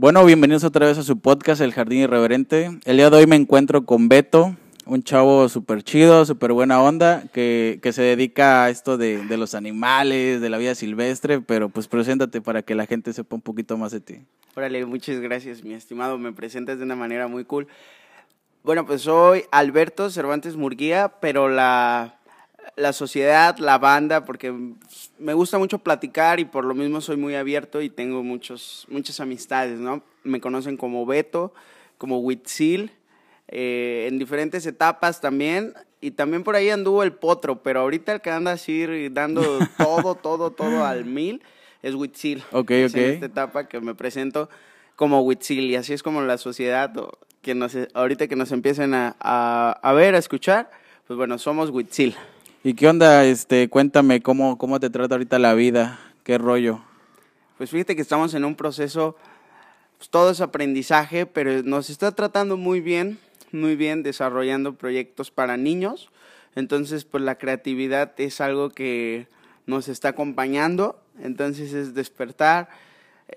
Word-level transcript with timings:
Bueno, 0.00 0.24
bienvenidos 0.24 0.64
otra 0.64 0.86
vez 0.86 0.96
a 0.96 1.02
su 1.02 1.18
podcast 1.18 1.60
El 1.60 1.74
Jardín 1.74 1.98
Irreverente. 1.98 2.70
El 2.86 2.96
día 2.96 3.10
de 3.10 3.18
hoy 3.18 3.26
me 3.26 3.36
encuentro 3.36 3.84
con 3.84 4.08
Beto, 4.08 4.56
un 4.86 5.02
chavo 5.02 5.46
súper 5.50 5.82
chido, 5.82 6.24
súper 6.24 6.54
buena 6.54 6.80
onda, 6.80 7.24
que, 7.34 7.80
que, 7.82 7.92
se 7.92 8.00
dedica 8.00 8.64
a 8.64 8.70
esto 8.70 8.96
de, 8.96 9.26
de, 9.26 9.36
los 9.36 9.54
animales, 9.54 10.40
de 10.40 10.48
la 10.48 10.56
vida 10.56 10.74
silvestre, 10.74 11.42
pero 11.42 11.68
pues 11.68 11.86
preséntate 11.86 12.40
para 12.40 12.62
que 12.62 12.74
la 12.74 12.86
gente 12.86 13.12
sepa 13.12 13.36
un 13.36 13.42
poquito 13.42 13.76
más 13.76 13.92
de 13.92 14.00
ti. 14.00 14.20
Órale, 14.56 14.86
muchas 14.86 15.20
gracias, 15.20 15.62
mi 15.62 15.74
estimado, 15.74 16.16
me 16.16 16.32
presentas 16.32 16.78
de 16.78 16.84
una 16.84 16.96
manera 16.96 17.28
muy 17.28 17.44
cool. 17.44 17.68
Bueno, 18.62 18.86
pues 18.86 19.02
soy 19.02 19.44
Alberto 19.50 20.08
Cervantes 20.08 20.56
Murguía, 20.56 21.12
pero 21.20 21.50
la, 21.50 22.19
la 22.80 22.92
sociedad, 22.92 23.56
la 23.58 23.78
banda, 23.78 24.24
porque 24.24 24.52
me 25.18 25.34
gusta 25.34 25.58
mucho 25.58 25.78
platicar 25.78 26.40
y 26.40 26.44
por 26.44 26.64
lo 26.64 26.74
mismo 26.74 27.00
soy 27.00 27.16
muy 27.16 27.34
abierto 27.34 27.82
y 27.82 27.90
tengo 27.90 28.22
muchos, 28.22 28.86
muchas 28.88 29.20
amistades, 29.20 29.78
¿no? 29.78 30.02
Me 30.24 30.40
conocen 30.40 30.76
como 30.76 31.06
Beto, 31.06 31.52
como 31.98 32.18
Huitzil, 32.20 32.90
eh, 33.48 34.06
en 34.08 34.18
diferentes 34.18 34.66
etapas 34.66 35.20
también. 35.20 35.74
Y 36.00 36.12
también 36.12 36.44
por 36.44 36.56
ahí 36.56 36.70
anduvo 36.70 37.02
el 37.02 37.12
potro, 37.12 37.62
pero 37.62 37.80
ahorita 37.80 38.12
el 38.12 38.20
que 38.22 38.30
anda 38.30 38.52
así 38.52 39.08
dando 39.10 39.42
todo, 39.78 40.14
todo, 40.14 40.50
todo 40.50 40.84
al 40.84 41.04
mil 41.04 41.42
es 41.82 41.94
Huitzil. 41.94 42.42
Ok, 42.52 42.70
es 42.70 42.92
ok. 42.92 42.98
En 42.98 43.10
esta 43.12 43.26
etapa 43.26 43.68
que 43.68 43.80
me 43.80 43.94
presento 43.94 44.48
como 44.96 45.20
Huitzil 45.22 45.64
y 45.64 45.76
así 45.76 45.92
es 45.92 46.02
como 46.02 46.22
la 46.22 46.38
sociedad, 46.38 46.92
que 47.42 47.54
nos, 47.54 47.76
ahorita 47.94 48.28
que 48.28 48.36
nos 48.36 48.52
empiecen 48.52 48.94
a, 48.94 49.16
a, 49.20 49.78
a 49.82 49.92
ver, 49.92 50.14
a 50.14 50.18
escuchar, 50.18 50.70
pues 51.06 51.16
bueno, 51.16 51.38
somos 51.38 51.70
Huitzil. 51.70 52.16
¿Y 52.62 52.74
qué 52.74 52.88
onda? 52.88 53.24
Este, 53.24 53.70
cuéntame 53.70 54.20
cómo, 54.20 54.58
cómo 54.58 54.78
te 54.80 54.90
trata 54.90 55.14
ahorita 55.14 55.38
la 55.38 55.54
vida, 55.54 55.98
qué 56.24 56.36
rollo. 56.36 56.82
Pues 57.56 57.70
fíjate 57.70 57.96
que 57.96 58.02
estamos 58.02 58.34
en 58.34 58.44
un 58.44 58.54
proceso, 58.54 59.16
pues 59.96 60.10
todo 60.10 60.30
es 60.30 60.42
aprendizaje, 60.42 61.24
pero 61.24 61.62
nos 61.62 61.88
está 61.88 62.14
tratando 62.14 62.58
muy 62.58 62.82
bien, 62.82 63.18
muy 63.50 63.76
bien 63.76 64.02
desarrollando 64.02 64.74
proyectos 64.74 65.30
para 65.30 65.56
niños. 65.56 66.10
Entonces, 66.54 67.06
pues 67.06 67.24
la 67.24 67.38
creatividad 67.38 68.12
es 68.18 68.42
algo 68.42 68.68
que 68.68 69.26
nos 69.64 69.88
está 69.88 70.10
acompañando. 70.10 71.00
Entonces 71.22 71.72
es 71.72 71.94
despertar, 71.94 72.68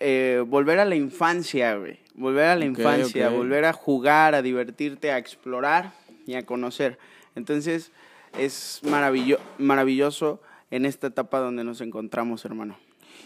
eh, 0.02 0.44
volver 0.46 0.80
a 0.80 0.86
la 0.86 0.96
infancia, 0.96 1.76
güey. 1.76 1.98
Volver 2.16 2.48
a 2.48 2.56
la 2.58 2.66
infancia, 2.66 3.30
volver 3.30 3.64
a 3.64 3.72
jugar, 3.72 4.36
a 4.36 4.42
divertirte, 4.42 5.12
a 5.12 5.18
explorar 5.18 5.94
y 6.28 6.36
a 6.36 6.46
conocer. 6.46 7.00
Entonces 7.36 7.94
es 8.38 8.82
maravillo 8.84 9.40
maravilloso 9.58 10.42
en 10.72 10.86
esta 10.86 11.08
etapa 11.08 11.40
donde 11.40 11.64
nos 11.64 11.82
encontramos, 11.82 12.46
hermano. 12.46 12.76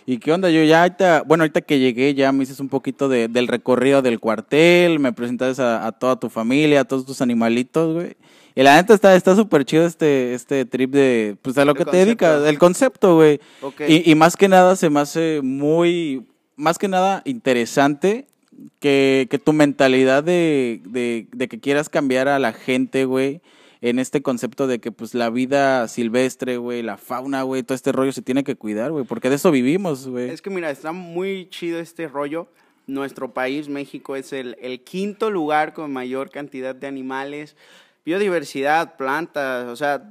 ¿Y 0.05 0.19
qué 0.19 0.31
onda? 0.31 0.49
Yo 0.49 0.63
ya 0.63 0.83
ahorita, 0.83 1.23
bueno, 1.25 1.43
ahorita 1.43 1.61
que 1.61 1.79
llegué 1.79 2.13
ya 2.13 2.31
me 2.31 2.39
dices 2.39 2.61
un 2.61 2.69
poquito 2.69 3.09
de, 3.09 3.27
del 3.27 3.47
recorrido 3.47 4.01
del 4.01 4.19
cuartel, 4.19 4.99
me 4.99 5.11
presentaste 5.11 5.61
a, 5.61 5.85
a, 5.85 5.91
toda 5.91 6.17
tu 6.17 6.29
familia, 6.29 6.81
a 6.81 6.85
todos 6.85 7.05
tus 7.05 7.21
animalitos, 7.21 7.93
güey. 7.93 8.15
Y 8.55 8.63
la 8.63 8.75
neta 8.77 8.93
está 8.93 9.15
está 9.15 9.35
súper 9.35 9.65
chido 9.65 9.85
este, 9.85 10.33
este 10.33 10.65
trip 10.65 10.91
de, 10.91 11.35
pues 11.41 11.57
a 11.57 11.65
lo 11.65 11.73
El 11.73 11.77
que 11.77 11.85
te 11.85 11.97
dedicas, 11.97 12.43
el 12.47 12.57
concepto, 12.57 13.15
güey. 13.15 13.39
Y, 13.87 14.09
y 14.09 14.15
más 14.15 14.35
que 14.35 14.47
nada 14.47 14.75
se 14.75 14.89
me 14.89 14.99
hace 14.99 15.41
muy, 15.43 16.25
más 16.55 16.77
que 16.77 16.87
nada 16.87 17.21
interesante 17.25 18.27
que, 18.79 19.27
que 19.29 19.39
tu 19.39 19.53
mentalidad 19.53 20.23
de, 20.23 20.81
de, 20.85 21.27
de 21.31 21.47
que 21.47 21.59
quieras 21.59 21.89
cambiar 21.89 22.27
a 22.27 22.39
la 22.39 22.53
gente, 22.53 23.05
güey, 23.05 23.41
en 23.81 23.99
este 23.99 24.21
concepto 24.21 24.67
de 24.67 24.79
que 24.79 24.91
pues 24.91 25.13
la 25.13 25.29
vida 25.29 25.87
silvestre, 25.87 26.57
güey, 26.57 26.81
la 26.81 26.97
fauna, 26.97 27.43
güey, 27.43 27.63
todo 27.63 27.75
este 27.75 27.91
rollo 27.91 28.11
se 28.11 28.21
tiene 28.21 28.43
que 28.43 28.55
cuidar, 28.55 28.91
güey, 28.91 29.05
porque 29.05 29.29
de 29.29 29.35
eso 29.35 29.51
vivimos, 29.51 30.07
güey. 30.07 30.29
Es 30.29 30.41
que 30.41 30.49
mira, 30.49 30.71
está 30.71 30.91
muy 30.91 31.49
chido 31.49 31.79
este 31.79 32.07
rollo. 32.07 32.47
Nuestro 32.87 33.33
país, 33.33 33.67
México, 33.67 34.15
es 34.15 34.31
el, 34.31 34.55
quinto 34.85 35.29
lugar 35.29 35.73
con 35.73 35.91
mayor 35.91 36.29
cantidad 36.29 36.73
de 36.73 36.87
animales, 36.87 37.57
biodiversidad, 38.05 38.95
plantas, 38.95 39.67
o 39.67 39.75
sea, 39.75 40.09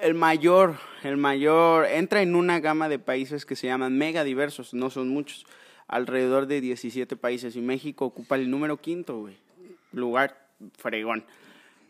el 0.00 0.14
mayor, 0.14 0.76
el 1.02 1.16
mayor, 1.16 1.86
entra 1.86 2.22
en 2.22 2.36
una 2.36 2.60
gama 2.60 2.88
de 2.88 3.00
países 3.00 3.44
que 3.44 3.56
se 3.56 3.66
llaman 3.66 3.98
mega 3.98 4.22
diversos, 4.22 4.72
no 4.72 4.90
son 4.90 5.08
muchos, 5.08 5.46
alrededor 5.88 6.46
de 6.46 6.60
17 6.60 7.16
países 7.16 7.56
y 7.56 7.60
México 7.60 8.04
ocupa 8.04 8.36
el 8.36 8.50
número 8.50 8.76
quinto, 8.76 9.18
güey, 9.18 9.36
lugar 9.92 10.46
fregón. 10.78 11.24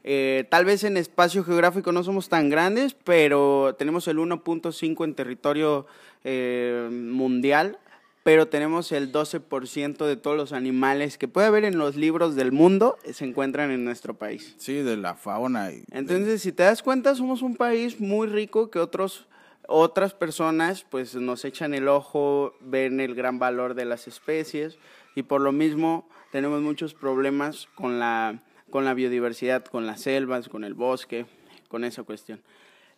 Eh, 0.09 0.44
tal 0.50 0.65
vez 0.65 0.84
en 0.84 0.97
espacio 0.97 1.43
geográfico 1.43 1.91
no 1.91 2.05
somos 2.05 2.28
tan 2.28 2.49
grandes, 2.49 2.94
pero 2.94 3.75
tenemos 3.77 4.06
el 4.06 4.19
1.5 4.19 5.05
en 5.05 5.15
territorio 5.17 5.87
eh, 6.22 6.89
mundial, 6.93 7.81
pero 8.22 8.47
tenemos 8.47 8.93
el 8.93 9.11
12% 9.11 10.06
de 10.06 10.17
todos 10.17 10.37
los 10.37 10.53
animales 10.53 11.19
que 11.19 11.27
puede 11.27 11.49
haber 11.49 11.65
en 11.65 11.77
los 11.77 11.97
libros 11.97 12.37
del 12.37 12.53
mundo, 12.53 12.99
eh, 13.03 13.15
se 13.15 13.25
encuentran 13.25 13.72
en 13.72 13.84
nuestro 13.84 14.15
país. 14.15 14.55
Sí, 14.59 14.75
de 14.75 14.97
la 14.97 15.17
fauna. 15.17 15.72
Y 15.72 15.83
Entonces, 15.91 16.41
si 16.41 16.53
te 16.53 16.62
das 16.62 16.84
cuenta, 16.84 17.17
somos 17.17 17.43
un 17.43 17.56
país 17.56 17.99
muy 17.99 18.28
rico 18.28 18.71
que 18.71 18.78
otros 18.78 19.27
otras 19.69 20.15
personas 20.15 20.87
pues 20.88 21.17
nos 21.17 21.44
echan 21.44 21.75
el 21.75 21.88
ojo, 21.88 22.55
ven 22.61 23.00
el 23.00 23.17
gran 23.17 23.41
valor 23.41 23.75
de 23.75 23.84
las 23.84 24.06
especies 24.06 24.78
y 25.17 25.25
por 25.25 25.41
lo 25.41 25.50
mismo 25.50 26.09
tenemos 26.31 26.62
muchos 26.62 26.94
problemas 26.94 27.67
con 27.75 27.99
la 27.99 28.41
con 28.71 28.84
la 28.84 28.94
biodiversidad, 28.94 29.65
con 29.65 29.87
las 29.87 30.03
selvas, 30.03 30.49
con 30.49 30.65
el 30.65 30.75
bosque, 30.75 31.27
con 31.69 31.84
esa 31.84 32.03
cuestión. 32.03 32.41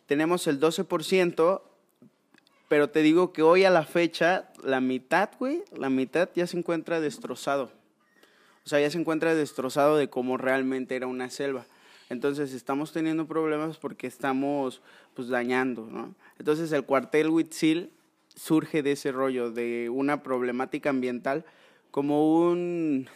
Tenemos 0.06 0.46
el 0.46 0.60
12%, 0.60 1.62
pero 2.68 2.90
te 2.90 3.02
digo 3.02 3.32
que 3.32 3.42
hoy 3.42 3.64
a 3.64 3.70
la 3.70 3.84
fecha, 3.84 4.50
la 4.62 4.80
mitad, 4.80 5.30
güey, 5.38 5.62
la 5.76 5.90
mitad 5.90 6.28
ya 6.34 6.46
se 6.46 6.58
encuentra 6.58 7.00
destrozado. 7.00 7.70
O 8.64 8.68
sea, 8.68 8.80
ya 8.80 8.90
se 8.90 8.98
encuentra 8.98 9.34
destrozado 9.34 9.96
de 9.96 10.10
cómo 10.10 10.36
realmente 10.36 10.96
era 10.96 11.06
una 11.06 11.30
selva. 11.30 11.66
Entonces 12.10 12.52
estamos 12.54 12.92
teniendo 12.92 13.26
problemas 13.26 13.76
porque 13.76 14.06
estamos 14.06 14.80
pues 15.14 15.28
dañando, 15.28 15.86
¿no? 15.90 16.14
Entonces 16.38 16.72
el 16.72 16.84
cuartel 16.84 17.28
Huitzil 17.28 17.90
surge 18.34 18.82
de 18.82 18.92
ese 18.92 19.12
rollo, 19.12 19.50
de 19.50 19.90
una 19.90 20.22
problemática 20.22 20.90
ambiental 20.90 21.44
como 21.90 22.48
un, 22.48 23.08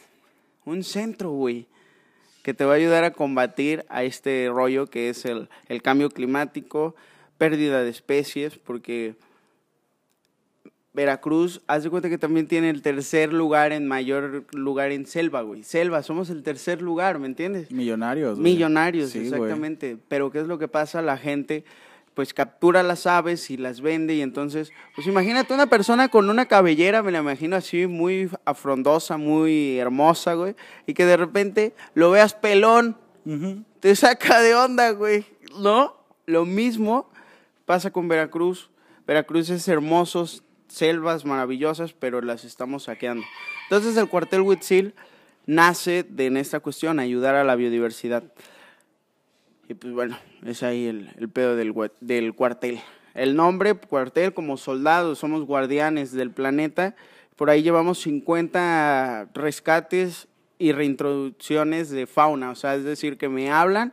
un 0.65 0.85
centro, 0.85 1.31
güey, 1.31 1.67
que 2.43 2.55
te 2.55 2.65
va 2.65 2.73
a 2.73 2.77
ayudar 2.77 3.05
a 3.05 3.13
combatir 3.13 3.85
a 3.89 4.05
este 4.05 4.49
rollo 4.53 4.87
que 4.87 5.09
es 5.09 5.25
el, 5.25 5.49
el 5.69 5.81
cambio 5.83 6.11
climático, 6.11 6.95
pérdida 7.39 7.83
de 7.83 7.91
especies, 7.91 8.59
porque 8.59 9.15
Veracruz, 10.95 11.63
haz 11.69 11.85
de 11.85 11.91
cuenta 11.91 12.11
que 12.11 12.19
también 12.19 12.47
tiene 12.47 12.69
el 12.69 12.83
tercer 12.83 13.33
lugar 13.33 13.73
en 13.73 13.89
mayor 13.89 14.45
lugar 14.53 14.93
en 14.93 15.07
selva, 15.07 15.41
güey. 15.41 15.63
Selva, 15.63 16.03
somos 16.03 16.29
el 16.29 16.43
tercer 16.43 16.83
lugar, 16.83 17.19
¿me 17.19 17.27
entiendes? 17.27 17.71
millonarios. 17.71 18.39
güey. 18.39 18.53
Millonarios, 18.53 19.11
Sí, 19.11 19.21
güey. 19.21 19.31
exactamente. 19.33 19.97
Pero 20.09 20.31
¿qué 20.31 20.41
es 20.41 20.47
lo 20.47 20.59
que 20.59 20.69
pasa? 20.69 21.01
La 21.01 21.17
gente 21.17 21.65
pues 22.15 22.35
captura 22.35 22.83
las 22.83 23.07
aves 23.07 23.51
y 23.51 23.57
las 23.57 23.81
vende 23.81 24.15
y 24.15 24.23
entonces, 24.23 24.73
pues 24.95 25.07
imagínate 25.07 25.55
una 25.55 25.67
persona 25.67 26.09
con 26.09 26.29
una 26.29 26.47
cabellera, 26.47 27.03
me 27.03 27.13
la 27.13 27.21
imagino 27.21 27.57
así 27.57 27.87
muy 27.87 28.31
afrondosa, 28.45 29.17
muy 29.17 29.79
hermosa, 29.79 30.35
güey, 30.35 30.55
y 30.87 30.95
que 30.95 31.07
de 31.07 31.17
repente 31.17 31.75
lo 31.95 32.11
veas 32.11 32.35
pelón, 32.35 32.97
te 33.81 33.97
saca 33.97 34.41
de 34.41 34.55
onda, 34.55 34.91
güey, 34.91 35.25
¿no? 35.59 35.97
Lo 36.27 36.45
mismo 36.45 37.11
pasa 37.65 37.91
con 37.91 38.09
Veracruz. 38.09 38.71
Veracruz 39.07 39.51
es 39.51 39.67
hermosos, 39.69 40.45
selvas 40.69 41.25
maravillosas, 41.25 41.93
pero 41.93 42.21
las 42.21 42.45
estamos 42.45 42.85
saqueando. 42.85 43.25
Entonces 43.65 43.97
el 43.97 44.09
cuartel 44.09 44.43
Huitzil 44.43 44.95
nace 45.47 46.03
de 46.03 46.27
en 46.27 46.37
esta 46.37 46.61
cuestión, 46.61 47.01
ayudar 47.01 47.35
a 47.35 47.45
la 47.45 47.57
biodiversidad. 47.57 48.25
Y 49.69 49.75
pues 49.75 49.93
bueno, 49.93 50.19
es 50.45 50.63
ahí 50.63 50.87
el, 50.87 51.29
pedo 51.29 51.57
del, 51.57 51.75
del 52.01 52.35
cuartel. 52.35 52.81
El 53.15 53.37
nombre, 53.37 53.75
cuartel, 53.75 54.35
como 54.35 54.57
soldados, 54.57 55.19
somos 55.19 55.45
guardianes 55.45 56.13
del 56.13 56.31
planeta. 56.31 56.97
Por 57.37 57.51
ahí 57.51 57.63
llevamos 57.63 58.01
50 58.01 59.31
rescates 59.35 60.29
y 60.59 60.73
reintroducciones 60.73 61.91
de 61.91 62.07
fauna, 62.07 62.51
o 62.51 62.55
sea, 62.55 62.77
es 62.77 62.85
decir, 62.85 63.19
que 63.19 63.29
me 63.29 63.51
hablan 63.51 63.93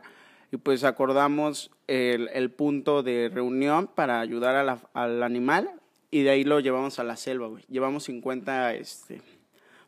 y 0.52 0.56
pues 0.56 0.84
acordamos 0.84 1.70
el, 1.86 2.50
punto 2.50 3.02
de 3.02 3.28
reunión 3.32 3.88
para 3.92 4.20
ayudar 4.20 4.68
a 4.68 4.78
al 4.94 5.22
animal 5.22 5.70
y 6.10 6.22
de 6.22 6.30
ahí 6.30 6.44
lo 6.44 6.60
llevamos 6.60 6.98
a 6.98 7.04
la 7.04 7.16
selva, 7.16 7.46
güey. 7.46 7.64
Llevamos 7.68 8.04
50 8.04 8.74
este, 8.74 9.22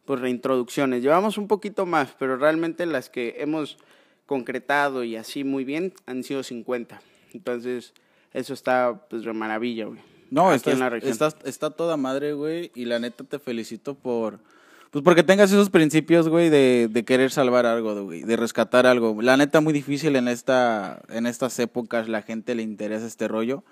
pues, 0.05 0.21
reintroducciones. 0.21 1.03
Llevamos 1.03 1.37
un 1.37 1.49
poquito 1.49 1.85
más, 1.85 2.15
pero 2.19 2.37
realmente 2.37 2.87
las 2.87 3.11
que 3.11 3.37
hemos 3.39 3.79
concretado 4.33 5.05
y 5.05 5.17
así 5.17 5.45
muy 5.45 5.63
bien 5.63 5.93
han 6.07 6.25
sido 6.25 6.43
50. 6.43 7.03
Entonces, 7.35 7.93
eso 8.33 8.55
está 8.55 9.07
pues 9.11 9.25
de 9.25 9.33
maravilla, 9.35 9.85
güey. 9.85 10.01
No, 10.31 10.55
está, 10.55 10.73
en 10.73 10.79
la 10.79 10.89
región. 10.89 11.13
está, 11.13 11.35
está 11.45 11.69
toda 11.69 11.99
madre, 11.99 12.33
güey, 12.33 12.71
y 12.75 12.87
la 12.87 12.99
neta 12.99 13.25
te 13.25 13.39
felicito 13.39 13.95
por... 13.95 14.39
Pues 14.91 15.05
porque 15.05 15.23
tengas 15.23 15.53
esos 15.53 15.69
principios, 15.69 16.31
güey, 16.31 16.49
de, 16.49 16.89
de 16.91 17.05
querer 17.05 17.31
salvar 17.31 17.67
algo, 17.67 18.05
güey, 18.05 18.23
de 18.23 18.37
rescatar 18.39 18.87
algo. 18.87 19.21
La 19.21 19.37
neta 19.37 19.61
muy 19.61 19.75
difícil 19.75 20.17
en 20.17 20.29
esta 20.29 21.03
en 21.11 21.27
estas 21.27 21.59
épocas, 21.59 22.09
la 22.09 22.23
gente 22.23 22.55
le 22.55 22.63
interesa 22.63 23.07
este 23.07 23.29
rollo. 23.29 23.65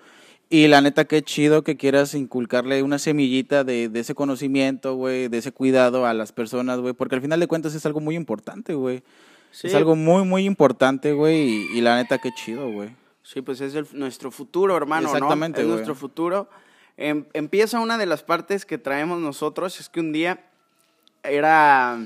Y 0.49 0.67
la 0.67 0.81
neta, 0.81 1.05
qué 1.05 1.23
chido 1.23 1.63
que 1.63 1.77
quieras 1.77 2.13
inculcarle 2.13 2.83
una 2.83 2.99
semillita 2.99 3.63
de, 3.63 3.89
de 3.89 3.99
ese 3.99 4.13
conocimiento, 4.13 4.95
güey, 4.95 5.27
de 5.27 5.37
ese 5.39 5.51
cuidado 5.51 6.05
a 6.05 6.13
las 6.13 6.31
personas, 6.31 6.79
güey, 6.79 6.93
porque 6.93 7.15
al 7.15 7.21
final 7.21 7.39
de 7.39 7.47
cuentas 7.47 7.73
es 7.73 7.85
algo 7.85 8.01
muy 8.01 8.15
importante, 8.15 8.73
güey. 8.73 9.01
Sí. 9.51 9.67
Es 9.67 9.75
algo 9.75 9.95
muy, 9.95 10.23
muy 10.23 10.45
importante, 10.45 11.13
güey, 11.13 11.37
y, 11.73 11.77
y 11.77 11.81
la 11.81 11.95
neta, 11.97 12.17
qué 12.17 12.31
chido, 12.31 12.69
güey. 12.71 12.89
Sí, 13.23 13.41
pues 13.41 13.61
es 13.61 13.75
el- 13.75 13.87
nuestro 13.93 14.31
futuro, 14.31 14.75
hermano, 14.75 15.09
¿no? 15.09 15.13
Exactamente, 15.13 15.61
Es 15.61 15.65
güey. 15.67 15.75
nuestro 15.75 15.95
futuro. 15.95 16.49
Em- 16.97 17.25
empieza 17.33 17.79
una 17.79 17.97
de 17.97 18.05
las 18.05 18.23
partes 18.23 18.65
que 18.65 18.77
traemos 18.77 19.19
nosotros, 19.19 19.79
es 19.79 19.89
que 19.89 19.99
un 19.99 20.11
día 20.11 20.39
era, 21.23 21.99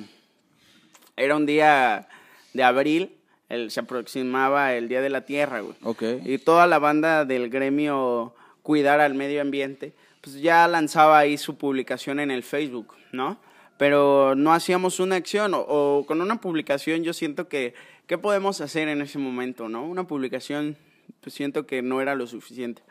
era 1.15 1.35
un 1.35 1.45
día 1.45 2.07
de 2.53 2.63
abril, 2.63 3.15
el, 3.49 3.71
se 3.71 3.79
aproximaba 3.79 4.73
el 4.73 4.87
Día 4.89 5.01
de 5.01 5.09
la 5.09 5.21
Tierra, 5.21 5.61
güey. 5.61 5.75
Ok. 5.83 6.03
Y 6.25 6.37
toda 6.39 6.67
la 6.67 6.79
banda 6.79 7.25
del 7.25 7.49
gremio 7.49 8.33
Cuidar 8.63 8.99
al 8.99 9.13
Medio 9.13 9.41
Ambiente, 9.41 9.93
pues 10.21 10.41
ya 10.41 10.67
lanzaba 10.67 11.19
ahí 11.19 11.37
su 11.37 11.55
publicación 11.57 12.19
en 12.19 12.31
el 12.31 12.41
Facebook, 12.43 12.93
¿no? 13.11 13.37
Pero 13.77 14.35
no 14.35 14.53
hacíamos 14.53 14.99
una 14.99 15.15
acción 15.17 15.53
o, 15.53 15.59
o 15.59 16.05
con 16.05 16.21
una 16.21 16.39
publicación 16.39 17.03
yo 17.03 17.13
siento 17.13 17.47
que, 17.49 17.73
¿qué 18.07 18.17
podemos 18.17 18.61
hacer 18.61 18.87
en 18.87 19.01
ese 19.01 19.19
momento, 19.19 19.67
no? 19.67 19.85
Una 19.85 20.05
publicación, 20.07 20.77
pues 21.21 21.35
siento 21.35 21.65
que 21.65 21.81
no 21.81 22.01
era 22.01 22.15
lo 22.15 22.25
suficiente. 22.27 22.81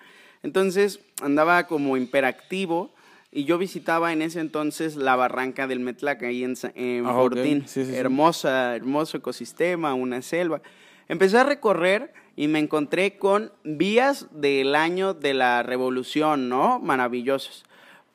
Entonces 0.42 1.00
andaba 1.22 1.66
como 1.66 1.96
imperactivo 1.96 2.92
y 3.32 3.44
yo 3.44 3.56
visitaba 3.58 4.12
en 4.12 4.22
ese 4.22 4.40
entonces 4.40 4.94
la 4.94 5.16
barranca 5.16 5.66
del 5.66 5.81
Metlaca 5.81 6.26
ahí 6.26 6.44
en, 6.44 6.54
en 6.75 7.06
Ah, 7.06 7.12
ok. 7.12 7.16
Fortín. 7.34 7.62
Sí, 7.66 7.84
sí, 7.84 7.90
sí. 7.90 7.96
Hermosa, 7.96 8.76
hermoso 8.76 9.16
ecosistema, 9.16 9.94
una 9.94 10.20
selva. 10.22 10.60
Empecé 11.08 11.38
a 11.38 11.44
recorrer 11.44 12.12
y 12.36 12.46
me 12.48 12.58
encontré 12.58 13.16
con 13.16 13.52
vías 13.64 14.26
del 14.32 14.75
año 14.75 15.14
de 15.14 15.34
la 15.34 15.62
revolución, 15.62 16.48
¿no? 16.48 16.78
Maravillosas. 16.78 17.64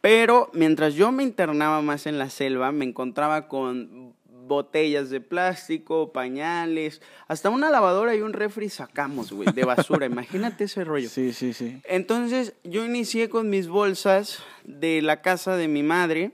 Pero 0.01 0.49
mientras 0.53 0.93
yo 0.95 1.11
me 1.11 1.23
internaba 1.23 1.81
más 1.81 2.05
en 2.07 2.17
la 2.17 2.29
selva, 2.29 2.71
me 2.71 2.85
encontraba 2.85 3.47
con 3.47 4.13
botellas 4.49 5.09
de 5.09 5.21
plástico, 5.21 6.11
pañales, 6.11 7.01
hasta 7.27 7.49
una 7.49 7.69
lavadora 7.69 8.15
y 8.15 8.21
un 8.21 8.33
refri 8.33 8.69
sacamos, 8.69 9.31
güey, 9.31 9.51
de 9.53 9.63
basura. 9.63 10.05
Imagínate 10.07 10.65
ese 10.65 10.83
rollo. 10.83 11.07
Sí, 11.07 11.33
sí, 11.33 11.53
sí. 11.53 11.81
Entonces 11.85 12.53
yo 12.63 12.83
inicié 12.83 13.29
con 13.29 13.49
mis 13.49 13.67
bolsas 13.67 14.43
de 14.65 15.01
la 15.01 15.21
casa 15.21 15.55
de 15.55 15.67
mi 15.67 15.83
madre, 15.83 16.31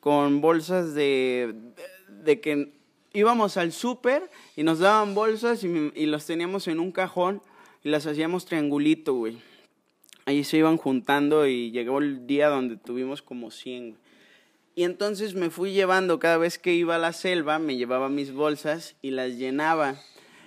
con 0.00 0.40
bolsas 0.40 0.94
de, 0.94 1.54
de 2.08 2.40
que 2.40 2.72
íbamos 3.12 3.56
al 3.56 3.72
súper 3.72 4.30
y 4.56 4.62
nos 4.62 4.80
daban 4.80 5.14
bolsas 5.14 5.64
y, 5.64 5.92
y 5.94 6.06
las 6.06 6.26
teníamos 6.26 6.68
en 6.68 6.80
un 6.80 6.92
cajón 6.92 7.40
y 7.82 7.88
las 7.88 8.06
hacíamos 8.06 8.44
triangulito, 8.44 9.14
güey. 9.14 9.38
Ahí 10.26 10.42
se 10.44 10.56
iban 10.58 10.76
juntando 10.78 11.46
y 11.46 11.70
llegó 11.70 11.98
el 11.98 12.26
día 12.26 12.48
donde 12.48 12.76
tuvimos 12.76 13.20
como 13.22 13.50
100. 13.50 13.90
güey. 13.90 14.04
Y 14.76 14.84
entonces 14.84 15.34
me 15.34 15.50
fui 15.50 15.72
llevando, 15.72 16.18
cada 16.18 16.36
vez 16.38 16.58
que 16.58 16.74
iba 16.74 16.96
a 16.96 16.98
la 16.98 17.12
selva, 17.12 17.58
me 17.58 17.76
llevaba 17.76 18.08
mis 18.08 18.32
bolsas 18.32 18.96
y 19.02 19.10
las 19.10 19.32
llenaba. 19.36 19.96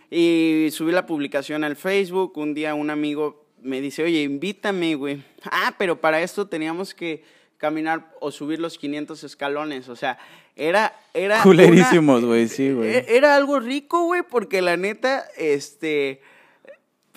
Y 0.09 0.67
subí 0.71 0.91
la 0.91 1.05
publicación 1.05 1.63
al 1.63 1.75
Facebook. 1.75 2.37
Un 2.37 2.53
día 2.53 2.73
un 2.75 2.89
amigo 2.89 3.45
me 3.61 3.79
dice, 3.81 4.03
oye, 4.03 4.21
invítame, 4.23 4.95
güey. 4.95 5.23
Ah, 5.43 5.75
pero 5.77 6.01
para 6.01 6.21
esto 6.21 6.47
teníamos 6.47 6.93
que 6.93 7.23
caminar 7.57 8.11
o 8.19 8.31
subir 8.31 8.59
los 8.59 8.77
500 8.77 9.23
escalones. 9.23 9.87
O 9.89 9.95
sea, 9.95 10.17
era... 10.55 10.93
era 11.13 11.41
Culerísimos, 11.43 12.23
güey, 12.25 12.47
sí, 12.47 12.71
güey. 12.71 12.89
e- 12.95 13.05
Era 13.15 13.35
algo 13.35 13.59
rico, 13.59 14.03
güey, 14.03 14.23
porque 14.29 14.61
la 14.61 14.75
neta, 14.77 15.25
este 15.37 16.21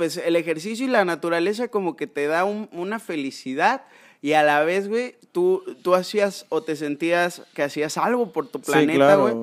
pues 0.01 0.17
el 0.17 0.35
ejercicio 0.35 0.87
y 0.87 0.89
la 0.89 1.05
naturaleza 1.05 1.69
como 1.69 1.95
que 1.95 2.07
te 2.07 2.27
da 2.27 2.45
un- 2.45 2.71
una 2.73 2.99
felicidad 2.99 3.83
y 4.23 4.33
a 4.33 4.43
la 4.43 4.65
vez, 4.65 4.89
güey, 4.89 5.15
tú, 5.31 5.63
tú 5.83 5.95
hacías 5.95 6.47
o 6.49 6.63
te 6.63 6.75
sentías 6.75 7.43
que 7.53 7.63
hacías 7.63 7.99
algo 7.99 8.33
por 8.33 8.49
tu 8.49 8.63
planeta, 8.63 9.17
güey. 9.17 9.35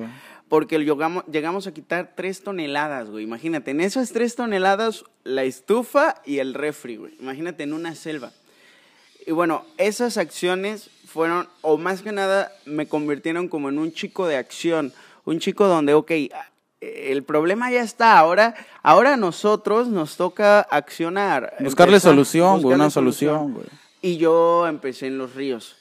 porque 0.48 0.80
llegamos, 0.80 1.24
llegamos 1.30 1.68
a 1.68 1.72
quitar 1.72 2.14
tres 2.16 2.42
toneladas, 2.42 3.08
güey. 3.08 3.22
Imagínate, 3.22 3.70
en 3.70 3.80
esas 3.80 4.10
tres 4.10 4.34
toneladas, 4.34 5.04
la 5.22 5.44
estufa 5.44 6.20
y 6.26 6.38
el 6.38 6.54
refri, 6.54 6.96
güey. 6.96 7.14
Imagínate 7.20 7.62
en 7.62 7.72
una 7.72 7.94
selva. 7.94 8.32
Y 9.24 9.30
bueno, 9.30 9.64
esas 9.76 10.16
acciones 10.16 10.90
fueron, 11.06 11.48
o 11.62 11.78
más 11.78 12.02
que 12.02 12.10
nada, 12.10 12.50
me 12.64 12.88
convirtieron 12.88 13.46
como 13.46 13.68
en 13.68 13.78
un 13.78 13.92
chico 13.92 14.26
de 14.26 14.36
acción. 14.38 14.92
Un 15.24 15.38
chico 15.38 15.68
donde, 15.68 15.94
ok, 15.94 16.10
el 16.80 17.22
problema 17.24 17.70
ya 17.70 17.82
está. 17.82 18.18
Ahora, 18.18 18.54
ahora 18.82 19.14
a 19.14 19.16
nosotros 19.16 19.88
nos 19.88 20.16
toca 20.16 20.60
accionar. 20.60 21.54
Buscarle 21.60 21.96
empezar- 21.96 22.12
solución, 22.12 22.54
buscarle 22.62 22.74
una 22.76 22.90
solución, 22.90 23.54
güey. 23.54 23.66
Y 24.00 24.16
yo 24.18 24.66
empecé 24.66 25.08
en 25.08 25.18
los 25.18 25.34
ríos. 25.34 25.76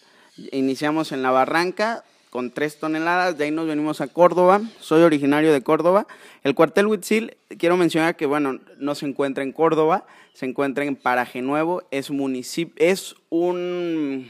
Iniciamos 0.51 1.11
en 1.11 1.21
la 1.23 1.31
barranca 1.31 2.03
con 2.29 2.51
tres 2.51 2.77
toneladas, 2.79 3.37
de 3.37 3.45
ahí 3.45 3.51
nos 3.51 3.67
venimos 3.67 4.01
a 4.01 4.07
Córdoba. 4.07 4.61
Soy 4.79 5.01
originario 5.01 5.53
de 5.53 5.61
Córdoba. 5.61 6.07
El 6.43 6.55
cuartel 6.55 6.87
Huitzil, 6.87 7.37
quiero 7.57 7.77
mencionar 7.77 8.15
que, 8.15 8.25
bueno, 8.25 8.59
no 8.77 8.95
se 8.95 9.05
encuentra 9.07 9.43
en 9.43 9.51
Córdoba, 9.51 10.05
se 10.33 10.45
encuentra 10.45 10.83
en 10.85 10.95
Paraje 10.95 11.41
Nuevo. 11.41 11.83
Es 11.89 12.11
municipio, 12.11 12.75
es 12.77 13.15
un... 13.29 14.29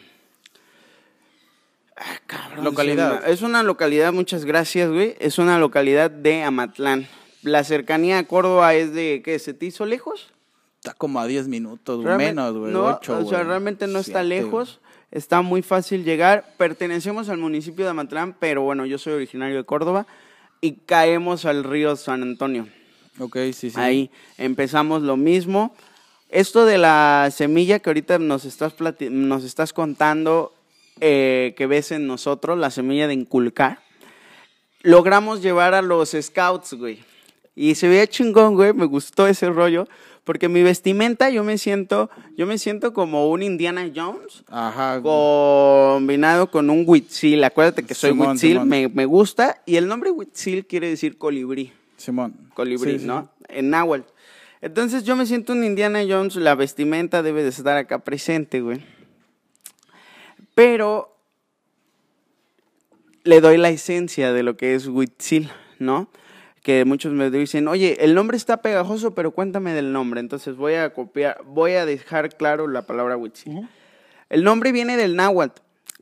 Localidad. 2.63 3.27
Es 3.27 3.41
una 3.41 3.63
localidad, 3.63 4.13
muchas 4.13 4.45
gracias, 4.45 4.89
güey. 4.89 5.15
Es 5.19 5.37
una 5.37 5.59
localidad 5.59 6.09
de 6.11 6.43
Amatlán. 6.43 7.07
La 7.43 7.63
cercanía 7.63 8.19
a 8.19 8.23
Córdoba 8.23 8.73
es 8.73 8.93
de, 8.93 9.21
¿qué? 9.23 9.37
¿Se 9.39 9.53
te 9.53 9.65
hizo 9.67 9.85
lejos? 9.85 10.29
Está 10.83 10.93
como 10.93 11.19
a 11.19 11.27
10 11.27 11.47
minutos, 11.47 12.03
Realmente- 12.03 12.33
menos, 12.33 12.57
güey, 12.57 12.71
no, 12.73 12.85
8, 12.85 13.13
O 13.13 13.29
sea, 13.29 13.37
güey, 13.39 13.43
realmente 13.47 13.87
no 13.87 13.99
está 13.99 14.23
lejos. 14.23 14.79
Está 15.11 15.41
muy 15.41 15.61
fácil 15.61 16.03
llegar. 16.03 16.45
Pertenecemos 16.57 17.29
al 17.29 17.37
municipio 17.37 17.85
de 17.85 17.91
Amatlán, 17.91 18.35
pero 18.39 18.61
bueno, 18.63 18.85
yo 18.85 18.97
soy 18.97 19.13
originario 19.13 19.55
de 19.57 19.63
Córdoba 19.63 20.05
y 20.59 20.73
caemos 20.85 21.45
al 21.45 21.63
río 21.63 21.95
San 21.95 22.21
Antonio. 22.23 22.67
Ok, 23.19 23.37
sí, 23.53 23.69
sí. 23.69 23.73
Ahí 23.75 24.11
empezamos 24.37 25.01
lo 25.01 25.15
mismo. 25.17 25.73
Esto 26.29 26.65
de 26.65 26.77
la 26.77 27.29
semilla 27.33 27.79
que 27.79 27.89
ahorita 27.89 28.19
nos 28.19 28.43
estás, 28.43 28.75
plati- 28.75 29.09
nos 29.09 29.43
estás 29.45 29.71
contando 29.71 30.53
eh, 31.01 31.53
que 31.57 31.67
ves 31.67 31.91
en 31.91 32.07
nosotros, 32.07 32.57
la 32.57 32.71
semilla 32.71 33.07
de 33.07 33.13
inculcar, 33.13 33.79
logramos 34.83 35.41
llevar 35.41 35.73
a 35.73 35.81
los 35.81 36.15
scouts, 36.19 36.73
güey. 36.73 36.99
Y 37.55 37.75
se 37.75 37.87
veía 37.87 38.05
chingón, 38.07 38.55
güey, 38.55 38.73
me 38.73 38.85
gustó 38.85 39.27
ese 39.27 39.49
rollo, 39.49 39.87
porque 40.23 40.47
mi 40.49 40.61
vestimenta 40.61 41.29
yo 41.29 41.43
me 41.43 41.57
siento, 41.57 42.09
yo 42.35 42.45
me 42.45 42.57
siento 42.57 42.93
como 42.93 43.29
un 43.31 43.41
Indiana 43.41 43.89
Jones 43.95 44.43
Ajá. 44.49 45.01
combinado 45.01 46.51
con 46.51 46.69
un 46.69 46.83
Huitzil. 46.85 47.43
Acuérdate 47.43 47.83
que 47.83 47.95
soy 47.95 48.11
Simón, 48.11 48.31
Huitzil, 48.31 48.51
Simón. 48.53 48.69
me, 48.69 48.87
me 48.89 49.05
gusta. 49.05 49.61
Y 49.65 49.77
el 49.77 49.87
nombre 49.87 50.11
Huitzil 50.11 50.65
quiere 50.67 50.89
decir 50.89 51.17
colibrí 51.17 51.71
Simón. 51.95 52.35
colibrí, 52.53 52.93
Sí, 52.93 52.99
sí, 52.99 53.05
¿no? 53.07 53.29
En 53.49 53.69
náhuatl. 53.69 54.03
Entonces 54.61 55.03
yo 55.03 55.15
me 55.15 55.25
siento 55.25 55.53
un 55.53 55.63
Indiana 55.63 56.01
Jones, 56.07 56.35
la 56.35 56.55
vestimenta 56.55 57.23
debe 57.23 57.43
de 57.43 57.49
estar 57.49 57.77
acá 57.77 57.99
presente, 57.99 58.59
güey. 58.61 58.83
Pero 60.57 61.15
le 63.23 63.41
doy 63.41 63.57
la 63.57 63.69
esencia 63.69 64.33
de 64.33 64.41
lo 64.41 64.57
que 64.57 64.73
es 64.73 64.87
Huitzil, 64.87 65.51
¿no? 65.77 66.09
Que 66.63 66.83
muchos 66.83 67.13
me 67.13 67.29
dicen, 67.29 67.67
oye, 67.67 68.03
el 68.03 68.15
nombre 68.15 68.37
está 68.37 68.63
pegajoso, 68.63 69.13
pero 69.13 69.29
cuéntame 69.29 69.75
del 69.75 69.93
nombre. 69.93 70.19
Entonces 70.19 70.55
voy 70.55 70.73
a 70.73 70.95
copiar, 70.95 71.43
voy 71.45 71.73
a 71.73 71.85
dejar 71.85 72.35
claro 72.35 72.67
la 72.67 72.87
palabra 72.87 73.17
Huitzil. 73.17 73.69
El 74.31 74.43
nombre 74.43 74.71
viene 74.71 74.97
del 74.97 75.15
náhuatl, 75.15 75.61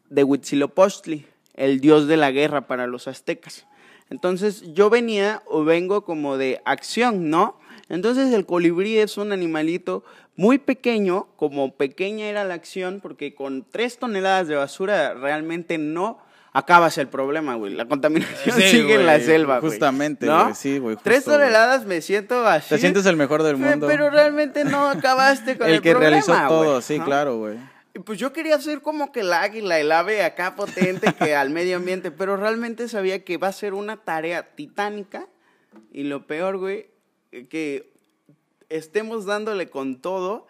de 0.10 0.24
Huitzilopochtli, 0.24 1.26
el 1.56 1.82
dios 1.82 2.08
de 2.08 2.16
la 2.16 2.32
guerra 2.32 2.66
para 2.66 2.88
los 2.88 3.10
aztecas. 3.10 3.66
Entonces 4.10 4.74
yo 4.74 4.90
venía 4.90 5.44
o 5.48 5.66
vengo 5.66 6.06
como 6.06 6.38
de 6.38 6.62
acción, 6.64 7.30
¿no? 7.30 7.60
Entonces 7.90 8.34
el 8.34 8.46
colibrí 8.46 8.98
es 8.98 9.18
un 9.18 9.32
animalito 9.32 10.04
muy 10.36 10.58
pequeño, 10.58 11.28
como 11.38 11.76
pequeña 11.76 12.26
era 12.28 12.44
la 12.44 12.56
acción, 12.56 13.00
porque 13.02 13.36
con 13.36 13.64
tres 13.70 14.00
toneladas 14.00 14.48
de 14.48 14.56
basura 14.56 15.14
realmente 15.14 15.78
no 15.78 16.20
acabas 16.52 16.98
el 16.98 17.08
problema, 17.08 17.56
güey. 17.56 17.74
La 17.74 17.86
contaminación 17.86 18.56
Sí, 18.60 18.62
sigue 18.70 18.96
en 18.96 19.06
la 19.06 19.20
selva, 19.20 19.60
güey. 19.60 19.72
justamente, 19.72 20.26
¿no? 20.26 20.44
güey, 20.44 20.56
sí, 20.56 20.80
güey, 20.80 20.98
Tres 21.02 21.26
güey. 21.26 21.38
toneladas 21.38 21.86
me 21.86 22.02
siento 22.02 22.46
así. 22.48 22.70
Te 22.70 22.78
sientes 22.80 23.06
el 23.06 23.18
mejor 23.18 23.44
del 23.44 23.58
mundo. 23.58 23.88
Pero 23.88 24.10
realmente 24.10 24.64
no 24.66 24.88
acabaste 24.90 25.58
con 25.58 25.68
el, 25.68 25.76
el 25.76 25.82
que 25.82 25.94
realizó 25.94 26.28
problema, 26.28 26.48
todo, 26.48 26.72
güey, 26.72 26.82
sí, 26.82 26.98
¿no? 27.00 27.06
claro, 27.06 27.38
güey. 27.38 27.58
Pues 28.04 28.20
yo 28.20 28.34
quería 28.34 28.60
ser 28.60 28.82
como 28.82 29.14
que 29.14 29.22
el 29.22 29.32
águila, 29.32 29.80
el 29.80 29.90
ave 29.92 30.24
acá 30.24 30.56
potente 30.58 31.14
que 31.14 31.34
al 31.34 31.50
medio 31.50 31.78
ambiente, 31.78 32.12
pero 32.12 32.36
realmente 32.36 32.90
sabía 32.90 33.24
que 33.24 33.38
va 33.38 33.48
a 33.48 33.54
ser 33.54 33.74
una 33.74 33.96
tarea 33.98 34.44
titánica 34.56 35.28
y 35.94 36.04
lo 36.04 36.28
peor, 36.28 36.58
güey, 36.58 36.88
que 37.44 37.92
estemos 38.70 39.26
dándole 39.26 39.70
con 39.70 40.02
todo. 40.02 40.48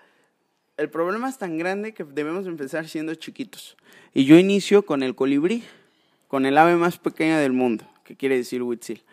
El 0.77 0.89
problema 0.89 1.29
es 1.29 1.37
tan 1.37 1.57
grande 1.57 1.93
que 1.93 2.03
debemos 2.03 2.47
empezar 2.47 2.87
siendo 2.87 3.15
chiquitos. 3.15 3.77
Y 4.13 4.25
yo 4.25 4.37
inicio 4.37 4.85
con 4.85 5.03
el 5.03 5.15
colibrí, 5.15 5.63
con 6.27 6.45
el 6.45 6.57
ave 6.57 6.75
más 6.75 6.97
pequeña 6.97 7.39
del 7.39 7.53
mundo, 7.53 7.85
que 8.03 8.15
quiere 8.15 8.37
decir 8.37 8.61
Huitzil. 8.61 9.03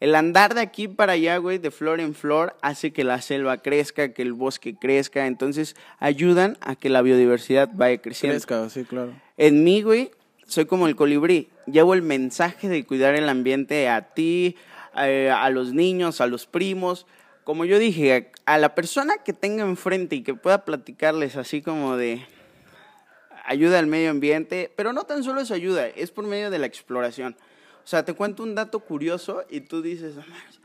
El 0.00 0.14
andar 0.14 0.54
de 0.54 0.60
aquí 0.60 0.86
para 0.86 1.14
allá, 1.14 1.38
güey, 1.38 1.58
de 1.58 1.72
flor 1.72 1.98
en 1.98 2.14
flor, 2.14 2.56
hace 2.62 2.92
que 2.92 3.02
la 3.02 3.20
selva 3.20 3.58
crezca, 3.58 4.12
que 4.12 4.22
el 4.22 4.32
bosque 4.32 4.76
crezca. 4.76 5.26
Entonces, 5.26 5.74
ayudan 5.98 6.56
a 6.60 6.76
que 6.76 6.88
la 6.88 7.02
biodiversidad 7.02 7.68
vaya 7.72 8.00
creciendo. 8.00 8.34
Crezca, 8.34 8.70
sí, 8.70 8.84
claro. 8.84 9.12
En 9.36 9.64
mí, 9.64 9.82
güey, 9.82 10.12
soy 10.46 10.66
como 10.66 10.86
el 10.86 10.94
colibrí. 10.94 11.48
Llevo 11.66 11.94
el 11.94 12.02
mensaje 12.02 12.68
de 12.68 12.84
cuidar 12.86 13.16
el 13.16 13.28
ambiente 13.28 13.88
a 13.88 14.14
ti, 14.14 14.56
eh, 14.96 15.30
a 15.34 15.48
los 15.50 15.72
niños, 15.72 16.20
a 16.20 16.26
los 16.26 16.46
primos. 16.46 17.06
Como 17.44 17.64
yo 17.64 17.78
dije, 17.78 18.30
a 18.44 18.58
la 18.58 18.74
persona 18.74 19.18
que 19.24 19.32
tenga 19.32 19.64
enfrente 19.64 20.16
y 20.16 20.22
que 20.22 20.34
pueda 20.34 20.64
platicarles 20.64 21.36
así 21.36 21.62
como 21.62 21.96
de 21.96 22.26
ayuda 23.44 23.78
al 23.78 23.86
medio 23.86 24.10
ambiente, 24.10 24.70
pero 24.76 24.92
no 24.92 25.04
tan 25.04 25.24
solo 25.24 25.40
es 25.40 25.50
ayuda, 25.50 25.86
es 25.88 26.10
por 26.10 26.26
medio 26.26 26.50
de 26.50 26.58
la 26.58 26.66
exploración. 26.66 27.36
O 27.82 27.86
sea, 27.86 28.04
te 28.04 28.12
cuento 28.12 28.42
un 28.42 28.54
dato 28.54 28.80
curioso 28.80 29.44
y 29.48 29.60
tú 29.62 29.80
dices, 29.80 30.14
"No 30.16 30.22
mames, 30.28 30.60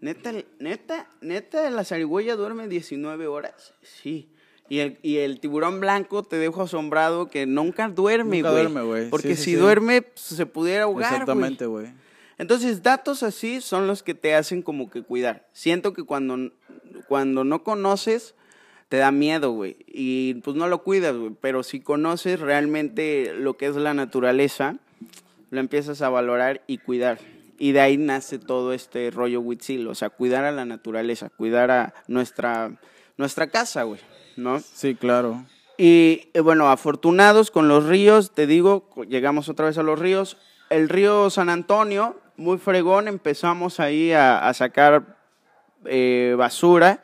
neta, 0.00 0.32
neta, 0.58 1.06
neta, 1.20 1.70
la 1.70 1.84
zarigüeya 1.84 2.34
duerme 2.34 2.66
19 2.66 3.28
horas. 3.28 3.74
Sí. 3.82 4.28
Y 4.68 4.80
el, 4.80 4.98
y 5.02 5.18
el 5.18 5.38
tiburón 5.38 5.78
blanco 5.78 6.24
te 6.24 6.36
dejo 6.38 6.62
asombrado 6.62 7.28
que 7.30 7.46
nunca 7.46 7.88
duerme, 7.88 8.38
Nunca 8.38 8.50
güey. 8.50 8.62
duerme, 8.64 8.82
güey. 8.82 9.10
Porque 9.10 9.28
Sí, 9.28 9.36
sí, 9.36 9.42
si 9.44 9.50
sí. 9.52 9.56
duerme, 9.56 10.02
pues, 10.02 10.20
se 10.20 10.44
pudiera 10.44 10.84
ahogar, 10.84 11.10
güey. 11.10 11.20
Exactamente, 11.20 11.66
güey. 11.66 11.86
Entonces, 12.38 12.82
datos 12.82 13.22
así 13.22 13.60
son 13.60 13.86
los 13.86 14.02
que 14.02 14.14
te 14.14 14.34
hacen 14.34 14.62
como 14.62 14.90
que 14.90 15.02
cuidar. 15.02 15.48
Siento 15.52 15.94
que 15.94 16.02
cuando, 16.02 16.52
cuando 17.08 17.44
no 17.44 17.62
conoces, 17.62 18.34
te 18.88 18.98
da 18.98 19.10
miedo, 19.10 19.50
güey. 19.52 19.76
Y 19.86 20.34
pues 20.34 20.56
no 20.56 20.68
lo 20.68 20.82
cuidas, 20.82 21.16
güey. 21.16 21.32
Pero 21.40 21.62
si 21.62 21.80
conoces 21.80 22.40
realmente 22.40 23.32
lo 23.34 23.56
que 23.56 23.66
es 23.66 23.76
la 23.76 23.94
naturaleza, 23.94 24.76
lo 25.50 25.60
empiezas 25.60 26.02
a 26.02 26.08
valorar 26.08 26.62
y 26.66 26.78
cuidar. 26.78 27.18
Y 27.58 27.72
de 27.72 27.80
ahí 27.80 27.96
nace 27.96 28.38
todo 28.38 28.72
este 28.72 29.10
rollo 29.10 29.40
Huitzil. 29.40 29.88
O 29.88 29.94
sea, 29.94 30.10
cuidar 30.10 30.44
a 30.44 30.52
la 30.52 30.64
naturaleza, 30.64 31.30
cuidar 31.30 31.70
a 31.70 31.94
nuestra, 32.06 32.78
nuestra 33.16 33.48
casa, 33.48 33.84
güey. 33.84 34.00
¿No? 34.36 34.60
Sí, 34.60 34.94
claro. 34.94 35.46
Y 35.78 36.28
eh, 36.34 36.40
bueno, 36.40 36.70
afortunados 36.70 37.50
con 37.50 37.68
los 37.68 37.86
ríos, 37.86 38.32
te 38.32 38.46
digo, 38.46 38.90
llegamos 39.08 39.48
otra 39.48 39.66
vez 39.66 39.78
a 39.78 39.82
los 39.82 39.98
ríos. 39.98 40.36
El 40.68 40.88
río 40.88 41.30
San 41.30 41.48
Antonio, 41.48 42.16
muy 42.36 42.58
fregón, 42.58 43.08
empezamos 43.08 43.80
ahí 43.80 44.12
a, 44.12 44.46
a 44.48 44.54
sacar 44.54 45.16
eh, 45.84 46.34
basura 46.36 47.00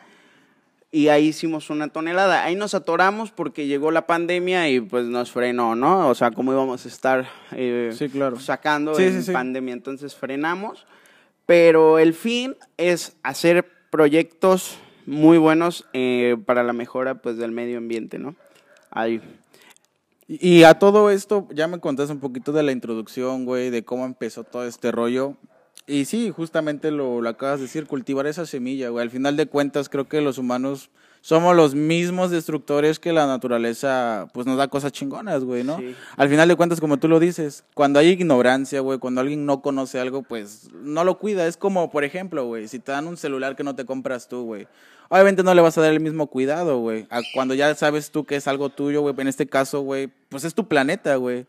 y 0.91 1.09
ahí 1.09 1.29
hicimos 1.29 1.71
una 1.71 1.89
tonelada. 1.89 2.45
Ahí 2.45 2.55
nos 2.55 2.75
atoramos 2.75 3.31
porque 3.31 3.67
llegó 3.67 3.91
la 3.91 4.07
pandemia 4.07 4.69
y 4.69 4.81
pues 4.81 5.07
nos 5.07 5.31
frenó, 5.33 5.75
¿no? 5.75 6.09
O 6.09 6.15
sea, 6.15 6.31
cómo 6.33 6.53
íbamos 6.53 6.85
a 6.85 6.89
estar 6.89 7.27
eh, 7.53 7.93
Sí, 7.97 8.09
claro. 8.11 8.39
sacando 8.39 8.95
Sí, 8.95 9.05
en 9.05 9.23
sí, 9.23 9.33
pandemia. 9.33 9.73
Entonces 9.73 10.15
frenamos, 10.15 10.87
pero 11.47 11.99
el 11.99 12.13
fin 12.13 12.57
es 12.77 13.17
hacer 13.23 13.67
proyectos 13.91 14.79
muy 15.07 15.39
buenos 15.39 15.87
eh, 15.95 16.37
para 16.45 16.63
la 16.63 16.73
mejora 16.75 17.17
pues 17.17 17.37
del 17.39 17.53
medio 17.53 17.79
ambiente, 17.79 18.19
¿no? 18.19 18.35
Ahí. 18.91 19.21
Y 20.41 20.63
a 20.63 20.79
todo 20.79 21.11
esto, 21.11 21.47
ya 21.53 21.69
me 21.69 21.79
contaste 21.79 22.13
un 22.13 22.21
poquito 22.21 22.53
de 22.53 22.63
la 22.63 22.73
introducción, 22.73 23.45
güey, 23.45 23.69
de 23.69 23.85
cómo 23.85 24.07
empezó 24.07 24.45
todo 24.45 24.65
este 24.65 24.91
rollo. 24.91 25.37
Y 25.87 26.07
sí, 26.07 26.31
justamente 26.31 26.91
lo, 26.91 27.21
lo 27.21 27.29
acabas 27.29 27.59
de 27.59 27.67
decir, 27.67 27.87
cultivar 27.87 28.27
esa 28.27 28.47
semilla, 28.47 28.89
güey. 28.89 29.03
Al 29.03 29.11
final 29.11 29.37
de 29.37 29.47
cuentas, 29.47 29.91
creo 29.91 30.09
que 30.09 30.23
los 30.23 30.39
humanos 30.39 30.89
somos 31.23 31.55
los 31.55 31.77
mismos 31.77 32.33
destructores 32.33 32.99
que 32.99 33.13
la 33.13 33.29
naturaleza, 33.29 34.29
pues 34.35 34.45
nos 34.45 34.59
da 34.59 34.67
cosas 34.67 34.91
chingonas, 34.91 35.45
güey, 35.45 35.63
¿no? 35.63 35.79
Sí. 35.79 35.95
Al 36.17 36.29
final 36.29 36.49
de 36.49 36.57
cuentas, 36.57 36.81
como 36.81 36.97
tú 36.97 37.07
lo 37.07 37.21
dices, 37.21 37.65
cuando 37.75 38.01
hay 38.01 38.09
ignorancia, 38.09 38.81
güey, 38.81 38.99
cuando 38.99 39.21
alguien 39.21 39.47
no 39.47 39.63
conoce 39.63 40.01
algo, 40.01 40.23
pues 40.23 40.69
no 40.75 41.05
lo 41.05 41.19
cuida. 41.19 41.47
Es 41.47 41.57
como, 41.57 41.93
por 41.93 42.03
ejemplo, 42.03 42.45
güey, 42.47 42.67
si 42.67 42.81
te 42.81 42.91
dan 42.91 43.07
un 43.07 43.17
celular 43.17 43.55
que 43.55 43.63
no 43.63 43.77
te 43.77 43.87
compras 43.87 44.27
tú, 44.27 44.43
güey. 44.43 44.67
Obviamente 45.11 45.45
no 45.45 45.55
le 45.55 45.63
vas 45.63 45.79
a 45.79 45.83
dar 45.83 45.93
el 45.93 46.01
mismo 46.01 46.27
cuidado, 46.27 46.81
güey. 46.81 47.07
Cuando 47.35 47.55
ya 47.55 47.73
sabes 47.77 48.11
tú 48.11 48.25
que 48.25 48.35
es 48.35 48.49
algo 48.49 48.71
tuyo, 48.71 49.01
güey, 49.03 49.15
en 49.17 49.29
este 49.29 49.47
caso, 49.47 49.83
güey, 49.83 50.11
pues 50.29 50.43
es 50.43 50.55
tu 50.55 50.67
planeta, 50.67 51.15
güey. 51.17 51.47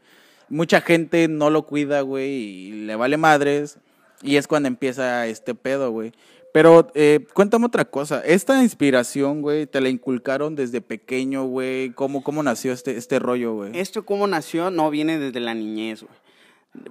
Mucha 0.49 0.81
gente 0.81 1.27
no 1.27 1.49
lo 1.49 1.65
cuida, 1.65 2.01
güey, 2.01 2.29
y 2.29 2.71
le 2.85 2.95
vale 2.95 3.17
madres. 3.17 3.79
Y 4.21 4.35
es 4.35 4.47
cuando 4.47 4.67
empieza 4.67 5.25
este 5.25 5.55
pedo, 5.55 5.91
güey. 5.91 6.13
Pero 6.53 6.91
eh, 6.93 7.25
cuéntame 7.33 7.65
otra 7.65 7.83
cosa. 7.83 8.21
Esta 8.23 8.61
inspiración, 8.63 9.41
güey, 9.41 9.65
te 9.65 9.81
la 9.81 9.89
inculcaron 9.89 10.55
desde 10.55 10.79
pequeño, 10.81 11.43
güey. 11.45 11.89
¿Cómo, 11.89 12.23
¿Cómo 12.23 12.43
nació 12.43 12.71
este, 12.71 12.95
este 12.95 13.19
rollo, 13.19 13.55
güey? 13.55 13.77
Esto 13.77 14.05
cómo 14.05 14.27
nació 14.27 14.69
no 14.69 14.89
viene 14.91 15.17
desde 15.17 15.39
la 15.39 15.55
niñez, 15.55 16.03
güey. 16.03 16.13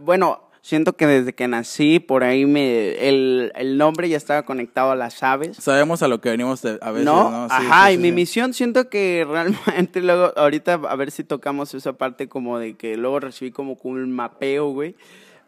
Bueno, 0.01 0.43
siento 0.63 0.95
que 0.97 1.07
desde 1.07 1.33
que 1.33 1.47
nací, 1.47 2.01
por 2.01 2.25
ahí 2.25 2.45
me 2.45 3.09
el, 3.09 3.53
el 3.55 3.79
nombre 3.79 4.09
ya 4.09 4.17
estaba 4.17 4.43
conectado 4.45 4.91
a 4.91 4.97
las 4.97 5.23
aves. 5.23 5.57
Sabemos 5.59 6.03
a 6.03 6.09
lo 6.09 6.21
que 6.21 6.31
venimos 6.31 6.61
de- 6.63 6.79
a 6.83 6.91
veces, 6.91 7.07
¿No? 7.07 7.31
¿no? 7.31 7.49
Sí, 7.49 7.55
Ajá, 7.57 7.87
sí, 7.87 7.93
y 7.93 7.97
sí, 7.97 8.03
mi 8.03 8.11
misión 8.13 8.55
siento 8.55 8.89
que 8.91 9.25
realmente 9.29 10.01
luego, 10.03 10.33
ahorita 10.37 10.75
a 10.89 10.97
ver 10.97 11.13
si 11.13 11.23
tocamos 11.23 11.73
esa 11.75 11.93
parte 11.93 12.29
como 12.29 12.59
de 12.59 12.75
que 12.75 12.97
luego 12.97 13.21
recibí 13.21 13.53
como 13.53 13.79
un 13.85 14.11
mapeo, 14.11 14.71
güey. 14.71 14.97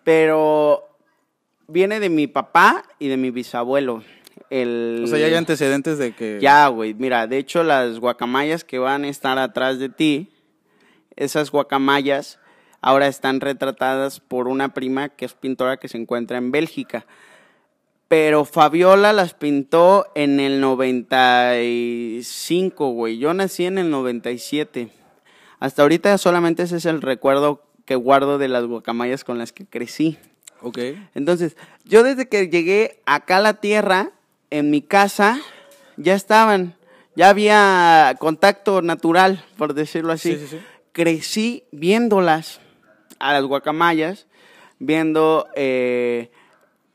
Pero 0.05 0.85
viene 1.69 2.01
de 2.01 2.09
mi 2.09 2.27
papá 2.27 2.85
y 2.99 3.09
de 3.09 3.17
mi 3.17 3.31
bisabuelo. 3.31 4.03
El, 4.51 5.03
O 5.05 5.07
sea, 5.07 5.19
ya 5.19 5.27
hay 5.27 5.35
antecedentes 5.35 5.99
de 5.99 6.15
que... 6.15 6.39
Ya, 6.41 6.67
güey. 6.69 6.95
Mira, 6.95 7.27
de 7.27 7.39
hecho, 7.39 7.65
las 7.65 7.99
guacamayas 7.99 8.65
que 8.65 8.79
van 8.79 9.05
a 9.05 9.09
estar 9.09 9.39
atrás 9.39 9.79
de 9.79 9.89
ti, 9.89 10.31
esas 11.17 11.51
guacamayas 11.51 12.39
ahora 12.81 13.07
están 13.07 13.41
retratadas 13.41 14.21
por 14.21 14.49
una 14.49 14.75
prima 14.75 15.09
que 15.09 15.25
es 15.25 15.35
pintora 15.35 15.79
que 15.79 15.89
se 15.89 15.97
encuentra 15.97 16.39
en 16.39 16.51
Bélgica. 16.51 17.07
Pero 18.09 18.45
Fabiola 18.45 19.13
las 19.13 19.35
pintó 19.35 20.07
en 20.15 20.39
el 20.39 20.61
95, 20.61 22.91
güey. 22.91 23.19
Yo 23.19 23.33
nací 23.33 23.65
en 23.65 23.79
el 23.79 23.91
97. 23.91 24.91
Hasta 25.59 25.83
ahorita 25.83 26.17
solamente 26.19 26.65
ese 26.65 26.77
es 26.77 26.85
el 26.85 27.01
recuerdo 27.01 27.63
que 27.87 27.97
guardo 27.97 28.39
de 28.39 28.49
las 28.49 28.67
guacamayas 28.67 29.25
con 29.25 29.39
las 29.39 29.53
que 29.53 29.67
crecí. 29.67 30.19
Ok. 30.65 30.79
Entonces, 31.15 31.57
yo 31.85 32.03
desde 32.03 32.29
que 32.29 32.49
llegué 32.49 33.01
acá 33.05 33.37
a 33.37 33.41
la 33.41 33.55
tierra, 33.55 34.13
en 34.51 34.71
mi 34.71 34.83
casa, 34.83 35.41
ya 35.97 36.15
estaban, 36.15 36.75
ya 37.17 37.29
había 37.29 38.17
contacto 38.19 38.83
natural, 38.83 39.45
por 39.57 39.75
decirlo 39.75 40.13
así. 40.13 40.35
Sí, 40.35 40.39
sí, 40.41 40.47
sí. 40.57 40.59
Crecí 40.93 41.65
viéndolas, 41.71 42.61
a 43.19 43.33
las 43.35 43.45
guacamayas, 43.45 44.27
viendo, 44.79 45.47
eh, 45.55 46.31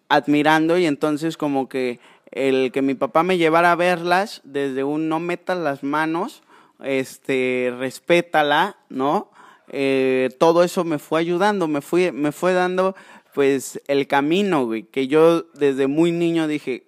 admirando, 0.10 0.78
y 0.78 0.86
entonces 0.86 1.38
como 1.38 1.70
que 1.70 2.00
el 2.32 2.72
que 2.72 2.82
mi 2.82 2.96
papá 2.96 3.24
me 3.24 3.38
llevara 3.38 3.72
a 3.72 3.76
verlas, 3.76 4.42
desde 4.44 4.84
un 4.84 5.10
no 5.10 5.20
metas 5.20 5.58
las 5.58 5.84
manos, 5.84 6.44
este, 6.84 7.74
respétala, 7.78 8.78
¿no? 8.90 9.32
Eh, 9.72 10.30
todo 10.40 10.64
eso 10.64 10.84
me 10.84 10.98
fue 10.98 11.20
ayudando, 11.20 11.68
me 11.68 11.82
fue, 11.82 12.12
me 12.12 12.32
fue 12.32 12.54
dando 12.54 12.96
pues 13.34 13.82
el 13.88 14.08
camino, 14.08 14.66
güey, 14.66 14.84
que 14.84 15.08
yo 15.08 15.44
desde 15.54 15.88
muy 15.88 16.12
niño 16.12 16.48
dije, 16.48 16.88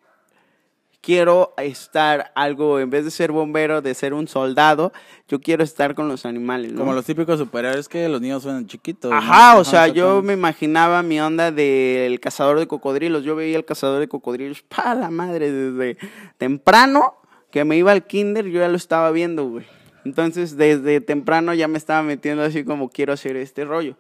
quiero 1.02 1.54
estar 1.58 2.32
algo, 2.36 2.80
en 2.80 2.90
vez 2.90 3.04
de 3.04 3.12
ser 3.12 3.32
bombero, 3.32 3.82
de 3.82 3.94
ser 3.94 4.14
un 4.14 4.28
soldado, 4.28 4.94
yo 5.28 5.42
quiero 5.42 5.64
estar 5.64 5.96
con 5.96 6.08
los 6.08 6.26
animales, 6.26 6.72
¿no? 6.72 6.80
Como 6.80 6.94
los 6.94 7.06
típicos 7.06 7.40
superhéroes 7.40 7.90
que 7.90 8.08
los 8.08 8.22
niños 8.22 8.44
son 8.44 8.68
chiquitos. 8.68 9.12
¿no? 9.12 9.18
Ajá, 9.18 9.58
o 9.58 9.64
sea, 9.64 9.88
yo 9.88 10.22
me 10.22 10.34
imaginaba 10.34 11.02
mi 11.02 11.20
onda 11.20 11.52
del 11.52 12.20
cazador 12.20 12.60
de 12.60 12.68
cocodrilos. 12.68 13.24
Yo 13.24 13.36
veía 13.36 13.58
el 13.58 13.66
cazador 13.66 14.00
de 14.00 14.08
cocodrilos, 14.08 14.62
pa 14.68 14.96
la 14.96 15.10
madre, 15.10 15.52
desde 15.52 15.98
temprano 16.38 17.18
que 17.50 17.66
me 17.66 17.76
iba 17.76 17.92
al 17.92 18.06
kinder, 18.06 18.46
yo 18.46 18.62
ya 18.62 18.70
lo 18.70 18.78
estaba 18.78 19.12
viendo, 19.12 19.46
güey. 19.50 19.66
Entonces, 20.06 20.56
desde 20.56 21.02
temprano 21.02 21.54
ya 21.54 21.68
me 21.68 21.78
estaba 21.78 22.02
metiendo 22.02 22.44
así 22.44 22.64
como 22.64 22.90
quiero 22.90 23.12
hacer 23.12 23.36
este 23.36 23.66
rollo. 23.66 23.98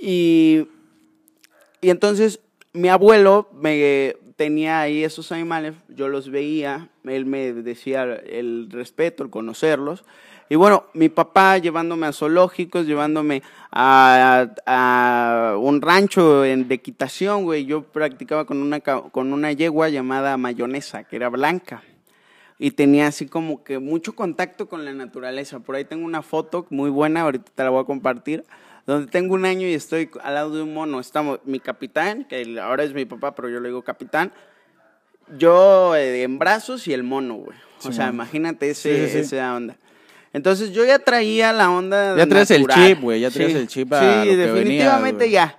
Y, 0.00 0.68
y 1.80 1.90
entonces 1.90 2.40
mi 2.72 2.88
abuelo 2.88 3.48
me 3.52 4.16
tenía 4.36 4.80
ahí 4.80 5.04
esos 5.04 5.32
animales, 5.32 5.74
yo 5.88 6.08
los 6.08 6.30
veía, 6.30 6.88
él 7.04 7.26
me 7.26 7.52
decía 7.52 8.04
el 8.04 8.68
respeto, 8.70 9.22
el 9.22 9.30
conocerlos. 9.30 10.04
Y 10.48 10.56
bueno, 10.56 10.86
mi 10.94 11.08
papá 11.08 11.58
llevándome 11.58 12.06
a 12.06 12.12
zoológicos, 12.12 12.86
llevándome 12.86 13.42
a, 13.70 14.48
a 14.66 15.56
un 15.58 15.80
rancho 15.80 16.40
de 16.40 16.74
equitación, 16.74 17.44
güey. 17.44 17.66
Yo 17.66 17.82
practicaba 17.82 18.46
con 18.46 18.62
una, 18.62 18.80
con 18.80 19.32
una 19.32 19.52
yegua 19.52 19.90
llamada 19.90 20.36
mayonesa, 20.36 21.04
que 21.04 21.16
era 21.16 21.28
blanca. 21.28 21.84
Y 22.58 22.72
tenía 22.72 23.06
así 23.06 23.26
como 23.26 23.62
que 23.62 23.78
mucho 23.78 24.14
contacto 24.14 24.68
con 24.68 24.84
la 24.84 24.92
naturaleza. 24.92 25.60
Por 25.60 25.76
ahí 25.76 25.84
tengo 25.84 26.04
una 26.04 26.22
foto 26.22 26.66
muy 26.70 26.90
buena, 26.90 27.20
ahorita 27.20 27.52
te 27.54 27.62
la 27.62 27.70
voy 27.70 27.82
a 27.82 27.86
compartir, 27.86 28.44
donde 28.86 29.10
tengo 29.10 29.34
un 29.34 29.44
año 29.44 29.66
y 29.68 29.74
estoy 29.74 30.10
al 30.22 30.34
lado 30.34 30.54
de 30.56 30.62
un 30.62 30.74
mono. 30.74 31.00
Estamos, 31.00 31.40
mi 31.44 31.60
capitán, 31.60 32.24
que 32.24 32.58
ahora 32.60 32.84
es 32.84 32.92
mi 32.94 33.04
papá, 33.04 33.34
pero 33.34 33.48
yo 33.48 33.60
le 33.60 33.68
digo 33.68 33.82
capitán, 33.82 34.32
yo 35.36 35.94
eh, 35.96 36.22
en 36.22 36.38
brazos 36.38 36.86
y 36.88 36.92
el 36.92 37.02
mono, 37.02 37.34
güey. 37.36 37.56
O 37.78 37.82
Sí, 37.82 37.92
sea, 37.92 38.06
man. 38.06 38.14
imagínate 38.14 38.70
ese, 38.70 39.06
Sí, 39.06 39.12
sí, 39.12 39.24
sí. 39.24 39.36
esa 39.36 39.54
onda. 39.54 39.76
Entonces 40.32 40.72
yo 40.72 40.84
ya 40.84 40.98
traía 41.00 41.52
la 41.52 41.70
onda 41.70 42.16
Ya 42.16 42.26
traes 42.26 42.50
el 42.52 42.62
natural. 42.62 42.86
chip, 42.88 43.00
güey, 43.00 43.20
ya 43.20 43.30
traes 43.30 43.54
el 43.54 43.66
chip 43.66 43.92
a 43.92 44.22
Sí, 44.22 44.30
lo 44.30 44.36
definitivamente 44.36 45.30
ya. 45.30 45.56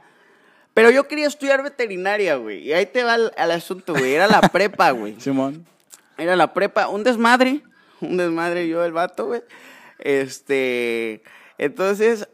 Pero 0.74 0.90
yo 0.92 1.08
quería 1.08 1.28
estudiar 1.28 1.62
veterinaria, 1.64 2.36
güey. 2.36 2.60
Y 2.68 2.72
ahí 2.74 2.86
te 2.86 3.04
va 3.04 3.16
el, 3.16 3.32
el 3.38 3.52
asunto, 3.52 3.94
güey. 3.94 4.14
Era 4.14 4.28
la 4.28 4.40
prepa, 4.54 4.92
güey. 4.92 5.20
Simón. 5.20 5.66
Era 6.18 6.36
la 6.38 6.54
prepa, 6.54 6.88
un 6.88 7.04
desmadre, 7.04 7.62
un 8.00 8.16
desmadre 8.16 8.68
yo, 8.70 8.86
el 8.86 8.94
vato, 8.94 9.26
güey. 9.26 9.42
Este, 10.00 11.22
entonces, 11.62 12.28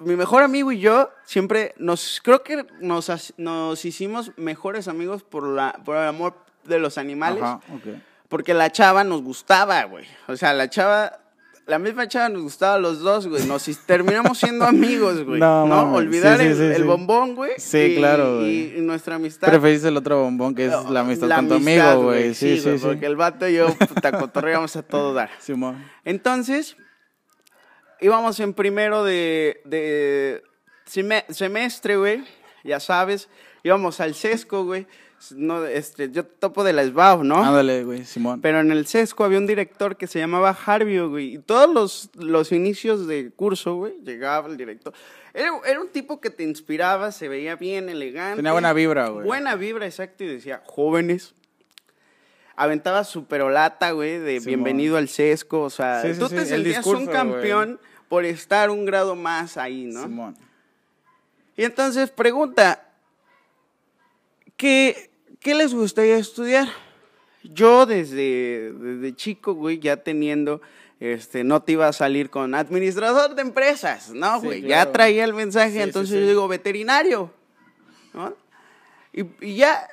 mi 0.00 0.14
mejor 0.14 0.42
amigo 0.42 0.70
y 0.70 0.78
yo 0.78 1.08
siempre 1.24 1.72
nos, 1.78 2.20
creo 2.22 2.42
que 2.42 2.66
nos, 2.82 3.32
nos 3.38 3.84
hicimos 3.86 4.32
mejores 4.36 4.88
amigos 4.88 5.22
por, 5.22 5.48
la, 5.48 5.80
por 5.86 5.96
el 5.96 6.06
amor 6.06 6.34
de 6.64 6.78
los 6.78 6.98
animales. 6.98 7.42
Ajá, 7.42 7.62
ok. 7.74 7.96
Porque 8.28 8.52
la 8.52 8.70
chava 8.70 9.04
nos 9.04 9.22
gustaba, 9.22 9.82
güey. 9.84 10.04
O 10.26 10.36
sea, 10.36 10.52
la 10.52 10.68
chava, 10.68 11.18
la 11.64 11.78
misma 11.78 12.08
chava 12.08 12.28
nos 12.28 12.42
gustaba 12.42 12.74
a 12.74 12.78
los 12.78 13.00
dos, 13.00 13.26
güey. 13.26 13.46
Nos 13.46 13.64
terminamos 13.86 14.36
siendo 14.36 14.66
amigos, 14.66 15.24
güey. 15.24 15.40
No, 15.40 15.66
No, 15.66 15.94
olvidar 15.94 16.38
Sí, 16.38 16.44
el, 16.44 16.54
sí, 16.54 16.62
el 16.64 16.84
bombón, 16.84 17.36
güey. 17.36 17.52
Sí, 17.56 17.78
y- 17.78 17.96
claro, 17.96 18.42
y, 18.42 18.68
güey. 18.68 18.78
y 18.80 18.80
nuestra 18.82 19.14
amistad. 19.14 19.48
Preferiste 19.48 19.88
el 19.88 19.96
otro 19.96 20.22
bombón 20.24 20.54
que 20.54 20.66
es 20.66 20.90
la 20.90 21.00
amistad 21.00 21.26
La 21.26 21.36
con 21.36 21.48
tu 21.48 21.54
amigo, 21.54 22.02
güey. 22.02 22.34
Sí, 22.34 22.60
sí, 22.60 22.78
sí. 22.78 22.84
Porque 22.84 23.06
el 23.06 23.16
vato 23.16 23.48
y 23.48 23.54
yo, 23.54 23.68
puta, 23.72 24.12
cotorreamos 24.12 24.76
a 24.76 24.82
todo 24.82 25.14
dar. 25.14 25.30
Simón. 25.38 25.82
Entonces, 26.04 26.76
íbamos 28.00 28.38
en 28.40 28.54
primero 28.54 29.04
de, 29.04 29.60
de 29.64 30.42
seme- 30.86 31.24
semestre, 31.30 31.96
güey, 31.96 32.24
ya 32.64 32.80
sabes, 32.80 33.28
íbamos 33.62 34.00
al 34.00 34.14
sesco, 34.14 34.64
güey. 34.64 34.86
No, 35.32 35.64
este, 35.66 36.12
yo 36.12 36.24
topo 36.24 36.62
de 36.62 36.72
la 36.72 36.84
SBAU, 36.84 37.24
¿no? 37.24 37.42
Ándale, 37.44 37.82
güey, 37.82 38.04
Simón. 38.04 38.40
Pero 38.40 38.60
en 38.60 38.70
el 38.70 38.86
sesco 38.86 39.24
había 39.24 39.38
un 39.38 39.48
director 39.48 39.96
que 39.96 40.06
se 40.06 40.20
llamaba 40.20 40.56
Harvio, 40.64 41.10
güey. 41.10 41.34
Y 41.34 41.38
todos 41.40 41.68
los, 41.74 42.10
los 42.14 42.52
inicios 42.52 43.08
de 43.08 43.32
curso, 43.34 43.74
güey, 43.74 43.94
llegaba 44.04 44.46
el 44.48 44.56
director. 44.56 44.92
Era, 45.34 45.50
era 45.66 45.80
un 45.80 45.88
tipo 45.88 46.20
que 46.20 46.30
te 46.30 46.44
inspiraba, 46.44 47.10
se 47.10 47.28
veía 47.28 47.56
bien, 47.56 47.88
elegante. 47.88 48.36
Tenía 48.36 48.52
buena 48.52 48.72
vibra, 48.72 49.08
güey. 49.08 49.26
Buena 49.26 49.56
vibra, 49.56 49.86
exacto. 49.86 50.22
Y 50.22 50.28
decía, 50.28 50.62
jóvenes. 50.64 51.34
Aventaba 52.60 53.04
su 53.04 53.24
perolata, 53.26 53.92
güey, 53.92 54.18
de 54.18 54.40
bienvenido 54.40 54.96
al 54.96 55.08
sesco. 55.08 55.62
O 55.62 55.70
sea, 55.70 56.02
Sí, 56.02 56.14
sí, 56.14 56.18
tú 56.18 56.28
te 56.28 56.44
sentías 56.44 56.76
discurso, 56.78 57.00
un 57.00 57.06
campeón 57.06 57.80
por 58.08 58.24
estar 58.24 58.70
un 58.70 58.84
grado 58.84 59.14
más 59.14 59.56
ahí, 59.56 59.84
¿no? 59.86 60.02
Simón. 60.02 60.36
Y 61.56 61.62
entonces 61.64 62.10
pregunta, 62.10 62.84
¿qué, 64.56 65.10
qué 65.40 65.54
les 65.54 65.72
gustaría 65.72 66.16
estudiar? 66.16 66.68
Yo 67.44 67.86
desde, 67.86 68.72
desde 68.72 69.14
chico, 69.14 69.54
güey, 69.54 69.78
ya 69.78 69.96
teniendo, 69.98 70.60
este, 70.98 71.44
no 71.44 71.62
te 71.62 71.72
iba 71.72 71.86
a 71.86 71.92
salir 71.92 72.28
con 72.28 72.54
administrador 72.56 73.36
de 73.36 73.42
empresas, 73.42 74.10
¿no, 74.10 74.40
Sí, 74.40 74.46
güey? 74.46 74.62
claro. 74.62 74.86
Ya 74.86 74.92
traía 74.92 75.24
el 75.24 75.32
mensaje, 75.34 75.74
sí, 75.74 75.80
entonces 75.80 76.16
sí. 76.16 76.20
yo 76.22 76.26
digo, 76.28 76.48
veterinario, 76.48 77.32
¿no? 78.12 78.34
Y, 79.12 79.24
y 79.40 79.54
ya, 79.56 79.88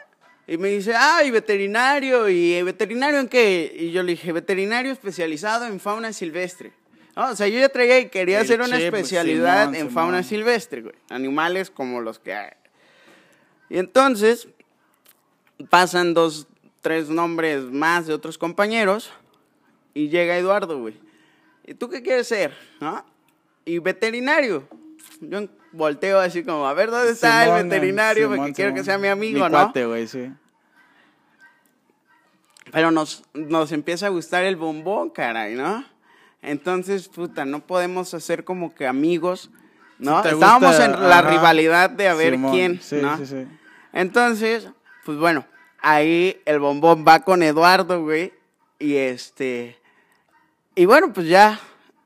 y 0.47 0.57
me 0.57 0.69
dice, 0.69 0.93
ah, 0.95 1.23
y 1.23 1.31
veterinario, 1.31 2.29
¿y 2.29 2.61
veterinario 2.61 3.19
en 3.19 3.27
qué? 3.27 3.75
Y 3.77 3.91
yo 3.91 4.03
le 4.03 4.11
dije, 4.11 4.31
veterinario 4.31 4.91
especializado 4.91 5.65
en 5.65 5.79
fauna 5.79 6.13
silvestre. 6.13 6.71
¿No? 7.15 7.31
O 7.31 7.35
sea, 7.35 7.47
yo 7.47 7.59
ya 7.59 7.69
traía 7.69 7.99
y 7.99 8.09
quería 8.09 8.39
El 8.39 8.45
hacer 8.45 8.61
una 8.61 8.77
chip, 8.77 8.85
especialidad 8.85 9.71
Simón, 9.71 9.75
en 9.75 9.91
fauna 9.91 10.21
silvestre, 10.21 10.81
güey. 10.81 10.95
Animales 11.09 11.71
como 11.71 12.01
los 12.01 12.19
que 12.19 12.33
hay. 12.33 12.51
Y 13.69 13.79
entonces 13.79 14.49
pasan 15.69 16.13
dos, 16.13 16.47
tres 16.81 17.09
nombres 17.09 17.63
más 17.63 18.05
de 18.05 18.13
otros 18.13 18.37
compañeros 18.37 19.11
y 19.93 20.09
llega 20.09 20.37
Eduardo, 20.37 20.79
güey. 20.79 20.95
¿Y 21.65 21.73
tú 21.73 21.89
qué 21.89 22.03
quieres 22.03 22.27
ser? 22.27 22.55
¿No? 22.79 23.03
Y 23.63 23.79
veterinario. 23.79 24.67
Yo 25.21 25.47
volteo 25.75 26.19
así 26.19 26.43
como, 26.43 26.67
a 26.67 26.73
ver 26.73 26.91
dónde 26.91 27.11
está 27.11 27.43
Simón, 27.43 27.59
el 27.59 27.63
veterinario 27.69 28.27
porque 28.27 28.37
Simón, 28.37 28.53
quiero 28.53 28.73
que 28.73 28.83
sea 28.83 28.97
mi 28.97 29.07
amigo, 29.07 29.35
Mi 29.39 29.43
¿no? 29.45 29.49
cuate, 29.49 29.85
güey, 29.85 30.07
sí. 30.07 30.31
Pero 32.71 32.91
nos, 32.91 33.23
nos 33.33 33.71
empieza 33.71 34.07
a 34.07 34.09
gustar 34.09 34.43
el 34.43 34.55
bombón, 34.55 35.09
caray, 35.09 35.55
¿no? 35.55 35.85
Entonces, 36.41 37.07
puta, 37.07 37.45
no 37.45 37.61
podemos 37.65 38.13
hacer 38.13 38.43
como 38.43 38.75
que 38.75 38.87
amigos, 38.87 39.49
¿no? 39.97 40.21
Si 40.23 40.29
Estábamos 40.29 40.69
gusta, 40.69 40.85
en 40.85 41.09
la 41.09 41.21
rivalidad 41.21 41.89
de 41.89 42.07
a 42.09 42.13
ver 42.13 42.37
quién, 42.51 42.81
Sí, 42.81 42.97
¿no? 43.01 43.17
sí, 43.17 43.25
sí. 43.25 43.47
Entonces, 43.93 44.67
pues 45.05 45.17
bueno, 45.17 45.45
ahí 45.79 46.41
el 46.45 46.59
bombón 46.59 47.05
va 47.07 47.21
con 47.21 47.41
Eduardo, 47.43 48.01
güey. 48.03 48.33
Y 48.77 48.95
este. 48.95 49.79
Y 50.75 50.85
bueno, 50.85 51.13
pues 51.13 51.27
ya, 51.27 51.59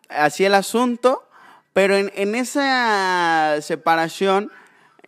así 0.08 0.46
el 0.46 0.54
asunto. 0.54 1.28
Pero 1.74 1.96
en, 1.96 2.12
en 2.16 2.36
esa 2.36 3.58
separación 3.62 4.52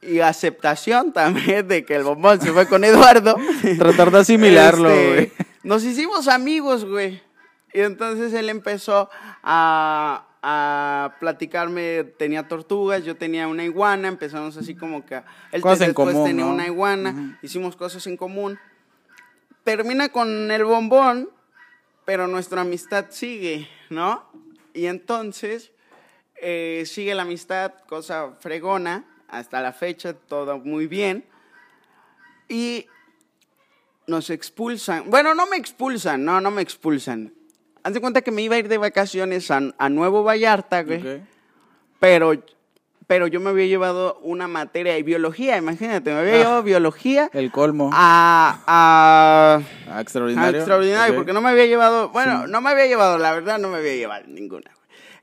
y 0.01 0.19
aceptación 0.19 1.13
también 1.13 1.67
de 1.67 1.85
que 1.85 1.95
el 1.95 2.03
bombón 2.03 2.41
se 2.41 2.51
fue 2.51 2.67
con 2.67 2.83
Eduardo. 2.83 3.35
Tratar 3.77 4.11
de 4.11 4.19
asimilarlo, 4.19 4.89
este, 4.89 5.13
güey. 5.13 5.31
Nos 5.63 5.83
hicimos 5.83 6.27
amigos, 6.27 6.85
güey. 6.85 7.21
Y 7.73 7.81
entonces 7.81 8.33
él 8.33 8.49
empezó 8.49 9.09
a, 9.43 10.25
a 10.41 11.15
platicarme, 11.19 12.03
tenía 12.17 12.47
tortugas, 12.47 13.05
yo 13.05 13.15
tenía 13.15 13.47
una 13.47 13.63
iguana, 13.63 14.07
empezamos 14.07 14.57
así 14.57 14.75
como 14.75 15.05
que... 15.05 15.21
Él 15.51 15.61
Cosas 15.61 15.81
en 15.81 15.87
después 15.87 16.13
común, 16.13 16.27
tenía 16.27 16.45
¿no? 16.45 16.51
una 16.51 16.65
iguana, 16.67 17.11
Ujú. 17.11 17.35
hicimos 17.43 17.75
cosas 17.77 18.05
en 18.07 18.17
común. 18.17 18.59
Termina 19.63 20.09
con 20.09 20.51
el 20.51 20.65
bombón, 20.65 21.29
pero 22.03 22.27
nuestra 22.27 22.61
amistad 22.61 23.05
sigue, 23.09 23.69
¿no? 23.89 24.29
Y 24.73 24.87
entonces 24.87 25.71
eh, 26.41 26.83
sigue 26.85 27.13
la 27.15 27.21
amistad, 27.21 27.71
cosa 27.87 28.31
fregona, 28.39 29.05
hasta 29.29 29.61
la 29.61 29.71
fecha, 29.73 30.13
todo 30.13 30.57
muy 30.59 30.87
bien. 30.87 31.23
Y 32.49 32.87
nos 34.07 34.29
expulsan. 34.29 35.09
Bueno, 35.09 35.33
no 35.33 35.45
me 35.45 35.57
expulsan, 35.57 36.25
no, 36.25 36.41
no 36.41 36.51
me 36.51 36.61
expulsan. 36.61 37.33
Haz 37.83 37.93
de 37.93 38.01
cuenta 38.01 38.21
que 38.21 38.31
me 38.31 38.41
iba 38.41 38.55
a 38.55 38.59
ir 38.59 38.67
de 38.67 38.77
vacaciones 38.77 39.49
a, 39.51 39.61
a 39.77 39.89
Nuevo 39.89 40.23
Vallarta, 40.23 40.83
güey. 40.83 41.21
Pero, 41.99 42.33
pero 43.07 43.27
yo 43.27 43.39
me 43.39 43.51
había 43.51 43.65
llevado 43.67 44.19
una 44.21 44.47
materia 44.47 44.93
de 44.93 45.03
biología, 45.03 45.57
imagínate, 45.57 46.11
me 46.13 46.19
había 46.19 46.33
Ah. 46.33 46.37
llevado 46.39 46.63
biología 46.63 47.29
El 47.33 47.51
colmo. 47.51 47.89
a, 47.93 48.61
a, 48.67 49.61
Ah, 49.87 49.97
a 49.97 50.01
extraordinario. 50.01 50.59
extraordinario, 50.59 51.13
Ok. 51.13 51.17
porque 51.19 51.33
no 51.33 51.41
me 51.41 51.49
había 51.49 51.65
llevado, 51.67 52.09
bueno, 52.09 52.45
Sí. 52.45 52.51
no 52.51 52.61
me 52.61 52.69
había 52.71 52.85
llevado, 52.87 53.17
la 53.17 53.31
verdad 53.33 53.57
no 53.59 53.69
me 53.69 53.77
había 53.77 53.95
llevado 53.95 54.25
ninguna. 54.27 54.71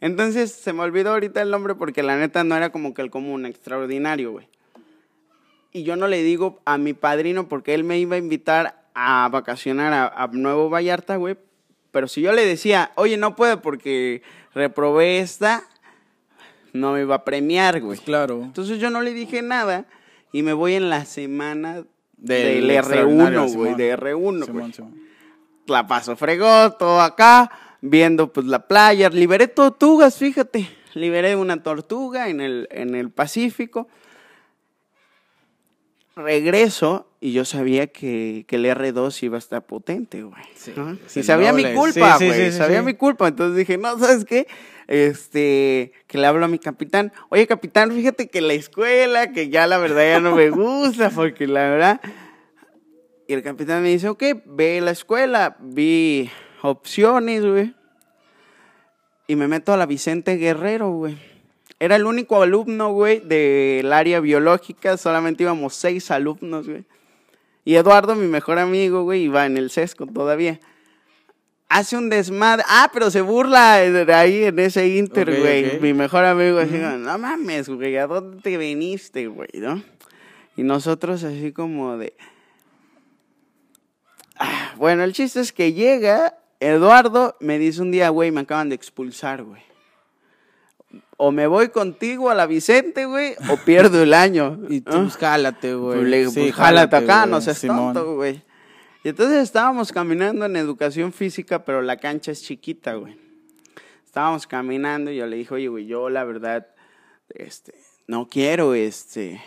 Entonces 0.01 0.53
se 0.53 0.73
me 0.73 0.83
olvidó 0.83 1.11
ahorita 1.11 1.43
el 1.43 1.51
nombre 1.51 1.75
porque 1.75 2.03
la 2.03 2.17
neta 2.17 2.45
no 2.45 2.57
era 2.57 2.71
como 2.71 2.95
que 2.95 3.03
el 3.03 3.11
común, 3.11 3.47
extraordinario, 3.47 4.33
güey. 4.33 4.49
Y 5.73 5.83
yo 5.83 5.97
no 5.97 6.07
le 6.09 6.23
digo 6.23 6.61
a 6.65 6.79
mi 6.79 6.95
padrino 6.95 7.49
porque 7.49 7.75
él 7.75 7.85
me 7.85 7.99
iba 7.99 8.17
a 8.17 8.19
invitar 8.19 8.89
a 8.95 9.29
vacacionar 9.31 9.93
a, 9.93 10.07
a 10.07 10.29
Nuevo 10.29 10.71
Vallarta, 10.71 11.17
güey. 11.17 11.37
Pero 11.91 12.09
si 12.09 12.21
yo 12.21 12.33
le 12.33 12.45
decía, 12.45 12.93
oye, 12.95 13.17
no 13.17 13.37
puedo 13.37 13.61
porque 13.61 14.23
reprobé 14.55 15.21
esta, 15.21 15.65
no 16.73 16.93
me 16.93 17.03
iba 17.03 17.17
a 17.17 17.25
premiar, 17.25 17.81
güey. 17.81 17.97
Pues 17.97 18.01
claro. 18.01 18.43
Entonces 18.43 18.79
yo 18.79 18.91
no 18.91 19.03
le 19.03 19.13
dije 19.13 19.43
nada 19.43 19.87
y 20.33 20.43
me 20.43 20.53
voy 20.53 20.75
en 20.75 20.91
la 20.91 21.05
semana 21.05 21.85
Del 22.17 22.67
del, 22.67 22.71
extraordinario, 22.71 23.47
R1, 23.47 23.55
güey, 23.55 23.75
de 23.75 23.97
R1, 23.97 24.53
güey. 24.53 24.73
La 25.67 25.87
paso 25.87 26.17
fregó, 26.17 26.73
todo 26.73 27.01
acá, 27.01 27.51
viendo 27.81 28.33
pues 28.33 28.47
la 28.47 28.67
playa, 28.67 29.09
liberé 29.11 29.49
tortugas, 29.49 30.17
fíjate, 30.19 30.69
liberé 30.95 31.37
una 31.37 31.63
tortuga 31.63 32.29
en 32.29 32.41
el, 32.41 32.69
en 32.71 32.95
el 32.95 33.11
Pacífico. 33.11 33.89
Regreso 36.17 37.07
y 37.21 37.33
yo 37.33 37.45
sabía 37.45 37.87
que, 37.87 38.45
que 38.49 38.57
el 38.57 38.65
R2 38.65 39.23
iba 39.23 39.37
a 39.37 39.39
estar 39.39 39.65
potente, 39.65 40.23
güey. 40.25 40.43
Sí, 40.57 40.73
¿no? 40.77 40.91
es 41.07 41.17
Y 41.17 41.23
sabía 41.23 41.53
mi 41.53 41.73
culpa, 41.73 42.19
sí, 42.19 42.27
güey. 42.27 42.47
sí, 42.47 42.53
sí, 42.53 42.59
sabía 42.59 42.83
mi 42.83 42.95
culpa. 42.95 43.29
Entonces 43.29 43.57
dije, 43.57 43.79
no, 43.79 43.97
¿sabes 43.99 44.25
qué? 44.25 44.49
Este, 44.89 45.93
que 46.09 46.19
le 46.19 46.27
hablo 46.27 46.45
a 46.45 46.49
mi 46.49 46.59
capitán. 46.59 47.13
Oye, 47.29 47.47
capitán, 47.47 47.93
fíjate 47.93 48.29
que 48.29 48.41
la 48.41 48.55
escuela, 48.55 49.31
que 49.33 49.49
ya 49.49 49.69
la 49.69 49.79
verdad 49.79 50.03
ya 50.03 50.21
no 50.21 50.35
me 50.35 50.51
gusta, 50.51 51.11
porque 51.15 51.47
la 51.47 51.71
verdad. 51.71 52.01
Y 53.29 53.35
el 53.35 53.45
capitán 53.45 53.83
me 53.83 53.91
dice, 53.91 54.09
ok, 54.09 54.25
ve 54.45 54.81
la 54.81 54.91
escuela. 54.91 55.57
Vi 55.61 56.31
opciones, 56.63 57.45
güey. 57.45 57.75
Y 59.27 59.37
me 59.37 59.49
meto 59.49 59.73
a 59.73 59.77
la 59.77 59.87
Vicente 59.87 60.37
Guerrero, 60.37 60.91
güey. 60.91 61.19
Era 61.81 61.97
el 61.97 62.07
único 62.07 62.43
alumno, 62.43 62.93
güey, 62.93 63.21
del 63.21 63.93
área 63.93 64.21
biológica. 64.21 64.97
Solamente 64.97 65.45
íbamos 65.45 65.75
seis 65.75 66.11
alumnos, 66.11 66.69
güey. 66.69 66.85
Y 67.65 67.77
Eduardo, 67.77 68.15
mi 68.15 68.27
mejor 68.27 68.59
amigo, 68.59 69.03
güey, 69.03 69.25
iba 69.25 69.45
en 69.45 69.57
el 69.59 69.71
sesco 69.71 70.07
todavía. 70.07 70.59
Hace 71.69 71.99
un 71.99 72.09
desmadre. 72.09 72.65
Ah, 72.67 72.91
pero 72.93 73.11
se 73.11 73.21
burla 73.21 73.77
de 73.77 74.15
ahí 74.15 74.45
en 74.45 74.59
ese 74.59 74.89
inter, 74.89 75.39
güey. 75.39 75.79
Mi 75.79 75.93
mejor 75.93 76.25
amigo 76.25 76.59
así, 76.59 76.79
como, 76.79 76.97
no 76.97 77.19
mames, 77.19 77.69
güey, 77.69 77.97
¿a 77.99 78.07
dónde 78.07 78.41
te 78.41 78.57
viniste, 78.57 79.27
güey, 79.27 79.51
no? 79.55 79.83
Y 80.57 80.63
nosotros 80.63 81.23
así 81.23 81.53
como 81.53 81.99
de... 81.99 82.15
Ah, 84.39 84.73
bueno, 84.77 85.05
el 85.05 85.13
chiste 85.13 85.41
es 85.41 85.53
que 85.53 85.75
llega 85.75 86.39
Eduardo, 86.61 87.37
me 87.41 87.59
dice 87.59 87.83
un 87.83 87.91
día, 87.91 88.09
güey, 88.09 88.31
me 88.31 88.41
acaban 88.41 88.69
de 88.69 88.75
expulsar, 88.75 89.43
güey. 89.45 89.63
o 91.17 91.31
me 91.31 91.47
voy 91.47 91.69
contigo 91.69 92.31
a 92.31 92.35
la 92.35 92.47
Vicente, 92.47 93.05
güey, 93.05 93.35
o 93.51 93.57
pierdo 93.65 94.03
el 94.03 94.15
año. 94.15 94.59
Y 94.69 94.81
tú, 94.81 94.93
¿Ah? 94.97 95.01
pues, 95.03 95.17
jálate, 95.17 95.75
güey. 95.75 95.99
Pues 95.99 96.09
le 96.09 96.19
digo, 96.19 96.31
Sí, 96.31 96.41
pues, 96.41 96.55
jálate 96.55 96.97
acá, 96.97 97.27
no 97.27 97.41
seas 97.41 97.59
Simón. 97.59 97.95
tonto, 97.95 98.15
güey. 98.17 98.43
Y 99.05 99.11
entonces 99.11 99.43
estábamos 99.43 99.93
caminando 99.93 100.45
en 100.47 100.57
educación 100.57 101.13
física, 101.13 101.65
pero 101.65 101.83
la 101.83 101.97
cancha 101.97 102.33
es 102.33 102.43
chiquita, 102.43 102.95
güey. 102.95 103.17
Estábamos 104.05 104.47
caminando 104.47 105.11
y 105.13 105.17
yo 105.17 105.27
le 105.27 105.37
dije, 105.37 105.55
oye, 105.55 105.69
güey, 105.69 105.87
yo 105.87 106.09
la 106.11 106.25
verdad, 106.25 106.67
este, 107.31 107.75
no 108.09 108.29
quiero, 108.29 108.75
este... 108.75 109.41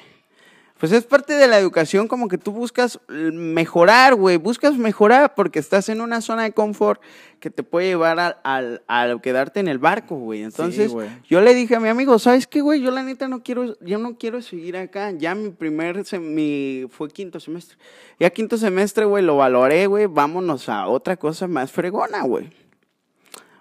Pues 0.82 0.92
es 0.92 1.06
parte 1.06 1.34
de 1.36 1.48
la 1.48 1.58
educación 1.60 2.08
como 2.08 2.28
que 2.28 2.38
tú 2.38 2.52
buscas 2.52 3.00
mejorar, 3.08 4.16
güey, 4.16 4.38
buscas 4.38 4.76
mejorar 4.78 5.36
porque 5.36 5.60
estás 5.60 5.88
en 5.90 6.02
una 6.02 6.22
zona 6.22 6.42
de 6.44 6.52
confort 6.54 7.00
que 7.40 7.50
te 7.52 7.62
puede 7.64 7.88
llevar 7.90 8.20
al, 8.20 8.38
al, 8.44 8.82
al 8.88 9.22
quedarte 9.22 9.60
en 9.60 9.68
el 9.68 9.78
barco, 9.78 10.16
güey. 10.18 10.42
Entonces, 10.42 10.92
yo 11.30 11.40
le 11.42 11.54
dije 11.54 11.76
a 11.76 11.80
mi 11.80 11.88
amigo, 11.88 12.18
¿sabes 12.20 12.48
qué, 12.48 12.62
güey? 12.62 12.82
Yo 12.82 12.90
la 12.92 13.04
neta 13.04 13.28
no 13.28 13.44
quiero, 13.44 13.78
yo 13.80 14.00
no 14.00 14.18
quiero 14.18 14.42
seguir 14.42 14.76
acá. 14.76 15.12
Ya 15.12 15.34
mi 15.36 15.52
primer, 15.52 15.98
sem- 16.00 16.20
mi, 16.34 16.88
fue 16.90 17.10
quinto 17.10 17.40
semestre. 17.40 17.78
Ya 18.20 18.30
quinto 18.32 18.58
semestre, 18.58 19.06
güey, 19.06 19.24
lo 19.24 19.38
valoré, 19.38 19.86
güey. 19.86 20.08
Vámonos 20.08 20.68
a 20.68 20.88
otra 20.88 21.16
cosa 21.16 21.48
más 21.48 21.72
fregona, 21.72 22.24
güey. 22.24 22.50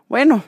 Bueno, 0.09 0.43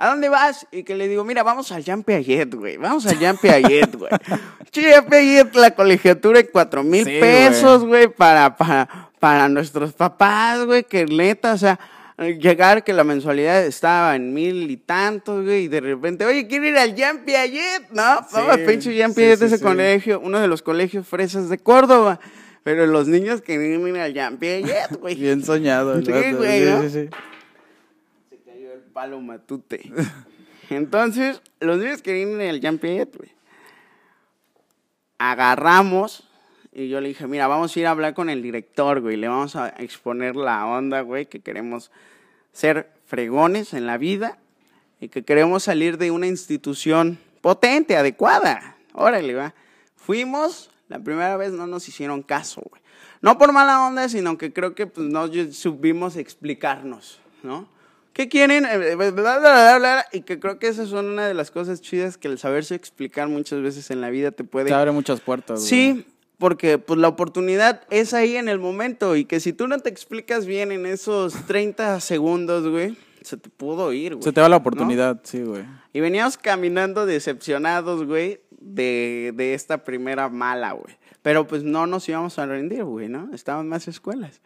¿a 0.00 0.08
dónde 0.08 0.30
vas? 0.30 0.66
Y 0.72 0.82
que 0.82 0.94
le 0.96 1.06
digo, 1.08 1.24
mira, 1.24 1.42
vamos 1.42 1.70
al 1.72 1.84
Jean 1.84 2.02
Piaget, 2.02 2.54
güey. 2.54 2.78
Vamos 2.78 3.06
al 3.06 3.18
Jean 3.18 3.36
Piaget, 3.36 3.94
güey. 3.94 4.10
Jean 4.72 5.04
Piaget, 5.04 5.54
la 5.54 5.74
colegiatura 5.74 6.38
de 6.38 6.48
cuatro 6.48 6.82
mil 6.82 7.04
Sí, 7.04 7.18
pesos, 7.20 7.84
güey, 7.84 8.08
para, 8.08 8.56
para, 8.56 9.10
para 9.20 9.48
nuestros 9.50 9.92
papás, 9.92 10.64
güey, 10.64 10.84
que 10.84 11.04
neta, 11.04 11.52
o 11.52 11.58
sea, 11.58 11.78
llegar 12.18 12.82
que 12.82 12.94
la 12.94 13.04
mensualidad 13.04 13.64
estaba 13.66 14.16
en 14.16 14.32
mil 14.32 14.70
y 14.70 14.78
tantos, 14.78 15.44
güey, 15.44 15.64
y 15.64 15.68
de 15.68 15.80
repente, 15.80 16.24
oye, 16.24 16.46
quiero 16.46 16.66
ir 16.66 16.78
al 16.78 16.94
Jean 16.94 17.18
Piaget, 17.26 17.90
¿no? 17.92 18.20
Sí, 18.28 18.34
Vamos 18.36 18.58
pinche 18.60 18.94
Jean 18.94 19.12
Piaget, 19.12 19.38
sí, 19.38 19.44
ese 19.44 19.58
sí. 19.58 19.62
colegio, 19.62 20.18
uno 20.20 20.40
de 20.40 20.48
los 20.48 20.62
colegios 20.62 21.06
fresas 21.06 21.50
de 21.50 21.58
Córdoba. 21.58 22.18
Pero 22.62 22.86
los 22.86 23.08
niños 23.08 23.40
querían 23.40 23.86
ir 23.86 23.98
al 23.98 24.12
Jean 24.12 24.36
Piaget, 24.36 24.98
güey. 24.98 25.14
Bien 25.14 25.44
soñado. 25.44 26.00
Sí, 26.04 26.32
güey, 26.32 26.60
¿no? 26.64 26.82
sí, 26.82 26.90
sí. 26.90 27.08
El 28.90 28.94
palo 28.94 29.20
matute. 29.20 29.92
Entonces, 30.68 31.40
los 31.60 32.02
querían 32.02 32.40
ir 32.40 32.48
al 32.48 32.60
Jean 32.60 32.78
Piaget, 32.78 33.16
güey. 33.16 33.30
Agarramos 35.16 36.28
y 36.72 36.88
yo 36.88 37.00
le 37.00 37.06
dije, 37.06 37.28
mira, 37.28 37.46
vamos 37.46 37.76
a 37.76 37.78
ir 37.78 37.86
a 37.86 37.92
hablar 37.92 38.14
con 38.14 38.28
el 38.28 38.42
director, 38.42 39.00
güey. 39.00 39.16
Le 39.16 39.28
vamos 39.28 39.54
a 39.54 39.68
exponer 39.68 40.34
la 40.34 40.66
onda, 40.66 41.02
güey, 41.02 41.26
que 41.26 41.38
queremos 41.38 41.92
ser 42.52 42.90
fregones 43.06 43.74
en 43.74 43.86
la 43.86 43.96
vida 43.96 44.38
y 45.00 45.08
que 45.08 45.22
queremos 45.22 45.62
salir 45.62 45.96
de 45.96 46.10
una 46.10 46.26
institución 46.26 47.20
potente, 47.42 47.96
adecuada. 47.96 48.76
Órale, 48.92 49.34
va. 49.34 49.54
Fuimos, 49.94 50.68
la 50.88 50.98
primera 50.98 51.36
vez 51.36 51.52
no 51.52 51.68
nos 51.68 51.86
hicieron 51.86 52.24
caso, 52.24 52.60
güey. 52.68 52.82
No 53.20 53.38
por 53.38 53.52
mala 53.52 53.86
onda, 53.86 54.08
sino 54.08 54.36
que 54.36 54.52
creo 54.52 54.74
que 54.74 54.88
pues, 54.88 55.06
no 55.06 55.28
supimos 55.52 56.16
explicarnos, 56.16 57.20
¿no? 57.44 57.68
¿Qué 58.20 58.28
quieren? 58.28 58.66
Eh, 58.66 58.96
bla, 58.96 59.10
bla, 59.12 59.38
bla, 59.38 59.78
bla, 59.78 60.06
y 60.12 60.20
que 60.20 60.38
creo 60.38 60.58
que 60.58 60.68
esas 60.68 60.90
son 60.90 61.06
una 61.06 61.26
de 61.26 61.32
las 61.32 61.50
cosas 61.50 61.80
chidas 61.80 62.18
que 62.18 62.28
el 62.28 62.38
saberse 62.38 62.74
explicar 62.74 63.28
muchas 63.28 63.62
veces 63.62 63.90
en 63.90 64.02
la 64.02 64.10
vida 64.10 64.30
te 64.30 64.44
puede 64.44 64.66
Te 64.66 64.74
abre 64.74 64.90
muchas 64.90 65.22
puertas. 65.22 65.60
güey. 65.60 65.66
Sí, 65.70 66.06
porque 66.36 66.76
pues 66.76 67.00
la 67.00 67.08
oportunidad 67.08 67.80
es 67.88 68.12
ahí 68.12 68.36
en 68.36 68.50
el 68.50 68.58
momento 68.58 69.16
y 69.16 69.24
que 69.24 69.40
si 69.40 69.54
tú 69.54 69.68
no 69.68 69.78
te 69.78 69.88
explicas 69.88 70.44
bien 70.44 70.70
en 70.70 70.84
esos 70.84 71.32
30 71.46 71.98
segundos, 72.00 72.68
güey, 72.68 72.94
se 73.22 73.38
te 73.38 73.48
pudo 73.48 73.90
ir, 73.94 74.16
güey. 74.16 74.22
Se 74.22 74.32
te 74.32 74.42
va 74.42 74.50
la 74.50 74.56
¿no? 74.56 74.60
oportunidad, 74.60 75.20
sí, 75.22 75.42
güey. 75.42 75.64
Y 75.94 76.00
veníamos 76.00 76.36
caminando 76.36 77.06
decepcionados, 77.06 78.04
güey, 78.04 78.40
de, 78.50 79.32
de 79.34 79.54
esta 79.54 79.82
primera 79.82 80.28
mala, 80.28 80.72
güey. 80.72 80.94
Pero 81.22 81.46
pues 81.46 81.62
no 81.62 81.86
nos 81.86 82.06
íbamos 82.06 82.38
a 82.38 82.44
rendir, 82.44 82.84
güey, 82.84 83.08
¿no? 83.08 83.30
Estaban 83.32 83.66
más 83.66 83.88
escuelas. 83.88 84.42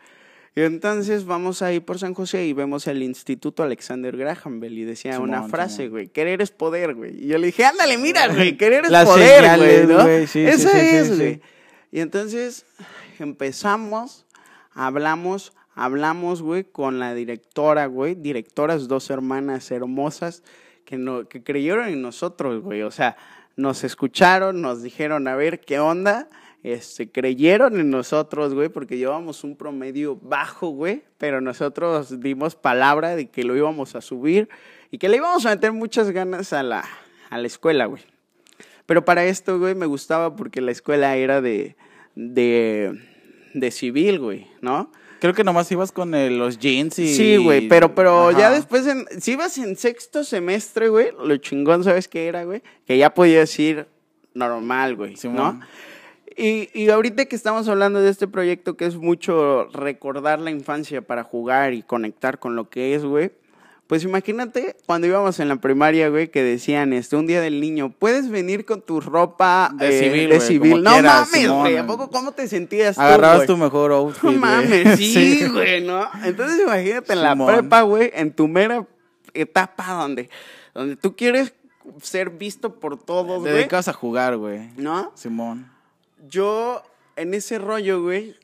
Y 0.56 0.62
entonces 0.62 1.24
vamos 1.24 1.62
ahí 1.62 1.80
por 1.80 1.98
San 1.98 2.14
José 2.14 2.46
y 2.46 2.52
vemos 2.52 2.86
el 2.86 3.02
Instituto 3.02 3.64
Alexander 3.64 4.16
Graham 4.16 4.60
Bell 4.60 4.78
y 4.78 4.84
decía 4.84 5.14
Simón, 5.14 5.30
una 5.30 5.48
frase, 5.48 5.88
güey, 5.88 6.06
querer 6.06 6.40
es 6.42 6.52
poder, 6.52 6.94
güey. 6.94 7.24
Y 7.24 7.26
yo 7.26 7.38
le 7.38 7.46
dije, 7.46 7.64
ándale, 7.64 7.98
mira, 7.98 8.28
güey, 8.28 8.56
querer 8.56 8.84
es 8.84 8.90
Las 8.92 9.08
poder, 9.08 9.58
güey, 9.58 9.86
¿no? 9.86 10.26
sí, 10.28 10.44
Esa 10.44 10.70
sí, 10.70 10.78
sí, 10.78 10.96
es, 10.96 11.16
güey. 11.16 11.40
Y 11.90 12.00
entonces 12.00 12.66
empezamos, 13.18 14.26
hablamos, 14.72 15.52
hablamos, 15.74 16.40
güey, 16.40 16.62
con 16.62 17.00
la 17.00 17.14
directora, 17.14 17.86
güey, 17.86 18.14
directoras, 18.14 18.86
dos 18.86 19.10
hermanas 19.10 19.72
hermosas 19.72 20.44
que, 20.84 20.98
no, 20.98 21.28
que 21.28 21.42
creyeron 21.42 21.88
en 21.88 22.00
nosotros, 22.00 22.62
güey. 22.62 22.82
O 22.82 22.92
sea, 22.92 23.16
nos 23.56 23.82
escucharon, 23.82 24.60
nos 24.60 24.82
dijeron, 24.82 25.26
a 25.26 25.34
ver, 25.34 25.60
¿qué 25.60 25.80
onda? 25.80 26.28
Este, 26.64 27.10
creyeron 27.10 27.78
en 27.78 27.90
nosotros, 27.90 28.54
güey, 28.54 28.70
porque 28.70 28.96
llevamos 28.96 29.44
un 29.44 29.54
promedio 29.54 30.16
bajo, 30.16 30.68
güey, 30.70 31.02
pero 31.18 31.40
nosotros 31.42 32.20
dimos 32.20 32.56
palabra 32.56 33.14
de 33.14 33.28
que 33.28 33.44
lo 33.44 33.54
íbamos 33.54 33.94
a 33.94 34.00
subir 34.00 34.48
y 34.90 34.96
que 34.98 35.08
le 35.10 35.18
íbamos 35.18 35.44
a 35.44 35.50
meter 35.50 35.72
muchas 35.72 36.10
ganas 36.10 36.54
a 36.54 36.62
la, 36.62 36.82
a 37.28 37.36
la 37.38 37.46
escuela, 37.46 37.84
güey. 37.84 38.02
Pero 38.86 39.04
para 39.04 39.26
esto, 39.26 39.58
güey, 39.58 39.74
me 39.74 39.84
gustaba 39.86 40.34
porque 40.36 40.62
la 40.62 40.70
escuela 40.72 41.14
era 41.16 41.42
de, 41.42 41.76
de, 42.14 42.98
de 43.52 43.70
civil, 43.70 44.18
güey, 44.18 44.46
¿no? 44.62 44.90
Creo 45.20 45.34
que 45.34 45.44
nomás 45.44 45.70
ibas 45.70 45.92
con 45.92 46.14
el- 46.14 46.38
los 46.38 46.58
jeans 46.58 46.98
y... 46.98 47.14
Sí, 47.14 47.36
güey, 47.36 47.68
pero, 47.68 47.94
pero 47.94 48.30
ya 48.30 48.50
después, 48.50 48.86
en, 48.86 49.06
si 49.20 49.32
ibas 49.32 49.56
en 49.58 49.76
sexto 49.76 50.24
semestre, 50.24 50.88
güey, 50.88 51.10
lo 51.22 51.36
chingón, 51.36 51.84
¿sabes 51.84 52.08
qué 52.08 52.26
era, 52.26 52.44
güey? 52.44 52.62
Que 52.86 52.96
ya 52.98 53.12
podías 53.12 53.58
ir 53.58 53.86
normal, 54.34 54.96
güey, 54.96 55.10
¿no? 55.12 55.16
Simón. 55.18 55.60
Y, 56.36 56.68
y 56.74 56.90
ahorita 56.90 57.26
que 57.26 57.36
estamos 57.36 57.68
hablando 57.68 58.00
de 58.00 58.10
este 58.10 58.26
proyecto 58.26 58.76
que 58.76 58.86
es 58.86 58.96
mucho 58.96 59.68
recordar 59.72 60.40
la 60.40 60.50
infancia 60.50 61.02
para 61.02 61.22
jugar 61.22 61.74
y 61.74 61.82
conectar 61.82 62.38
con 62.38 62.56
lo 62.56 62.68
que 62.68 62.94
es, 62.94 63.04
güey. 63.04 63.30
Pues 63.86 64.02
imagínate 64.02 64.76
cuando 64.86 65.06
íbamos 65.06 65.38
en 65.40 65.48
la 65.48 65.56
primaria, 65.56 66.08
güey, 66.08 66.28
que 66.28 66.42
decían, 66.42 66.94
este, 66.94 67.16
un 67.16 67.26
día 67.26 67.42
del 67.42 67.60
niño, 67.60 67.90
puedes 67.90 68.30
venir 68.30 68.64
con 68.64 68.80
tu 68.80 69.00
ropa 69.00 69.74
De 69.78 69.88
eh, 69.88 70.40
civil, 70.40 70.72
de 70.82 70.82
No 70.82 70.92
quieras, 70.92 71.28
mames, 71.30 71.50
güey, 71.50 71.76
¿a 71.76 71.86
poco 71.86 72.08
cómo 72.10 72.32
te 72.32 72.48
sentías 72.48 72.98
Agarrabas 72.98 73.44
tu 73.44 73.58
mejor 73.58 73.92
outfit, 73.92 74.22
No 74.22 74.32
mames, 74.32 74.96
sí, 74.98 75.46
güey, 75.48 75.82
¿no? 75.82 76.08
Entonces 76.24 76.62
imagínate 76.62 77.12
en 77.12 77.22
la 77.22 77.36
prepa, 77.36 77.82
güey, 77.82 78.10
en 78.14 78.32
tu 78.32 78.48
mera 78.48 78.86
etapa 79.34 79.92
donde, 79.92 80.30
donde 80.72 80.96
tú 80.96 81.14
quieres 81.14 81.52
ser 82.00 82.30
visto 82.30 82.76
por 82.80 82.98
todos, 82.98 83.44
Te 83.44 83.50
güey. 83.50 83.52
dedicabas 83.52 83.88
a 83.88 83.92
jugar, 83.92 84.38
güey. 84.38 84.70
¿No? 84.78 85.12
Simón. 85.14 85.73
Yo, 86.28 86.82
en 87.16 87.34
ese 87.34 87.58
rollo, 87.58 88.02
güey, 88.02 88.36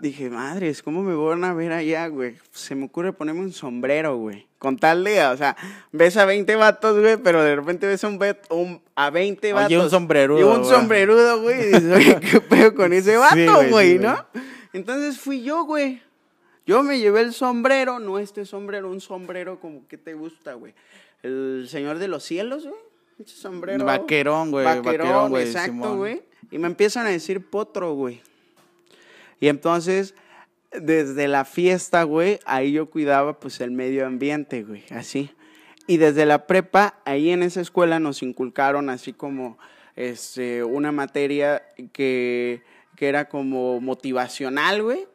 dije, 0.00 0.30
madres, 0.30 0.82
¿cómo 0.82 1.02
me 1.02 1.14
van 1.14 1.44
a 1.44 1.54
ver 1.54 1.72
allá, 1.72 2.06
güey? 2.08 2.36
Se 2.52 2.74
me 2.74 2.86
ocurre 2.86 3.12
ponerme 3.12 3.40
un 3.40 3.52
sombrero, 3.52 4.16
güey. 4.16 4.46
Con 4.58 4.76
tal 4.78 5.04
de, 5.04 5.24
o 5.24 5.36
sea, 5.36 5.56
ves 5.92 6.16
a 6.18 6.26
20 6.26 6.54
vatos, 6.56 6.98
güey, 7.00 7.16
pero 7.16 7.42
de 7.42 7.56
repente 7.56 7.86
ves 7.86 8.04
a, 8.04 8.08
un 8.08 8.18
un- 8.50 8.82
a 8.94 9.08
20 9.10 9.52
Oye, 9.54 9.62
vatos. 9.62 9.84
un 9.84 9.90
sombrerudo, 9.90 10.38
Y 10.40 10.42
un 10.42 10.58
güey. 10.62 10.70
sombrerudo, 10.70 11.40
güey. 11.42 11.60
Y 11.62 11.66
dices, 11.66 11.92
oye, 11.96 12.20
¿qué 12.20 12.40
pedo 12.48 12.74
con 12.74 12.92
ese 12.92 13.16
vato, 13.16 13.36
Sí, 13.36 13.46
güey, 13.46 13.70
güey, 13.70 13.92
sí, 13.92 13.98
no? 14.00 14.26
Entonces 14.72 15.18
fui 15.18 15.42
yo, 15.42 15.64
güey. 15.64 16.02
Yo 16.66 16.82
me 16.82 16.98
llevé 16.98 17.22
el 17.22 17.32
sombrero, 17.32 17.98
no 17.98 18.18
este 18.18 18.44
sombrero, 18.44 18.90
un 18.90 19.00
sombrero 19.00 19.58
como 19.60 19.88
que 19.88 19.96
te 19.96 20.12
gusta, 20.14 20.52
güey. 20.54 20.74
El 21.22 21.66
Señor 21.68 21.98
de 21.98 22.08
los 22.08 22.22
Cielos, 22.22 22.64
güey. 22.66 22.78
Ese 23.18 23.36
sombrero. 23.36 23.84
Vaquerón, 23.84 24.50
güey, 24.50 24.64
Vaquerón, 24.64 24.84
vaquerón, 24.98 25.30
güey, 25.30 25.44
exacto, 25.46 25.72
Simón. 25.72 25.96
güey. 25.98 26.22
Y 26.50 26.58
me 26.58 26.66
empiezan 26.66 27.06
a 27.06 27.10
decir 27.10 27.44
potro, 27.44 27.94
güey. 27.94 28.20
Y 29.40 29.48
entonces, 29.48 30.14
desde 30.72 31.28
la 31.28 31.44
fiesta, 31.44 32.02
güey, 32.02 32.38
ahí 32.44 32.72
yo 32.72 32.90
cuidaba 32.90 33.40
pues 33.40 33.60
el 33.60 33.70
medio 33.70 34.06
ambiente, 34.06 34.62
güey, 34.62 34.84
así. 34.90 35.30
Y 35.86 35.96
desde 35.96 36.26
la 36.26 36.46
prepa, 36.46 37.00
ahí 37.04 37.30
en 37.30 37.42
esa 37.42 37.60
escuela 37.60 37.98
nos 37.98 38.22
inculcaron 38.22 38.90
así 38.90 39.12
como 39.12 39.58
este, 39.96 40.62
una 40.62 40.92
materia 40.92 41.62
que, 41.92 42.62
que 42.96 43.08
era 43.08 43.28
como 43.28 43.80
motivacional, 43.80 44.82
güey, 44.82 45.06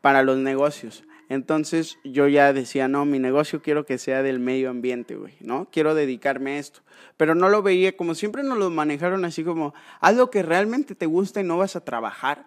para 0.00 0.22
los 0.22 0.38
negocios. 0.38 1.04
Entonces 1.30 1.96
yo 2.02 2.26
ya 2.26 2.52
decía, 2.52 2.88
no, 2.88 3.04
mi 3.04 3.20
negocio 3.20 3.62
quiero 3.62 3.86
que 3.86 3.98
sea 3.98 4.24
del 4.24 4.40
medio 4.40 4.68
ambiente, 4.68 5.14
güey, 5.14 5.34
¿no? 5.38 5.68
Quiero 5.70 5.94
dedicarme 5.94 6.56
a 6.56 6.58
esto. 6.58 6.80
Pero 7.16 7.36
no 7.36 7.48
lo 7.48 7.62
veía, 7.62 7.96
como 7.96 8.16
siempre 8.16 8.42
nos 8.42 8.58
lo 8.58 8.68
manejaron 8.68 9.24
así 9.24 9.44
como, 9.44 9.72
haz 10.00 10.16
lo 10.16 10.28
que 10.28 10.42
realmente 10.42 10.96
te 10.96 11.06
gusta 11.06 11.40
y 11.40 11.44
no 11.44 11.56
vas 11.56 11.76
a 11.76 11.84
trabajar. 11.84 12.46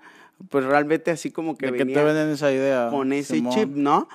Pues 0.49 0.65
realmente 0.65 1.11
así 1.11 1.31
como 1.31 1.57
que 1.57 1.67
¿De 1.67 1.71
qué 1.71 1.77
venía 1.85 1.95
te 1.95 2.03
venden 2.03 2.29
esa 2.31 2.51
idea? 2.51 2.89
con 2.91 3.13
ese 3.13 3.35
Simón? 3.35 3.53
chip, 3.53 3.69
¿no? 3.69 4.09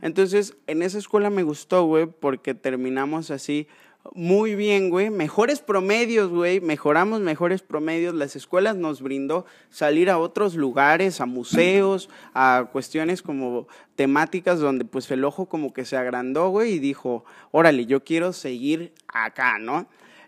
Entonces, 0.00 0.56
en 0.66 0.80
esa 0.80 0.96
escuela 0.96 1.28
me 1.28 1.42
gustó, 1.42 1.84
güey, 1.84 2.06
porque 2.06 2.54
terminamos 2.54 3.30
así 3.30 3.68
muy 4.12 4.54
bien, 4.54 4.90
güey. 4.90 5.10
Mejores 5.10 5.60
promedios, 5.60 6.30
güey. 6.30 6.60
Mejoramos 6.60 7.20
mejores 7.20 7.62
promedios. 7.62 8.14
Las 8.14 8.36
escuelas 8.36 8.76
nos 8.76 9.00
brindó 9.00 9.46
salir 9.70 10.10
a 10.10 10.18
otros 10.18 10.54
lugares, 10.54 11.20
a 11.20 11.26
museos, 11.26 12.10
a 12.34 12.68
cuestiones 12.70 13.22
como 13.22 13.66
temáticas 13.96 14.60
donde 14.60 14.84
pues 14.84 15.10
el 15.10 15.24
ojo 15.24 15.46
como 15.46 15.72
que 15.72 15.84
se 15.84 15.96
agrandó, 15.96 16.50
güey, 16.50 16.74
y 16.74 16.78
dijo, 16.78 17.24
órale, 17.50 17.86
yo 17.86 18.04
quiero 18.04 18.32
seguir 18.32 18.92
acá, 19.08 19.58
¿no? 19.58 19.86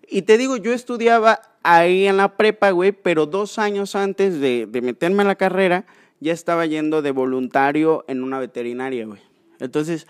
Y 0.09 0.23
te 0.23 0.39
digo, 0.39 0.57
yo 0.57 0.73
estudiaba 0.73 1.43
ahí 1.63 2.07
en 2.07 2.17
la 2.17 2.37
prepa, 2.37 2.71
güey, 2.71 2.93
pero 2.93 3.27
dos 3.27 3.59
años 3.59 3.95
antes 3.95 4.41
de, 4.41 4.67
de 4.67 4.81
meterme 4.81 5.23
a 5.23 5.27
la 5.27 5.35
carrera, 5.35 5.85
ya 6.21 6.33
estaba 6.33 6.65
yendo 6.65 7.03
de 7.03 7.11
voluntario 7.11 8.05
en 8.09 8.23
una 8.23 8.39
veterinaria, 8.39 9.05
güey. 9.05 9.21
Entonces, 9.59 10.07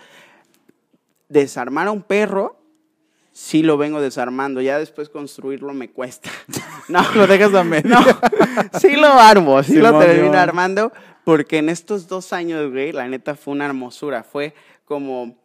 desarmar 1.29 1.87
a 1.87 1.91
un 1.91 2.03
perro, 2.03 2.57
sí 3.37 3.61
lo 3.61 3.77
vengo 3.77 4.01
desarmando. 4.01 4.61
Ya 4.61 4.79
después 4.79 5.09
construirlo 5.09 5.73
me 5.73 5.91
cuesta. 5.91 6.29
No, 6.89 7.01
Lo 7.15 7.27
dejas 7.27 7.53
a 7.53 7.65
medio. 7.65 7.89
no, 7.89 7.99
sí 8.79 8.95
lo 8.95 9.07
armo, 9.07 9.61
sí 9.61 9.75
lo 9.75 9.99
termino 9.99 10.37
armando, 10.37 10.93
porque 11.25 11.57
en 11.57 11.67
estos 11.67 12.07
dos 12.07 12.31
años, 12.31 12.71
güey, 12.71 12.93
la 12.93 13.09
neta 13.09 13.35
fue 13.35 13.53
una 13.55 13.65
hermosura. 13.65 14.23
Fue 14.23 14.53
como, 14.85 15.37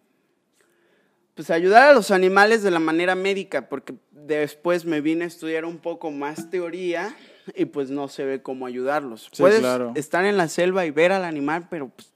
pues, 1.35 1.51
ayudar 1.51 1.91
a 1.91 1.93
los 1.95 2.13
animales 2.13 2.63
de 2.63 2.71
la 2.71 2.79
manera 2.79 3.17
médica, 3.17 3.69
porque 3.69 3.95
después 4.13 4.85
me 4.85 5.01
vine 5.01 5.25
a 5.25 5.27
estudiar 5.27 5.65
un 5.65 5.79
poco 5.79 6.13
más 6.13 6.49
teoría 6.49 7.13
y 7.57 7.65
pues 7.65 7.91
no 7.91 8.07
se 8.07 8.25
ve 8.25 8.41
cómo 8.41 8.67
ayudarlos. 8.67 9.23
Sí, 9.33 9.43
Puedes 9.43 9.59
claro. 9.59 9.91
estar 9.97 10.25
en 10.25 10.37
la 10.37 10.47
selva 10.47 10.87
y 10.87 10.93
ver 10.93 11.11
al 11.11 11.25
animal, 11.25 11.67
pero 11.69 11.89
pues, 11.89 12.12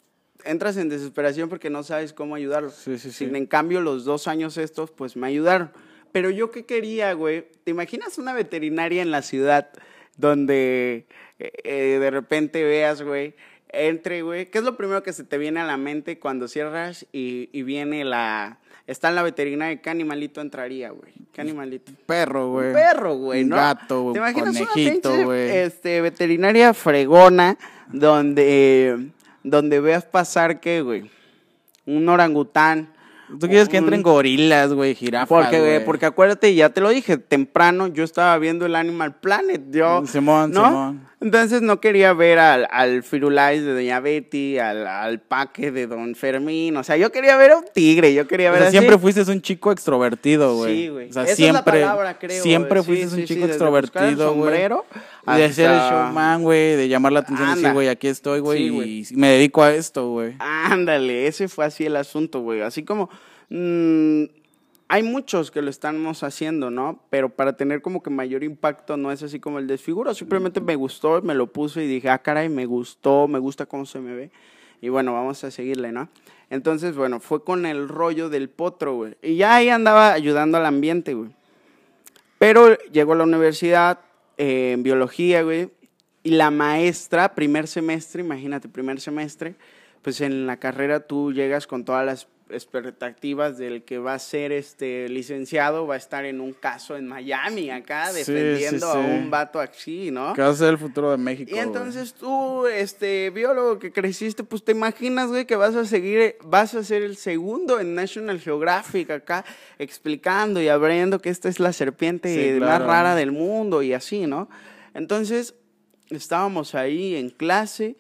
entras 0.46 0.76
en 0.76 0.88
desesperación 0.88 1.48
porque 1.48 1.70
no 1.70 1.82
sabes 1.82 2.12
cómo 2.12 2.35
ayudarlo. 2.35 2.70
Sí, 2.70 2.98
sí, 2.98 3.11
sí. 3.11 3.26
Sin 3.26 3.37
en 3.37 3.46
cambio, 3.46 3.80
los 3.80 4.04
dos 4.04 4.28
años 4.28 4.56
estos, 4.56 4.90
pues 4.90 5.16
me 5.16 5.26
ayudaron. 5.26 5.70
Pero 6.12 6.30
yo 6.30 6.50
qué 6.50 6.64
quería, 6.64 7.12
güey. 7.12 7.46
¿Te 7.64 7.70
imaginas 7.72 8.18
una 8.18 8.32
veterinaria 8.32 9.02
en 9.02 9.11
la 9.11 9.22
ciudad 9.22 9.68
donde 10.16 11.06
eh, 11.38 11.52
eh, 11.64 11.98
de 12.00 12.11
repente 12.11 12.64
veas, 12.64 13.02
güey, 13.02 13.35
entre, 13.68 14.22
güey? 14.22 14.46
¿Qué 14.50 14.59
es 14.59 14.64
lo 14.64 14.76
primero 14.76 15.02
que 15.02 15.12
se 15.12 15.24
te 15.24 15.37
viene 15.37 15.61
a 15.61 15.64
la 15.66 15.76
mente 15.76 16.18
cuando 16.18 16.48
cierras 16.48 17.06
y, 17.12 17.50
y 17.52 17.62
viene 17.62 18.04
la... 18.04 18.59
Está 18.87 19.09
en 19.09 19.16
la 19.16 19.24
veterinaria, 19.24 19.82
¿qué 19.82 19.90
animalito 19.90 20.40
entraría, 20.40 20.90
güey? 20.90 21.12
¿Qué 21.32 21.40
animalito? 21.40 21.90
Perro, 22.06 22.50
güey. 22.50 22.72
Perro, 22.72 23.16
güey, 23.16 23.42
Un 23.42 23.48
¿no? 23.48 23.56
gato, 23.56 24.02
güey, 24.02 24.12
¿Te 24.12 24.18
imaginas 24.20 24.56
conejito, 24.56 25.12
una 25.12 25.24
pinche, 25.24 25.62
este, 25.64 26.00
veterinaria 26.00 26.72
fregona 26.72 27.59
donde, 27.92 29.11
donde 29.46 29.80
veas 29.80 30.04
pasar, 30.04 30.61
¿qué, 30.61 30.82
güey? 30.82 31.09
Un 31.87 32.09
orangután. 32.09 32.92
Tú 33.40 33.48
quieres 33.48 33.68
que 33.68 33.76
entren 33.76 34.02
gorilas, 34.02 34.72
güey, 34.72 34.94
jirafas, 34.94 35.28
Porque, 35.28 35.59
güey. 35.59 35.85
porque 35.85 36.06
acuérdate, 36.06 36.54
ya 36.54 36.70
te 36.70 36.80
lo 36.80 36.90
dije, 36.90 37.16
temprano 37.16 37.87
yo 37.88 38.04
estaba 38.04 38.37
viendo 38.38 38.66
el 38.66 38.76
Animal 38.76 39.16
Planet, 39.16 39.62
yo, 39.70 40.04
Simón, 40.06 40.52
¿no? 40.52 40.64
Simón. 40.64 41.09
Entonces 41.18 41.62
no 41.62 41.81
quería 41.81 42.12
ver 42.12 42.38
al, 42.38 42.68
al 42.70 43.02
Firulais 43.02 43.64
de 43.64 43.72
Doña 43.72 44.00
Betty, 44.00 44.59
al, 44.59 44.87
al 44.87 45.18
Paque 45.18 45.70
de 45.72 45.87
Don 45.87 46.14
Fermín, 46.14 46.76
o 46.76 46.85
sea, 46.85 46.98
yo 46.98 47.11
quería 47.11 47.38
ver 47.38 47.52
a 47.52 47.57
un 47.57 47.64
tigre, 47.72 48.12
yo 48.12 48.29
quería 48.29 48.50
O 48.50 48.52
ver 48.52 48.61
sea, 48.61 48.68
así. 48.68 48.76
siempre 48.76 48.98
fuiste 48.98 49.22
un 49.22 49.40
chico 49.40 49.72
extrovertido, 49.72 50.57
güey. 50.57 50.76
Sí, 50.76 50.88
güey. 50.88 51.09
O 51.09 51.12
sea, 51.14 51.22
Esa 51.22 51.33
es 51.33 51.38
la 51.38 51.44
siempre, 51.52 51.81
palabra, 51.81 52.18
creo, 52.18 52.42
siempre 52.42 52.83
fuiste 52.83 53.09
Sí, 53.09 53.20
un 53.22 53.24
chico 53.26 53.44
sí, 53.46 53.50
extrovertido, 53.50 54.35
güey. 54.35 54.44
sombrero 54.50 54.85
De 55.26 55.44
hacer 55.44 55.70
el 55.70 55.76
hasta- 55.76 55.90
showman, 56.05 56.42
güey, 56.42 56.76
de 56.76 56.88
llamar 56.88 57.12
la 57.12 57.20
atención 57.20 57.48
y 57.48 57.50
decir, 57.52 57.66
Anda. 57.66 57.74
güey, 57.74 57.88
aquí 57.88 58.09
estoy, 58.09 58.40
güey, 58.40 59.05
Sí, 59.05 59.14
y 59.14 59.16
me 59.16 59.29
dedico 59.31 59.62
a 59.62 59.72
esto, 59.74 60.11
güey. 60.11 60.35
Ándale, 60.38 61.26
ese 61.26 61.48
fue 61.48 61.64
así 61.64 61.87
el 61.87 61.96
asunto, 61.96 62.40
güey. 62.40 62.61
Así 62.61 62.85
como 62.85 63.09
mm, 63.48 64.24
hay 64.88 65.03
muchos 65.03 65.51
que 65.51 65.62
lo 65.62 65.70
estamos 65.70 66.22
haciendo, 66.22 66.70
¿no? 66.70 67.03
Pero 67.11 67.29
para 67.29 67.57
tener 67.57 67.83
como 67.83 68.03
que 68.03 68.11
mayor 68.11 68.44
impacto 68.44 68.96
no 68.96 69.11
es 69.11 69.22
así 69.22 69.40
como 69.40 69.59
el 69.59 69.66
desfiguro. 69.66 70.14
Simplemente 70.14 70.61
me 70.61 70.77
gustó, 70.77 71.20
me 71.22 71.35
lo 71.35 71.53
puse 71.53 71.85
y 71.85 71.88
dije, 71.88 72.09
ah, 72.09 72.18
caray, 72.18 72.49
me 72.49 72.66
gustó, 72.66 73.27
me 73.27 73.40
gusta 73.40 73.66
cómo 73.66 73.85
se 73.85 73.99
me 73.99 74.14
ve. 74.14 74.31
Y 74.81 74.88
bueno, 74.88 75.12
vamos 75.12 75.42
a 75.42 75.51
seguirle, 75.51 75.90
¿no? 75.90 76.09
Entonces, 76.51 76.94
bueno, 76.94 77.18
fue 77.18 77.42
con 77.42 77.66
el 77.66 77.88
rollo 77.88 78.29
del 78.29 78.49
potro, 78.49 78.94
güey. 78.94 79.16
Y 79.22 79.37
ya 79.37 79.57
ahí 79.57 79.68
andaba 79.70 80.12
ayudando 80.12 80.59
al 80.59 80.66
ambiente, 80.66 81.14
güey. 81.14 81.31
Pero 82.38 82.79
llegó 82.92 83.14
a 83.14 83.16
la 83.16 83.25
universidad 83.25 84.01
eh, 84.37 84.72
en 84.72 84.85
biología, 84.85 85.42
güey. 85.42 85.70
Y 86.22 86.31
la 86.31 86.51
maestra, 86.53 87.35
primer 87.35 87.66
semestre, 87.66 88.20
imagínate, 88.20 88.68
primer 88.68 89.01
semestre, 89.01 89.57
pues 90.03 90.20
en 90.20 90.46
la 90.46 90.59
carrera 90.59 91.01
tú 91.01 91.33
llegas 91.33 91.66
con 91.66 91.85
todas 91.85 92.05
las 92.05 92.29
expectativas 92.50 93.59
del 93.59 93.82
que 93.82 93.98
va 93.98 94.14
a 94.14 94.18
ser 94.18 94.52
este 94.52 95.09
licenciado, 95.09 95.87
va 95.87 95.94
a 95.94 95.98
estar 95.98 96.24
en 96.24 96.40
un 96.40 96.52
caso 96.52 96.96
en 96.96 97.06
Miami 97.09 97.70
acá 97.70 98.06
Sí, 98.11 98.18
defendiendo 98.18 98.92
sí, 98.92 98.98
a 98.98 99.02
sí. 99.02 99.11
un 99.11 99.30
vato 99.30 99.59
así, 99.61 100.11
¿no? 100.11 100.32
Que 100.35 100.42
va 100.42 100.48
a 100.48 100.54
ser 100.54 100.70
el 100.70 100.78
futuro 100.78 101.11
de 101.11 101.16
México, 101.16 101.50
Y 101.50 101.54
güey. 101.54 101.66
entonces 101.66 102.14
tú, 102.14 102.66
este, 102.66 103.30
biólogo 103.30 103.78
que 103.78 103.90
creciste, 103.92 104.44
pues 104.44 104.62
te 104.64 104.72
imaginas, 104.72 105.28
güey, 105.28 105.44
que 105.46 105.56
vas 105.56 105.74
a 105.74 105.85
seguir, 105.85 106.37
vas 106.44 106.74
a 106.74 106.85
ser 106.85 107.02
el 107.02 107.16
segundo 107.16 107.80
en 107.80 107.94
National 107.94 108.40
Geographic 108.40 109.11
acá, 109.11 109.44
explicando 109.78 110.61
y 110.61 110.68
abriendo 110.68 111.20
que 111.20 111.30
esta 111.30 111.48
es 111.48 111.59
la 111.61 111.72
serpiente 111.72 112.32
Sí, 112.32 112.61
más 112.61 112.68
claro. 112.78 112.87
rara 112.87 113.14
del 113.14 113.32
mundo 113.32 113.82
y 113.82 113.92
así, 113.92 114.26
¿no? 114.26 114.48
Entonces, 114.94 115.54
estábamos 116.11 116.74
ahí 116.74 117.16
en 117.16 117.30
clase 117.30 117.96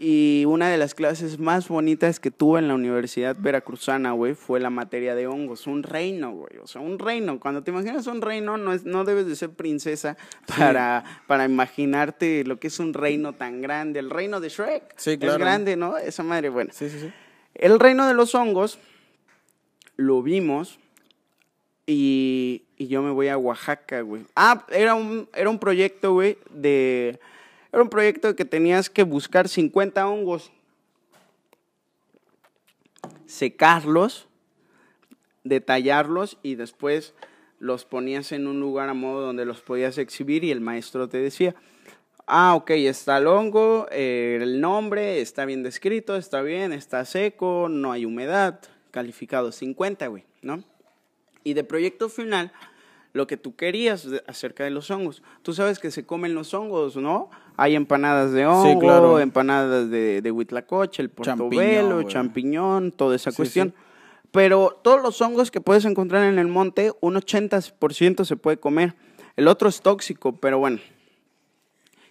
y 0.00 0.44
una 0.44 0.70
de 0.70 0.78
las 0.78 0.94
clases 0.94 1.40
más 1.40 1.66
bonitas 1.66 2.20
que 2.20 2.30
tuve 2.30 2.60
en 2.60 2.68
la 2.68 2.76
Universidad 2.76 3.36
Veracruzana, 3.36 4.12
güey, 4.12 4.34
fue 4.34 4.60
la 4.60 4.70
materia 4.70 5.16
de 5.16 5.26
hongos. 5.26 5.66
Un 5.66 5.82
reino, 5.82 6.30
güey. 6.30 6.58
O 6.62 6.68
sea, 6.68 6.80
un 6.80 7.00
reino. 7.00 7.40
Cuando 7.40 7.64
te 7.64 7.72
imaginas 7.72 8.06
un 8.06 8.22
reino, 8.22 8.56
no, 8.56 8.72
es, 8.72 8.84
no 8.84 9.02
debes 9.02 9.26
de 9.26 9.34
ser 9.34 9.50
princesa 9.50 10.16
para, 10.56 11.02
para 11.26 11.46
imaginarte 11.46 12.44
lo 12.44 12.60
que 12.60 12.68
es 12.68 12.78
un 12.78 12.94
reino 12.94 13.32
tan 13.32 13.60
grande. 13.60 13.98
El 13.98 14.10
reino 14.10 14.40
de 14.40 14.50
Shrek. 14.50 14.94
Sí, 14.96 15.18
claro. 15.18 15.32
Es 15.32 15.40
grande, 15.40 15.74
¿no? 15.74 15.98
Esa 15.98 16.22
madre, 16.22 16.48
bueno. 16.48 16.70
Sí, 16.72 16.88
sí, 16.88 17.00
sí. 17.00 17.12
El 17.56 17.80
reino 17.80 18.06
de 18.06 18.14
los 18.14 18.36
hongos 18.36 18.78
lo 19.96 20.22
vimos 20.22 20.78
y, 21.86 22.62
y 22.76 22.86
yo 22.86 23.02
me 23.02 23.10
voy 23.10 23.26
a 23.26 23.36
Oaxaca, 23.36 24.02
güey. 24.02 24.22
Ah, 24.36 24.64
era 24.70 24.94
un, 24.94 25.28
era 25.34 25.50
un 25.50 25.58
proyecto, 25.58 26.12
güey, 26.12 26.38
de... 26.50 27.18
Era 27.72 27.82
un 27.82 27.90
proyecto 27.90 28.34
que 28.34 28.44
tenías 28.44 28.88
que 28.88 29.02
buscar 29.02 29.48
50 29.48 30.06
hongos, 30.06 30.50
secarlos, 33.26 34.26
detallarlos 35.44 36.38
y 36.42 36.54
después 36.54 37.14
los 37.58 37.84
ponías 37.84 38.32
en 38.32 38.46
un 38.46 38.60
lugar 38.60 38.88
a 38.88 38.94
modo 38.94 39.20
donde 39.20 39.44
los 39.44 39.60
podías 39.60 39.98
exhibir 39.98 40.44
y 40.44 40.50
el 40.50 40.60
maestro 40.60 41.08
te 41.08 41.18
decía, 41.18 41.54
ah, 42.26 42.54
ok, 42.54 42.70
está 42.70 43.18
el 43.18 43.26
hongo, 43.26 43.86
eh, 43.90 44.38
el 44.40 44.60
nombre, 44.60 45.20
está 45.20 45.44
bien 45.44 45.62
descrito, 45.62 46.16
está 46.16 46.42
bien, 46.42 46.72
está 46.72 47.04
seco, 47.04 47.68
no 47.68 47.92
hay 47.92 48.04
humedad, 48.04 48.60
calificado 48.90 49.50
50, 49.50 50.06
güey, 50.06 50.24
¿no? 50.42 50.62
Y 51.42 51.54
de 51.54 51.64
proyecto 51.64 52.08
final, 52.08 52.52
lo 53.12 53.26
que 53.26 53.36
tú 53.36 53.56
querías 53.56 54.06
acerca 54.26 54.64
de 54.64 54.70
los 54.70 54.90
hongos. 54.90 55.22
Tú 55.42 55.54
sabes 55.54 55.78
que 55.78 55.90
se 55.90 56.04
comen 56.06 56.34
los 56.34 56.52
hongos, 56.54 56.96
¿no? 56.96 57.30
Hay 57.58 57.74
empanadas 57.74 58.32
de 58.32 58.46
hongo, 58.46 58.78
claro. 58.80 59.18
empanadas 59.20 59.90
de, 59.90 60.22
de 60.22 60.30
huitlacoche, 60.30 61.02
el 61.02 61.10
portobelo, 61.10 62.02
champiñón, 62.04 62.92
toda 62.92 63.16
esa 63.16 63.30
Sí, 63.32 63.36
cuestión. 63.36 63.74
sí. 63.76 63.82
Pero 64.30 64.78
todos 64.82 65.02
los 65.02 65.20
hongos 65.20 65.50
que 65.50 65.60
puedes 65.60 65.84
encontrar 65.84 66.22
en 66.24 66.38
el 66.38 66.46
monte, 66.46 66.92
un 67.00 67.14
80% 67.16 68.24
se 68.24 68.36
puede 68.36 68.58
comer. 68.58 68.94
El 69.36 69.48
otro 69.48 69.68
es 69.68 69.80
tóxico, 69.80 70.36
pero 70.36 70.58
bueno. 70.58 70.78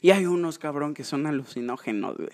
Y 0.01 0.11
hay 0.11 0.25
unos, 0.25 0.59
cabrón, 0.59 0.93
que 0.93 1.03
son 1.03 1.25
alucinógenos, 1.25 2.17
güey. 2.17 2.29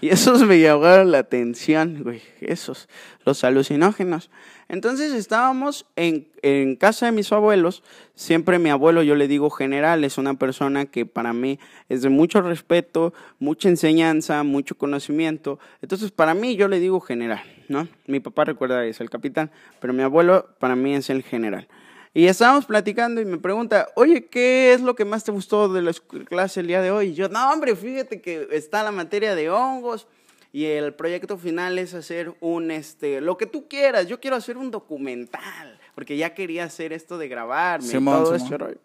Y 0.00 0.10
esos 0.10 0.44
me 0.44 0.60
llamaron 0.60 1.10
la 1.10 1.18
atención, 1.18 2.02
güey. 2.02 2.22
Esos, 2.40 2.88
los 3.24 3.42
alucinógenos. 3.42 4.30
Entonces 4.68 5.12
estábamos 5.12 5.86
en, 5.96 6.28
en 6.42 6.76
casa 6.76 7.06
de 7.06 7.12
mis 7.12 7.32
abuelos. 7.32 7.82
Siempre 8.14 8.58
mi 8.58 8.70
abuelo, 8.70 9.02
yo 9.02 9.14
le 9.14 9.26
digo 9.26 9.50
general, 9.50 10.04
es 10.04 10.18
una 10.18 10.34
persona 10.34 10.86
que 10.86 11.06
para 11.06 11.32
mí 11.32 11.58
es 11.88 12.02
de 12.02 12.10
mucho 12.10 12.42
respeto, 12.42 13.12
mucha 13.38 13.68
enseñanza, 13.68 14.42
mucho 14.42 14.76
conocimiento. 14.76 15.58
Entonces, 15.82 16.10
para 16.10 16.34
mí, 16.34 16.56
yo 16.56 16.68
le 16.68 16.80
digo 16.80 17.00
general, 17.00 17.42
¿no? 17.68 17.88
Mi 18.06 18.20
papá 18.20 18.44
recuerda 18.44 18.84
es 18.84 19.00
el 19.00 19.10
capitán, 19.10 19.50
pero 19.80 19.92
mi 19.92 20.02
abuelo 20.02 20.48
para 20.58 20.76
mí 20.76 20.94
es 20.94 21.10
el 21.10 21.22
general. 21.22 21.66
Y 22.14 22.26
estábamos 22.26 22.66
platicando 22.66 23.20
y 23.20 23.24
me 23.24 23.38
pregunta, 23.38 23.88
oye, 23.94 24.26
¿qué 24.26 24.72
es 24.72 24.80
lo 24.80 24.94
que 24.94 25.04
más 25.04 25.24
te 25.24 25.32
gustó 25.32 25.68
de 25.68 25.82
la 25.82 25.92
clase 26.24 26.60
el 26.60 26.66
día 26.66 26.80
de 26.80 26.90
hoy? 26.90 27.08
Y 27.08 27.14
yo, 27.14 27.28
no, 27.28 27.52
hombre, 27.52 27.76
fíjate 27.76 28.20
que 28.20 28.48
está 28.52 28.82
la 28.82 28.92
materia 28.92 29.34
de 29.34 29.50
hongos 29.50 30.06
y 30.52 30.64
el 30.64 30.94
proyecto 30.94 31.36
final 31.36 31.78
es 31.78 31.94
hacer 31.94 32.34
un, 32.40 32.70
este, 32.70 33.20
lo 33.20 33.36
que 33.36 33.46
tú 33.46 33.68
quieras. 33.68 34.06
Yo 34.06 34.20
quiero 34.20 34.36
hacer 34.36 34.56
un 34.56 34.70
documental, 34.70 35.78
porque 35.94 36.16
ya 36.16 36.34
quería 36.34 36.64
hacer 36.64 36.92
esto 36.92 37.18
de 37.18 37.28
grabarme 37.28 37.86
y 37.86 37.90
Simón, 37.90 38.24
todo 38.24 38.58
rollo. 38.58 38.78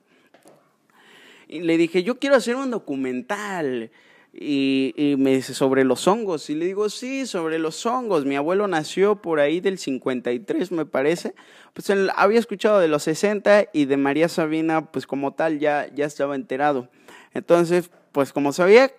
Y 1.47 1.61
le 1.61 1.77
dije, 1.77 2.03
yo 2.03 2.19
quiero 2.19 2.35
hacer 2.35 2.55
un 2.55 2.71
documental. 2.71 3.91
Y, 4.35 5.15
me 5.19 5.35
dice, 5.35 5.53
sobre 5.53 5.83
los 5.83 6.07
hongos. 6.07 6.49
Y 6.49 6.55
le 6.55 6.65
digo, 6.65 6.89
sí, 6.89 7.27
sobre 7.27 7.59
los 7.59 7.85
hongos. 7.85 8.25
Mi 8.25 8.35
abuelo 8.35 8.67
nació 8.67 9.21
por 9.21 9.39
ahí 9.39 9.59
del 9.59 9.77
53, 9.77 10.71
me 10.71 10.85
parece. 10.85 11.35
Pues 11.73 11.89
él 11.91 12.09
había 12.15 12.39
escuchado 12.39 12.79
de 12.79 12.87
los 12.87 13.03
60 13.03 13.67
y 13.73 13.85
de 13.85 13.97
María 13.97 14.27
Sabina, 14.29 14.91
pues 14.91 15.05
como 15.05 15.33
tal, 15.33 15.59
ya, 15.59 15.87
ya 15.93 16.05
estaba 16.05 16.35
enterado. 16.35 16.89
Entonces, 17.33 17.91
pues 18.11 18.33
como 18.33 18.53
sabía 18.53 18.91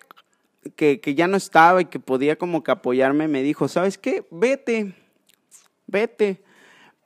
que, 0.75 1.01
que 1.01 1.15
ya 1.15 1.27
no 1.27 1.35
estaba 1.35 1.81
y 1.81 1.85
que 1.85 1.99
podía 1.99 2.37
como 2.37 2.63
que 2.63 2.71
apoyarme, 2.71 3.27
me 3.27 3.43
dijo, 3.43 3.67
¿sabes 3.67 3.97
qué? 3.97 4.25
Vete, 4.31 4.93
vete. 5.85 6.41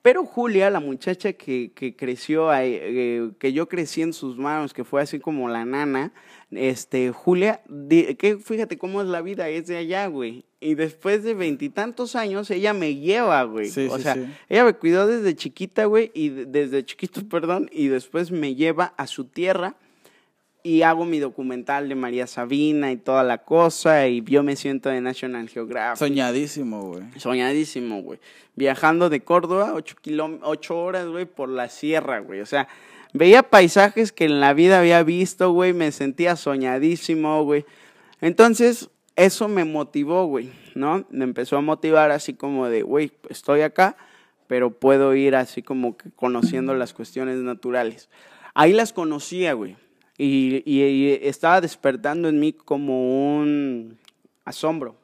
Pero 0.01 0.25
Julia, 0.25 0.69
la 0.69 0.79
muchacha 0.79 1.33
que, 1.33 1.71
que 1.73 1.95
creció, 1.95 2.49
ahí, 2.49 2.77
eh, 2.79 3.31
que 3.37 3.51
yo 3.53 3.67
crecí 3.67 4.01
en 4.01 4.13
sus 4.13 4.37
manos, 4.37 4.73
que 4.73 4.85
fue 4.85 5.01
así 5.01 5.19
como 5.19 5.49
la 5.49 5.65
nana, 5.65 6.13
este, 6.51 7.11
Julia, 7.11 7.61
que 7.89 8.37
fíjate 8.43 8.77
cómo 8.77 9.01
es 9.01 9.07
la 9.07 9.21
vida, 9.21 9.49
es 9.49 9.67
de 9.67 9.77
allá, 9.77 10.07
güey. 10.07 10.45
Y 10.61 10.75
después 10.75 11.23
de 11.23 11.33
veintitantos 11.35 12.15
años, 12.15 12.49
ella 12.51 12.73
me 12.73 12.95
lleva, 12.95 13.43
güey. 13.43 13.69
Sí, 13.69 13.87
o 13.89 13.97
sí, 13.97 14.03
sea, 14.03 14.15
sí. 14.15 14.25
ella 14.49 14.65
me 14.65 14.73
cuidó 14.73 15.07
desde 15.07 15.35
chiquita, 15.35 15.85
güey, 15.85 16.11
y 16.13 16.29
de- 16.29 16.45
desde 16.45 16.83
chiquito, 16.83 17.21
perdón, 17.29 17.69
y 17.71 17.87
después 17.87 18.31
me 18.31 18.55
lleva 18.55 18.93
a 18.97 19.07
su 19.07 19.25
tierra 19.25 19.75
y 20.61 20.81
hago 20.81 21.05
mi 21.05 21.19
documental 21.19 21.87
de 21.87 21.95
María 21.95 22.27
Sabina 22.27 22.91
y 22.91 22.97
toda 22.97 23.23
la 23.23 23.37
cosa, 23.37 24.05
y 24.09 24.21
yo 24.23 24.43
me 24.43 24.57
siento 24.57 24.89
de 24.89 24.99
National 24.99 25.47
Geographic. 25.47 25.97
Soñadísimo, 25.99 26.81
güey. 26.81 27.03
Soñadísimo, 27.15 28.01
güey. 28.01 28.19
Viajando 28.55 29.09
de 29.09 29.21
Córdoba, 29.21 29.71
ocho, 29.73 29.95
ocho 30.41 30.77
horas, 30.77 31.07
güey, 31.07 31.25
por 31.25 31.47
la 31.47 31.69
sierra, 31.69 32.19
güey. 32.19 32.41
O 32.41 32.45
sea, 32.45 32.67
veía 33.13 33.43
paisajes 33.43 34.11
que 34.11 34.25
en 34.25 34.39
la 34.39 34.53
vida 34.53 34.79
había 34.79 35.03
visto, 35.03 35.51
güey. 35.51 35.73
Me 35.73 35.91
sentía 35.91 36.35
soñadísimo, 36.35 37.43
güey. 37.43 37.65
Entonces, 38.21 38.89
eso 39.15 39.47
me 39.47 39.65
motivó, 39.65 40.25
güey, 40.25 40.51
¿no? 40.75 41.05
Me 41.09 41.23
empezó 41.23 41.57
a 41.57 41.61
motivar 41.61 42.11
así 42.11 42.33
como 42.33 42.67
de, 42.67 42.83
güey, 42.83 43.11
estoy 43.29 43.61
acá, 43.61 43.97
pero 44.47 44.71
puedo 44.71 45.13
ir 45.15 45.35
así 45.35 45.61
como 45.61 45.97
que 45.97 46.09
conociendo 46.11 46.73
las 46.73 46.93
cuestiones 46.93 47.37
naturales. 47.37 48.09
Ahí 48.53 48.73
las 48.73 48.93
conocía, 48.93 49.53
güey. 49.53 49.77
Y, 50.17 50.63
y- 50.65 50.83
y 50.83 51.19
estaba 51.23 51.61
despertando 51.61 52.27
en 52.27 52.39
mí 52.39 52.51
como 52.53 53.37
un 53.37 53.97
asombro 54.43 54.95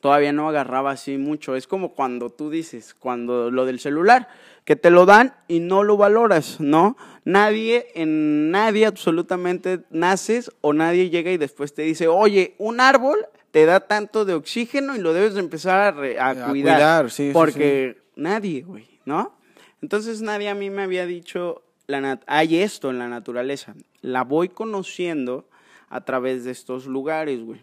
todavía 0.00 0.32
no 0.32 0.48
agarraba 0.48 0.92
así 0.92 1.16
mucho. 1.18 1.56
Es 1.56 1.66
como 1.66 1.92
cuando 1.92 2.30
tú 2.30 2.50
dices, 2.50 2.94
cuando 2.94 3.50
lo 3.50 3.66
del 3.66 3.80
celular, 3.80 4.28
que 4.68 4.76
te 4.76 4.90
lo 4.90 5.06
dan 5.06 5.34
y 5.48 5.60
no 5.60 5.82
lo 5.82 5.96
valoras, 5.96 6.60
¿no? 6.60 6.98
Nadie, 7.24 7.86
en 7.94 8.50
nadie 8.50 8.84
absolutamente 8.84 9.80
naces 9.88 10.50
o 10.60 10.74
nadie 10.74 11.08
llega 11.08 11.30
y 11.32 11.38
después 11.38 11.72
te 11.72 11.80
dice, 11.80 12.06
oye, 12.06 12.54
un 12.58 12.78
árbol 12.78 13.16
te 13.50 13.64
da 13.64 13.80
tanto 13.80 14.26
de 14.26 14.34
oxígeno 14.34 14.94
y 14.94 14.98
lo 14.98 15.14
debes 15.14 15.32
de 15.32 15.40
empezar 15.40 15.78
a, 15.80 15.90
re- 15.92 16.18
a 16.18 16.28
A 16.28 16.50
cuidar. 16.50 16.76
cuidar, 16.76 17.10
sí, 17.10 17.28
sí, 17.28 17.32
Porque 17.32 17.96
nadie, 18.14 18.60
güey, 18.60 18.86
¿no? 19.06 19.38
Entonces 19.80 20.20
nadie 20.20 20.50
a 20.50 20.54
mí 20.54 20.68
me 20.68 20.82
había 20.82 21.06
dicho, 21.06 21.62
la 21.86 22.20
hay 22.26 22.58
esto 22.58 22.90
en 22.90 22.98
la 22.98 23.08
naturaleza. 23.08 23.74
La 24.02 24.22
voy 24.22 24.50
conociendo 24.50 25.48
a 25.88 26.02
través 26.02 26.44
de 26.44 26.50
estos 26.50 26.84
lugares, 26.84 27.40
güey 27.42 27.62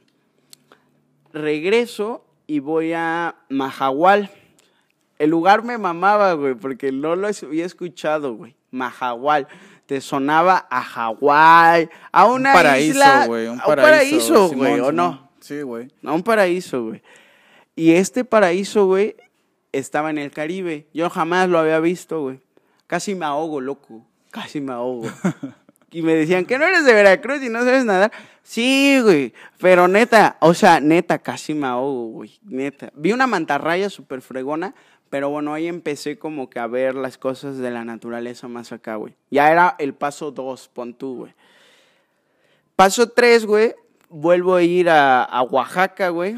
regreso 1.33 2.25
y 2.47 2.59
voy 2.59 2.93
a 2.93 3.35
Mahahual. 3.49 4.31
El 5.17 5.29
lugar 5.29 5.63
me 5.63 5.77
mamaba, 5.77 6.33
güey, 6.33 6.55
porque 6.55 6.91
no 6.91 7.15
lo 7.15 7.27
había 7.27 7.65
escuchado, 7.65 8.35
güey. 8.35 8.55
Mahahual. 8.71 9.47
Te 9.85 10.01
sonaba 10.01 10.67
a 10.69 10.81
Hawái, 10.81 11.89
a 12.11 12.25
una 12.25 12.49
un 12.49 12.55
paraíso, 12.55 12.89
isla. 12.91 13.27
güey. 13.27 13.47
Un 13.47 13.59
paraíso, 13.59 14.49
güey, 14.49 14.79
¿o 14.79 14.91
no? 14.91 15.29
Sí, 15.39 15.61
güey. 15.61 15.89
A 16.03 16.11
un 16.11 16.23
paraíso, 16.23 16.85
güey. 16.85 17.03
Y 17.75 17.91
este 17.91 18.25
paraíso, 18.25 18.87
güey, 18.87 19.15
estaba 19.71 20.09
en 20.09 20.17
el 20.17 20.31
Caribe. 20.31 20.87
Yo 20.91 21.09
jamás 21.11 21.49
lo 21.49 21.59
había 21.59 21.79
visto, 21.79 22.21
güey. 22.21 22.39
Casi 22.87 23.13
me 23.13 23.25
ahogo, 23.25 23.61
loco. 23.61 24.05
Casi 24.31 24.59
me 24.59 24.73
ahogo. 24.73 25.07
y 25.91 26.01
me 26.01 26.15
decían 26.15 26.45
que 26.45 26.57
no 26.57 26.65
eres 26.65 26.83
de 26.83 26.93
Veracruz 26.93 27.43
y 27.43 27.49
no 27.49 27.59
sabes 27.59 27.85
nadar. 27.85 28.11
Sí, 28.41 28.99
güey. 29.03 29.33
Pero 29.59 29.87
neta, 29.87 30.37
o 30.39 30.53
sea, 30.53 30.79
neta, 30.79 31.19
casi 31.19 31.53
me 31.53 31.67
ahogo, 31.67 32.07
güey. 32.07 32.39
Neta. 32.43 32.91
Vi 32.95 33.11
una 33.11 33.27
mantarraya 33.27 33.89
súper 33.89 34.21
fregona, 34.21 34.73
pero 35.09 35.29
bueno, 35.29 35.53
ahí 35.53 35.67
empecé 35.67 36.17
como 36.17 36.49
que 36.49 36.59
a 36.59 36.67
ver 36.67 36.95
las 36.95 37.17
cosas 37.17 37.57
de 37.57 37.71
la 37.71 37.85
naturaleza 37.85 38.47
más 38.47 38.71
acá, 38.71 38.95
güey. 38.95 39.13
Ya 39.31 39.51
era 39.51 39.75
el 39.79 39.93
paso 39.93 40.31
dos, 40.31 40.67
pon 40.67 40.93
tú, 40.93 41.15
güey. 41.17 41.33
Paso 42.75 43.09
tres, 43.09 43.45
güey, 43.45 43.73
vuelvo 44.09 44.55
a 44.55 44.63
ir 44.63 44.89
a, 44.89 45.23
a 45.23 45.41
Oaxaca, 45.43 46.09
güey, 46.09 46.35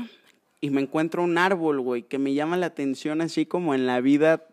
y 0.61 0.69
me 0.69 0.81
encuentro 0.81 1.23
un 1.23 1.37
árbol, 1.37 1.81
güey, 1.81 2.03
que 2.03 2.19
me 2.19 2.33
llama 2.33 2.57
la 2.57 2.67
atención 2.67 3.21
así 3.21 3.45
como 3.45 3.73
en 3.73 3.87
la 3.87 4.01
vida 4.01 4.43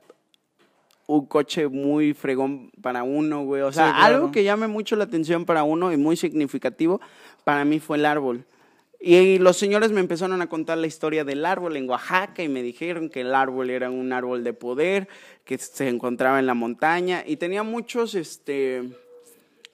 un 1.07 1.27
coche 1.27 1.69
muy 1.69 2.15
fregón 2.15 2.71
para 2.81 3.03
uno, 3.03 3.45
güey. 3.45 3.61
O 3.61 3.73
sea, 3.73 3.89
Sí, 3.89 3.93
claro. 3.93 4.15
algo 4.17 4.33
que 4.33 4.43
llame 4.45 4.69
mucho 4.69 4.97
la 4.97 5.05
atención 5.05 5.45
para 5.45 5.63
uno 5.63 5.93
y 5.93 5.99
muy 5.99 6.17
significativo 6.17 7.01
para 7.45 7.67
mí 7.67 7.79
fue 7.81 7.99
el 7.99 8.07
árbol. 8.07 8.47
Y 9.07 9.39
los 9.39 9.59
señores 9.59 9.93
me 9.93 10.01
empezaron 10.01 10.41
a 10.41 10.49
contar 10.49 10.79
la 10.79 10.87
historia 10.87 11.25
del 11.25 11.45
árbol 11.45 11.77
en 11.77 11.87
Oaxaca 11.91 12.43
y 12.43 12.49
me 12.49 12.63
dijeron 12.63 13.11
que 13.11 13.21
el 13.21 13.35
árbol 13.35 13.69
era 13.69 13.91
un 13.91 14.15
árbol 14.15 14.43
de 14.45 14.55
poder, 14.55 15.09
que 15.45 15.59
se 15.59 15.91
encontraba 15.91 16.39
en 16.39 16.47
la 16.47 16.55
montaña 16.55 17.23
y 17.27 17.37
tenía 17.37 17.63
muchos, 17.63 18.15
este, 18.15 18.83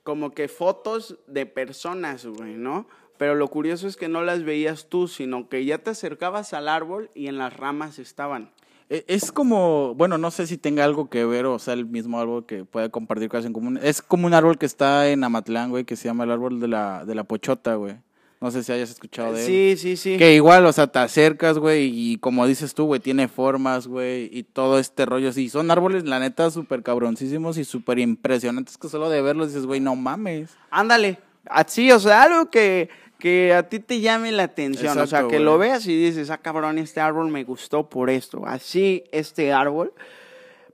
como 0.02 0.32
que 0.32 0.48
fotos 0.48 1.16
de 1.28 1.46
personas, 1.46 2.26
güey, 2.26 2.54
¿no? 2.54 2.88
Pero 3.18 3.36
lo 3.36 3.46
curioso 3.46 3.86
es 3.86 3.96
que 3.96 4.08
no 4.08 4.22
las 4.24 4.42
veías 4.42 4.88
tú, 4.88 5.06
sino 5.06 5.48
que 5.48 5.64
ya 5.64 5.78
te 5.78 5.90
acercabas 5.90 6.52
al 6.52 6.68
árbol 6.68 7.08
y 7.14 7.28
en 7.28 7.38
las 7.38 7.56
ramas 7.56 8.00
estaban. 8.00 8.50
E- 8.88 9.04
Es 9.06 9.30
como, 9.30 9.94
bueno, 9.94 10.18
no 10.18 10.32
sé 10.32 10.48
si 10.48 10.58
tenga 10.58 10.82
algo 10.82 11.08
que 11.08 11.24
ver 11.24 11.46
o 11.46 11.60
sea 11.60 11.74
el 11.74 11.86
mismo 11.86 12.18
árbol 12.18 12.46
que 12.46 12.64
puede 12.64 12.90
compartir 12.90 13.28
cosas 13.28 13.46
en 13.46 13.52
común. 13.52 13.78
Es 13.80 14.02
como 14.02 14.26
un 14.26 14.34
árbol 14.34 14.58
que 14.58 14.66
está 14.66 15.08
en 15.08 15.22
Amatlán, 15.22 15.70
güey, 15.70 15.84
que 15.84 15.94
se 15.94 16.08
llama 16.08 16.24
el 16.24 16.32
árbol 16.32 16.58
de 16.58 16.66
la, 16.66 17.04
de 17.04 17.14
la 17.14 17.22
pochota, 17.22 17.76
güey. 17.76 17.94
No 18.40 18.50
sé 18.50 18.62
si 18.62 18.72
hayas 18.72 18.88
escuchado 18.88 19.34
de 19.34 19.40
él. 19.40 19.46
Sí, 19.46 19.76
sí, 19.76 19.96
sí. 19.98 20.16
Que 20.16 20.34
igual, 20.34 20.64
o 20.64 20.72
sea, 20.72 20.86
te 20.86 20.98
acercas, 20.98 21.58
güey, 21.58 21.90
y 21.92 22.16
como 22.16 22.46
dices 22.46 22.72
tú, 22.72 22.86
güey, 22.86 22.98
tiene 22.98 23.28
formas, 23.28 23.86
güey, 23.86 24.30
y 24.32 24.44
todo 24.44 24.78
este 24.78 25.04
rollo. 25.04 25.30
Sí, 25.32 25.50
son 25.50 25.70
árboles, 25.70 26.04
la 26.04 26.18
neta, 26.20 26.50
súper 26.50 26.82
cabroncísimos 26.82 27.58
y 27.58 27.64
súper 27.64 27.98
impresionantes 27.98 28.78
que 28.78 28.88
solo 28.88 29.10
de 29.10 29.20
verlos 29.20 29.48
dices, 29.48 29.66
güey, 29.66 29.80
no 29.80 29.94
mames. 29.94 30.56
Ándale. 30.70 31.18
Así, 31.44 31.92
o 31.92 32.00
sea, 32.00 32.22
algo 32.22 32.50
que, 32.50 32.88
que 33.18 33.52
a 33.52 33.68
ti 33.68 33.78
te 33.78 34.00
llame 34.00 34.32
la 34.32 34.44
atención. 34.44 34.96
o 34.98 35.06
sea, 35.06 35.20
que 35.20 35.36
güey. 35.36 35.44
lo 35.44 35.58
veas 35.58 35.86
y 35.86 35.94
dices, 35.94 36.30
ah, 36.30 36.38
cabrón, 36.38 36.78
este 36.78 37.00
árbol 37.00 37.28
me 37.28 37.44
gustó 37.44 37.90
por 37.90 38.08
esto. 38.08 38.46
Así, 38.46 39.04
este 39.12 39.52
árbol, 39.52 39.92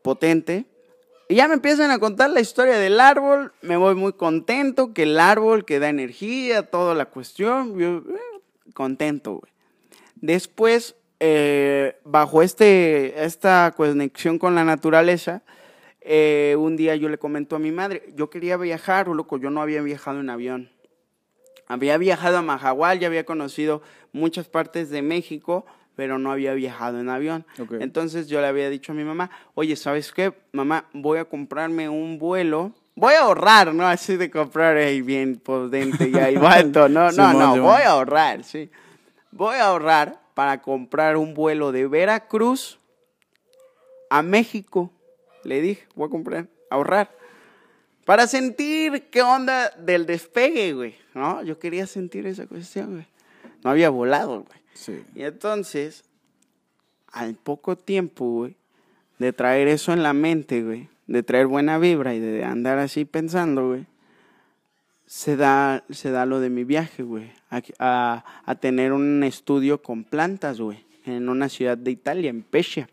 potente. 0.03 0.67
Y 1.29 1.37
ya 1.37 1.49
me 1.49 1.55
empiezan 1.55 1.91
a 1.91 1.99
contar 1.99 2.31
la 2.31 2.41
historia 2.41 2.79
del 2.79 3.01
árbol. 3.01 3.53
Me 3.61 3.77
voy 3.77 3.95
muy 3.97 4.13
contento, 4.13 4.95
que 4.95 5.03
el 5.03 5.19
árbol 5.19 5.65
que 5.65 5.81
da 5.81 5.89
energía, 5.89 6.71
toda 6.71 6.95
la 6.95 7.07
cuestión. 7.07 7.77
Yo, 7.79 7.97
eh, 7.99 8.03
contento. 8.75 9.43
Después, 10.15 10.95
eh, 11.19 11.99
bajo 12.05 12.43
este, 12.43 13.25
esta 13.25 13.73
conexión 13.77 14.39
con 14.39 14.55
la 14.55 14.65
naturaleza, 14.65 15.43
eh, 16.01 16.55
un 16.57 16.77
día 16.77 16.95
yo 16.95 17.09
le 17.09 17.19
comento 17.19 17.57
a 17.57 17.59
mi 17.59 17.73
madre, 17.73 18.13
yo 18.15 18.31
quería 18.31 18.57
viajar, 18.57 19.09
loco, 19.09 19.39
yo 19.39 19.51
no 19.51 19.61
había 19.61 19.83
viajado 19.83 20.21
en 20.21 20.31
avión. 20.31 20.71
Había 21.67 21.99
viajado 21.99 22.39
a 22.39 22.43
Mahahual, 22.43 23.01
ya 23.01 23.09
había 23.09 23.27
conocido 23.27 23.83
muchas 24.13 24.47
partes 24.47 24.89
de 24.91 25.03
México, 25.03 25.67
pero 25.97 26.19
no 26.19 26.31
había 26.31 26.53
viajado 26.53 27.01
en 27.01 27.09
avión. 27.09 27.45
Entonces 27.81 28.29
yo 28.29 28.41
le 28.41 28.47
había 28.47 28.69
dicho 28.69 28.93
a 28.93 28.95
mi 28.95 29.03
mamá, 29.03 29.31
oye, 29.55 29.75
¿sabes 29.75 30.13
qué? 30.13 30.33
Mamá, 30.53 30.85
voy 30.93 31.19
a 31.19 31.25
comprarme 31.25 31.89
un 31.89 32.19
vuelo. 32.19 32.73
Voy 32.95 33.15
a 33.15 33.23
ahorrar, 33.23 33.75
¿no? 33.75 33.87
Así 33.87 34.17
de 34.17 34.31
comprar 34.31 34.77
ahí 34.77 35.01
bien 35.01 35.37
potente 35.37 36.09
y 36.09 36.17
ahí 36.19 36.37
vato. 36.37 36.89
No, 36.89 37.11
no, 37.11 37.33
no, 37.33 37.63
voy 37.63 37.83
a 37.83 37.91
ahorrar, 37.91 38.45
sí. 38.45 38.71
Voy 39.33 39.57
a 39.57 39.69
ahorrar 39.69 40.21
para 40.35 40.61
comprar 40.61 41.17
un 41.17 41.35
vuelo 41.35 41.73
de 41.73 41.87
Veracruz 41.87 42.79
a 44.11 44.23
México. 44.23 44.93
Le 45.45 45.61
dije, 45.61 45.87
voy 45.95 46.09
a 46.09 46.11
comprar, 46.11 46.47
ahorrar. 46.71 47.11
Para 48.05 48.27
sentir 48.27 49.09
qué 49.11 49.23
onda 49.23 49.71
del 49.79 50.07
despegue, 50.07 50.73
güey. 50.75 50.95
¿No? 51.15 51.43
Yo 51.43 51.59
quería 51.59 51.87
sentir 51.87 52.27
esa 52.27 52.47
cuestión, 52.47 52.93
güey. 52.93 53.07
No 53.65 53.71
había 53.71 53.91
volado, 53.91 54.43
güey. 54.43 54.66
Y 55.15 55.23
entonces, 55.23 56.05
al 57.13 57.35
poco 57.35 57.77
tiempo, 57.77 58.25
güey, 58.27 58.57
de 59.19 59.33
traer 59.33 59.69
eso 59.69 59.93
en 59.93 60.03
la 60.03 60.13
mente, 60.13 60.63
güey, 60.63 60.89
de 61.07 61.23
traer 61.23 61.47
buena 61.47 61.79
vibra 61.79 62.15
y 62.15 62.21
de 62.21 62.45
andar 62.45 62.79
así 62.79 63.05
pensando, 63.05 63.69
güey, 63.69 63.87
se 65.07 65.37
da, 65.37 65.85
se 65.91 66.11
da 66.11 66.27
lo 66.27 66.41
de 66.41 66.51
mi 66.51 66.65
viaje, 66.65 67.03
güey, 67.03 67.33
a, 67.51 67.63
a- 67.79 68.25
a 68.45 68.55
tener 68.57 68.93
un 68.93 69.23
estudio 69.23 69.83
con 69.83 70.05
plantas, 70.05 70.61
güey, 70.61 70.85
en 71.05 71.29
una 71.29 71.49
ciudad 71.49 71.79
de 71.79 71.93
Italia, 71.93 72.29
en 72.31 72.43
Pescia. 72.43 72.89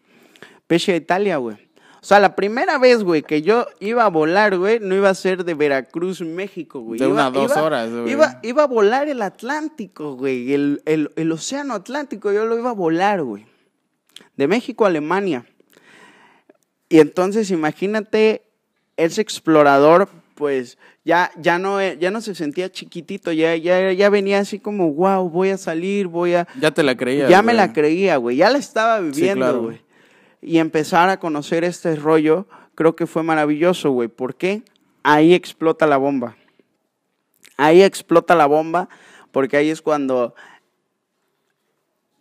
Pescia, 0.67 0.96
Italia, 0.96 1.38
güey. 1.38 1.58
O 2.03 2.05
sea, 2.05 2.19
la 2.19 2.35
primera 2.35 2.77
vez, 2.79 3.01
güey, 3.01 3.21
que 3.23 3.41
yo 3.43 3.65
iba 3.79 4.04
a 4.04 4.10
volar, 4.10 4.58
güey, 4.58 4.77
no 4.81 4.93
iba 4.93 5.10
a 5.10 5.13
ser 5.15 5.45
de 5.45 5.54
Veracruz, 5.54 6.19
México, 6.19 6.81
güey. 6.81 6.99
De 6.99 7.06
Iba- 7.06 7.13
una 7.13 7.25
a 7.27 7.31
dos 7.31 7.49
iba- 7.49 7.63
horas, 7.63 7.89
güey. 7.89 8.12
Iba, 8.12 8.39
iba 8.43 8.63
a 8.63 8.67
volar 8.67 9.08
el 9.08 9.21
Atlántico, 9.21 10.17
güey, 10.17 10.51
el, 10.54 10.81
el, 10.85 11.12
el 11.15 11.31
océano 11.31 11.75
Atlántico, 11.75 12.33
yo 12.33 12.45
lo 12.45 12.58
iba 12.58 12.71
a 12.71 12.73
volar, 12.73 13.23
güey. 13.23 13.45
De 14.35 14.49
México 14.49 14.83
a 14.83 14.89
Alemania. 14.89 15.45
Y 16.89 16.99
entonces 16.99 17.49
imagínate, 17.51 18.43
ese 18.97 19.21
explorador, 19.21 20.10
pues 20.35 20.77
ya, 21.06 21.31
ya, 21.37 21.58
no, 21.58 21.81
ya 21.81 22.12
no 22.12 22.19
se 22.19 22.35
sentía 22.35 22.69
chiquitito, 22.69 23.31
ya, 23.31 23.56
ya, 23.56 23.93
ya 23.93 24.10
venía 24.10 24.39
así 24.39 24.60
como, 24.60 24.91
wow, 24.93 25.29
voy 25.29 25.51
a 25.51 25.58
salir, 25.58 26.08
voy 26.08 26.33
a... 26.33 26.49
Ya 26.60 26.71
te 26.71 26.83
la 26.83 26.97
creías. 26.97 27.29
Ya 27.29 27.41
me 27.41 27.54
la 27.54 27.71
creía, 27.71 28.17
güey, 28.17 28.35
ya 28.35 28.49
la 28.49 28.58
estaba 28.58 28.99
viviendo, 28.99 29.45
claro. 29.45 29.62
güey. 29.63 29.81
Y 30.44 30.60
empezar 30.60 31.10
a 31.10 31.19
conocer 31.19 31.63
este 31.63 31.96
rollo, 31.96 32.48
creo 32.75 32.96
que 32.96 33.08
fue 33.08 33.23
maravilloso, 33.23 33.91
güey. 33.91 34.10
¿Por 34.10 34.35
qué? 34.35 34.63
Ahí 35.04 35.33
explota 35.33 35.87
la 35.87 35.98
bomba. 35.98 36.35
Ahí 37.58 37.81
explota 37.81 38.35
la 38.35 38.46
bomba, 38.46 38.89
porque 39.31 39.58
ahí 39.58 39.69
es 39.69 39.81
cuando 39.81 40.35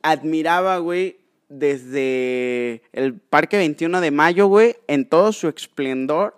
admiraba, 0.03 0.79
güey, 0.79 1.18
desde 1.49 2.83
el 2.93 3.14
Parque 3.14 3.57
21 3.57 4.01
de 4.01 4.11
Mayo, 4.11 4.47
güey, 4.47 4.77
en 4.87 5.09
todo 5.09 5.33
su 5.33 5.49
esplendor. 5.49 6.37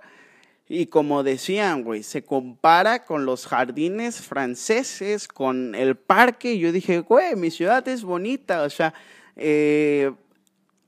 Y 0.67 0.87
como 0.87 1.23
decían, 1.23 1.85
güey, 1.85 2.03
se 2.03 2.25
compara 2.25 3.05
con 3.05 3.27
los 3.27 3.47
jardines 3.47 4.23
franceses, 4.23 5.29
con 5.29 5.75
el 5.75 5.97
parque. 5.97 6.59
Yo 6.59 6.73
dije, 6.73 7.01
güey, 7.01 7.37
mi 7.37 7.51
ciudad 7.51 7.87
es 7.89 8.03
bonita, 8.03 8.63
o 8.63 8.71
sea, 8.71 8.95
eh, 9.37 10.13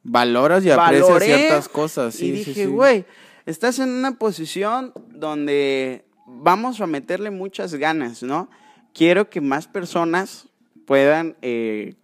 Valoras 0.09 0.65
y 0.65 0.71
aprecias 0.71 1.09
valoré 1.09 1.27
ciertas 1.27 1.69
cosas. 1.69 2.15
Sí, 2.15 2.27
y 2.27 2.31
sí, 2.31 2.51
dije, 2.51 2.65
sí. 2.65 2.67
güey, 2.67 3.05
estás 3.45 3.81
en 3.81 3.89
una 3.89 4.13
posición 4.13 4.93
donde 5.09 6.05
vamos 6.27 6.81
a 6.81 6.87
meterle 6.87 7.31
muchas 7.31 7.75
ganas, 7.75 8.23
¿no? 8.23 8.49
Quiero 8.95 9.29
que 9.29 9.41
más 9.41 9.67
personas 9.67 10.49
puedan 10.87 11.37
eh, 11.43 11.95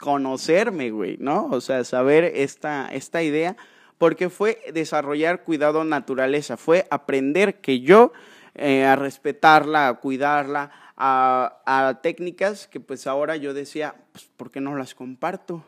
conocerme, 0.00 0.90
güey, 0.90 1.16
¿no? 1.20 1.46
O 1.46 1.60
sea, 1.60 1.84
saber 1.84 2.24
esta, 2.24 2.88
esta 2.92 3.22
idea, 3.22 3.56
porque 3.98 4.30
fue 4.30 4.58
desarrollar 4.72 5.44
cuidado 5.44 5.84
naturaleza, 5.84 6.56
fue 6.56 6.88
aprender 6.90 7.60
que 7.60 7.80
yo 7.80 8.12
eh, 8.56 8.84
a 8.84 8.96
respetarla, 8.96 9.86
a 9.86 9.94
cuidarla, 9.94 10.72
a, 10.96 11.62
a 11.66 12.00
técnicas 12.02 12.66
que 12.66 12.80
pues 12.80 13.06
ahora 13.06 13.36
yo 13.36 13.54
decía, 13.54 13.94
pues, 14.12 14.28
¿por 14.36 14.50
qué 14.50 14.60
no 14.60 14.76
las 14.76 14.94
comparto? 14.96 15.64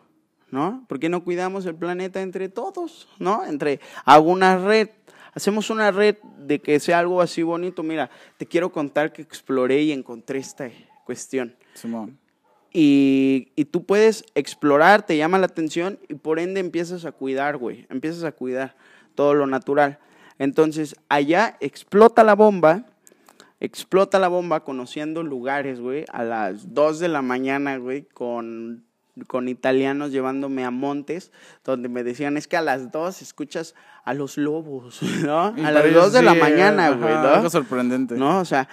¿No? 0.51 0.85
¿Por 0.89 0.99
qué 0.99 1.09
no 1.09 1.25
cuidamos 1.25 1.67
el 1.67 1.75
planeta 1.75 2.23
entre 2.23 2.49
todos, 2.49 3.09
¿no? 3.19 3.45
Entre, 3.45 3.81
hago 4.05 4.31
una 4.31 4.59
red, 4.59 4.89
hacemos 5.35 5.71
una 5.71 5.91
red 5.91 6.17
de 6.39 6.61
que 6.61 6.81
sea 6.81 6.99
algo 6.99 7.21
así 7.21 7.43
bonito. 7.43 7.83
Mira, 7.83 8.11
te 8.37 8.47
quiero 8.47 8.71
contar 8.71 9.13
que 9.13 9.23
exploré 9.23 9.83
y 9.83 9.93
encontré 9.93 10.39
esta 10.39 10.71
cuestión. 11.05 11.55
Simón. 11.75 12.19
Y, 12.73 13.53
y 13.57 13.65
tú 13.67 13.85
puedes 13.85 14.25
explorar, 14.35 15.07
te 15.07 15.17
llama 15.17 15.39
la 15.39 15.47
atención 15.47 15.99
y 16.09 16.15
por 16.15 16.39
ende 16.39 16.61
empiezas 16.61 17.05
a 17.05 17.13
cuidar, 17.13 17.57
güey. 17.57 17.87
Empiezas 17.89 18.25
a 18.25 18.33
cuidar 18.33 18.77
todo 19.15 19.35
lo 19.35 19.47
natural. 19.47 19.99
Entonces, 20.39 20.97
allá 21.09 21.57
explota 21.61 22.23
la 22.23 22.35
bomba, 22.35 22.85
explota 23.61 24.19
la 24.19 24.29
bomba 24.29 24.65
conociendo 24.65 25.23
lugares, 25.23 25.81
güey, 25.81 26.05
a 26.13 26.23
las 26.25 26.75
2 26.75 26.99
de 26.99 27.09
la 27.09 27.23
mañana, 27.23 27.79
güey, 27.79 28.03
con, 28.03 28.85
con 29.27 29.49
italianos 29.49 30.13
llevándome 30.13 30.65
a 30.65 30.71
montes, 30.71 31.33
donde 31.65 31.89
me 31.89 32.05
decían, 32.05 32.37
es 32.37 32.47
que 32.47 32.57
a 32.57 32.63
las 32.63 32.93
2 32.93 33.23
escuchas 33.23 33.75
a 34.05 34.13
los 34.15 34.37
lobos, 34.37 35.01
¿no? 35.25 35.55
Y 35.57 35.65
A 35.65 35.71
las 35.71 35.93
2 35.93 36.13
de 36.13 36.23
la 36.23 36.35
mañana, 36.35 36.91
güey, 36.91 37.15
¿no? 37.15 37.21
Algo 37.29 37.51
sorprendente. 37.51 38.15
¿no? 38.17 38.41
O 38.41 38.45
sea, 38.45 38.69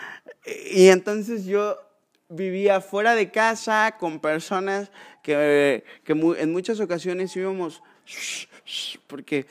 y 0.73 0.87
entonces 0.87 1.45
yo 1.45 1.77
vivía 2.29 2.81
fuera 2.81 3.15
de 3.15 3.31
casa 3.31 3.95
con 3.99 4.19
personas 4.19 4.91
que, 5.21 5.83
que 6.03 6.13
mu- 6.13 6.33
en 6.33 6.51
muchas 6.51 6.79
ocasiones 6.79 7.35
íbamos, 7.35 7.81
porque 9.07 9.45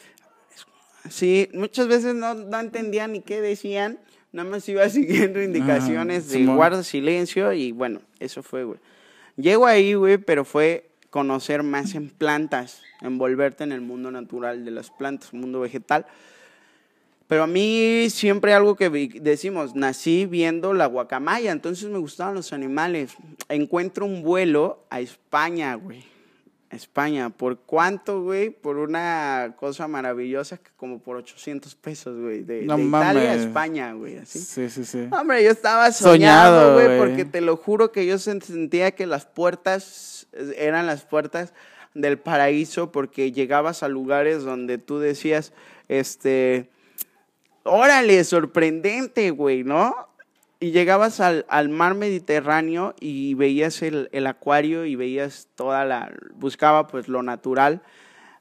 sí, 1.09 1.49
muchas 1.55 1.87
veces 1.89 2.15
no, 2.15 2.35
no 2.35 2.61
entendían 2.61 3.13
ni 3.13 3.21
qué 3.21 3.41
decían, 3.41 3.99
nada 4.33 4.49
más 4.49 4.69
iba 4.69 4.89
siguiendo 4.89 5.43
indicaciones 5.43 6.29
de 6.29 6.39
Simón. 6.39 6.57
guarda 6.57 6.83
silencio 6.83 7.53
y 7.53 7.73
bueno, 7.73 8.01
eso 8.21 8.43
fue, 8.43 8.65
güey. 8.65 8.79
Llego 9.37 9.67
ahí, 9.67 9.95
güey, 9.95 10.19
pero 10.19 10.45
fue 10.45 10.91
conocer 11.11 11.63
más 11.63 11.95
en 11.95 12.09
plantas, 12.09 12.83
envolverte 13.01 13.65
en 13.65 13.73
el 13.73 13.81
mundo 13.81 14.11
natural 14.11 14.65
de 14.65 14.71
las 14.71 14.91
plantas, 14.91 15.33
mundo 15.33 15.61
vegetal. 15.61 16.07
Pero 17.29 17.45
a 17.45 17.47
mí 17.47 18.09
siempre 18.11 18.53
algo 18.53 18.77
que 18.77 18.91
decimos, 18.91 19.75
nací 19.75 20.27
viendo 20.27 20.75
la 20.75 20.87
guacamaya, 20.87 21.51
entonces 21.51 21.89
me 21.89 21.99
gustaban 21.99 22.35
los 22.35 22.53
animales. 22.53 23.15
Encuentro 23.49 24.05
un 24.05 24.23
vuelo 24.23 24.85
a 24.91 25.01
España, 25.01 25.75
güey. 25.75 26.12
España. 26.73 27.31
¿Por 27.31 27.59
cuánto, 27.59 28.23
güey? 28.23 28.51
Por 28.51 28.79
una 28.79 29.55
cosa 29.59 29.87
maravillosa, 29.89 30.57
que 30.59 30.71
como 30.77 30.99
por 31.01 31.17
800 31.17 31.75
pesos, 31.75 32.19
güey. 32.19 32.43
De, 32.43 32.63
No 32.63 32.77
de 32.77 32.85
Italia 32.85 33.31
a. 33.31 33.35
España, 33.35 33.93
güey. 33.93 34.17
Así. 34.19 34.39
Sí, 34.39 34.69
sí, 34.71 34.85
sí. 34.85 35.07
Hombre, 35.13 35.43
yo 35.45 35.51
estaba 35.51 35.91
Soñado, 35.93 36.75
güey, 36.75 36.99
porque 36.99 37.25
te 37.25 37.41
lo 37.41 37.57
juro 37.57 37.93
que 37.93 38.07
yo 38.07 38.17
sen- 38.17 38.43
sentía 38.43 38.91
que 38.93 39.07
las 39.07 39.27
puertas 39.27 40.27
eh, 40.33 40.55
eran 40.59 40.87
las 40.87 41.05
puertas 41.05 41.53
del 41.95 42.19
paraíso, 42.19 42.91
porque 42.91 43.33
llegabas 43.33 43.83
a 43.83 43.89
lugares 43.89 44.43
donde 44.45 44.79
tú 44.79 44.99
decías, 44.99 45.53
este, 45.89 46.71
órale, 47.65 48.25
sorprendente, 48.25 49.31
güey, 49.31 49.63
¿no? 49.65 49.95
Y 50.63 50.71
llegabas 50.71 51.19
al, 51.19 51.45
al 51.49 51.71
mar 51.71 51.97
Mediterráneo 51.97 52.95
y 53.01 53.35
veías 53.35 53.83
el, 53.83 54.09
el 54.13 54.29
acuario 54.29 54.85
y 54.85 54.95
veías 54.95 55.49
toda 55.57 55.85
la, 55.85 56.15
buscaba 56.37 56.87
pues 56.87 57.09
lo 57.09 57.25
natural. 57.25 57.83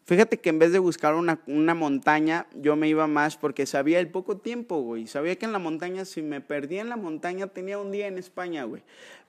Fíjate 0.05 0.39
que 0.39 0.49
en 0.49 0.59
vez 0.59 0.71
de 0.71 0.77
buscar 0.77 1.15
una, 1.15 1.39
una 1.47 1.73
montaña, 1.73 2.45
yo 2.53 2.75
me 2.75 2.87
iba 2.87 3.07
más 3.07 3.37
porque 3.37 3.65
sabía 3.65 3.99
el 3.99 4.09
poco 4.09 4.37
tiempo, 4.37 4.81
güey. 4.81 5.07
Sabía 5.07 5.35
que 5.35 5.47
en 5.47 5.51
la 5.51 5.57
montaña, 5.57 6.05
si 6.05 6.21
me 6.21 6.41
perdía 6.41 6.81
en 6.81 6.89
la 6.89 6.95
montaña, 6.95 7.47
tenía 7.47 7.79
un 7.79 7.91
día 7.91 8.05
en 8.05 8.19
España, 8.19 8.65
güey. 8.65 8.83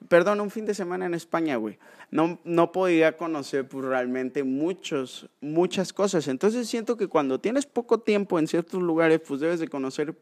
Perdón, 0.09 0.43
un 0.43 0.51
fin 0.51 0.67
de 0.67 0.75
semana 0.75 1.07
en 1.07 1.15
España, 1.15 1.57
güey. 1.57 1.79
No, 2.11 2.41
no 2.45 2.73
podía 2.73 3.17
conocer 3.17 3.67
pues, 3.67 3.87
realmente 3.87 4.45
muchos, 4.45 5.31
muchas 5.41 5.95
cosas. 5.95 6.29
Entonces 6.29 6.69
siento 6.69 6.99
que 6.99 7.09
cuando 7.09 7.41
tienes 7.41 7.65
poco 7.65 8.01
tiempo 8.01 8.39
en 8.39 8.49
ciertos 8.49 8.83
lugares, 8.83 9.19
pues 9.27 9.41
debes 9.41 9.61
de 9.61 9.69
conocer 9.69 10.15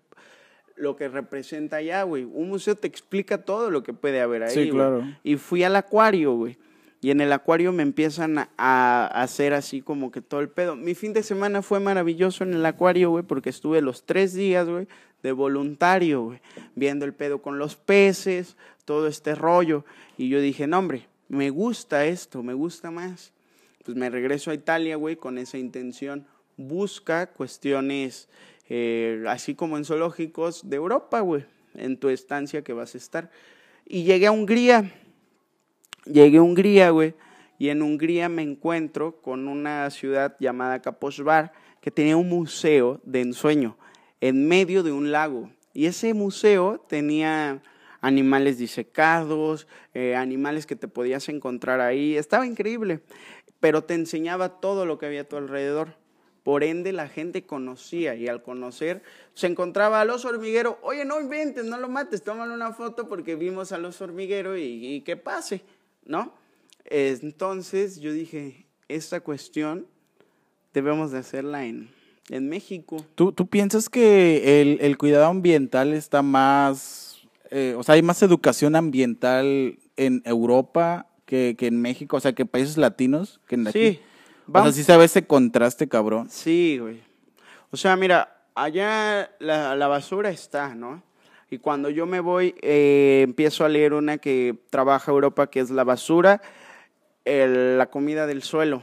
lo 0.81 0.97
que 0.97 1.09
representa 1.09 1.77
allá, 1.77 2.03
güey. 2.03 2.25
Un 2.25 2.49
museo 2.49 2.75
te 2.75 2.89
explica 2.89 3.39
todo 3.39 3.71
lo 3.71 3.83
que 3.83 3.93
puede 3.93 4.21
haber 4.21 4.43
ahí, 4.45 4.55
Sí, 4.55 4.71
claro. 4.71 5.05
Y 5.23 5.37
fui 5.37 5.63
al 5.63 5.77
acuario, 5.77 6.35
güey. 6.35 6.59
Y 7.03 7.11
en 7.11 7.21
el 7.21 7.33
acuario 7.33 7.73
me 7.73 7.83
empiezan 7.83 8.39
a, 8.39 8.49
a 8.59 9.23
hacer 9.23 9.55
así 9.55 9.81
como 9.81 10.11
que 10.11 10.21
todo 10.21 10.41
el 10.41 10.51
pedo. 10.51 10.77
Mi 10.77 10.95
fin 10.95 11.13
de 11.13 11.23
semana 11.23 11.63
fue 11.63 11.81
maravilloso 11.81 12.45
en 12.45 12.53
el 12.53 12.67
acuario, 12.67 13.11
güey, 13.11 13.25
porque 13.25 13.49
estuve 13.49 13.81
los 13.81 14.05
tres 14.05 14.35
días, 14.35 14.69
güey, 14.69 14.87
de 15.23 15.33
voluntario, 15.33 16.23
güey, 16.23 16.41
viendo 16.75 17.05
el 17.07 17.15
pedo 17.15 17.41
con 17.41 17.59
los 17.59 17.77
peces, 17.77 18.57
todo 18.85 19.07
este 19.07 19.35
rollo. 19.35 19.85
Y 20.19 20.29
yo 20.29 20.41
dije, 20.41 20.67
no, 20.67 20.79
hombre, 20.79 21.07
me 21.29 21.51
gusta 21.51 22.05
esto, 22.07 22.43
me 22.43 22.55
gusta 22.55 22.91
más. 22.91 23.33
Pues 23.85 23.97
me 23.97 24.11
regreso 24.11 24.51
a 24.51 24.55
Italia, 24.55 24.97
güey, 24.97 25.17
con 25.17 25.39
esa 25.39 25.59
intención. 25.59 26.27
Busca 26.57 27.29
cuestiones, 27.29 28.29
eh, 28.71 29.23
así 29.29 29.55
como 29.55 29.77
en 29.77 29.85
zoológicos 29.85 30.71
de 30.71 30.77
Europa, 30.77 31.21
güey, 31.21 31.45
en 31.75 31.99
tu 31.99 32.09
estancia 32.09 32.63
que 32.63 32.73
vas 32.73 32.95
a 32.95 32.99
estar. 32.99 33.31
Y 33.85 34.05
llegué 34.05 34.29
a 34.29 34.33
Hungría. 34.33 34.91
Llegué 36.07 36.39
a 36.39 36.43
Hungría, 36.43 36.91
güey, 36.91 37.15
y 37.59 37.69
en 37.69 37.83
Hungría 37.83 38.31
me 38.31 38.41
encuentro 38.41 39.21
con 39.21 39.47
una 39.47 39.91
ciudad 39.91 40.35
llamada 40.41 40.81
Kaposvar 40.81 41.53
que 41.83 41.91
tenía 41.91 42.17
un 42.17 42.29
museo 42.29 43.03
de 43.05 43.21
ensueño 43.21 43.77
en 44.23 44.49
medio 44.49 44.83
de 44.83 44.93
un 44.93 45.13
lago. 45.13 45.51
Y 45.75 45.85
ese 45.85 46.15
museo 46.15 46.85
tenía 46.89 47.63
animales 48.01 48.57
disecados, 48.57 49.69
eh, 49.93 50.17
animales 50.17 50.65
que 50.65 50.75
te 50.75 50.89
podías 50.89 51.29
encontrar 51.29 51.83
ahí. 51.83 52.17
Estaba 52.17 52.47
increíble, 52.47 53.01
pero 53.61 53.85
te 53.85 53.93
enseñaba 53.93 54.61
todo 54.61 54.87
lo 54.87 54.97
que 54.97 55.05
había 55.05 55.21
a 55.23 55.29
tu 55.29 55.37
alrededor. 55.37 56.00
Por 56.43 56.65
ende, 56.65 56.93
la 56.93 57.09
gente 57.09 57.43
conocía 57.43 58.15
y 58.15 58.27
al 58.27 58.43
conocer 58.43 59.03
se 59.35 59.47
encontraba 59.47 60.01
al 60.01 60.11
oso 60.11 60.29
hormiguero. 60.29 60.79
Oye, 60.83 61.05
no 61.05 61.21
inventes, 61.21 61.67
no 61.67 61.79
lo 61.79 61.89
mates, 61.89 62.23
tómale 62.23 62.55
una 62.55 62.73
foto 62.73 63.09
porque 63.09 63.37
vimos 63.37 63.73
al 63.73 63.85
oso 63.85 64.05
hormiguero 64.05 64.57
y, 64.57 64.87
y 64.87 65.01
que 65.03 65.17
pase, 65.17 65.63
¿no? 66.05 66.33
Entonces 66.85 68.01
yo 68.01 68.13
dije, 68.13 68.67
esta 68.89 69.21
cuestión 69.21 69.87
debemos 70.73 71.11
de 71.13 71.19
hacerla 71.19 71.67
en, 71.67 71.91
en 72.31 72.49
México. 72.49 73.05
¿Tú, 73.15 73.33
tú 73.33 73.47
piensas 73.47 73.89
que 73.89 74.63
el, 74.63 74.79
el 74.81 74.97
cuidado 74.97 75.27
ambiental 75.27 75.93
está 75.93 76.23
más, 76.23 77.21
eh, 77.51 77.75
o 77.77 77.83
sea, 77.83 77.97
hay 77.97 78.03
más 78.03 78.23
educación 78.23 78.77
ambiental 78.77 79.79
en 79.97 80.23
Europa 80.25 81.07
que, 81.27 81.55
que 81.59 81.67
en 81.67 81.81
México, 81.81 82.17
o 82.17 82.21
sea, 82.21 82.33
que 82.33 82.43
en 82.43 82.49
países 82.49 82.77
latinos 82.77 83.41
que 83.47 83.57
en 83.57 83.69
aquí? 83.69 84.01
Sí, 84.51 84.53
O 84.53 84.53
sea, 84.53 84.61
vamos. 84.63 84.75
sí 84.75 84.85
sabe 84.85 85.05
ese 85.05 85.27
contraste, 85.27 85.89
cabrón. 85.89 86.29
Sí, 86.31 86.79
güey. 86.81 87.01
O 87.71 87.77
sea, 87.77 87.97
mira, 87.97 88.43
allá 88.55 89.31
la, 89.39 89.75
la 89.77 89.89
basura 89.89 90.31
está, 90.31 90.75
¿no? 90.75 91.03
Y 91.51 91.59
cuando 91.59 91.89
yo 91.91 92.07
me 92.07 92.21
voy, 92.21 92.55
eh, 92.63 93.23
empiezo 93.25 93.65
a 93.65 93.69
leer 93.69 93.93
una 93.93 94.19
que 94.19 94.57
trabaja 94.71 95.11
Europa, 95.11 95.49
que 95.49 95.61
es 95.61 95.71
la 95.71 95.85
basura, 95.85 96.41
el- 97.25 97.79
la 97.79 97.87
comida 97.91 98.27
del 98.27 98.43
suelo. 98.43 98.83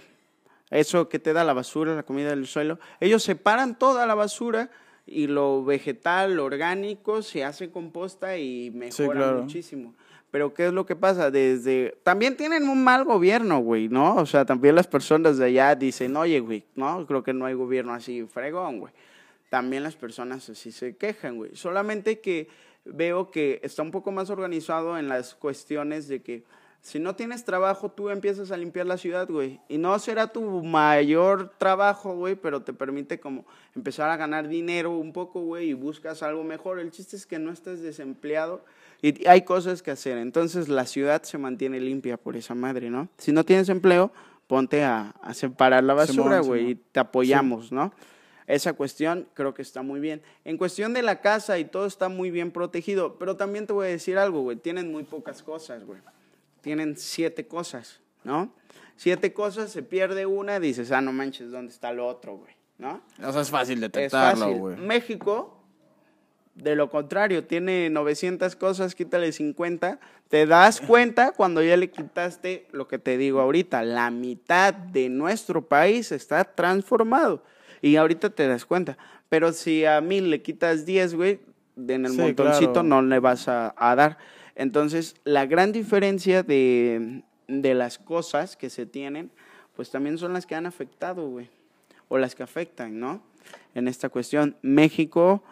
Eso 0.70 1.08
que 1.08 1.20
te 1.20 1.32
da 1.34 1.44
la 1.46 1.54
basura, 1.54 1.96
la 1.96 2.04
comida 2.04 2.30
del 2.30 2.46
suelo. 2.46 2.78
Ellos 3.00 3.24
separan 3.24 3.78
toda 3.80 4.06
la 4.06 4.16
basura 4.16 4.70
y 5.06 5.28
lo 5.28 5.64
vegetal, 5.64 6.36
lo 6.36 6.44
orgánico, 6.44 7.22
se 7.22 7.46
hace 7.46 7.70
composta 7.72 8.38
y 8.38 8.72
mejora 8.72 9.14
claro. 9.20 9.42
muchísimo. 9.44 9.94
Pero 10.32 10.54
¿qué 10.54 10.68
es 10.68 10.74
lo 10.74 10.86
que 10.86 10.96
pasa? 10.96 11.32
Desde 11.32 11.98
también 12.04 12.36
tienen 12.36 12.68
un 12.68 12.84
mal 12.84 13.06
gobierno, 13.06 13.60
güey, 13.60 13.88
¿no? 13.88 14.16
O 14.16 14.26
sea, 14.26 14.46
también 14.46 14.76
las 14.76 14.88
personas 14.88 15.38
de 15.38 15.46
allá 15.46 15.76
dicen, 15.76 16.16
"Oye, 16.18 16.40
güey, 16.40 16.66
no, 16.76 17.06
creo 17.08 17.24
que 17.24 17.34
no 17.34 17.46
hay 17.46 17.54
gobierno 17.54 17.94
así 17.94 18.24
fregón, 18.26 18.80
güey." 18.80 18.94
También 19.50 19.84
las 19.84 19.96
personas 19.96 20.50
así 20.50 20.72
se 20.72 20.98
quejan, 20.98 21.38
güey. 21.38 21.56
Solamente 21.56 22.20
que 22.20 22.50
veo 22.84 23.32
que 23.32 23.60
está 23.64 23.82
un 23.82 23.92
poco 23.92 24.12
más 24.12 24.30
organizado 24.30 24.98
en 24.98 25.08
las 25.08 25.36
cuestiones 25.36 26.08
de 26.08 26.22
que 26.22 26.44
si 26.82 27.00
no 27.00 27.16
tienes 27.16 27.44
trabajo, 27.44 27.92
tú 27.92 28.10
empiezas 28.10 28.52
a 28.52 28.58
limpiar 28.58 28.86
la 28.86 28.98
ciudad, 28.98 29.28
güey. 29.28 29.60
Y 29.68 29.78
no 29.78 29.98
será 30.00 30.28
tu 30.28 30.42
mayor 30.64 31.52
trabajo, 31.58 32.16
güey, 32.16 32.36
pero 32.36 32.62
te 32.62 32.72
permite 32.72 33.20
como 33.20 33.46
empezar 33.76 34.10
a 34.10 34.18
ganar 34.18 34.48
dinero 34.48 34.92
un 34.92 35.12
poco, 35.12 35.42
güey, 35.42 35.70
y 35.70 35.74
buscas 35.74 36.24
algo 36.24 36.44
mejor. 36.44 36.80
El 36.80 36.92
chiste 36.92 37.16
es 37.16 37.26
que 37.26 37.40
no 37.40 37.52
estés 37.52 37.82
desempleado 37.82 38.64
y 39.02 39.28
hay 39.28 39.44
cosas 39.44 39.82
que 39.82 39.92
hacer. 39.92 40.18
Entonces 40.18 40.70
la 40.70 40.86
ciudad 40.86 41.24
se 41.24 41.38
mantiene 41.38 41.80
limpia 41.80 42.18
por 42.18 42.36
esa 42.36 42.56
madre, 42.56 42.90
¿no? 42.90 43.10
Si 43.18 43.32
no 43.32 43.44
tienes 43.44 43.70
empleo, 43.70 44.12
ponte 44.48 44.84
a, 44.84 45.14
separar 45.34 45.84
la 45.84 45.94
basura, 45.94 46.40
güey, 46.40 46.72
y 46.72 46.76
te 46.76 47.00
apoyamos, 47.00 47.72
¿no? 47.72 47.94
Esa 48.48 48.74
cuestión 48.74 49.28
creo 49.34 49.54
que 49.54 49.62
está 49.62 49.82
muy 49.82 50.00
bien. 50.00 50.22
En 50.46 50.58
cuestión 50.58 50.94
de 50.94 51.02
la 51.02 51.20
casa 51.20 51.60
y 51.60 51.66
todo 51.66 51.86
está 51.86 52.08
muy 52.08 52.32
bien 52.32 52.52
protegido, 52.52 53.18
pero 53.20 53.36
también 53.36 53.68
te 53.68 53.74
voy 53.74 53.88
a 53.88 53.90
decir 53.90 54.18
algo, 54.18 54.42
güey, 54.42 54.58
tienen 54.58 54.92
muy 54.92 55.04
pocas 55.04 55.44
cosas, 55.44 55.84
güey. 55.84 56.00
Tienen 56.62 56.96
siete 56.98 57.46
cosas, 57.46 58.00
¿no? 58.24 58.54
Siete 58.96 59.34
cosas, 59.34 59.72
se 59.72 59.84
pierde 59.84 60.26
una, 60.26 60.60
dices, 60.60 60.92
ah, 60.92 61.02
no 61.02 61.12
manches, 61.12 61.52
¿dónde 61.52 61.72
está 61.72 61.92
lo 61.92 62.08
otro, 62.08 62.38
güey? 62.38 62.54
¿No? 62.78 63.02
Eso 63.20 63.42
es 63.42 63.50
fácil 63.50 63.82
detectarlo, 63.82 64.52
güey. 64.54 64.78
México 64.78 65.57
de 66.58 66.76
lo 66.76 66.90
contrario, 66.90 67.44
tiene 67.44 67.90
900 67.90 68.56
cosas, 68.56 68.96
quítale 68.96 69.32
50. 69.32 70.00
Te 70.28 70.46
das 70.46 70.82
cuenta 70.82 71.32
cuando 71.32 71.62
ya 71.62 71.78
le 71.78 71.92
quitaste 71.92 72.68
lo 72.72 72.88
que 72.88 72.98
te 72.98 73.18
digo 73.18 73.40
ahorita, 73.40 73.84
la 73.84 74.10
mitad 74.10 74.74
de 74.74 75.10
nuestro 75.10 75.68
país 75.68 76.12
está 76.12 76.44
transformado. 76.44 77.44
Y 77.82 77.96
ahorita 77.96 78.32
te 78.32 78.48
das 78.48 78.66
cuenta. 78.66 78.98
Pero 79.30 79.54
si 79.54 79.86
a 79.86 80.02
mil 80.02 80.32
le 80.32 80.42
quitas 80.42 80.86
10, 80.86 81.14
güey, 81.14 81.40
en 81.78 82.06
el 82.06 82.14
montoncito 82.14 82.82
no 82.82 83.04
le 83.04 83.20
vas 83.20 83.48
a, 83.48 83.74
dar. 83.78 84.18
Entonces, 84.56 85.16
la 85.26 85.46
gran 85.46 85.72
diferencia 85.72 86.42
de, 86.42 87.22
de 87.48 87.74
las 87.76 88.00
cosas 88.00 88.58
que 88.58 88.72
se 88.72 88.88
tienen, 88.88 89.30
pues 89.76 89.92
también 89.92 90.18
son 90.18 90.34
las 90.34 90.48
que 90.48 90.56
han 90.56 90.66
afectado, 90.66 91.30
güey. 91.30 91.50
O 92.10 92.18
las 92.18 92.34
que 92.34 92.42
afectan, 92.42 93.00
¿no? 93.00 93.22
En 93.76 93.88
esta 93.88 94.10
cuestión. 94.10 94.56
México 94.64 95.44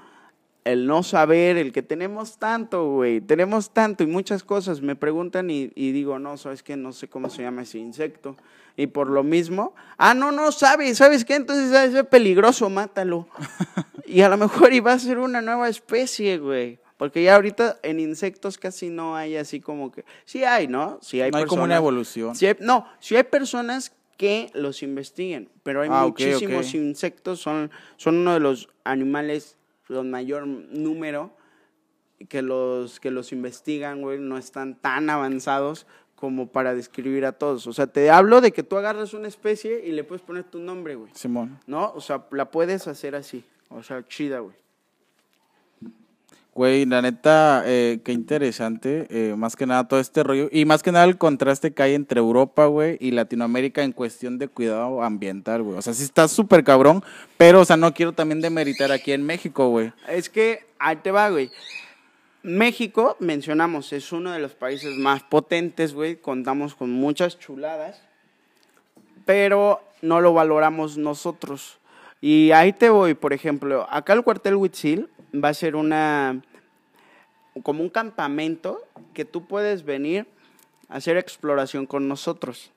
el 0.66 0.88
no 0.88 1.04
saber, 1.04 1.58
el 1.58 1.72
que 1.72 1.84
tenemos 1.84 2.40
tanto, 2.40 2.90
güey, 2.90 3.22
tenemos 3.22 3.70
tanto 3.70 4.04
y 4.04 4.08
muchas 4.08 4.44
cosas. 4.44 4.82
Me 4.82 4.96
preguntan 4.96 5.50
y, 5.52 5.68
digo, 5.68 6.18
no, 6.18 6.38
sabes 6.38 6.64
que 6.64 6.76
no 6.76 6.92
sé 6.92 7.08
cómo 7.08 7.30
se 7.30 7.44
llama 7.44 7.62
ese 7.62 7.78
insecto. 7.78 8.36
Y 8.76 8.88
por 8.88 9.10
lo 9.10 9.24
mismo, 9.24 9.76
ah, 9.98 10.16
no, 10.16 10.32
no 10.32 10.52
sabes, 10.52 10.98
¿sabes 10.98 11.24
qué? 11.24 11.36
Entonces 11.36 11.94
es 11.94 12.04
peligroso, 12.08 12.70
mátalo. 12.70 13.28
y 14.06 14.22
a 14.22 14.30
lo 14.30 14.38
mejor 14.38 14.74
iba 14.74 14.92
a 14.92 15.00
ser 15.00 15.20
una 15.20 15.40
nueva 15.40 15.70
especie, 15.70 16.40
güey. 16.40 16.80
Porque 16.98 17.24
ya 17.24 17.36
ahorita 17.36 17.78
en 17.84 18.00
insectos 18.00 18.58
casi 18.58 18.90
no 18.90 19.16
hay 19.16 19.38
así 19.38 19.60
como 19.60 19.92
que. 19.92 20.04
Sí 20.26 20.44
hay, 20.44 20.68
¿no? 20.68 20.98
Sí 21.02 21.22
hay 21.22 21.30
no 21.30 21.38
hay 21.38 21.46
como 21.46 21.64
una 21.64 21.76
evolución. 21.76 22.34
no, 22.60 22.88
sí 23.00 23.16
hay 23.16 23.24
personas 23.24 23.94
que 24.18 24.50
los 24.54 24.82
investiguen, 24.82 25.50
pero 25.62 25.82
hay 25.82 25.90
ah, 25.92 26.06
muchísimos 26.06 26.74
insectos, 26.74 27.42
son, 27.42 27.70
son 27.98 28.16
uno 28.16 28.34
de 28.34 28.40
los 28.40 28.70
animales 28.86 29.58
con 29.88 30.10
mayor 30.10 30.48
número 30.48 31.36
que 32.30 32.42
los 32.42 33.00
que 33.00 33.12
los 33.12 33.32
investigan, 33.32 34.02
güey, 34.02 34.20
no 34.20 34.38
están 34.38 34.76
tan 34.76 35.10
avanzados 35.10 35.86
como 36.16 36.48
para 36.48 36.74
describir 36.74 37.26
a 37.26 37.34
todos. 37.34 37.68
O 37.68 37.74
sea, 37.74 37.88
te 37.88 38.10
hablo 38.10 38.42
de 38.42 38.52
que 38.52 38.64
tú 38.64 38.78
agarras 38.78 39.14
una 39.14 39.28
especie 39.28 39.86
y 39.86 39.92
le 39.92 40.04
puedes 40.04 40.22
poner 40.22 40.46
tu 40.46 40.60
nombre, 40.60 40.96
güey. 40.96 41.12
Simón. 41.14 41.60
¿No? 41.68 41.92
O 41.94 42.02
sea, 42.02 42.26
la 42.32 42.50
puedes 42.52 42.88
hacer 42.88 43.16
así. 43.16 43.44
O 43.70 43.84
sea, 43.84 44.06
chida, 44.08 44.40
güey. 44.40 44.56
Güey, 46.56 46.86
la 46.86 47.02
neta, 47.02 47.64
eh, 47.66 48.00
qué 48.06 48.14
interesante, 48.14 49.08
eh, 49.10 49.36
más 49.36 49.58
que 49.58 49.66
nada 49.66 49.90
todo 49.90 50.00
este 50.00 50.24
rollo, 50.24 50.48
y 50.54 50.64
más 50.64 50.84
que 50.84 50.94
nada 50.94 51.04
el 51.04 51.18
contraste 51.18 51.74
que 51.74 51.84
hay 51.84 51.96
entre 51.96 52.22
Europa, 52.22 52.68
güey, 52.68 52.96
y 53.02 53.12
Latinoamérica 53.12 53.84
en 53.84 53.92
cuestión 53.92 54.38
de 54.38 54.48
cuidado 54.48 55.04
ambiental, 55.04 55.64
güey. 55.64 55.78
O 55.78 55.82
sea, 55.82 55.94
sí 55.94 56.04
está 56.04 56.30
súper 56.30 56.64
cabrón, 56.64 57.04
pero, 57.36 57.60
o 57.60 57.66
sea, 57.66 57.76
no 57.76 57.94
quiero 57.94 58.14
también 58.14 58.40
demeritar 58.40 58.94
aquí 58.94 59.12
en 59.12 59.26
México, 59.26 59.68
güey. 59.68 59.92
Es 60.08 60.30
que, 60.30 60.66
ahí 60.80 60.96
te 60.96 61.12
va, 61.12 61.30
güey. 61.30 61.52
México, 62.42 63.18
mencionamos, 63.20 63.92
es 63.92 64.14
uno 64.14 64.32
de 64.32 64.40
los 64.40 64.54
países 64.54 64.96
más 64.98 65.24
potentes, 65.24 65.94
güey, 65.94 66.16
contamos 66.16 66.74
con 66.74 66.90
muchas 66.90 67.38
chuladas, 67.38 68.02
pero 69.26 69.82
no 70.02 70.22
lo 70.22 70.34
valoramos 70.34 70.98
nosotros. 70.98 71.80
Y 72.22 72.52
ahí 72.52 72.74
te 72.74 72.90
voy, 72.90 73.14
por 73.14 73.34
ejemplo, 73.34 73.88
acá 73.90 74.14
el 74.14 74.24
cuartel 74.24 74.56
Huitzil 74.56 75.10
va 75.34 75.50
a 75.50 75.54
ser 75.54 75.76
una 75.76 76.42
como 77.64 77.84
un 77.84 77.90
campamento 77.90 78.82
que 79.14 79.26
tú 79.26 79.46
puedes 79.46 79.86
venir 79.86 80.28
a 80.90 80.96
hacer 80.96 81.18
exploración 81.18 81.86
con 81.86 82.08
nosotros. 82.08 82.72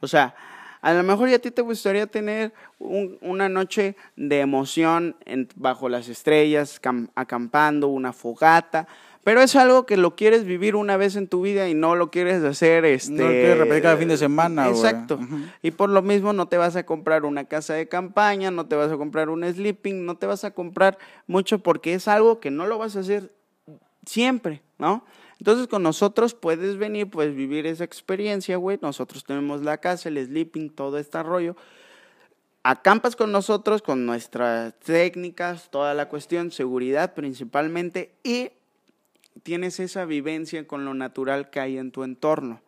O 0.00 0.06
sea, 0.06 0.34
a 0.80 0.92
lo 0.92 1.02
mejor 1.02 1.28
ya 1.28 1.36
a 1.36 1.38
ti 1.38 1.50
te 1.50 1.62
gustaría 1.62 2.06
tener 2.06 2.52
una 2.78 3.48
noche 3.48 3.96
de 4.16 4.40
emoción 4.40 5.16
bajo 5.56 5.88
las 5.88 6.08
estrellas, 6.08 6.80
acampando, 7.14 7.88
una 7.88 8.12
fogata, 8.12 8.86
pero 9.24 9.40
es 9.40 9.56
algo 9.56 9.86
que 9.86 9.96
lo 9.96 10.14
quieres 10.14 10.44
vivir 10.44 10.76
una 10.76 10.96
vez 10.96 11.16
en 11.16 11.26
tu 11.26 11.42
vida 11.42 11.68
y 11.68 11.74
no 11.74 11.96
lo 11.96 12.10
quieres 12.10 12.44
hacer 12.44 12.84
este 12.84 13.12
no 13.12 13.24
lo 13.24 13.30
quieres 13.30 13.58
repetir 13.58 13.82
cada 13.82 13.96
fin 13.96 14.08
de 14.08 14.16
semana 14.16 14.68
exacto. 14.68 15.18
Y 15.62 15.72
por 15.72 15.90
lo 15.90 16.02
mismo 16.02 16.32
no 16.32 16.46
te 16.46 16.56
vas 16.56 16.76
a 16.76 16.86
comprar 16.86 17.24
una 17.24 17.44
casa 17.44 17.74
de 17.74 17.88
campaña 17.88 18.50
no 18.50 18.66
te 18.66 18.76
vas 18.76 18.92
a 18.92 18.96
comprar 18.96 19.30
un 19.30 19.44
sleeping 19.44 20.04
no 20.06 20.16
te 20.16 20.26
vas 20.26 20.44
a 20.44 20.52
comprar 20.52 20.98
mucho 21.26 21.58
porque 21.58 21.94
es 21.94 22.06
algo 22.06 22.38
que 22.38 22.50
no 22.50 22.66
lo 22.66 22.78
vas 22.78 22.96
a 22.96 23.00
hacer 23.00 23.32
siempre 24.04 24.62
no 24.78 25.04
entonces 25.38 25.66
con 25.66 25.82
nosotros 25.82 26.34
puedes 26.34 26.76
venir 26.76 27.10
puedes 27.10 27.34
vivir 27.34 27.66
esa 27.66 27.84
experiencia 27.84 28.56
güey. 28.56 28.78
Nosotros 28.80 29.24
tenemos 29.24 29.62
la 29.62 29.78
casa 29.78 30.08
el 30.08 30.24
sleeping 30.24 30.70
todo 30.70 30.98
este 30.98 31.22
rollo. 31.22 31.56
Acampas 32.62 33.14
con 33.14 33.30
nosotros 33.30 33.82
con 33.82 34.06
nuestras 34.06 34.78
técnicas 34.80 35.70
toda 35.70 35.92
la 35.92 36.08
cuestión 36.08 36.50
seguridad 36.50 37.12
principalmente 37.14 38.14
y 38.22 38.52
tienes 39.42 39.80
esa 39.80 40.04
vivencia 40.04 40.66
con 40.66 40.84
lo 40.84 40.94
natural 40.94 41.50
que 41.50 41.60
hay 41.60 41.78
en 41.78 41.90
tu 41.90 42.04
entorno. 42.04 42.60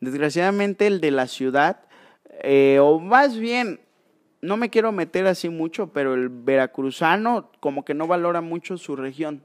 Desgraciadamente 0.00 0.86
el 0.86 1.00
de 1.00 1.10
la 1.10 1.26
ciudad, 1.26 1.82
eh, 2.42 2.78
o 2.80 2.98
más 2.98 3.36
bien, 3.36 3.80
no 4.40 4.56
me 4.56 4.70
quiero 4.70 4.92
meter 4.92 5.26
así 5.26 5.48
mucho, 5.48 5.92
pero 5.92 6.14
el 6.14 6.28
veracruzano 6.28 7.50
como 7.60 7.84
que 7.84 7.94
no 7.94 8.06
valora 8.06 8.40
mucho 8.40 8.78
su 8.78 8.96
región. 8.96 9.44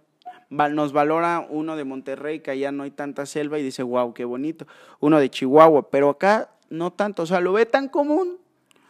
Nos 0.50 0.94
valora 0.94 1.46
uno 1.50 1.76
de 1.76 1.84
Monterrey, 1.84 2.40
que 2.40 2.52
allá 2.52 2.72
no 2.72 2.84
hay 2.84 2.92
tanta 2.92 3.26
selva, 3.26 3.60
y 3.60 3.64
dice, 3.64 3.84
wow, 3.84 4.14
qué 4.14 4.26
bonito. 4.26 4.68
Uno 5.00 5.20
de 5.20 5.30
Chihuahua, 5.30 5.90
pero 5.90 6.10
acá 6.10 6.52
no 6.70 6.94
tanto, 6.94 7.24
o 7.24 7.26
sea, 7.26 7.40
lo 7.40 7.52
ve 7.54 7.66
tan 7.66 7.90
común. 7.90 8.38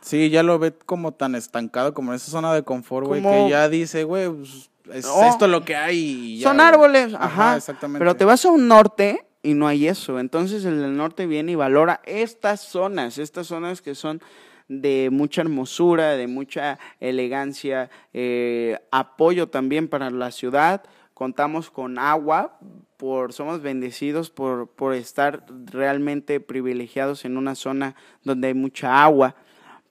Sí, 0.02 0.30
ya 0.30 0.44
lo 0.44 0.60
ve 0.60 0.74
como 0.74 1.14
tan 1.14 1.34
estancado, 1.34 1.94
como 1.94 2.12
en 2.12 2.18
esa 2.18 2.30
zona 2.30 2.54
de 2.54 2.64
confort, 2.64 3.08
güey, 3.08 3.24
que 3.24 3.50
ya 3.50 3.68
dice, 3.70 4.04
güey, 4.04 4.30
pues, 4.30 4.70
es 4.94 5.06
esto 5.06 5.48
lo 5.48 5.64
que 5.64 5.76
hay. 5.76 6.42
Son 6.42 6.60
árboles, 6.60 7.14
ajá, 7.14 7.58
exactamente. 7.58 8.00
Pero 8.00 8.16
te 8.16 8.26
vas 8.26 8.46
a 8.46 8.52
un 8.52 8.68
norte 8.68 9.26
y 9.44 9.54
no 9.54 9.68
hay 9.68 9.88
eso. 9.88 10.20
Entonces 10.20 10.66
el 10.66 10.82
del 10.82 10.98
norte 10.98 11.28
viene 11.28 11.54
y 11.54 11.56
valora 11.56 12.02
estas 12.06 12.62
zonas, 12.62 13.18
estas 13.18 13.48
zonas 13.48 13.82
que 13.82 13.96
son 13.96 14.22
de 14.68 15.10
mucha 15.12 15.42
hermosura, 15.42 16.12
de 16.12 16.28
mucha 16.28 16.80
elegancia, 17.00 17.90
eh, 18.14 18.80
apoyo 18.92 19.48
también 19.48 19.88
para 19.88 20.10
la 20.10 20.32
ciudad. 20.32 20.84
Contamos 21.14 21.70
con 21.70 22.00
agua, 22.00 22.58
por, 22.98 23.34
somos 23.34 23.62
bendecidos 23.62 24.30
por, 24.30 24.68
por 24.70 24.94
estar 24.94 25.46
realmente 25.72 26.40
privilegiados 26.40 27.24
en 27.26 27.38
una 27.38 27.56
zona 27.56 27.96
donde 28.24 28.48
hay 28.48 28.54
mucha 28.54 29.04
agua, 29.04 29.36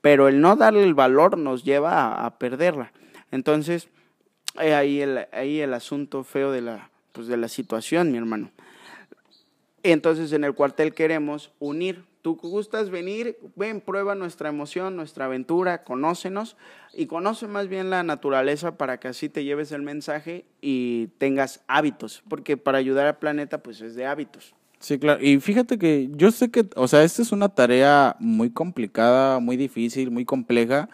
pero 0.01 0.29
el 0.29 0.41
no 0.41 0.57
darle 0.57 0.83
el 0.83 0.95
valor 0.95 1.39
nos 1.39 1.65
lleva 1.65 1.93
a, 1.93 2.27
a 2.27 2.39
perderla. 2.39 2.93
Entonces, 3.31 3.89
ahí 4.57 5.01
el, 5.01 5.27
ahí 5.33 5.61
el 5.61 5.75
asunto 5.75 6.25
feo 6.25 6.51
de 6.53 6.61
la, 6.61 6.91
pues 7.13 7.27
de 7.27 7.37
la 7.37 7.49
situación, 7.49 8.13
mi 8.13 8.19
hermano. 8.19 8.51
Entonces 9.83 10.33
en 10.33 10.45
el 10.45 10.55
cuartel 10.55 10.95
queremos 10.95 11.53
unir. 11.59 12.05
Tú 12.23 12.37
gustas 12.37 12.89
venir, 12.89 13.37
ven, 13.55 13.83
prueba 13.83 14.15
nuestra 14.15 14.49
emoción, 14.49 14.97
nuestra 14.97 15.27
aventura, 15.27 15.85
conócenos 15.85 16.57
y 16.95 17.05
conoce 17.05 17.47
más 17.47 17.69
bien 17.69 17.91
la 17.91 18.03
naturaleza 18.03 18.79
para 18.79 18.99
que 18.99 19.09
así 19.09 19.29
te 19.29 19.45
lleves 19.45 19.73
el 19.73 19.83
mensaje 19.83 20.47
y 20.63 21.09
tengas 21.19 21.63
hábitos, 21.67 22.23
porque 22.27 22.57
para 22.57 22.79
ayudar 22.79 23.07
al 23.07 23.19
planeta 23.19 23.63
pues 23.63 23.83
es 23.83 23.95
de 23.95 24.07
hábitos. 24.07 24.55
Sí, 24.79 24.99
claro. 24.99 25.23
Y 25.23 25.39
fíjate 25.41 25.79
que 25.79 26.09
yo 26.13 26.31
sé 26.31 26.51
que, 26.51 26.67
o 26.77 26.89
sea, 26.89 27.05
esta 27.05 27.21
es 27.21 27.31
una 27.31 27.51
tarea 27.51 28.17
muy 28.21 28.49
complicada, 28.49 29.39
muy 29.39 29.59
difícil, 29.59 30.11
muy 30.11 30.25
compleja, 30.25 30.89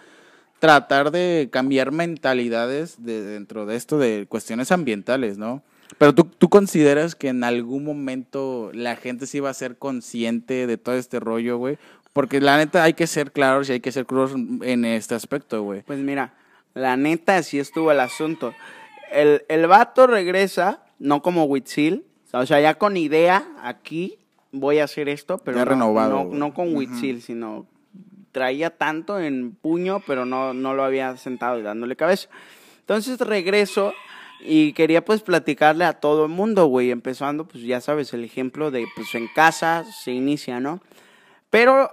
tratar 0.61 1.11
de 1.11 1.49
cambiar 1.51 1.91
mentalidades 1.91 3.03
de, 3.05 3.23
dentro 3.23 3.67
de 3.67 3.77
esto 3.77 3.99
de 3.99 4.27
cuestiones 4.29 4.71
ambientales, 4.71 5.39
¿no? 5.39 5.63
Pero 5.99 6.15
tú, 6.15 6.25
tú 6.25 6.49
consideras 6.49 7.17
que 7.17 7.29
en 7.29 7.43
algún 7.43 7.85
momento 7.85 8.71
la 8.73 8.95
gente 8.95 9.27
sí 9.27 9.41
va 9.41 9.51
a 9.51 9.55
ser 9.55 9.77
consciente 9.77 10.69
de 10.69 10.79
todo 10.79 10.95
este 10.95 11.19
rollo, 11.19 11.59
güey. 11.59 11.79
Porque 12.13 12.41
la 12.41 12.57
neta 12.57 12.85
hay 12.85 12.93
que 12.95 13.07
ser 13.07 13.33
claros 13.33 13.69
y 13.69 13.73
hay 13.73 13.81
que 13.81 13.91
ser 13.91 14.07
crudos 14.07 14.33
en 14.35 14.85
este 14.85 15.15
aspecto, 15.15 15.63
güey. 15.63 15.83
Pues 15.83 15.99
mira, 15.99 16.35
la 16.75 16.97
neta 16.97 17.37
así 17.37 17.59
estuvo 17.59 17.91
el 17.91 18.01
asunto. 18.01 18.55
El, 19.11 19.43
el 19.49 19.67
vato 19.67 20.07
regresa, 20.07 20.85
no 20.99 21.23
como 21.23 21.45
Huitzil, 21.45 22.05
o 22.33 22.47
sea, 22.47 22.61
ya 22.61 22.75
con 22.75 22.97
idea, 22.97 23.45
aquí 23.63 24.19
voy 24.53 24.79
a 24.79 24.85
hacer 24.85 25.09
esto, 25.09 25.39
pero 25.39 25.57
Ya 25.57 25.65
no, 25.65 25.71
renovado, 25.71 26.25
no 26.25 26.55
con 26.55 26.77
Huitzil, 26.77 27.23
sino 27.23 27.67
traía 28.33 28.71
tanto 28.71 29.21
en 29.21 29.55
puño, 29.55 30.03
pero 30.07 30.25
no, 30.25 30.55
no 30.55 30.75
lo 30.75 30.85
había 30.85 31.17
sentado 31.17 31.59
y 31.59 31.63
dándole 31.63 31.97
cabeza. 31.97 32.29
Entonces 32.81 33.21
regreso 33.21 33.93
y 34.41 34.73
quería 34.73 35.05
pues 35.05 35.23
platicarle 35.23 35.85
a 35.85 35.95
todo 35.95 36.25
el 36.25 36.31
mundo, 36.31 36.67
güey, 36.67 36.91
empezando 36.91 37.47
pues 37.47 37.63
ya 37.65 37.81
sabes, 37.81 38.13
el 38.15 38.25
ejemplo 38.25 38.71
de 38.71 38.87
pues 38.97 39.15
en 39.15 39.29
casa 39.29 39.85
se 39.85 40.13
inicia, 40.13 40.61
¿no? 40.61 40.81
Pero, 41.51 41.91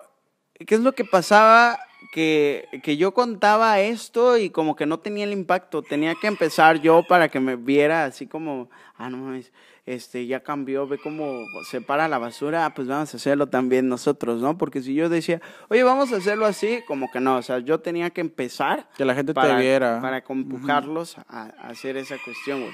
¿qué 0.65 0.75
es 0.75 0.81
lo 0.81 0.93
que 0.93 1.03
pasaba? 1.03 1.79
Que, 2.17 2.67
que 2.81 2.97
yo 2.97 3.13
contaba 3.13 3.79
esto 3.79 4.39
y 4.39 4.49
como 4.49 4.75
que 4.75 4.87
no 4.87 4.97
tenía 4.97 5.23
el 5.23 5.31
impacto. 5.31 5.83
Tenía 5.83 6.15
que 6.15 6.25
empezar 6.25 6.81
yo 6.81 7.03
para 7.07 7.29
que 7.29 7.39
me 7.39 7.55
viera 7.55 8.05
así 8.05 8.25
como, 8.25 8.71
ah, 8.95 9.07
no 9.11 9.17
mames, 9.17 9.53
este, 9.85 10.25
ya 10.25 10.39
cambió, 10.39 10.87
ve 10.87 10.97
cómo 10.97 11.45
separa 11.69 12.07
la 12.07 12.17
basura, 12.17 12.65
ah, 12.65 12.73
pues 12.73 12.87
vamos 12.87 13.13
a 13.13 13.17
hacerlo 13.17 13.49
también 13.49 13.87
nosotros, 13.87 14.41
¿no? 14.41 14.57
Porque 14.57 14.81
si 14.81 14.95
yo 14.95 15.09
decía, 15.09 15.43
oye, 15.69 15.83
vamos 15.83 16.11
a 16.11 16.15
hacerlo 16.15 16.47
así, 16.47 16.79
como 16.87 17.11
que 17.11 17.19
no, 17.19 17.37
o 17.37 17.43
sea, 17.43 17.59
yo 17.59 17.81
tenía 17.81 18.09
que 18.09 18.21
empezar 18.21 18.89
Que 18.97 19.05
la 19.05 19.13
gente 19.13 19.35
para, 19.35 19.55
te 19.55 19.61
viera. 19.61 20.01
para 20.01 20.23
empujarlos 20.27 21.19
a, 21.19 21.51
a 21.59 21.67
hacer 21.67 21.97
esa 21.97 22.17
cuestión, 22.25 22.61
güey. 22.61 22.73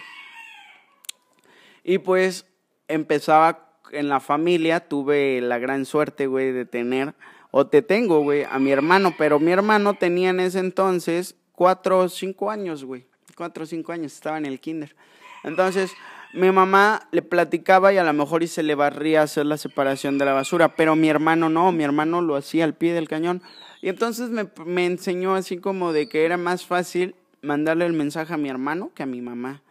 Y 1.84 1.98
pues 1.98 2.46
empezaba 2.88 3.74
en 3.92 4.08
la 4.08 4.22
familia, 4.22 4.88
tuve 4.88 5.42
la 5.42 5.58
gran 5.58 5.84
suerte, 5.84 6.28
güey, 6.28 6.54
de 6.54 6.64
tener, 6.64 7.14
o 7.56 7.68
te 7.68 7.84
tengo, 7.84 8.22
güey, 8.22 8.46
a 8.50 8.58
mi 8.58 8.72
hermano, 8.72 9.14
pero 9.16 9.40
mi 9.40 9.52
hermano 9.52 9.94
tenía 9.94 10.32
en 10.32 10.40
ese 10.40 10.58
entonces 10.58 11.36
cuatro 11.52 12.00
o 12.00 12.10
cinco 12.10 12.50
años, 12.50 12.84
güey, 12.84 13.06
cuatro 13.38 13.66
o 13.66 13.68
cinco 13.68 13.92
años, 13.92 14.12
estaba 14.12 14.40
en 14.40 14.48
el 14.48 14.60
kinder. 14.60 14.96
Entonces, 15.44 15.92
mi 16.34 16.50
mamá 16.52 17.08
le 17.12 17.22
platicaba 17.22 17.94
y 17.94 17.98
a 17.98 18.04
lo 18.04 18.12
mejor 18.12 18.42
y 18.42 18.48
se 18.48 18.64
le 18.64 18.74
barría 18.74 19.22
hacer 19.22 19.46
la 19.46 19.58
separación 19.58 20.18
de 20.18 20.26
la 20.26 20.34
basura, 20.34 20.76
pero 20.76 20.96
mi 20.96 21.10
hermano 21.10 21.48
no, 21.48 21.72
mi 21.72 21.84
hermano 21.84 22.24
lo 22.24 22.36
hacía 22.36 22.64
al 22.64 22.74
pie 22.74 22.92
del 22.94 23.08
cañón. 23.08 23.44
Y 23.84 23.90
entonces 23.90 24.32
me, 24.32 24.48
me 24.66 24.88
enseñó 24.88 25.36
así 25.36 25.58
como 25.58 25.94
de 25.94 26.10
que 26.10 26.26
era 26.26 26.38
más 26.38 26.66
fácil 26.66 27.14
mandarle 27.44 27.86
el 27.86 27.94
mensaje 27.94 28.34
a 28.34 28.38
mi 28.38 28.50
hermano 28.50 28.90
que 28.96 29.04
a 29.04 29.06
mi 29.06 29.22
mamá. 29.22 29.62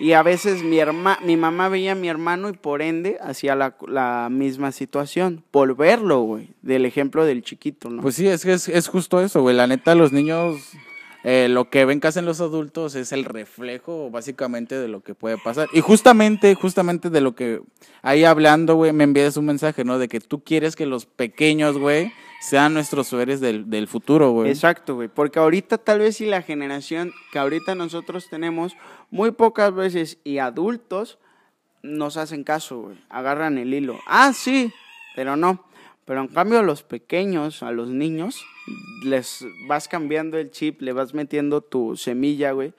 Y 0.00 0.14
a 0.14 0.22
veces 0.22 0.62
mi, 0.62 0.78
herma, 0.78 1.18
mi 1.22 1.36
mamá 1.36 1.68
veía 1.68 1.92
a 1.92 1.94
mi 1.94 2.08
hermano 2.08 2.48
y 2.48 2.54
por 2.54 2.80
ende 2.80 3.18
hacía 3.20 3.54
la, 3.54 3.76
la 3.86 4.28
misma 4.30 4.72
situación. 4.72 5.44
Por 5.50 5.76
verlo, 5.76 6.22
güey, 6.22 6.48
del 6.62 6.86
ejemplo 6.86 7.26
del 7.26 7.42
chiquito, 7.42 7.90
¿no? 7.90 8.00
Pues 8.00 8.14
sí, 8.14 8.26
es 8.26 8.42
que 8.42 8.54
es, 8.54 8.68
es 8.68 8.88
justo 8.88 9.20
eso, 9.20 9.42
güey. 9.42 9.54
La 9.54 9.66
neta, 9.66 9.94
los 9.94 10.10
niños, 10.10 10.56
eh, 11.22 11.48
lo 11.50 11.68
que 11.68 11.84
ven 11.84 12.00
que 12.00 12.08
hacen 12.08 12.24
los 12.24 12.40
adultos 12.40 12.94
es 12.94 13.12
el 13.12 13.26
reflejo, 13.26 14.10
básicamente, 14.10 14.78
de 14.78 14.88
lo 14.88 15.02
que 15.02 15.14
puede 15.14 15.36
pasar. 15.36 15.68
Y 15.74 15.80
justamente, 15.80 16.54
justamente 16.54 17.10
de 17.10 17.20
lo 17.20 17.34
que 17.34 17.60
ahí 18.00 18.24
hablando, 18.24 18.76
güey, 18.76 18.94
me 18.94 19.04
envías 19.04 19.36
un 19.36 19.44
mensaje, 19.44 19.84
¿no? 19.84 19.98
De 19.98 20.08
que 20.08 20.20
tú 20.20 20.42
quieres 20.42 20.76
que 20.76 20.86
los 20.86 21.04
pequeños, 21.04 21.76
güey, 21.76 22.10
sean 22.40 22.74
nuestros 22.74 23.06
sueres 23.06 23.40
del, 23.40 23.68
del 23.68 23.86
futuro, 23.86 24.30
güey. 24.32 24.50
Exacto, 24.50 24.94
güey. 24.94 25.08
Porque 25.08 25.38
ahorita 25.38 25.78
tal 25.78 26.00
vez 26.00 26.16
si 26.16 26.26
la 26.26 26.42
generación 26.42 27.12
que 27.32 27.38
ahorita 27.38 27.74
nosotros 27.74 28.28
tenemos, 28.30 28.76
muy 29.10 29.30
pocas 29.30 29.74
veces 29.74 30.18
y 30.24 30.38
adultos 30.38 31.18
nos 31.82 32.16
hacen 32.16 32.44
caso, 32.44 32.80
güey. 32.80 32.98
Agarran 33.08 33.58
el 33.58 33.72
hilo. 33.74 33.98
Ah, 34.06 34.32
sí, 34.32 34.72
pero 35.14 35.36
no. 35.36 35.64
Pero 36.04 36.22
en 36.22 36.28
cambio 36.28 36.58
a 36.58 36.62
los 36.62 36.82
pequeños, 36.82 37.62
a 37.62 37.70
los 37.70 37.88
niños, 37.88 38.44
les 39.04 39.44
vas 39.68 39.86
cambiando 39.86 40.38
el 40.38 40.50
chip, 40.50 40.80
le 40.80 40.92
vas 40.92 41.14
metiendo 41.14 41.60
tu 41.60 41.96
semilla, 41.96 42.52
güey. 42.52 42.72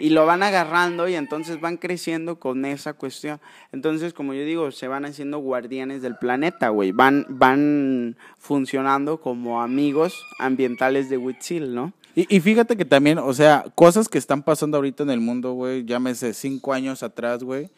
Y 0.00 0.10
lo 0.10 0.24
van 0.26 0.42
agarrando 0.42 1.06
y 1.08 1.14
entonces 1.14 1.60
van 1.60 1.76
creciendo 1.76 2.40
con 2.40 2.64
esa 2.64 2.94
cuestión. 2.94 3.38
Entonces, 3.70 4.12
como 4.14 4.32
yo 4.34 4.44
digo, 4.44 4.70
se 4.72 4.88
van 4.88 5.04
haciendo 5.04 5.38
guardianes 5.38 6.00
del 6.02 6.16
planeta, 6.16 6.70
güey. 6.70 6.90
Van, 6.92 7.26
van 7.28 8.16
funcionando 8.38 9.20
como 9.20 9.60
amigos 9.62 10.24
ambientales 10.38 11.08
de 11.10 11.18
Huitzil, 11.18 11.74
¿no? 11.74 11.92
Y, 12.16 12.34
y 12.34 12.40
fíjate 12.40 12.76
que 12.76 12.84
también, 12.84 13.18
o 13.18 13.32
sea, 13.34 13.64
cosas 13.74 14.08
que 14.08 14.18
están 14.18 14.42
pasando 14.42 14.78
ahorita 14.78 15.02
en 15.04 15.10
el 15.10 15.20
mundo, 15.20 15.52
güey, 15.52 15.84
llámese 15.84 16.32
cinco 16.34 16.72
años 16.72 17.02
atrás, 17.02 17.44
güey. 17.44 17.68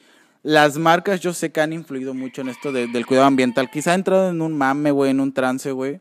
Las 0.45 0.79
marcas 0.79 1.21
yo 1.21 1.33
sé 1.35 1.53
que 1.53 1.61
han 1.61 1.73
influido 1.73 2.15
mucho 2.15 2.41
en 2.41 2.49
esto 2.49 2.73
de- 2.73 2.87
del 2.87 3.05
cuidado 3.07 3.27
ambiental. 3.27 3.71
Quizá 3.71 3.93
ha 3.93 3.95
entrado 3.95 4.31
en 4.31 4.41
un 4.41 4.57
mame, 4.57 4.91
güey, 4.91 5.11
en 5.11 5.21
un 5.21 5.33
trance, 5.33 5.71
güey, 5.73 6.01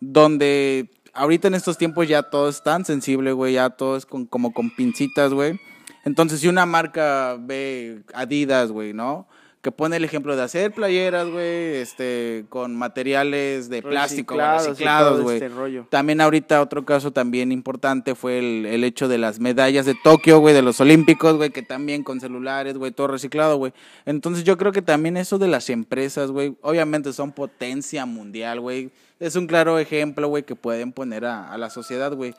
donde 0.00 0.88
ahorita 1.12 1.48
en 1.48 1.54
estos 1.54 1.78
tiempos 1.78 2.08
ya 2.08 2.22
todo 2.22 2.48
es 2.48 2.62
tan 2.62 2.84
sensible, 2.84 3.32
güey, 3.32 3.54
ya 3.54 3.70
todo 3.70 3.96
es 3.96 4.06
con, 4.06 4.26
como 4.26 4.52
con 4.52 4.70
pincitas, 4.74 5.32
güey. 5.32 5.58
Entonces, 6.04 6.40
si 6.40 6.48
una 6.48 6.66
marca 6.66 7.36
ve 7.38 8.02
Adidas, 8.14 8.70
güey, 8.72 8.92
¿no? 8.92 9.28
Que 9.60 9.70
pone 9.70 9.94
el 9.96 10.04
ejemplo 10.04 10.34
de 10.34 10.42
hacer 10.42 10.72
playeras, 10.72 11.28
güey, 11.28 11.76
este, 11.76 12.46
con 12.48 12.74
materiales 12.74 13.68
de 13.68 13.80
plástico, 13.80 14.34
Reciclados 14.34 15.20
güey. 15.20 15.36
este. 15.36 15.84
También 15.88 16.20
ahorita 16.20 16.60
otro 16.60 16.84
caso 16.84 17.12
también 17.12 17.52
importante 17.52 18.16
fue 18.16 18.40
el, 18.40 18.66
el 18.66 18.82
hecho 18.82 19.06
de 19.06 19.18
las 19.18 19.38
medallas 19.38 19.86
de 19.86 19.94
Tokio, 20.02 20.40
güey, 20.40 20.52
de 20.52 20.62
los 20.62 20.80
Olímpicos, 20.80 21.36
güey, 21.36 21.50
que 21.50 21.62
también 21.62 22.02
con 22.02 22.18
celulares, 22.20 22.76
güey, 22.76 22.90
todo 22.90 23.06
reciclado, 23.06 23.56
güey. 23.56 23.72
Entonces 24.04 24.42
yo 24.42 24.58
creo 24.58 24.72
que 24.72 24.82
también 24.82 25.16
eso 25.16 25.38
de 25.38 25.46
las 25.46 25.70
empresas, 25.70 26.32
güey, 26.32 26.56
obviamente 26.62 27.12
son 27.12 27.30
potencia 27.30 28.04
mundial, 28.04 28.58
güey. 28.58 28.90
Es 29.22 29.36
un 29.36 29.46
claro 29.46 29.78
ejemplo, 29.78 30.26
güey, 30.26 30.42
que 30.42 30.56
pueden 30.56 30.90
poner 30.90 31.24
a, 31.24 31.52
a 31.52 31.56
la 31.56 31.70
sociedad, 31.70 32.12
güey. 32.12 32.34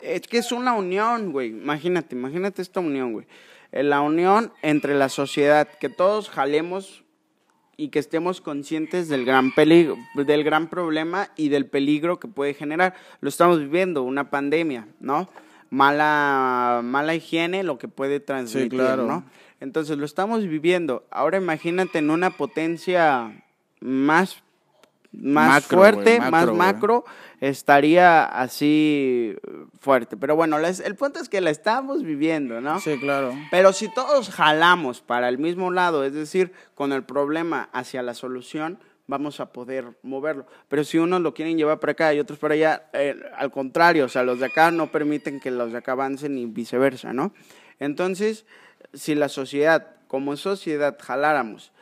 Es 0.00 0.22
que 0.22 0.38
es 0.38 0.50
una 0.50 0.72
unión, 0.72 1.30
güey. 1.30 1.50
Imagínate, 1.50 2.16
imagínate 2.16 2.62
esta 2.62 2.80
unión, 2.80 3.12
güey. 3.12 3.26
Eh, 3.70 3.84
La 3.84 4.00
unión 4.00 4.52
entre 4.62 4.96
la 4.96 5.08
sociedad, 5.08 5.68
que 5.68 5.88
todos 5.88 6.28
jalemos 6.28 7.04
y 7.76 7.90
que 7.90 8.00
estemos 8.00 8.40
conscientes 8.40 9.08
del 9.08 9.24
gran 9.24 9.54
peligro, 9.54 9.96
del 10.16 10.42
gran 10.42 10.68
problema 10.68 11.30
y 11.36 11.48
del 11.48 11.66
peligro 11.66 12.18
que 12.18 12.26
puede 12.26 12.54
generar. 12.54 12.94
Lo 13.20 13.28
estamos 13.28 13.60
viviendo, 13.60 14.02
una 14.02 14.30
pandemia, 14.30 14.88
¿no? 14.98 15.28
Mala, 15.70 16.80
mala 16.82 17.14
higiene, 17.14 17.62
lo 17.62 17.78
que 17.78 17.86
puede 17.86 18.18
transmitir, 18.18 18.80
claro. 18.80 19.06
¿no? 19.06 19.24
Entonces 19.60 19.96
lo 19.96 20.04
estamos 20.04 20.44
viviendo. 20.44 21.06
Ahora 21.12 21.38
imagínate 21.38 21.98
en 21.98 22.10
una 22.10 22.30
potencia 22.30 23.44
más, 23.78 24.42
más 25.12 25.62
Macro, 25.62 25.78
fuerte, 25.78 26.20
más 26.20 26.52
macro, 26.52 27.04
estaría 27.40 28.24
así 28.24 29.36
fuerte. 29.80 30.16
Pero 30.16 30.36
bueno, 30.36 30.58
el 30.58 30.94
punto 30.94 31.20
es 31.20 31.28
que 31.28 31.40
la 31.40 31.50
estamos 31.50 32.04
viviendo, 32.04 32.60
¿no? 32.60 32.80
Sí, 32.80 32.98
claro. 32.98 33.34
Pero 33.50 33.72
si 33.72 33.92
todos 33.92 34.30
jalamos 34.30 35.00
para 35.00 35.28
el 35.28 35.38
mismo 35.38 35.70
lado, 35.70 36.04
es 36.04 36.12
decir, 36.12 36.52
con 36.74 36.92
el 36.92 37.02
problema 37.02 37.68
hacia 37.72 38.02
la 38.02 38.14
solución, 38.14 38.78
vamos 39.06 39.40
a 39.40 39.52
poder 39.52 39.98
moverlo. 40.02 40.46
Pero 40.68 40.84
si 40.84 40.98
unos 40.98 41.20
lo 41.20 41.34
quieren 41.34 41.58
llevar 41.58 41.80
para 41.80 41.92
acá 41.92 42.14
y 42.14 42.20
otros 42.20 42.38
para 42.38 42.54
allá, 42.54 42.88
eh, 42.92 43.16
al 43.36 43.50
contrario, 43.50 44.04
o 44.04 44.08
sea, 44.08 44.22
los 44.22 44.38
de 44.38 44.46
acá 44.46 44.70
no 44.70 44.92
permiten 44.92 45.40
que 45.40 45.50
los 45.50 45.72
de 45.72 45.78
acá 45.78 45.92
avancen 45.92 46.38
y 46.38 46.46
viceversa, 46.46 47.12
¿no? 47.12 47.32
Entonces, 47.80 48.46
si 48.94 49.16
la 49.16 49.28
sociedad, 49.28 49.96
como 50.06 50.36
sociedad, 50.36 50.96
jaláramos 51.00 51.72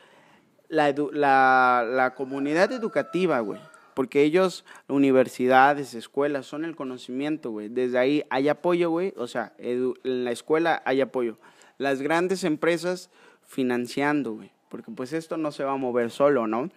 la, 0.69 0.89
edu- 0.89 1.11
la, 1.11 1.85
la 1.87 2.15
comunidad 2.15 2.71
educativa, 2.71 3.39
güey. 3.41 3.59
Porque 3.93 4.21
ellos, 4.23 4.63
universidades, 4.87 5.93
escuelas, 5.93 6.45
son 6.45 6.63
el 6.63 6.75
conocimiento, 6.75 7.51
güey. 7.51 7.67
Desde 7.67 7.97
ahí 7.97 8.23
hay 8.29 8.47
apoyo, 8.47 8.89
güey. 8.89 9.13
O 9.17 9.27
sea, 9.27 9.51
edu- 9.59 9.95
en 10.05 10.23
la 10.23 10.31
escuela 10.31 10.81
hay 10.85 11.01
apoyo. 11.01 11.37
Las 11.77 12.01
grandes 12.01 12.43
empresas 12.45 13.09
financiando, 13.45 14.33
güey. 14.33 14.51
Porque 14.69 14.91
pues 14.91 15.11
esto 15.13 15.35
no 15.37 15.51
se 15.51 15.63
va 15.63 15.73
a 15.73 15.77
mover 15.77 16.11
solo, 16.11 16.47
¿no? 16.47 16.69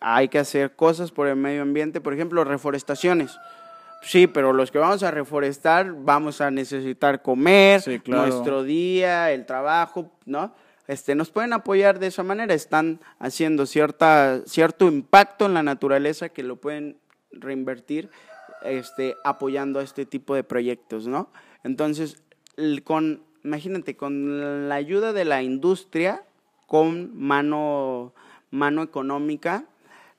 Hay 0.00 0.28
que 0.28 0.38
hacer 0.38 0.74
cosas 0.74 1.10
por 1.10 1.26
el 1.26 1.36
medio 1.36 1.62
ambiente. 1.62 2.00
Por 2.00 2.14
ejemplo, 2.14 2.44
reforestaciones. 2.44 3.36
Sí, 4.02 4.26
pero 4.26 4.52
los 4.52 4.70
que 4.70 4.78
vamos 4.78 5.02
a 5.02 5.10
reforestar 5.10 5.92
vamos 5.92 6.40
a 6.40 6.50
necesitar 6.50 7.22
comer, 7.22 7.80
Sí, 7.80 7.98
claro. 8.00 8.26
nuestro 8.26 8.62
día, 8.62 9.32
el 9.32 9.46
trabajo, 9.46 10.10
¿no? 10.26 10.54
Este, 10.86 11.14
nos 11.14 11.30
pueden 11.30 11.52
apoyar 11.52 11.98
de 11.98 12.08
esa 12.08 12.22
manera, 12.22 12.52
están 12.54 13.00
haciendo 13.18 13.64
cierta, 13.66 14.42
cierto 14.46 14.86
impacto 14.86 15.46
en 15.46 15.54
la 15.54 15.62
naturaleza 15.62 16.28
que 16.28 16.42
lo 16.42 16.56
pueden 16.56 16.98
reinvertir 17.30 18.10
este, 18.64 19.16
apoyando 19.24 19.80
a 19.80 19.82
este 19.82 20.04
tipo 20.04 20.34
de 20.34 20.44
proyectos, 20.44 21.06
¿no? 21.06 21.30
Entonces, 21.62 22.22
con, 22.84 23.22
imagínate, 23.44 23.96
con 23.96 24.68
la 24.68 24.74
ayuda 24.74 25.12
de 25.12 25.24
la 25.24 25.42
industria, 25.42 26.22
con 26.66 27.18
mano, 27.18 28.12
mano 28.50 28.82
económica, 28.82 29.64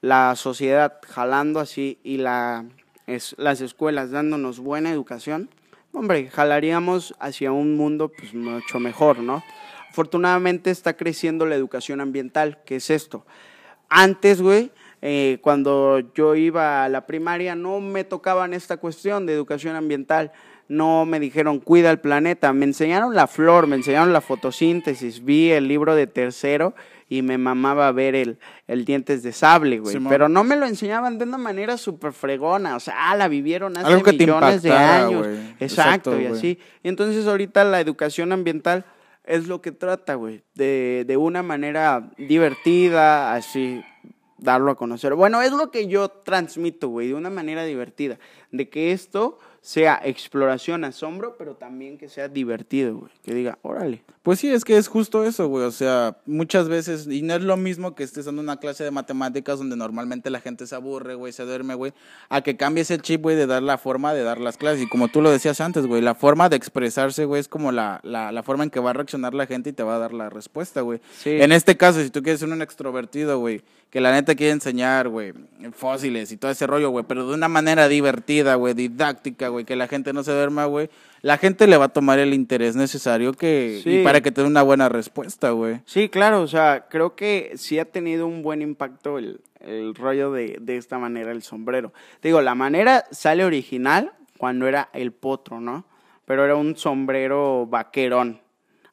la 0.02 0.36
sociedad 0.36 1.00
jalando 1.08 1.60
así 1.60 2.00
y 2.04 2.18
las 2.18 3.62
escuelas 3.62 4.12
dándonos 4.12 4.60
buena 4.60 4.92
educación, 4.92 5.50
hombre, 5.94 6.30
jalaríamos 6.30 7.16
hacia 7.20 7.52
un 7.52 7.76
mundo 7.78 8.10
pues 8.10 8.34
mucho 8.34 8.80
mejor, 8.80 9.20
¿no? 9.20 9.44
Afortunadamente 10.00 10.72
está 10.72 10.98
creciendo 10.98 11.46
la 11.46 11.56
educación 11.56 12.02
ambiental, 12.02 12.60
que 12.66 12.76
es 12.76 12.90
esto. 12.90 13.26
Antes, 13.88 14.42
güey, 14.42 14.72
eh, 15.02 15.38
cuando 15.42 16.02
yo 16.14 16.36
iba 16.36 16.84
a 16.84 16.90
la 16.90 17.06
primaria, 17.06 17.56
no 17.56 17.80
me 17.80 18.04
tocaban 18.04 18.54
esta 18.54 18.76
cuestión 18.76 19.26
de 19.26 19.32
educación 19.34 19.78
ambiental. 19.78 20.34
No 20.68 21.06
me 21.06 21.22
dijeron, 21.22 21.60
cuida 21.60 21.92
el 21.92 22.00
planeta. 22.00 22.52
Me 22.52 22.66
enseñaron 22.66 23.16
la 23.16 23.28
flor, 23.28 23.68
me 23.68 23.78
enseñaron 23.78 24.12
la 24.12 24.20
fotosíntesis. 24.20 25.24
Vi 25.24 25.52
el 25.52 25.70
libro 25.70 25.96
de 25.96 26.08
tercero 26.08 26.76
y 27.08 27.22
me 27.22 27.38
mamaba 27.38 27.90
ver 27.94 28.16
el, 28.16 28.38
el 28.68 28.84
dientes 28.84 29.24
de 29.24 29.32
sable, 29.32 29.80
güey. 29.80 29.94
Simón. 29.94 30.10
Pero 30.10 30.28
no 30.28 30.44
me 30.44 30.58
lo 30.58 30.66
enseñaban 30.66 31.18
de 31.20 31.24
una 31.24 31.38
manera 31.38 31.78
súper 31.78 32.12
fregona. 32.12 32.76
O 32.76 32.82
sea, 32.82 32.96
ah, 33.12 33.16
la 33.16 33.30
vivieron 33.30 33.78
hace 33.78 33.88
Algo 33.88 34.04
que 34.04 34.12
te 34.12 34.26
millones 34.26 34.62
de 34.62 34.70
impactara, 34.70 35.06
años. 35.06 35.22
güey. 35.26 35.36
Exacto, 35.60 35.64
Exacto, 35.64 36.20
y 36.20 36.24
güey. 36.26 36.38
así. 36.38 36.60
Y 36.84 36.90
entonces 36.90 37.28
ahorita 37.28 37.64
la 37.64 37.80
educación 37.80 38.34
ambiental 38.34 38.84
es 39.28 39.48
lo 39.48 39.62
que 39.62 39.72
trata, 39.72 40.16
güey, 40.16 40.44
de, 40.54 41.04
de 41.08 41.18
una 41.18 41.44
manera 41.44 42.12
divertida, 42.18 43.34
así, 43.34 43.84
darlo 44.38 44.72
a 44.72 44.76
conocer. 44.76 45.16
Bueno, 45.16 45.42
es 45.42 45.52
lo 45.52 45.72
que 45.72 45.88
yo 45.88 46.10
transmito, 46.10 46.90
güey, 46.90 47.10
de 47.10 47.14
una 47.16 47.30
manera 47.30 47.64
divertida, 47.64 48.20
de 48.52 48.70
que 48.70 48.92
esto 48.92 49.40
sea 49.66 50.00
exploración, 50.04 50.84
asombro, 50.84 51.38
pero 51.40 51.56
también 51.56 51.98
que 51.98 52.08
sea 52.08 52.28
divertido, 52.28 52.98
güey, 52.98 53.12
que 53.24 53.34
diga, 53.34 53.58
órale. 53.64 54.04
Pues 54.22 54.40
sí, 54.40 54.48
es 54.48 54.64
que 54.64 54.78
es 54.78 54.88
justo 54.88 55.26
eso, 55.26 55.48
güey. 55.48 55.66
O 55.66 55.72
sea, 55.72 56.18
muchas 56.28 56.70
veces, 56.70 57.08
y 57.08 57.24
no 57.24 57.34
es 57.34 57.42
lo 57.42 57.58
mismo 57.58 57.96
que 57.96 58.04
estés 58.04 58.26
dando 58.26 58.44
una 58.44 58.58
clase 58.58 58.84
de 58.84 58.92
matemáticas 58.92 59.58
donde 59.58 59.76
normalmente 59.76 60.30
la 60.30 60.40
gente 60.40 60.68
se 60.68 60.76
aburre, 60.76 61.16
güey, 61.16 61.34
se 61.34 61.46
duerme, 61.46 61.74
güey, 61.74 61.94
a 62.30 62.42
que 62.42 62.58
cambies 62.58 62.92
el 62.92 63.02
chip, 63.02 63.24
güey, 63.24 63.36
de 63.36 63.48
dar 63.48 63.64
la 63.64 63.80
forma 63.80 64.14
de 64.14 64.22
dar 64.22 64.40
las 64.40 64.58
clases. 64.58 64.84
Y 64.84 64.88
como 64.88 65.08
tú 65.08 65.24
lo 65.24 65.32
decías 65.32 65.60
antes, 65.60 65.88
güey, 65.88 66.04
la 66.04 66.14
forma 66.14 66.48
de 66.48 66.58
expresarse, 66.58 67.26
güey, 67.26 67.42
es 67.42 67.48
como 67.48 67.72
la, 67.72 68.02
la, 68.04 68.32
la 68.32 68.44
forma 68.44 68.66
en 68.66 68.70
que 68.70 68.80
va 68.80 68.92
a 68.92 68.94
reaccionar 68.94 69.34
la 69.34 69.48
gente 69.48 69.72
y 69.72 69.74
te 69.74 69.82
va 69.82 69.96
a 69.96 70.00
dar 70.00 70.14
la 70.14 70.30
respuesta, 70.30 70.82
güey. 70.82 71.00
Sí. 71.24 71.42
En 71.42 71.52
este 71.52 71.76
caso, 71.76 72.04
si 72.04 72.12
tú 72.12 72.22
quieres 72.22 72.40
ser 72.40 72.50
un 72.50 72.62
extrovertido, 72.62 73.40
güey, 73.40 73.64
que 73.96 74.02
la 74.02 74.12
neta 74.12 74.36
quiere 74.36 74.52
enseñar, 74.52 75.08
güey, 75.08 75.32
fósiles 75.72 76.30
y 76.34 76.36
todo 76.36 76.52
ese 76.52 76.68
rollo, 76.68 76.90
güey, 76.90 77.06
pero 77.08 77.26
de 77.26 77.34
una 77.34 77.48
manera 77.48 77.88
divertida, 77.88 78.56
güey, 78.56 78.74
didáctica, 78.74 79.48
güey, 79.48 79.55
que 79.64 79.76
la 79.78 79.88
gente 79.88 80.12
no 80.12 80.24
se 80.24 80.34
duerma, 80.34 80.66
güey, 80.66 80.90
la 81.22 81.38
gente 81.38 81.68
le 81.68 81.78
va 81.78 81.86
a 81.86 81.90
tomar 81.90 82.20
el 82.20 82.34
interés 82.34 82.76
necesario 82.76 83.32
que 83.34 83.80
Sí. 83.84 84.02
y 84.02 84.04
para 84.04 84.20
que 84.22 84.32
te 84.32 84.42
dé 84.42 84.48
una 84.48 84.64
buena 84.64 84.90
respuesta, 84.90 85.52
güey. 85.52 85.80
Sí, 85.86 86.10
claro, 86.10 86.42
o 86.42 86.48
sea, 86.48 86.88
creo 86.90 87.16
que 87.16 87.54
sí 87.56 87.80
ha 87.80 87.86
tenido 87.86 88.28
un 88.28 88.42
buen 88.44 88.62
impacto 88.62 89.18
el, 89.18 89.40
el 89.62 89.96
rollo 89.96 90.32
de, 90.32 90.58
de 90.60 90.78
esta 90.78 90.98
manera 91.00 91.32
el 91.32 91.42
sombrero. 91.44 91.94
Te 92.20 92.28
digo, 92.28 92.42
la 92.42 92.56
manera 92.56 93.06
sale 93.12 93.46
original 93.46 94.12
cuando 94.38 94.68
era 94.68 94.90
el 94.94 95.14
potro, 95.14 95.62
¿no? 95.62 95.86
Pero 96.26 96.44
era 96.44 96.56
un 96.56 96.76
sombrero 96.76 97.66
vaquerón. 97.68 98.42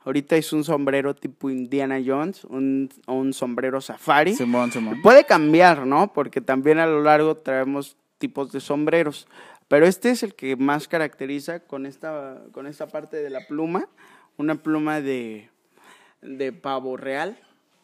Ahorita 0.04 0.34
es 0.36 0.52
un 0.52 0.64
sombrero 0.64 1.14
tipo 1.14 1.48
Indiana 1.48 2.00
Jones, 2.04 2.44
un, 2.44 2.90
un 3.06 3.32
sombrero 3.32 3.80
safari. 3.80 4.34
Simón, 4.34 4.72
Simón. 4.72 5.00
Puede 5.00 5.24
cambiar, 5.24 5.86
¿no? 5.86 6.12
Porque 6.12 6.40
también 6.40 6.78
a 6.80 6.86
lo 6.86 7.02
largo 7.02 7.36
traemos 7.36 7.96
tipos 8.18 8.50
de 8.52 8.58
sombreros. 8.60 9.28
Pero 9.68 9.86
este 9.86 10.10
es 10.10 10.22
el 10.22 10.34
que 10.34 10.56
más 10.56 10.88
caracteriza 10.88 11.60
con 11.60 11.86
esta, 11.86 12.42
con 12.52 12.66
esta 12.66 12.88
parte 12.88 13.16
de 13.16 13.30
la 13.30 13.46
pluma. 13.46 13.88
Una 14.36 14.56
pluma 14.56 15.00
de, 15.00 15.50
de 16.20 16.52
pavo 16.52 16.96
real. 16.96 17.38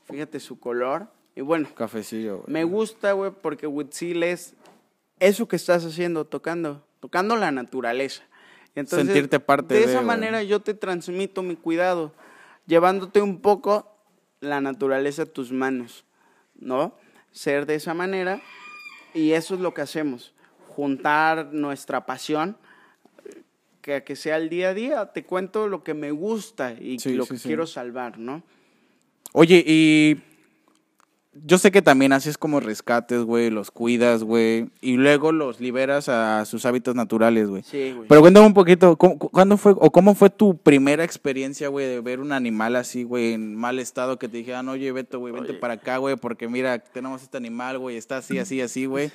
Fíjate 0.05 0.41
su 0.41 0.59
color. 0.59 1.09
Y 1.35 1.41
bueno, 1.41 1.69
Cafecillo, 1.75 2.43
me 2.49 2.65
gusta, 2.65 3.13
güey, 3.13 3.31
porque 3.31 3.67
Huitzil 3.67 4.25
es 4.25 4.55
eso 5.21 5.47
que 5.47 5.57
estás 5.57 5.85
haciendo, 5.85 6.25
tocando, 6.25 6.85
tocando 7.01 7.37
la 7.37 7.53
naturaleza. 7.53 8.25
Entonces, 8.75 9.07
Sentirte 9.07 9.41
parte 9.41 9.75
de 9.75 9.81
de, 9.81 9.87
esa 9.87 10.03
manera 10.03 10.43
yo 10.43 10.61
te 10.61 10.75
transmito 10.75 11.43
mi 11.43 11.57
cuidado, 11.57 12.13
llevándote 12.67 13.21
un 13.21 13.41
poco 13.41 13.89
la 14.41 14.61
naturaleza 14.61 15.23
a 15.23 15.27
tus 15.27 15.53
manos, 15.53 16.05
¿no? 16.55 16.95
Ser 17.33 17.67
de 17.67 17.75
esa 17.75 17.95
manera 17.95 18.41
y 19.15 19.33
eso 19.33 19.55
es 19.55 19.61
lo 19.61 19.75
que 19.75 19.83
hacemos, 19.83 20.33
juntar 20.79 21.49
nuestra 21.53 22.07
pasión 22.07 22.57
que, 23.83 24.05
que 24.05 24.15
sea 24.15 24.37
el 24.37 24.49
día 24.49 24.69
a 24.69 24.75
día. 24.75 25.07
Te 25.07 25.25
cuento 25.25 25.67
lo 25.67 25.83
que 25.83 25.93
me 25.93 26.13
gusta 26.13 26.73
y 26.75 27.01
Sí, 27.01 27.15
lo 27.15 27.25
sí, 27.25 27.31
que 27.33 27.39
sí. 27.39 27.49
quiero 27.49 27.67
salvar, 27.67 28.17
¿no? 28.17 28.45
Oye, 29.33 29.65
y 29.67 30.19
yo 31.45 31.59
sé 31.59 31.73
que 31.73 31.83
también 31.83 32.13
haces 32.13 32.39
como 32.39 32.61
rescates, 32.61 33.23
güey, 33.25 33.51
los 33.51 33.73
cuidas, 33.73 34.23
güey, 34.23 34.71
y 34.81 34.97
luego 34.99 35.33
los 35.33 35.59
liberas 35.61 36.09
a 36.09 36.45
sus 36.45 36.65
hábitats 36.65 36.95
naturales, 36.97 37.49
güey. 37.49 37.65
Sí, 37.65 37.93
güey. 37.97 38.07
Pero 38.09 38.21
cuéntame 38.21 38.47
un 38.47 38.55
poquito, 38.55 38.97
¿cómo, 38.97 39.19
cu- 39.19 39.31
¿cuándo 39.31 39.57
fue 39.57 39.73
o 39.77 39.91
cómo 39.91 40.15
fue 40.15 40.31
tu 40.31 40.57
primera 40.59 41.03
experiencia, 41.03 41.67
güey, 41.67 41.87
de 41.89 42.01
ver 42.01 42.21
un 42.21 42.31
animal 42.31 42.77
así, 42.77 43.03
güey, 43.03 43.33
en 43.33 43.57
mal 43.57 43.81
estado 43.81 44.17
que 44.17 44.29
te 44.29 44.37
dijeran, 44.37 44.69
oye, 44.69 44.93
Beto, 44.93 45.19
güey, 45.19 45.33
vente 45.35 45.51
Oye. 45.51 45.59
para 45.59 45.75
acá, 45.75 45.97
güey, 45.99 46.15
porque 46.15 46.47
mira, 46.47 46.79
tenemos 46.79 47.21
este 47.23 47.37
animal, 47.37 47.79
güey, 47.81 47.97
está 47.97 48.19
así, 48.19 48.39
así, 48.39 48.61
así, 48.61 48.87
güey. 48.87 49.11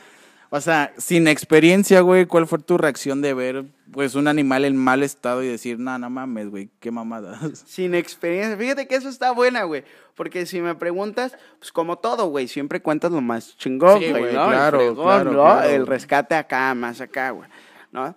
O 0.55 0.61
sea, 0.61 0.93
sin 0.99 1.27
experiencia, 1.27 2.01
güey, 2.01 2.27
¿cuál 2.27 2.45
fue 2.45 2.59
tu 2.59 2.77
reacción 2.77 3.23
de 3.23 3.33
ver, 3.33 3.65
pues, 3.91 4.13
un 4.13 4.27
animal 4.27 4.65
en 4.65 4.77
mal 4.77 5.01
estado 5.01 5.41
y 5.41 5.47
decir, 5.47 5.79
no, 5.79 5.97
no 5.97 6.11
mames, 6.11 6.49
güey, 6.51 6.69
qué 6.79 6.91
mamada? 6.91 7.39
Sin 7.65 7.95
experiencia. 7.95 8.55
Fíjate 8.55 8.87
que 8.87 8.93
eso 8.93 9.09
está 9.09 9.31
buena, 9.31 9.63
güey. 9.63 9.83
Porque 10.13 10.45
si 10.45 10.61
me 10.61 10.75
preguntas, 10.75 11.35
pues 11.57 11.71
como 11.71 11.97
todo, 11.97 12.27
güey, 12.27 12.47
siempre 12.47 12.83
cuentas 12.83 13.11
lo 13.11 13.19
más 13.19 13.57
chingón, 13.57 13.99
Sí, 13.99 14.11
güey, 14.11 14.21
güey, 14.21 14.33
¿no? 14.35 14.47
claro, 14.47 14.79
El 14.79 14.85
fregón, 14.89 15.05
claro, 15.05 15.31
¿no? 15.31 15.41
claro. 15.41 15.69
El 15.69 15.87
rescate 15.87 16.35
acá, 16.35 16.75
más 16.75 17.01
acá, 17.01 17.31
güey, 17.31 17.49
¿no? 17.91 18.15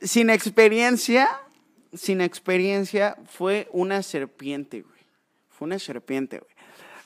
Sin 0.00 0.30
experiencia, 0.30 1.28
sin 1.92 2.22
experiencia, 2.22 3.18
fue 3.26 3.68
una 3.70 4.02
serpiente, 4.02 4.80
güey. 4.80 5.00
Fue 5.50 5.66
una 5.66 5.78
serpiente, 5.78 6.38
güey. 6.38 6.55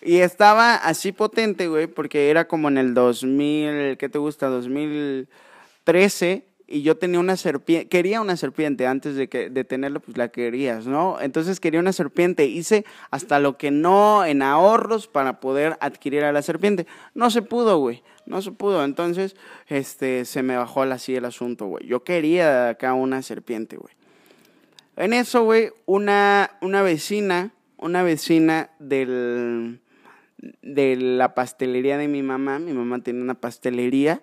Y 0.03 0.19
estaba 0.19 0.77
así 0.77 1.13
potente, 1.13 1.69
güey, 1.69 1.87
porque 1.87 2.31
era 2.31 2.49
como 2.49 2.69
en 2.69 2.79
el 2.79 2.95
2000, 2.95 3.99
¿qué 3.99 4.09
te 4.09 4.19
gusta? 4.19 4.49
2013. 4.49 6.47
Y 6.73 6.83
yo 6.83 6.97
tenía 6.97 7.19
una 7.19 7.37
serpiente, 7.37 7.89
quería 7.89 8.21
una 8.21 8.37
serpiente 8.37 8.87
antes 8.87 9.17
de, 9.17 9.29
que, 9.29 9.51
de 9.51 9.65
tenerla, 9.65 9.99
pues 9.99 10.17
la 10.17 10.29
querías, 10.29 10.87
¿no? 10.87 11.21
Entonces 11.21 11.59
quería 11.59 11.81
una 11.81 11.93
serpiente. 11.93 12.47
Hice 12.47 12.85
hasta 13.11 13.41
lo 13.41 13.59
que 13.59 13.73
no 13.73 14.25
en 14.25 14.41
ahorros 14.41 15.09
para 15.09 15.41
poder 15.41 15.77
adquirir 15.81 16.23
a 16.23 16.33
la 16.33 16.43
serpiente. 16.43 16.87
No 17.13 17.29
se 17.31 17.43
pudo, 17.43 17.79
güey. 17.79 18.05
No 18.25 18.41
se 18.41 18.53
pudo. 18.53 18.85
Entonces, 18.85 19.35
este, 19.67 20.25
se 20.25 20.45
me 20.45 20.57
bajó 20.57 20.83
así 20.83 21.17
el 21.17 21.25
asunto, 21.25 21.67
güey. 21.67 21.87
Yo 21.87 22.05
quería 22.05 22.69
acá 22.69 22.95
una 22.95 23.21
serpiente, 23.23 23.77
güey. 23.77 23.93
En 24.97 25.13
eso, 25.13 25.43
güey, 25.43 25.73
una, 25.87 26.53
una 26.61 26.83
vecina, 26.83 27.53
una 27.79 28.05
vecina 28.05 28.71
del, 28.79 29.81
de 30.63 30.97
la 30.97 31.35
pastelería 31.35 31.99
de 31.99 32.09
mi 32.09 32.23
mamá, 32.23 32.59
mi 32.59 32.73
mamá 32.73 33.03
tiene 33.03 33.23
una 33.23 33.35
pastelería, 33.35 34.23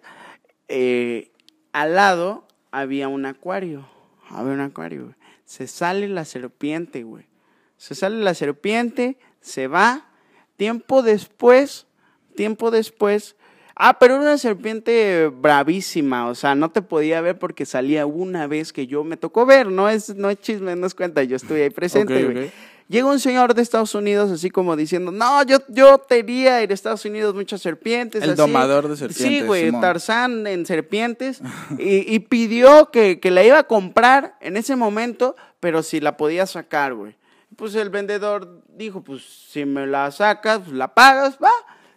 eh, 0.68 1.32
al 1.74 1.96
lado 1.96 2.48
había 2.72 3.08
un 3.08 3.26
acuario, 3.26 3.88
había 4.30 4.54
un 4.54 4.62
acuario, 4.62 5.04
güey. 5.04 5.16
Se 5.46 5.68
sale 5.68 6.10
la 6.10 6.26
serpiente, 6.26 7.04
güey. 7.04 7.26
Se 7.78 7.96
sale 7.96 8.18
la 8.18 8.34
serpiente, 8.34 9.18
se 9.40 9.68
va. 9.68 10.08
Tiempo 10.58 11.04
después, 11.04 11.88
tiempo 12.36 12.72
después. 12.72 13.36
Ah, 13.76 14.00
pero 14.00 14.16
era 14.16 14.24
una 14.24 14.38
serpiente 14.40 15.28
bravísima, 15.28 16.28
o 16.28 16.34
sea, 16.34 16.56
no 16.56 16.72
te 16.72 16.82
podía 16.82 17.22
ver 17.22 17.38
porque 17.38 17.68
salía 17.68 18.08
una 18.08 18.48
vez 18.48 18.74
que 18.74 18.88
yo 18.88 19.04
me 19.04 19.18
tocó 19.18 19.46
ver, 19.46 19.68
no 19.68 19.88
es, 19.88 20.16
no 20.16 20.32
es 20.32 20.42
chisme, 20.42 20.76
no 20.76 20.88
es 20.88 20.96
cuenta, 20.96 21.22
yo 21.24 21.36
estuve 21.36 21.64
ahí 21.64 21.70
presente, 21.70 22.26
güey. 22.26 22.52
Llega 22.88 23.08
un 23.08 23.20
señor 23.20 23.54
de 23.54 23.62
Estados 23.62 23.94
Unidos 23.96 24.32
así 24.32 24.50
como 24.50 24.76
diciendo, 24.78 25.12
no, 25.12 25.44
yo, 25.44 25.58
yo 25.68 25.98
tenía 25.98 26.62
en 26.62 26.72
Estados 26.72 27.04
Unidos 27.04 27.36
muchas 27.36 27.62
serpientes. 27.62 28.24
El 28.24 28.32
así". 28.32 28.38
domador 28.38 28.88
de 28.88 28.96
Sí, 28.96 29.00
serpientes, 29.00 29.48
güey, 29.48 29.66
Simón. 29.66 29.82
Tarzán 29.82 30.48
en 30.48 30.66
serpientes. 30.66 31.42
y, 31.78 32.14
y 32.14 32.20
pidió 32.20 32.90
que, 32.90 33.20
que 33.20 33.30
la 33.30 33.44
iba 33.44 33.60
a 33.60 33.64
comprar 33.64 34.38
en 34.40 34.56
ese 34.56 34.78
momento, 34.78 35.36
pero 35.60 35.84
si 35.84 36.00
la 36.00 36.16
podía 36.16 36.46
sacar, 36.46 36.94
güey. 36.94 37.16
Pues 37.58 37.76
el 37.76 37.90
vendedor 37.90 38.64
dijo, 38.70 39.02
pues 39.02 39.24
si 39.24 39.66
me 39.66 39.86
la 39.88 40.10
sacas, 40.12 40.60
pues 40.60 40.72
la 40.74 40.94
pagas, 40.94 41.38
va. 41.44 41.52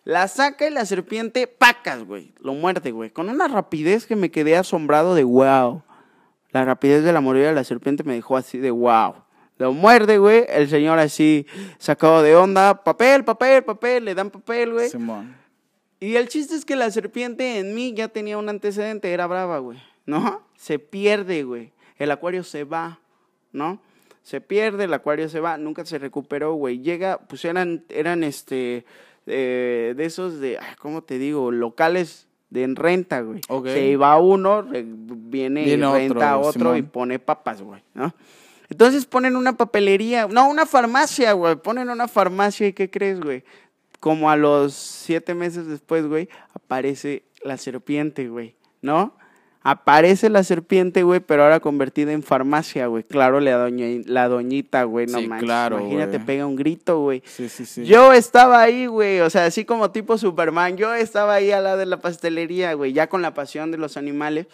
La 0.04 0.26
saca 0.26 0.66
y 0.66 0.70
la 0.70 0.86
serpiente, 0.86 1.46
pacas, 1.46 2.04
güey. 2.04 2.32
Lo 2.40 2.54
muerde, 2.54 2.90
güey. 2.90 3.10
Con 3.10 3.28
una 3.28 3.46
rapidez 3.46 4.06
que 4.06 4.16
me 4.16 4.30
quedé 4.30 4.56
asombrado 4.56 5.14
de 5.14 5.22
wow. 5.22 5.82
La 6.50 6.64
rapidez 6.64 7.04
de 7.04 7.12
la 7.12 7.20
mordida 7.20 7.48
de 7.48 7.54
la 7.54 7.64
serpiente 7.64 8.02
me 8.02 8.14
dejó 8.14 8.36
así 8.36 8.58
de 8.58 8.70
wow. 8.70 9.14
Lo 9.60 9.72
muerde, 9.72 10.18
güey. 10.18 10.46
El 10.48 10.68
señor 10.68 10.98
así 10.98 11.46
sacado 11.78 12.22
de 12.22 12.34
onda. 12.34 12.82
Papel, 12.82 13.24
papel, 13.24 13.62
papel. 13.62 14.06
Le 14.06 14.14
dan 14.14 14.30
papel, 14.30 14.72
güey. 14.72 14.88
Simón. 14.88 15.36
Y 16.00 16.16
el 16.16 16.28
chiste 16.28 16.54
es 16.56 16.64
que 16.64 16.76
la 16.76 16.90
serpiente 16.90 17.58
en 17.58 17.74
mí 17.74 17.92
ya 17.92 18.08
tenía 18.08 18.38
un 18.38 18.48
antecedente. 18.48 19.12
Era 19.12 19.26
brava, 19.26 19.58
güey. 19.58 19.78
¿No? 20.06 20.42
Se 20.56 20.78
pierde, 20.78 21.44
güey. 21.44 21.72
El 21.98 22.10
acuario 22.10 22.42
se 22.42 22.64
va, 22.64 23.00
¿no? 23.52 23.80
Se 24.22 24.40
pierde, 24.40 24.84
el 24.84 24.94
acuario 24.94 25.28
se 25.28 25.40
va. 25.40 25.58
Nunca 25.58 25.84
se 25.84 25.98
recuperó, 25.98 26.54
güey. 26.54 26.80
Llega, 26.80 27.18
pues 27.18 27.44
eran, 27.44 27.84
eran 27.90 28.24
este, 28.24 28.86
eh, 29.26 29.92
de 29.94 30.04
esos 30.06 30.40
de, 30.40 30.56
ay, 30.58 30.74
¿cómo 30.78 31.02
te 31.02 31.18
digo? 31.18 31.50
Locales 31.50 32.28
de 32.48 32.62
en 32.62 32.76
renta, 32.76 33.20
güey. 33.20 33.42
Ok. 33.48 33.66
Se 33.66 33.88
iba 33.88 34.18
uno, 34.18 34.62
re- 34.62 34.84
viene, 34.86 35.64
Viene 35.64 35.86
y 35.86 35.92
renta 35.92 36.38
otro, 36.38 36.48
otro 36.48 36.76
y 36.78 36.82
pone 36.82 37.18
papas, 37.18 37.60
güey, 37.60 37.82
¿no? 37.92 38.14
Entonces 38.70 39.04
ponen 39.04 39.36
una 39.36 39.56
papelería, 39.56 40.28
no, 40.28 40.48
una 40.48 40.64
farmacia, 40.64 41.32
güey. 41.32 41.56
Ponen 41.56 41.90
una 41.90 42.08
farmacia 42.08 42.68
y 42.68 42.72
¿qué 42.72 42.88
crees, 42.88 43.20
güey? 43.20 43.42
Como 43.98 44.30
a 44.30 44.36
los 44.36 44.72
siete 44.74 45.34
meses 45.34 45.66
después, 45.66 46.06
güey, 46.06 46.28
aparece 46.54 47.24
la 47.42 47.58
serpiente, 47.58 48.28
güey, 48.28 48.54
¿no? 48.80 49.14
Aparece 49.62 50.30
la 50.30 50.42
serpiente, 50.42 51.02
güey, 51.02 51.20
pero 51.20 51.42
ahora 51.42 51.60
convertida 51.60 52.12
en 52.12 52.22
farmacia, 52.22 52.86
güey. 52.86 53.02
Claro, 53.04 53.40
la, 53.40 53.58
doña, 53.58 53.84
la 54.06 54.26
doñita, 54.28 54.84
güey, 54.84 55.06
no 55.06 55.18
Sí, 55.18 55.28
manches. 55.28 55.44
claro, 55.46 55.80
Imagínate, 55.80 56.18
pega 56.18 56.46
un 56.46 56.56
grito, 56.56 57.00
güey. 57.00 57.22
Sí, 57.26 57.50
sí, 57.50 57.66
sí. 57.66 57.84
Yo 57.84 58.14
estaba 58.14 58.62
ahí, 58.62 58.86
güey, 58.86 59.20
o 59.20 59.28
sea, 59.28 59.44
así 59.44 59.66
como 59.66 59.90
tipo 59.90 60.16
Superman, 60.16 60.78
yo 60.78 60.94
estaba 60.94 61.34
ahí 61.34 61.50
al 61.50 61.64
lado 61.64 61.76
de 61.76 61.84
la 61.84 61.98
pastelería, 62.00 62.72
güey, 62.72 62.94
ya 62.94 63.08
con 63.10 63.20
la 63.20 63.34
pasión 63.34 63.70
de 63.70 63.76
los 63.76 63.98
animales, 63.98 64.46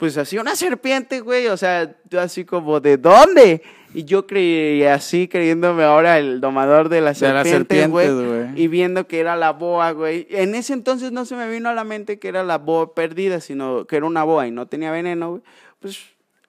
pues 0.00 0.16
así 0.16 0.38
una 0.38 0.56
serpiente, 0.56 1.20
güey, 1.20 1.48
o 1.48 1.58
sea, 1.58 1.94
yo 2.08 2.22
así 2.22 2.46
como, 2.46 2.80
¿de 2.80 2.96
dónde? 2.96 3.60
Y 3.92 4.04
yo 4.04 4.26
creí 4.26 4.82
así, 4.84 5.28
creyéndome 5.28 5.84
ahora 5.84 6.18
el 6.18 6.40
domador 6.40 6.88
de 6.88 7.02
la 7.02 7.12
serpiente, 7.12 7.86
güey. 7.86 8.08
y 8.56 8.66
viendo 8.68 9.06
que 9.06 9.20
era 9.20 9.36
la 9.36 9.52
boa, 9.52 9.90
güey. 9.90 10.26
En 10.30 10.54
ese 10.54 10.72
entonces 10.72 11.12
no 11.12 11.26
se 11.26 11.36
me 11.36 11.50
vino 11.50 11.68
a 11.68 11.74
la 11.74 11.84
mente 11.84 12.18
que 12.18 12.28
era 12.28 12.42
la 12.44 12.56
boa 12.56 12.94
perdida, 12.94 13.40
sino 13.40 13.84
que 13.84 13.96
era 13.96 14.06
una 14.06 14.24
boa 14.24 14.46
y 14.46 14.50
no 14.50 14.66
tenía 14.66 14.90
veneno, 14.90 15.32
güey. 15.32 15.42
Pues 15.80 16.00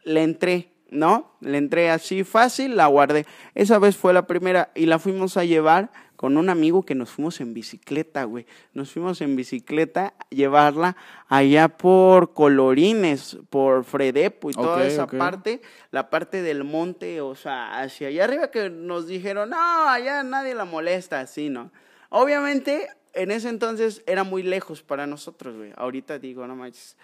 le 0.06 0.24
entré, 0.24 0.70
¿no? 0.90 1.36
Le 1.42 1.58
entré 1.58 1.90
así 1.90 2.24
fácil, 2.24 2.78
la 2.78 2.88
guardé. 2.88 3.26
Esa 3.54 3.80
vez 3.80 3.98
fue 3.98 4.14
la 4.14 4.28
primera 4.28 4.72
y 4.76 4.86
la 4.86 4.98
fuimos 4.98 5.36
a 5.36 5.44
llevar 5.44 5.92
con 6.22 6.38
un 6.38 6.52
amigo 6.52 6.84
que 6.84 6.94
nos 6.94 7.10
fuimos 7.10 7.42
en 7.42 7.56
bicicleta, 7.56 8.26
güey. 8.26 8.46
Nos 8.76 8.92
fuimos 8.92 9.22
en 9.22 9.36
bicicleta 9.36 10.14
a 10.20 10.30
llevarla 10.30 10.96
allá 11.28 11.68
por 11.68 12.36
Colorines, 12.36 13.40
por 13.50 13.84
Fredepo 13.86 14.52
y 14.52 14.54
toda 14.54 14.86
esa 14.86 15.08
parte, 15.08 15.64
la 15.90 16.12
parte 16.12 16.44
del 16.44 16.64
monte, 16.64 17.22
o 17.22 17.34
sea, 17.34 17.82
hacia 17.82 18.10
allá 18.10 18.26
arriba 18.26 18.52
que 18.52 18.70
nos 18.70 19.08
dijeron, 19.08 19.50
no, 19.50 19.90
allá 19.90 20.22
nadie 20.22 20.54
la 20.54 20.66
molesta, 20.66 21.22
así, 21.22 21.50
¿no? 21.50 21.72
Obviamente, 22.10 22.88
en 23.14 23.32
ese 23.32 23.50
entonces 23.50 24.04
era 24.06 24.24
muy 24.24 24.44
lejos 24.44 24.82
para 24.82 25.06
nosotros, 25.08 25.56
güey. 25.58 25.72
Ahorita 25.76 26.18
digo, 26.20 26.48
no 26.48 26.56
manches, 26.56 26.96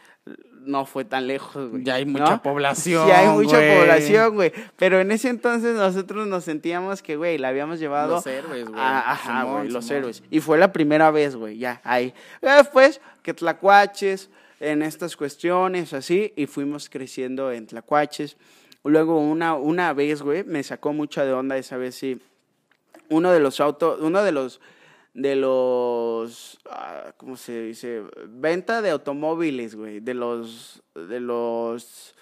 no 0.62 0.86
fue 0.86 1.04
tan 1.06 1.28
lejos, 1.28 1.70
güey. 1.70 1.84
Ya 1.84 1.96
hay 1.96 2.06
mucha 2.06 2.32
¿no? 2.32 2.42
población, 2.42 3.06
Sí, 3.06 3.12
hay 3.12 3.28
mucha 3.28 3.58
güey. 3.58 3.80
población, 3.80 4.36
güey. 4.36 4.52
Pero 4.78 5.00
en 5.00 5.12
ese 5.12 5.30
entonces 5.30 5.76
nosotros 5.76 6.28
nos 6.28 6.44
sentíamos 6.46 7.02
que, 7.02 7.16
güey, 7.18 7.38
la 7.38 7.50
habíamos 7.50 7.80
llevado. 7.80 8.16
Los 8.16 8.28
héroes, 8.28 8.68
güey. 8.68 8.80
a- 8.80 9.12
ajá, 9.12 9.42
Simón, 9.42 9.58
güey, 9.62 9.70
los 9.72 9.86
Simón. 9.86 9.98
héroes. 10.00 10.24
Y 10.32 10.40
fue 10.40 10.58
la 10.58 10.72
primera 10.72 11.12
vez, 11.12 11.36
güey, 11.36 11.58
ya, 11.58 11.82
ahí. 11.84 12.14
Después, 12.42 13.02
que 13.24 13.34
tlacuaches, 13.34 14.30
en 14.60 14.82
estas 14.82 15.16
cuestiones, 15.16 15.94
así, 15.94 16.34
y 16.36 16.48
fuimos 16.48 16.90
creciendo 16.90 17.52
en 17.52 17.68
tlacuaches. 17.68 18.38
Luego, 18.84 19.20
una, 19.20 19.54
una 19.56 19.94
vez, 19.94 20.22
güey, 20.22 20.44
me 20.46 20.64
sacó 20.64 20.94
mucho 20.94 21.24
de 21.26 21.34
onda 21.34 21.58
esa 21.58 21.78
vez, 21.78 21.94
sí. 21.96 22.20
Uno 23.10 23.32
de 23.32 23.40
los 23.40 23.60
autos, 23.60 24.00
uno 24.02 24.24
de 24.24 24.32
los, 24.32 24.60
de 25.18 25.36
los, 25.36 26.60
ah, 26.70 27.12
¿cómo 27.18 27.38
se 27.38 27.64
dice? 27.64 28.04
Venta 28.30 28.84
de 28.84 28.92
automóviles, 28.92 29.74
güey, 29.76 30.00
de 30.00 30.14
los, 30.14 30.84
de 30.94 31.20
los... 31.20 32.14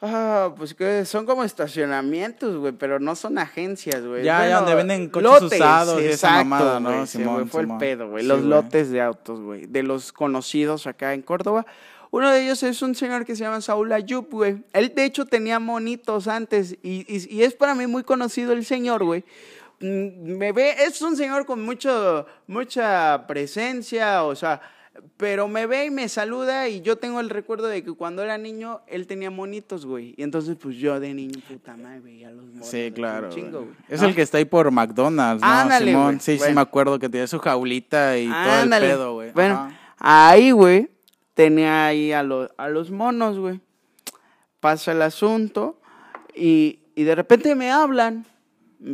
Ah, 0.00 0.52
pues 0.56 0.74
que 0.74 1.04
son 1.04 1.24
como 1.26 1.44
estacionamientos, 1.44 2.56
güey, 2.56 2.72
pero 2.72 2.98
no 2.98 3.14
son 3.14 3.36
agencias, 3.38 4.04
güey. 4.04 4.22
Ya, 4.24 4.48
ya, 4.48 4.56
donde 4.60 4.74
venden 4.74 5.08
coches 5.10 5.42
lotes, 5.42 5.60
usados 5.60 6.00
y 6.02 6.06
esa 6.06 6.12
exacto, 6.12 6.44
mamada, 6.46 6.80
¿no? 6.80 7.06
Simón, 7.06 7.48
fue 7.48 7.62
Simón. 7.62 7.76
el 7.76 7.78
pedo, 7.88 8.08
güey. 8.08 8.24
Los 8.24 8.42
lotes 8.42 8.90
de 8.90 9.00
autos, 9.02 9.40
güey, 9.40 9.66
de 9.66 9.82
los 9.82 10.12
conocidos 10.12 10.86
acá 10.86 11.14
en 11.14 11.22
Córdoba. 11.22 11.64
Uno 12.10 12.30
de 12.30 12.42
ellos 12.44 12.62
es 12.62 12.80
un 12.82 12.94
señor 12.94 13.24
que 13.26 13.34
se 13.36 13.44
llama 13.44 13.60
Saúl 13.60 13.92
Ayub, 13.92 14.28
güey. 14.30 14.62
Él, 14.72 14.94
de 14.94 15.04
hecho, 15.04 15.26
tenía 15.26 15.58
monitos 15.58 16.26
antes 16.26 16.72
y, 16.82 17.04
y- 17.06 17.26
y 17.34 17.42
es 17.42 17.54
para 17.54 17.74
mí 17.74 17.86
muy 17.86 18.02
conocido 18.02 18.52
el 18.52 18.64
señor, 18.64 19.04
güey. 19.04 19.24
Mm, 19.84 20.36
Me 20.38 20.52
ve, 20.52 20.74
es 20.84 21.02
un 21.02 21.16
señor 21.16 21.44
con 21.44 21.62
mucho, 21.62 22.26
mucha 22.46 23.26
presencia, 23.26 24.24
o 24.24 24.34
sea, 24.34 24.60
pero 25.16 25.46
me 25.48 25.66
ve 25.66 25.86
y 25.86 25.90
me 25.90 26.08
saluda 26.08 26.68
y 26.68 26.80
yo 26.80 26.96
tengo 26.96 27.20
el 27.20 27.28
recuerdo 27.28 27.66
de 27.66 27.82
que 27.84 27.92
cuando 27.92 28.22
era 28.22 28.38
niño 28.38 28.80
él 28.86 29.06
tenía 29.06 29.30
monitos, 29.30 29.84
güey. 29.84 30.14
Y 30.16 30.22
entonces, 30.22 30.56
pues 30.60 30.76
yo 30.76 30.98
de 31.00 31.12
niño, 31.12 31.38
puta 31.48 31.76
madre, 31.76 32.00
veía 32.00 32.30
los 32.30 32.46
monos. 32.46 32.66
Sí, 32.66 32.92
claro. 32.94 33.28
chingo, 33.30 33.58
güey. 33.58 33.64
güey, 33.66 33.76
Es 33.88 34.00
¿no? 34.00 34.08
el 34.08 34.14
que 34.14 34.22
está 34.22 34.38
ahí 34.38 34.44
por 34.44 34.70
McDonald's, 34.70 35.42
¿no? 35.42 35.48
Ándale, 35.48 35.86
Simón. 35.86 36.04
güey. 36.06 36.20
Sí, 36.20 36.38
sí, 36.38 36.52
me 36.54 36.60
acuerdo 36.60 36.98
que 36.98 37.08
tenía 37.08 37.26
su 37.26 37.38
jaulita 37.38 38.16
y 38.16 38.28
todo 38.28 38.62
el 38.62 38.70
pedo, 38.70 39.14
güey. 39.14 39.32
Bueno, 39.32 39.54
Ajá. 39.54 39.78
ahí, 39.98 40.50
güey, 40.52 40.88
tenía 41.34 41.86
ahí 41.86 42.12
a, 42.12 42.22
los 42.22 42.50
a 42.56 42.68
los 42.68 42.90
monos, 42.90 43.38
güey. 43.38 43.60
Pasa 44.60 44.92
el 44.92 45.02
asunto 45.02 45.78
y, 46.34 46.78
y 46.94 47.02
de 47.02 47.14
repente 47.14 47.54
me 47.54 47.70
hablan. 47.70 48.24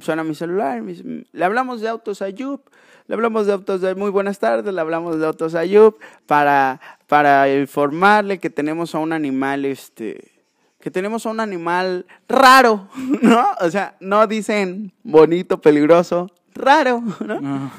Suena 0.00 0.24
mi 0.24 0.34
celular. 0.34 0.82
le 0.82 1.44
hablamos 1.44 1.80
de 1.80 1.88
autos 1.88 2.22
a 2.22 2.28
Yup. 2.28 2.62
Le 3.06 3.14
hablamos 3.14 3.46
de 3.46 3.52
autos 3.52 3.80
de 3.80 3.94
muy 3.94 4.10
buenas 4.10 4.38
tardes. 4.38 4.72
Le 4.72 4.80
hablamos 4.80 5.18
de 5.18 5.26
autos 5.26 5.54
a 5.54 5.64
Yup 5.64 5.98
para, 6.26 6.80
para 7.08 7.52
informarle 7.52 8.38
que 8.38 8.50
tenemos 8.50 8.94
a 8.94 8.98
un 8.98 9.12
animal, 9.12 9.64
este. 9.64 10.30
Que 10.80 10.90
tenemos 10.90 11.26
a 11.26 11.30
un 11.30 11.40
animal 11.40 12.06
raro, 12.28 12.88
¿no? 13.22 13.46
O 13.60 13.70
sea, 13.70 13.96
no 14.00 14.26
dicen 14.26 14.92
bonito, 15.02 15.60
peligroso, 15.60 16.30
raro, 16.54 17.02
¿no? 17.20 17.40
Ah, 17.44 17.70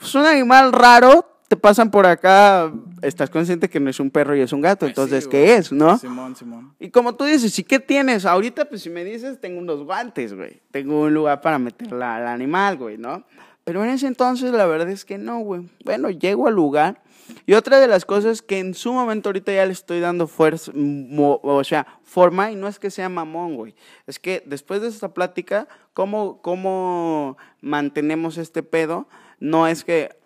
Es 0.00 0.14
un 0.14 0.24
animal 0.24 0.72
raro, 0.72 1.26
te 1.50 1.56
pasan 1.56 1.90
por 1.90 2.06
acá, 2.06 2.72
estás 3.02 3.28
consciente 3.28 3.68
que 3.68 3.80
no 3.80 3.90
es 3.90 3.98
un 3.98 4.08
perro 4.08 4.36
y 4.36 4.40
es 4.40 4.52
un 4.52 4.60
gato, 4.60 4.86
pues 4.86 4.90
entonces, 4.90 5.24
sí, 5.24 5.30
¿qué 5.30 5.56
es, 5.56 5.72
no? 5.72 5.98
Simón, 5.98 6.36
Simón. 6.36 6.74
Y 6.78 6.90
como 6.90 7.16
tú 7.16 7.24
dices, 7.24 7.58
¿y 7.58 7.64
qué 7.64 7.80
tienes? 7.80 8.24
Ahorita, 8.24 8.66
pues 8.66 8.82
si 8.82 8.88
me 8.88 9.02
dices, 9.02 9.40
tengo 9.40 9.58
unos 9.58 9.82
guantes, 9.82 10.32
güey. 10.32 10.62
Tengo 10.70 11.00
un 11.00 11.12
lugar 11.12 11.40
para 11.40 11.58
meter 11.58 11.90
la- 11.90 12.18
al 12.18 12.28
animal, 12.28 12.76
güey, 12.76 12.98
¿no? 12.98 13.24
Pero 13.64 13.82
en 13.82 13.90
ese 13.90 14.06
entonces 14.06 14.52
la 14.52 14.64
verdad 14.66 14.88
es 14.90 15.04
que 15.04 15.18
no, 15.18 15.40
güey. 15.40 15.68
Bueno, 15.84 16.08
llego 16.10 16.46
al 16.46 16.54
lugar. 16.54 17.02
Y 17.46 17.54
otra 17.54 17.80
de 17.80 17.88
las 17.88 18.04
cosas 18.04 18.42
que 18.42 18.60
en 18.60 18.74
su 18.74 18.92
momento 18.92 19.30
ahorita 19.30 19.52
ya 19.52 19.66
le 19.66 19.72
estoy 19.72 19.98
dando 19.98 20.28
fuerza, 20.28 20.70
o 20.72 21.64
sea, 21.64 21.84
forma, 22.04 22.52
y 22.52 22.54
no 22.54 22.68
es 22.68 22.78
que 22.78 22.92
sea 22.92 23.08
mamón, 23.08 23.56
güey. 23.56 23.74
Es 24.06 24.20
que 24.20 24.44
después 24.46 24.82
de 24.82 24.86
esta 24.86 25.12
plática, 25.14 25.66
¿cómo, 25.94 26.40
cómo 26.42 27.36
mantenemos 27.60 28.38
este 28.38 28.62
pedo? 28.62 29.08
No 29.40 29.66
es 29.66 29.82
que 29.82 30.19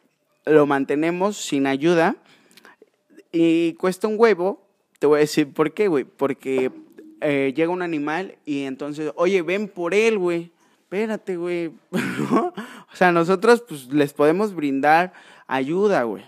lo 0.46 0.66
mantenemos 0.66 1.36
sin 1.36 1.66
ayuda, 1.66 2.16
y 3.36 3.72
cuesta 3.74 4.06
un 4.06 4.14
huevo, 4.16 4.64
te 5.00 5.08
voy 5.08 5.16
a 5.16 5.20
decir 5.20 5.52
por 5.52 5.74
qué, 5.74 5.88
güey. 5.88 6.04
Porque 6.04 6.70
eh, 7.20 7.52
llega 7.54 7.72
un 7.72 7.82
animal 7.82 8.36
y 8.44 8.62
entonces, 8.62 9.12
oye, 9.16 9.42
ven 9.42 9.66
por 9.66 9.92
él, 9.92 10.18
güey. 10.18 10.52
Espérate, 10.82 11.36
güey. 11.36 11.72
o 12.30 12.52
sea, 12.92 13.10
nosotros 13.10 13.64
pues 13.68 13.86
les 13.92 14.12
podemos 14.12 14.54
brindar 14.54 15.12
ayuda, 15.48 16.04
güey. 16.04 16.22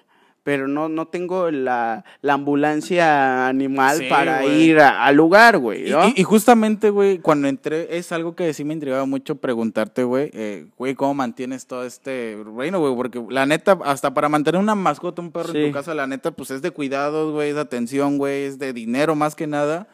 Pero 0.46 0.68
no, 0.68 0.88
no 0.88 1.08
tengo 1.08 1.50
la, 1.50 2.04
la 2.22 2.34
ambulancia 2.34 3.48
animal 3.48 3.96
Sí, 3.98 4.06
para 4.08 4.44
ir 4.44 4.78
al 4.78 5.16
lugar, 5.16 5.58
güey. 5.58 5.88
Y, 5.88 5.90
¿no? 5.90 6.06
y- 6.06 6.14
y 6.18 6.22
justamente, 6.22 6.90
güey, 6.90 7.18
cuando 7.18 7.48
entré, 7.48 7.98
es 7.98 8.12
algo 8.12 8.36
que 8.36 8.54
sí 8.54 8.62
me 8.62 8.72
intrigaba 8.72 9.06
mucho 9.06 9.34
preguntarte, 9.34 10.04
güey, 10.04 10.30
eh, 10.34 10.66
güey, 10.78 10.94
¿cómo 10.94 11.14
mantienes 11.14 11.66
todo 11.66 11.82
este 11.84 12.38
reino, 12.56 12.78
güey? 12.78 12.94
Porque 12.94 13.20
la 13.28 13.44
neta, 13.44 13.76
hasta 13.84 14.14
para 14.14 14.28
mantener 14.28 14.60
una 14.60 14.76
mascota, 14.76 15.20
un 15.20 15.32
perro 15.32 15.52
en 15.52 15.66
tu 15.66 15.72
casa, 15.74 15.94
la 15.94 16.06
neta, 16.06 16.30
pues 16.30 16.52
es 16.52 16.62
de 16.62 16.70
cuidados, 16.70 17.32
güey, 17.32 17.48
es 17.48 17.56
de 17.56 17.62
atención, 17.62 18.16
güey, 18.16 18.44
es 18.44 18.60
de 18.60 18.72
dinero 18.72 19.16
más 19.16 19.34
que 19.34 19.48
nada. 19.48 19.88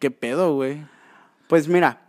¿Qué 0.00 0.10
pedo, 0.10 0.52
güey? 0.56 0.78
Pues 1.46 1.68
mira, 1.68 2.00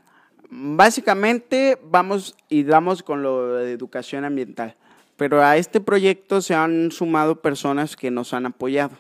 básicamente 0.49 1.77
vamos 1.83 2.35
y 2.49 2.63
damos 2.63 3.03
con 3.03 3.21
lo 3.21 3.53
de 3.53 3.71
educación 3.71 4.25
ambiental, 4.25 4.75
pero 5.17 5.43
a 5.43 5.57
este 5.57 5.81
proyecto 5.81 6.41
se 6.41 6.55
han 6.55 6.91
sumado 6.91 7.41
personas 7.41 7.95
que 7.97 8.09
nos 8.11 8.33
han 8.33 8.45
apoyado. 8.45 8.95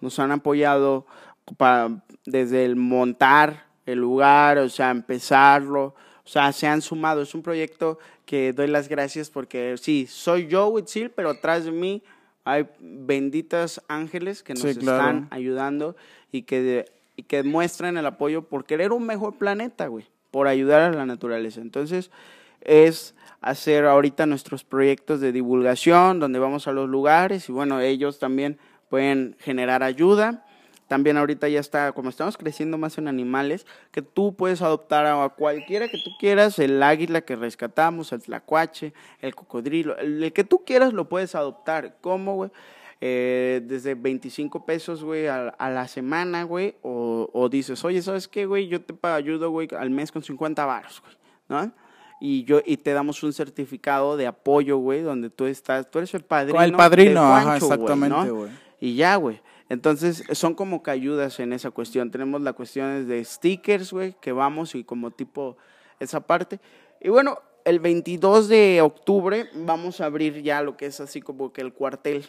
Nos 0.00 0.18
han 0.18 0.32
apoyado 0.32 1.06
desde 2.26 2.64
el 2.64 2.76
montar 2.76 3.66
el 3.86 3.98
lugar, 3.98 4.58
o 4.58 4.68
sea, 4.68 4.90
empezarlo, 4.90 5.94
o 6.24 6.28
sea, 6.28 6.52
se 6.52 6.66
han 6.66 6.80
sumado. 6.82 7.22
Es 7.22 7.34
un 7.34 7.42
proyecto 7.42 7.98
que 8.24 8.52
doy 8.52 8.68
las 8.68 8.88
gracias 8.88 9.30
porque 9.30 9.74
sí, 9.80 10.06
soy 10.08 10.46
yo, 10.46 10.68
Huitzil, 10.68 11.10
pero 11.10 11.30
atrás 11.30 11.64
de 11.64 11.72
mí 11.72 12.02
hay 12.44 12.66
benditas 12.78 13.82
ángeles 13.88 14.42
que 14.42 14.54
nos 14.54 14.62
Sí, 14.62 14.74
claro. 14.76 14.98
están 14.98 15.28
ayudando 15.30 15.96
y 16.30 16.42
que, 16.42 16.62
de- 16.62 16.92
y 17.16 17.24
que 17.24 17.42
muestran 17.42 17.96
el 17.96 18.06
apoyo 18.06 18.42
por 18.42 18.64
querer 18.64 18.92
un 18.92 19.04
mejor 19.06 19.34
planeta, 19.36 19.88
güey, 19.88 20.06
por 20.30 20.46
ayudar 20.46 20.82
a 20.82 20.90
la 20.92 21.04
naturaleza. 21.06 21.60
Entonces, 21.60 22.10
es 22.60 23.14
hacer 23.40 23.86
ahorita 23.86 24.26
nuestros 24.26 24.64
proyectos 24.64 25.20
de 25.20 25.32
divulgación, 25.32 26.20
donde 26.20 26.38
vamos 26.38 26.66
a 26.68 26.72
los 26.72 26.88
lugares 26.88 27.48
y 27.48 27.52
bueno, 27.52 27.80
ellos 27.80 28.18
también 28.18 28.58
pueden 28.88 29.36
generar 29.40 29.82
ayuda. 29.82 30.44
También 30.88 31.16
ahorita 31.16 31.48
ya 31.48 31.60
está, 31.60 31.92
como 31.92 32.10
estamos 32.10 32.36
creciendo 32.36 32.76
más 32.76 32.98
en 32.98 33.06
animales, 33.06 33.64
que 33.92 34.02
tú 34.02 34.34
puedes 34.34 34.60
adoptar 34.60 35.06
a 35.06 35.28
cualquiera 35.28 35.86
que 35.86 35.98
tú 36.04 36.10
quieras, 36.18 36.58
el 36.58 36.82
águila 36.82 37.20
que 37.20 37.36
rescatamos, 37.36 38.12
el 38.12 38.22
tlacuache, 38.22 38.92
el 39.20 39.36
cocodrilo, 39.36 39.96
el, 39.98 40.32
que 40.32 40.42
tú 40.42 40.64
quieras 40.64 40.92
lo 40.92 41.08
puedes 41.08 41.36
adoptar. 41.36 41.98
¿Cómo, 42.00 42.34
güey? 42.34 42.50
eh, 43.00 43.62
desde 43.64 43.94
25 43.94 44.66
pesos, 44.66 45.02
güey, 45.02 45.26
a, 45.26 45.48
a 45.48 45.70
la 45.70 45.88
semana, 45.88 46.42
güey, 46.42 46.76
o, 46.82 47.30
o 47.32 47.48
dices, 47.48 47.82
oye, 47.84 48.02
¿sabes 48.02 48.28
qué, 48.28 48.46
güey? 48.46 48.68
Yo 48.68 48.82
te 48.82 48.94
ayudo, 49.06 49.50
güey, 49.50 49.68
al 49.78 49.90
mes 49.90 50.12
con 50.12 50.22
50 50.22 50.64
varos, 50.66 51.00
güey, 51.00 51.16
¿no? 51.48 51.72
Y, 52.20 52.44
yo, 52.44 52.60
y 52.64 52.76
te 52.76 52.92
damos 52.92 53.22
un 53.22 53.32
certificado 53.32 54.16
de 54.16 54.26
apoyo, 54.26 54.76
güey, 54.76 55.00
donde 55.00 55.30
tú 55.30 55.46
estás, 55.46 55.90
tú 55.90 55.98
eres 55.98 56.12
el 56.14 56.22
padrino. 56.22 56.62
El 56.62 56.72
padrino, 56.72 57.22
de 57.22 57.32
ajá, 57.32 57.44
güey, 57.44 57.56
exactamente, 57.56 58.16
¿no? 58.16 58.34
güey. 58.34 58.50
Y 58.78 58.94
ya, 58.94 59.16
güey. 59.16 59.40
Entonces, 59.70 60.24
son 60.32 60.54
como 60.54 60.82
que 60.82 60.90
ayudas 60.90 61.38
en 61.40 61.52
esa 61.52 61.70
cuestión. 61.70 62.10
Tenemos 62.10 62.40
la 62.42 62.52
cuestión 62.52 63.06
de 63.08 63.24
stickers, 63.24 63.92
güey, 63.92 64.16
que 64.20 64.32
vamos 64.32 64.74
y 64.74 64.84
como 64.84 65.12
tipo 65.12 65.56
esa 66.00 66.20
parte. 66.20 66.60
Y 67.00 67.08
bueno, 67.08 67.38
el 67.64 67.78
22 67.78 68.48
de 68.48 68.80
octubre 68.82 69.48
vamos 69.54 70.00
a 70.00 70.06
abrir 70.06 70.42
ya 70.42 70.62
lo 70.62 70.76
que 70.76 70.86
es 70.86 71.00
así 71.00 71.20
como 71.20 71.52
que 71.52 71.60
el 71.60 71.72
cuartel. 71.72 72.26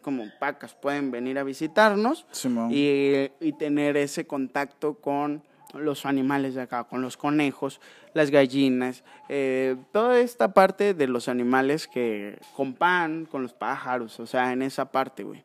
Como 0.00 0.24
pacas 0.38 0.74
pueden 0.74 1.10
venir 1.10 1.38
a 1.38 1.42
visitarnos 1.44 2.26
y, 2.70 3.28
y 3.40 3.52
tener 3.58 3.98
ese 3.98 4.26
contacto 4.26 4.94
con 4.94 5.42
los 5.74 6.06
animales 6.06 6.54
de 6.54 6.62
acá, 6.62 6.84
con 6.84 7.02
los 7.02 7.16
conejos, 7.16 7.80
las 8.14 8.30
gallinas, 8.30 9.04
eh, 9.28 9.76
toda 9.92 10.20
esta 10.20 10.54
parte 10.54 10.94
de 10.94 11.06
los 11.06 11.28
animales 11.28 11.86
que 11.86 12.38
con 12.56 12.74
pan, 12.74 13.26
con 13.26 13.42
los 13.42 13.52
pájaros, 13.52 14.18
o 14.20 14.26
sea, 14.26 14.52
en 14.52 14.62
esa 14.62 14.90
parte, 14.90 15.24
güey, 15.24 15.44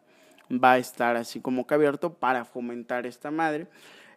va 0.51 0.73
a 0.73 0.77
estar 0.77 1.15
así 1.15 1.39
como 1.39 1.67
que 1.67 1.73
abierto 1.73 2.13
para 2.13 2.45
fomentar 2.45 3.05
esta 3.05 3.31
madre 3.31 3.67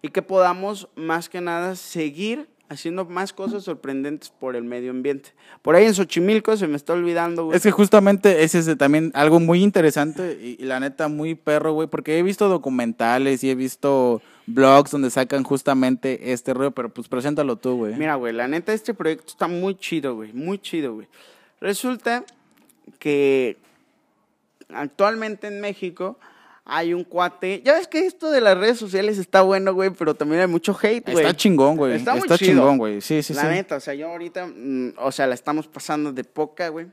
y 0.03 0.09
que 0.09 0.23
podamos 0.23 0.89
más 0.95 1.29
que 1.29 1.41
nada 1.41 1.75
seguir 1.75 2.49
haciendo 2.69 3.05
más 3.05 3.33
cosas 3.33 3.63
sorprendentes 3.63 4.31
por 4.31 4.57
el 4.57 4.65
medio 4.65 4.91
ambiente. 4.91 5.35
Por 5.63 5.77
ahí 5.77 5.85
en 5.85 5.95
Xochimilco 5.95 6.57
se 6.57 6.67
me 6.67 6.77
está 6.77 6.95
olvidando, 6.95 7.45
güey. 7.45 7.57
Es 7.57 7.63
que 7.63 7.71
justamente 7.71 8.43
ese 8.43 8.59
es 8.59 8.77
también 8.77 9.13
algo 9.15 9.39
muy 9.39 9.63
interesante 9.63 10.39
y, 10.41 10.57
y 10.61 10.67
la 10.67 10.81
neta 10.81 11.09
muy 11.09 11.37
perro, 11.37 11.73
güey, 11.73 11.89
porque 11.89 12.19
he 12.19 12.23
visto 12.23 12.49
documentales 12.49 13.45
y 13.45 13.51
he 13.51 13.55
visto 13.55 14.21
blogs 14.47 14.91
donde 14.93 15.11
sacan 15.11 15.43
justamente 15.43 16.33
este 16.33 16.55
rollo, 16.55 16.71
pero 16.71 16.89
pues 16.89 17.09
preséntalo 17.09 17.57
tú, 17.57 17.77
güey. 17.77 17.95
Mira, 17.95 18.15
güey, 18.15 18.33
la 18.33 18.49
neta 18.49 18.73
este 18.73 18.95
proyecto 18.95 19.27
está 19.29 19.49
muy 19.49 19.77
chido, 19.77 20.15
güey, 20.15 20.33
muy 20.33 20.59
chido, 20.59 20.95
güey. 20.95 21.09
Resulta 21.61 22.25
que 22.99 23.59
actualmente 24.69 25.49
en 25.49 25.61
México 25.61 26.19
hay 26.65 26.95
un 26.95 27.05
cuate. 27.05 27.63
Ya 27.65 27.75
ves 27.75 27.89
que 27.89 28.07
esto 28.07 28.31
de 28.31 28.41
las 28.41 28.59
redes 28.59 28.79
sociales 28.79 29.19
está 29.19 29.43
bueno, 29.43 29.73
güey, 29.75 29.91
pero 29.91 30.15
también 30.15 30.43
hay 30.43 30.49
mucho 30.49 30.77
hate, 30.81 31.13
güey. 31.13 31.25
Está 31.25 31.37
chingón, 31.37 31.77
güey. 31.77 31.93
Está 31.95 32.15
Está, 32.15 32.27
muy 32.27 32.39
chido. 32.39 32.53
chingón, 32.53 32.79
güey. 32.79 33.01
Sí, 33.01 33.23
sí, 33.23 33.35
la 33.35 33.43
sí. 33.43 33.49
neta, 33.49 33.77
o 33.77 33.81
sea, 33.81 33.95
yo 33.95 34.09
ahorita, 34.09 34.47
mm, 34.47 34.95
o 34.99 35.13
sea, 35.13 35.27
la 35.27 35.35
estamos 35.35 35.69
pasando 35.69 36.13
de 36.13 36.25
poca, 36.25 36.69
güey. 36.69 36.87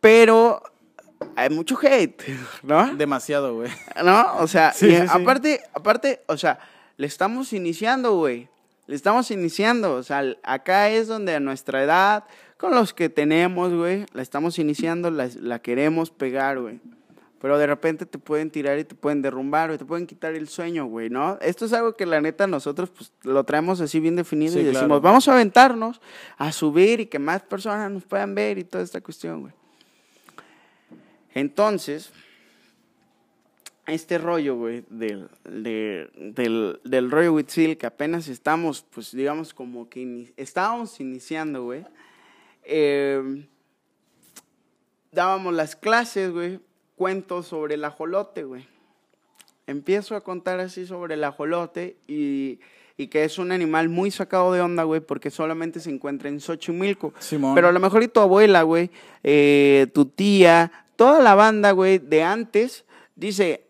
Pero 0.00 0.62
hay 1.36 1.50
mucho 1.50 1.78
hate, 1.80 2.22
¿no? 2.62 2.94
Demasiado, 2.94 3.54
güey. 3.54 3.70
¿No? 4.04 4.36
O 4.38 4.46
sea, 4.46 4.72
Sí, 4.72 4.86
y 4.86 4.96
sí, 4.96 5.02
sí. 5.02 5.06
aparte, 5.10 5.60
aparte, 5.74 6.22
o 6.26 6.36
sea, 6.36 6.58
le 6.96 7.06
estamos 7.06 7.52
iniciando, 7.52 8.16
güey. 8.16 8.48
Le 8.86 8.96
estamos 8.96 9.30
iniciando. 9.30 9.94
O 9.94 10.02
sea, 10.02 10.22
acá 10.42 10.90
es 10.90 11.08
donde 11.08 11.34
a 11.34 11.40
nuestra 11.40 11.82
edad, 11.82 12.24
con 12.56 12.74
los 12.74 12.94
que 12.94 13.08
tenemos, 13.08 13.72
güey, 13.72 14.06
la 14.12 14.22
estamos 14.22 14.58
iniciando, 14.58 15.10
la, 15.10 15.28
la 15.40 15.58
queremos 15.60 16.10
pegar, 16.10 16.60
güey. 16.60 16.80
Pero 17.40 17.58
de 17.58 17.66
repente 17.66 18.06
te 18.06 18.18
pueden 18.18 18.52
tirar 18.52 18.78
y 18.78 18.84
te 18.84 18.94
pueden 18.94 19.20
derrumbar, 19.20 19.70
güey, 19.70 19.78
te 19.78 19.84
pueden 19.84 20.06
quitar 20.06 20.32
el 20.34 20.46
sueño, 20.46 20.86
güey, 20.86 21.10
¿no? 21.10 21.38
Esto 21.40 21.64
es 21.64 21.72
algo 21.72 21.94
que 21.94 22.06
la 22.06 22.20
neta 22.20 22.46
nosotros 22.46 22.90
pues, 22.90 23.12
lo 23.24 23.42
traemos 23.42 23.80
así 23.80 23.98
bien 23.98 24.14
definido 24.14 24.60
y 24.60 24.62
decimos, 24.62 24.86
claro. 24.86 25.00
vamos 25.00 25.26
a 25.26 25.32
aventarnos 25.32 26.00
a 26.38 26.52
subir 26.52 27.00
y 27.00 27.06
que 27.06 27.18
más 27.18 27.42
personas 27.42 27.90
nos 27.90 28.04
puedan 28.04 28.36
ver 28.36 28.58
y 28.58 28.64
toda 28.64 28.84
esta 28.84 29.00
cuestión, 29.00 29.40
güey. 29.40 29.52
Entonces, 31.34 32.10
este 33.86 34.18
rollo, 34.18 34.56
güey, 34.56 34.84
del, 34.90 35.28
de- 35.44 36.08
del, 36.14 36.80
del 36.84 37.10
rollo 37.10 37.32
Huitzil, 37.34 37.76
que 37.76 37.86
apenas 37.86 38.28
estamos, 38.28 38.84
pues 38.94 39.12
digamos, 39.12 39.52
como 39.54 39.88
que 39.88 40.32
estábamos 40.36 41.00
iniciando, 41.00 41.64
güey. 41.64 41.84
eh, 42.64 43.44
dábamos 45.10 45.52
las 45.54 45.76
clases, 45.76 46.30
güey, 46.30 46.60
cuentos 46.96 47.48
sobre 47.48 47.74
el 47.74 47.84
ajolote, 47.84 48.44
güey. 48.44 48.66
Empiezo 49.66 50.16
a 50.16 50.22
contar 50.22 50.60
así 50.60 50.86
sobre 50.86 51.14
el 51.14 51.24
ajolote 51.24 51.96
y, 52.06 52.60
y 52.96 53.08
que 53.08 53.24
es 53.24 53.38
un 53.38 53.52
animal 53.52 53.88
muy 53.88 54.10
sacado 54.10 54.52
de 54.52 54.60
onda, 54.60 54.84
güey, 54.84 55.00
porque 55.00 55.30
solamente 55.30 55.80
se 55.80 55.90
encuentra 55.90 56.28
en 56.28 56.40
Xochimilco. 56.40 57.12
Simón. 57.18 57.54
Pero 57.54 57.68
a 57.68 57.72
lo 57.72 57.80
mejor 57.80 58.02
y 58.02 58.08
tu 58.08 58.20
abuela, 58.20 58.62
güey, 58.62 58.90
eh, 59.22 59.86
tu 59.92 60.06
tía, 60.06 60.81
toda 60.96 61.20
la 61.20 61.34
banda, 61.34 61.72
güey, 61.72 61.98
de 61.98 62.22
antes, 62.22 62.84
dice, 63.16 63.66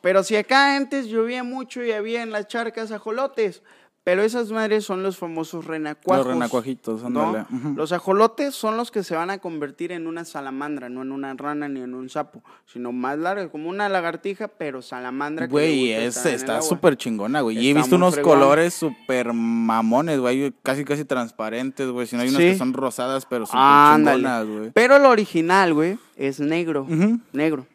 pero 0.00 0.24
si 0.24 0.36
acá 0.36 0.76
antes 0.76 1.06
llovía 1.06 1.44
mucho 1.44 1.82
y 1.84 1.92
había 1.92 2.22
en 2.22 2.32
las 2.32 2.48
charcas 2.48 2.90
ajolotes, 2.90 3.62
pero 4.04 4.22
esas 4.22 4.50
madres 4.50 4.84
son 4.84 5.02
los 5.04 5.16
famosos 5.16 5.64
renacuajos. 5.64 6.26
Los 6.26 6.34
renacuajitos, 6.34 7.02
¿no? 7.08 7.22
ándale. 7.26 7.46
Ujú. 7.52 7.74
Los 7.76 7.92
ajolotes 7.92 8.52
son 8.54 8.76
los 8.76 8.90
que 8.90 9.04
se 9.04 9.14
van 9.14 9.30
a 9.30 9.38
convertir 9.38 9.92
en 9.92 10.08
una 10.08 10.24
salamandra, 10.24 10.88
no 10.88 11.02
en 11.02 11.12
una 11.12 11.34
rana 11.34 11.68
ni 11.68 11.80
en 11.82 11.94
un 11.94 12.08
sapo, 12.08 12.42
sino 12.66 12.90
más 12.90 13.16
larga, 13.18 13.48
como 13.48 13.68
una 13.70 13.88
lagartija, 13.88 14.48
pero 14.48 14.82
salamandra. 14.82 15.46
Güey, 15.46 15.92
es, 15.92 16.26
está 16.26 16.62
súper 16.62 16.96
chingona, 16.96 17.42
güey. 17.42 17.58
Y 17.58 17.70
he 17.70 17.74
visto 17.74 17.94
unos 17.96 18.14
fregón. 18.14 18.32
colores 18.40 18.74
súper 18.74 19.32
mamones, 19.32 20.18
güey. 20.18 20.52
Casi, 20.64 20.84
casi 20.84 21.04
transparentes, 21.04 21.88
güey. 21.88 22.06
Si 22.08 22.16
no 22.16 22.22
hay 22.22 22.28
unas 22.30 22.40
Sí. 22.42 22.48
que 22.48 22.58
son 22.58 22.72
rosadas, 22.72 23.24
pero 23.26 23.46
súper 23.46 23.60
chingonas, 23.60 24.46
güey. 24.46 24.70
Pero 24.72 24.96
el 24.96 25.04
original, 25.06 25.74
güey, 25.74 25.98
es 26.16 26.40
negro. 26.40 26.86
Negro. 27.32 27.66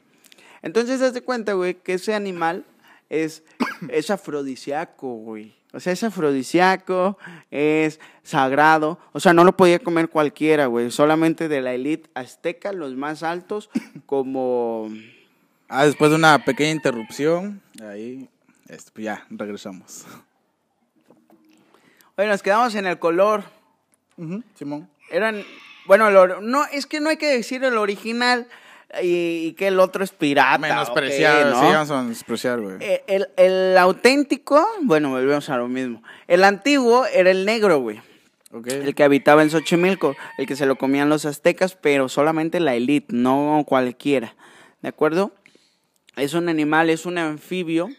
Entonces, 0.61 1.01
haz 1.01 1.13
de 1.13 1.21
cuenta, 1.21 1.53
güey, 1.53 1.75
que 1.75 1.93
ese 1.93 2.13
animal 2.13 2.65
es, 3.09 3.43
es 3.89 4.09
afrodisíaco, 4.11 5.07
güey. 5.13 5.55
O 5.73 5.79
sea, 5.79 5.93
es 5.93 6.03
afrodisíaco, 6.03 7.17
es 7.51 7.99
sagrado. 8.23 8.99
O 9.11 9.19
sea, 9.19 9.33
no 9.33 9.43
lo 9.43 9.57
podía 9.57 9.79
comer 9.79 10.09
cualquiera, 10.09 10.67
güey. 10.67 10.91
Solamente 10.91 11.47
de 11.47 11.61
la 11.61 11.73
élite 11.73 12.09
azteca, 12.13 12.71
los 12.71 12.95
más 12.95 13.23
altos, 13.23 13.69
como... 14.05 14.89
Ah, 15.69 15.85
después 15.85 16.09
de 16.11 16.15
una 16.15 16.45
pequeña 16.45 16.71
interrupción, 16.71 17.61
ahí, 17.83 18.29
este, 18.69 18.91
pues 18.91 19.03
ya, 19.03 19.25
regresamos. 19.29 20.05
Oye, 22.15 22.29
nos 22.29 22.41
quedamos 22.41 22.73
en 22.75 22.87
el 22.87 22.97
color. 22.99 23.43
Simón. 24.55 24.89
Eran... 25.11 25.43
Bueno, 25.85 26.07
el 26.07 26.49
no, 26.49 26.65
es 26.65 26.85
que 26.85 26.99
no 26.99 27.09
hay 27.09 27.17
que 27.17 27.27
decir 27.27 27.63
el 27.63 27.77
original 27.77 28.47
y, 29.01 29.47
y 29.47 29.53
que 29.53 29.67
el 29.67 29.79
otro 29.79 30.03
es 30.03 30.11
pirata. 30.11 30.57
Menospreciar, 30.57 31.47
¿no? 31.47 31.59
sí, 31.59 31.65
vamos 31.65 31.91
a 31.91 32.01
menospreciar, 32.01 32.61
güey. 32.61 32.77
Eh, 32.79 33.03
El, 33.07 33.27
el 33.37 33.77
auténtico, 33.77 34.65
bueno, 34.81 35.09
volvemos 35.09 35.49
a 35.49 35.57
lo 35.57 35.67
mismo. 35.67 36.01
El 36.27 36.43
antiguo 36.43 37.05
era 37.05 37.31
el 37.31 37.45
negro, 37.45 37.79
güey. 37.79 38.01
Ok. 38.51 38.67
El 38.67 38.95
que 38.95 39.03
habitaba 39.03 39.43
en 39.43 39.49
Xochimilco, 39.49 40.15
el 40.37 40.47
que 40.47 40.55
se 40.55 40.65
lo 40.65 40.77
comían 40.77 41.09
los 41.09 41.25
aztecas, 41.25 41.75
pero 41.75 42.07
solamente 42.07 42.59
la 42.59 42.75
élite, 42.75 43.07
no 43.13 43.63
cualquiera. 43.67 44.35
¿De 44.81 44.89
acuerdo? 44.89 45.33
Es 46.15 46.33
un 46.33 46.47
animal, 46.49 46.89
es 46.89 47.05
un 47.05 47.17
anfibio. 47.17 47.89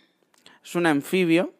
Es 0.64 0.74
un 0.74 0.86
anfibio. 0.86 1.53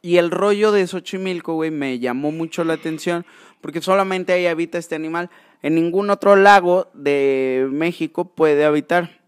Y 0.00 0.18
el 0.18 0.30
rollo 0.30 0.70
de 0.70 0.86
Xochimilco, 0.86 1.54
güey, 1.54 1.72
me 1.72 1.98
llamó 1.98 2.30
mucho 2.30 2.62
la 2.62 2.74
atención 2.74 3.26
porque 3.60 3.82
solamente 3.82 4.32
ahí 4.32 4.46
habita 4.46 4.78
este 4.78 4.94
animal. 4.94 5.28
En 5.62 5.74
ningún 5.74 6.10
otro 6.10 6.36
lago 6.36 6.88
de 6.94 7.66
México 7.70 8.24
puede 8.24 8.64
habitar. 8.64 9.20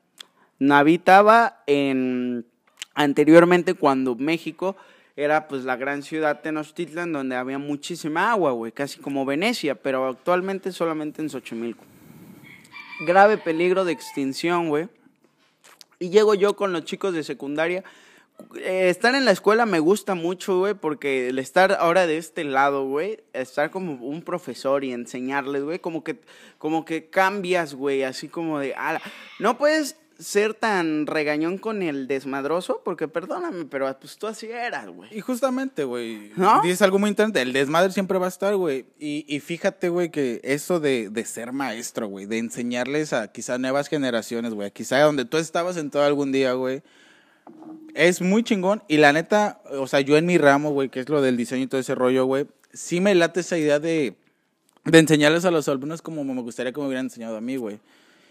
No 0.58 0.74
habitaba 0.74 1.62
en 1.66 2.46
anteriormente 2.94 3.74
cuando 3.74 4.16
México 4.16 4.76
era 5.16 5.48
pues 5.48 5.64
la 5.64 5.76
gran 5.76 6.02
ciudad 6.02 6.42
Tenochtitlan 6.42 7.12
donde 7.12 7.36
había 7.36 7.58
muchísima 7.58 8.30
agua, 8.30 8.52
güey, 8.52 8.70
casi 8.70 9.00
como 9.00 9.24
Venecia, 9.24 9.74
pero 9.74 10.06
actualmente 10.06 10.70
solamente 10.70 11.22
en 11.22 11.30
Xochimilco. 11.30 11.84
Grave 13.06 13.36
peligro 13.38 13.84
de 13.84 13.92
extinción, 13.92 14.68
güey. 14.68 14.88
Y 15.98 16.10
llego 16.10 16.34
yo 16.34 16.54
con 16.54 16.72
los 16.72 16.84
chicos 16.84 17.14
de 17.14 17.24
secundaria. 17.24 17.82
Eh, 18.56 18.88
estar 18.88 19.14
en 19.14 19.24
la 19.24 19.32
escuela 19.32 19.66
me 19.66 19.80
gusta 19.80 20.14
mucho, 20.14 20.58
güey, 20.58 20.74
porque 20.74 21.28
el 21.28 21.38
estar 21.38 21.72
ahora 21.72 22.06
de 22.06 22.18
este 22.18 22.44
lado, 22.44 22.86
güey, 22.86 23.20
estar 23.32 23.70
como 23.70 23.94
un 23.94 24.22
profesor 24.22 24.84
y 24.84 24.92
enseñarles, 24.92 25.64
güey, 25.64 25.78
como 25.80 26.02
que, 26.04 26.20
como 26.56 26.84
que 26.84 27.10
cambias, 27.10 27.74
güey, 27.74 28.04
así 28.04 28.28
como 28.28 28.58
de, 28.58 28.74
ala, 28.74 29.02
no 29.38 29.58
puedes 29.58 29.96
ser 30.18 30.54
tan 30.54 31.06
regañón 31.06 31.58
con 31.58 31.82
el 31.82 32.08
desmadroso, 32.08 32.82
porque 32.84 33.06
perdóname, 33.06 33.66
pero 33.66 33.96
pues 34.00 34.18
tú 34.18 34.26
así 34.26 34.46
eras, 34.46 34.88
güey. 34.88 35.16
Y 35.16 35.20
justamente, 35.20 35.84
güey, 35.84 36.32
¿No? 36.36 36.60
dices 36.62 36.82
algo 36.82 36.98
muy 36.98 37.10
interesante, 37.10 37.42
el 37.42 37.52
desmadre 37.52 37.92
siempre 37.92 38.18
va 38.18 38.26
a 38.26 38.30
estar, 38.30 38.54
güey. 38.56 38.86
Y, 38.98 39.24
y 39.28 39.40
fíjate, 39.40 39.88
güey, 39.88 40.10
que 40.10 40.40
eso 40.42 40.80
de, 40.80 41.10
de 41.10 41.24
ser 41.24 41.52
maestro, 41.52 42.08
güey, 42.08 42.26
de 42.26 42.38
enseñarles 42.38 43.12
a 43.12 43.30
quizá 43.30 43.58
nuevas 43.58 43.88
generaciones, 43.88 44.54
güey, 44.54 44.70
quizá 44.72 45.00
donde 45.00 45.24
tú 45.24 45.36
estabas 45.36 45.76
sentado 45.76 46.04
algún 46.04 46.32
día, 46.32 46.52
güey, 46.54 46.82
es 47.94 48.22
muy 48.22 48.42
chingón. 48.42 48.82
Y 48.88 48.98
la 48.98 49.12
neta, 49.12 49.60
o 49.72 49.86
sea, 49.86 50.00
yo 50.00 50.16
en 50.16 50.26
mi 50.26 50.38
ramo, 50.38 50.70
güey, 50.70 50.88
que 50.88 51.00
es 51.00 51.08
lo 51.08 51.20
del 51.20 51.36
diseño 51.36 51.64
y 51.64 51.66
todo 51.66 51.80
ese 51.80 51.94
rollo, 51.94 52.24
güey, 52.26 52.46
sí 52.72 53.00
me 53.00 53.14
late 53.14 53.40
esa 53.40 53.58
idea 53.58 53.80
de, 53.80 54.14
de 54.84 54.98
enseñarles 54.98 55.44
a 55.44 55.50
los 55.50 55.68
alumnos 55.68 56.02
como 56.02 56.24
me 56.24 56.42
gustaría 56.42 56.72
que 56.72 56.80
me 56.80 56.86
hubieran 56.86 57.06
enseñado 57.06 57.36
a 57.36 57.40
mí, 57.40 57.56
güey. 57.56 57.80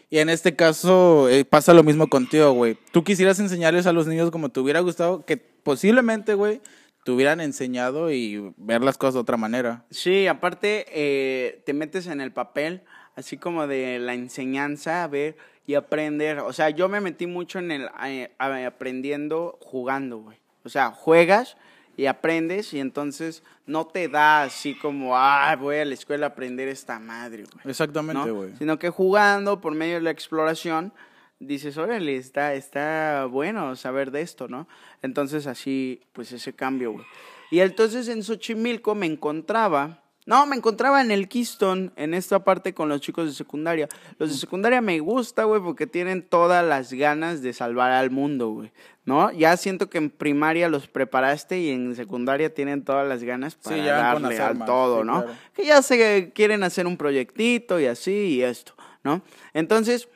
Y 0.10 0.20
en 0.20 0.30
este 0.30 0.56
caso 0.56 1.28
eh, 1.30 1.44
pasa 1.44 1.74
lo 1.74 1.84
mismo 1.84 2.08
contigo, 2.08 2.52
güey. 2.54 2.78
Tú 2.92 3.04
quisieras 3.04 3.40
enseñarles 3.40 3.88
a 3.88 3.94
los 3.94 4.08
niños 4.08 4.32
como 4.32 4.50
te 4.50 4.62
hubiera 4.62 4.80
gustado, 4.80 5.26
que 5.26 5.36
posiblemente, 5.36 6.34
güey, 6.34 6.62
te 7.04 7.12
hubieran 7.12 7.42
enseñado 7.42 8.12
y 8.12 8.54
ver 8.56 8.82
las 8.82 8.98
cosas 8.98 9.16
de 9.16 9.20
otra 9.20 9.38
manera. 9.38 9.86
Sí, 9.90 10.28
aparte 10.28 10.86
eh, 10.90 11.62
te 11.66 11.74
metes 11.74 12.08
en 12.08 12.22
el 12.22 12.32
papel, 12.32 12.84
así 13.16 13.38
como 13.38 13.68
de 13.68 14.00
la 14.00 14.14
enseñanza, 14.14 15.04
a 15.04 15.08
ver 15.08 15.36
y 15.68 15.76
aprender. 15.76 16.40
O 16.40 16.54
sea, 16.54 16.72
yo 16.72 16.90
me 16.90 17.02
metí 17.02 17.28
mucho 17.28 17.60
en 17.60 17.72
el 17.72 17.90
eh, 18.04 18.32
aprendiendo 18.40 19.60
jugando, 19.62 20.18
güey. 20.20 20.40
O 20.64 20.70
sea, 20.70 20.92
juegas 20.92 21.58
y 21.98 22.06
aprendes 22.06 22.74
y 22.74 22.80
entonces 22.80 23.44
no 23.66 23.86
te 23.86 24.08
da 24.08 24.44
así 24.44 24.76
como, 24.76 25.18
ah, 25.18 25.56
voy 25.60 25.78
a 25.78 25.86
la 25.86 25.94
escuela 25.94 26.28
a 26.28 26.30
aprender 26.30 26.68
esta 26.70 27.00
madre, 27.00 27.44
güey. 27.44 27.70
Exactamente, 27.70 28.32
güey. 28.32 28.56
Sino 28.58 28.80
que 28.80 28.90
jugando 28.90 29.62
por 29.62 29.76
medio 29.76 29.96
de 29.96 30.02
la 30.02 30.12
exploración, 30.12 30.94
dices, 31.40 31.78
órale, 31.78 32.16
está, 32.16 32.54
está 32.54 33.26
bueno 33.26 33.76
saber 33.76 34.12
de 34.12 34.22
esto, 34.22 34.48
¿no? 34.48 34.68
Entonces 35.02 35.48
así, 35.48 36.02
pues 36.14 36.32
ese 36.32 36.54
cambio, 36.54 36.94
güey. 36.94 37.06
Y 37.52 37.60
entonces 37.60 38.08
en 38.08 38.24
Xochimilco 38.24 38.96
me 38.96 39.06
encontraba 39.06 40.04
no, 40.28 40.46
me 40.46 40.58
encontraba 40.58 41.00
en 41.00 41.10
el 41.10 41.30
Keystone, 41.30 41.90
en 41.96 42.14
esta 42.14 42.44
parte 42.44 42.74
con 42.74 42.90
los 42.90 43.00
chicos 43.00 43.28
de 43.28 43.32
secundaria. 43.32 43.88
Los 44.20 44.30
de 44.30 44.36
secundaria 44.36 44.82
me 44.82 45.00
gusta, 45.00 45.46
güey, 45.46 45.62
porque 45.62 45.88
tienen 45.88 46.22
todas 46.22 46.66
las 46.66 46.92
ganas 46.92 47.42
de 47.42 47.54
salvar 47.54 47.94
al 47.94 48.12
mundo, 48.12 48.50
güey. 48.50 48.72
¿No? 49.06 49.32
Ya 49.32 49.56
siento 49.56 49.90
que 49.90 50.00
en 50.00 50.10
primaria 50.10 50.68
los 50.68 50.88
preparaste 50.88 51.60
y 51.60 51.70
en 51.70 51.96
secundaria 51.96 52.54
tienen 52.54 52.84
todas 52.84 53.08
las 53.08 53.24
ganas 53.24 53.56
para 53.56 53.78
darle 53.78 54.38
al 54.38 54.66
todo, 54.66 55.06
¿no? 55.06 55.26
Que 55.56 55.66
ya 55.66 55.82
se 55.82 56.34
quieren 56.36 56.62
hacer 56.64 56.88
un 56.88 56.98
proyectito 56.98 57.80
y 57.80 57.86
así 57.86 58.12
y 58.12 58.44
esto, 58.44 58.74
¿no? 59.06 59.22
Entonces, 59.54 60.10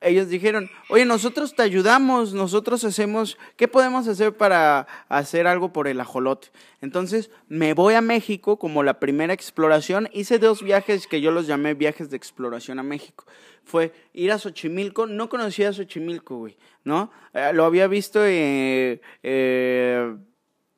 ellos 0.00 0.28
dijeron, 0.28 0.70
oye, 0.88 1.04
nosotros 1.04 1.54
te 1.54 1.62
ayudamos, 1.62 2.32
nosotros 2.32 2.84
hacemos, 2.84 3.36
¿qué 3.56 3.66
podemos 3.66 4.06
hacer 4.06 4.36
para 4.36 4.86
hacer 5.08 5.46
algo 5.48 5.72
por 5.72 5.88
el 5.88 6.00
ajolote? 6.00 6.48
Entonces 6.80 7.30
me 7.48 7.74
voy 7.74 7.94
a 7.94 8.00
México 8.00 8.58
como 8.58 8.84
la 8.84 9.00
primera 9.00 9.32
exploración, 9.32 10.08
hice 10.12 10.38
dos 10.38 10.62
viajes 10.62 11.08
que 11.08 11.20
yo 11.20 11.32
los 11.32 11.48
llamé 11.48 11.74
viajes 11.74 12.10
de 12.10 12.16
exploración 12.16 12.78
a 12.78 12.84
México. 12.84 13.24
Fue 13.64 13.92
ir 14.12 14.30
a 14.30 14.38
Xochimilco, 14.38 15.06
no 15.06 15.28
conocía 15.28 15.70
a 15.70 15.72
Xochimilco, 15.72 16.38
güey, 16.38 16.56
¿no? 16.84 17.10
Eh, 17.34 17.50
lo 17.52 17.64
había 17.64 17.88
visto 17.88 18.24
eh, 18.24 19.00
eh, 19.24 20.16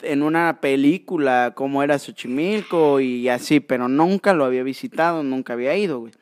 en 0.00 0.22
una 0.22 0.60
película, 0.62 1.52
cómo 1.54 1.82
era 1.82 1.98
Xochimilco 1.98 3.00
y 3.00 3.28
así, 3.28 3.60
pero 3.60 3.86
nunca 3.86 4.32
lo 4.32 4.46
había 4.46 4.62
visitado, 4.62 5.22
nunca 5.22 5.52
había 5.52 5.76
ido, 5.76 6.00
güey. 6.00 6.12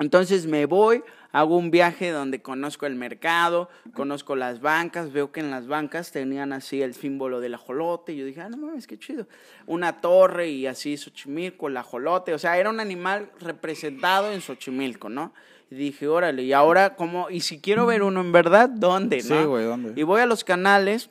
Entonces 0.00 0.46
me 0.46 0.66
voy 0.66 1.02
hago 1.32 1.56
un 1.56 1.70
viaje 1.70 2.10
donde 2.10 2.40
conozco 2.40 2.86
el 2.86 2.94
mercado, 2.94 3.68
conozco 3.94 4.36
las 4.36 4.60
bancas, 4.60 5.12
veo 5.12 5.30
que 5.30 5.40
en 5.40 5.50
las 5.50 5.66
bancas 5.66 6.10
tenían 6.10 6.52
así 6.52 6.82
el 6.82 6.94
símbolo 6.94 7.40
del 7.40 7.54
ajolote, 7.54 8.12
y 8.12 8.18
yo 8.18 8.24
dije, 8.24 8.40
ah, 8.40 8.48
no 8.48 8.56
mames, 8.56 8.86
qué 8.86 8.98
chido. 8.98 9.26
Una 9.66 10.00
torre 10.00 10.48
y 10.48 10.66
así 10.66 10.96
Xochimilco, 10.96 11.68
el 11.68 11.76
ajolote, 11.76 12.34
o 12.34 12.38
sea, 12.38 12.56
era 12.58 12.70
un 12.70 12.80
animal 12.80 13.30
representado 13.40 14.32
en 14.32 14.40
Xochimilco, 14.40 15.08
¿no? 15.08 15.32
Y 15.70 15.74
dije, 15.74 16.08
órale, 16.08 16.44
y 16.44 16.54
ahora, 16.54 16.96
¿cómo? 16.96 17.28
Y 17.28 17.40
si 17.40 17.60
quiero 17.60 17.84
ver 17.84 18.02
uno 18.02 18.22
en 18.22 18.32
verdad, 18.32 18.70
¿dónde? 18.70 19.20
Sí, 19.20 19.34
güey, 19.34 19.66
¿dónde? 19.66 20.00
Y 20.00 20.02
voy 20.02 20.22
a 20.22 20.26
los 20.26 20.44
canales. 20.44 21.10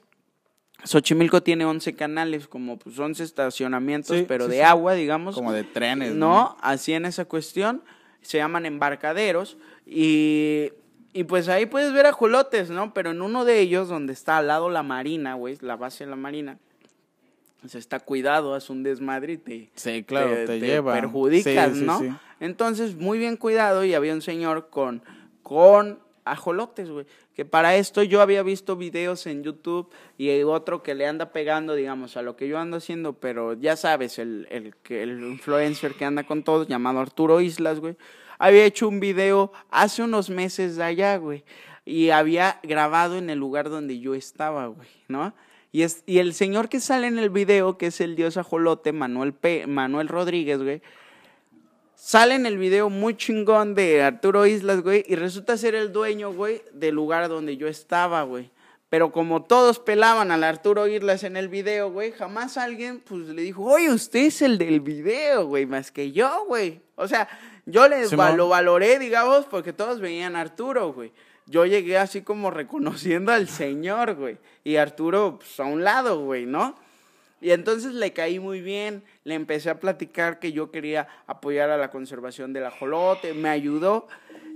Xochimilco 0.84 1.42
tiene 1.44 1.66
11 1.66 1.94
canales, 1.94 2.48
como 2.48 2.78
pues 2.78 2.98
11 2.98 3.24
estacionamientos, 3.24 4.24
pero 4.28 4.48
de 4.48 4.64
agua, 4.64 4.94
digamos. 4.94 5.36
Como 5.36 5.52
de 5.52 5.64
trenes. 5.64 6.14
¿no? 6.14 6.58
Así 6.62 6.94
en 6.94 7.06
esa 7.06 7.26
cuestión 7.26 7.84
se 8.22 8.38
llaman 8.38 8.66
embarcaderos 8.66 9.58
y, 9.90 10.74
y 11.14 11.24
pues 11.24 11.48
ahí 11.48 11.66
puedes 11.66 11.94
ver 11.94 12.06
ajolotes, 12.06 12.70
¿no? 12.70 12.94
Pero 12.94 13.12
en 13.12 13.22
uno 13.22 13.46
de 13.46 13.60
ellos, 13.62 13.88
donde 13.88 14.12
está 14.12 14.38
al 14.38 14.48
lado 14.48 14.70
la 14.70 14.84
marina, 14.84 15.36
güey, 15.36 15.58
la 15.62 15.78
base 15.78 16.04
de 16.04 16.10
la 16.10 16.18
marina, 16.18 16.58
se 17.66 17.80
está 17.80 18.00
cuidado, 18.00 18.56
es 18.58 18.70
un 18.70 18.84
desmadre 18.84 19.34
y 19.34 19.38
te, 19.38 19.70
sí, 19.76 20.04
claro, 20.04 20.46
te, 20.46 20.60
lleva. 20.60 20.94
perjudicas, 20.94 21.76
¿no? 21.78 22.20
Entonces, 22.40 22.96
muy 22.96 23.18
bien 23.18 23.38
cuidado 23.38 23.84
y 23.86 23.94
había 23.94 24.14
un 24.14 24.22
señor 24.22 24.70
con, 24.70 25.02
con 25.42 26.00
ajolotes, 26.26 26.90
güey. 26.90 27.06
Que 27.34 27.46
para 27.46 27.76
esto 27.76 28.04
yo 28.04 28.22
había 28.22 28.42
visto 28.44 28.76
videos 28.76 29.26
en 29.28 29.44
YouTube 29.44 29.90
y 30.18 30.30
hay 30.30 30.44
otro 30.44 30.84
que 30.84 30.96
le 30.96 31.06
anda 31.06 31.32
pegando, 31.32 31.76
digamos, 31.76 32.18
a 32.18 32.24
lo 32.24 32.36
que 32.36 32.48
yo 32.48 32.58
ando 32.58 32.78
haciendo, 32.78 33.14
pero 33.14 33.54
ya 33.54 33.78
sabes, 33.78 34.20
el, 34.20 34.48
el, 34.50 34.74
el 34.90 35.20
influencer 35.22 35.94
que 35.94 36.06
anda 36.06 36.24
con 36.24 36.44
todo, 36.44 36.68
llamado 36.68 37.00
Arturo 37.00 37.40
Islas, 37.40 37.80
güey, 37.80 37.96
había 38.38 38.66
hecho 38.66 38.88
un 38.88 39.00
video 39.00 39.52
hace 39.70 40.04
unos 40.04 40.30
meses 40.30 40.76
de 40.76 40.84
allá, 40.84 41.18
güey, 41.18 41.44
y 41.86 42.10
había 42.10 42.60
grabado 42.64 43.18
en 43.18 43.30
el 43.30 43.40
lugar 43.40 43.70
donde 43.70 44.00
yo 44.00 44.16
estaba, 44.16 44.68
güey, 44.68 44.90
¿no? 45.08 45.34
Y, 45.72 45.84
es, 45.84 46.04
y 46.06 46.20
el 46.20 46.34
señor 46.34 46.70
que 46.70 46.80
sale 46.80 47.08
en 47.08 47.20
el 47.20 47.30
video, 47.30 47.78
que 47.78 47.88
es 47.88 48.02
el 48.02 48.16
dios 48.16 48.38
ajolote, 48.38 48.94
Manuel, 48.94 49.34
P, 49.34 49.68
Manuel 49.68 50.08
Rodríguez, 50.08 50.62
güey, 50.62 50.82
Sale 52.00 52.36
en 52.36 52.46
el 52.46 52.60
video 52.60 52.92
muy 52.92 53.18
chingón 53.18 53.74
de 53.74 54.04
Arturo 54.04 54.46
Islas, 54.46 54.82
güey, 54.84 55.04
y 55.08 55.16
resulta 55.16 55.58
ser 55.58 55.74
el 55.74 55.92
dueño, 55.92 56.32
güey, 56.32 56.62
del 56.72 56.94
lugar 56.94 57.28
donde 57.28 57.58
yo 57.58 57.68
estaba, 57.68 58.22
güey. 58.22 58.52
Pero 58.90 59.12
como 59.12 59.44
todos 59.44 59.80
pelaban 59.80 60.30
al 60.30 60.44
Arturo 60.44 60.88
Islas 60.88 61.24
en 61.24 61.36
el 61.36 61.50
video, 61.50 61.92
güey, 61.92 62.12
jamás 62.12 62.56
alguien, 62.58 63.00
pues, 63.00 63.30
le 63.30 63.42
dijo, 63.42 63.64
oye, 63.64 63.90
usted 63.92 64.28
es 64.28 64.44
el 64.44 64.60
del 64.60 64.80
video, 64.80 65.48
güey, 65.48 65.66
más 65.66 65.92
que 65.92 66.12
yo, 66.12 66.46
güey. 66.48 66.82
O 66.96 67.08
sea, 67.08 67.28
yo 67.68 67.90
les 67.90 68.14
lo 68.14 68.48
valoré, 68.48 68.98
digamos, 68.98 69.46
porque 69.46 69.74
todos 69.74 70.00
veían 70.00 70.38
a 70.38 70.42
Arturo, 70.42 70.94
güey. 70.94 71.12
Yo 71.48 71.66
llegué 71.66 71.98
así 71.98 72.22
como 72.22 72.50
reconociendo 72.50 73.34
al 73.34 73.50
señor, 73.50 74.16
güey. 74.16 74.38
Y 74.64 74.78
Arturo, 74.78 75.38
pues, 75.40 75.60
a 75.60 75.66
un 75.66 75.84
lado, 75.84 76.24
güey, 76.24 76.46
¿no? 76.46 76.76
Y 77.42 77.52
entonces 77.52 77.94
le 77.94 78.14
caí 78.14 78.40
muy 78.40 78.62
bien, 78.62 79.04
le 79.26 79.36
empecé 79.36 79.70
a 79.70 79.82
platicar 79.82 80.40
que 80.40 80.54
yo 80.54 80.72
quería 80.72 81.10
apoyar 81.28 81.70
a 81.70 81.78
la 81.78 81.92
conservación 81.92 82.54
del 82.54 82.66
ajolote, 82.66 83.34
me 83.34 83.50
ayudó 83.50 84.08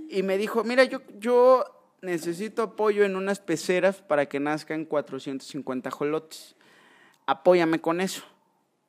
y 0.08 0.22
me 0.22 0.38
dijo, 0.38 0.64
mira, 0.64 0.84
yo, 0.84 1.00
yo 1.18 1.64
necesito 2.00 2.62
apoyo 2.62 3.04
en 3.04 3.14
unas 3.14 3.40
peceras 3.40 4.00
para 4.00 4.26
que 4.26 4.40
nazcan 4.40 4.86
450 4.86 5.90
ajolotes. 5.90 6.56
Apóyame 7.26 7.78
con 7.78 8.00
eso, 8.00 8.22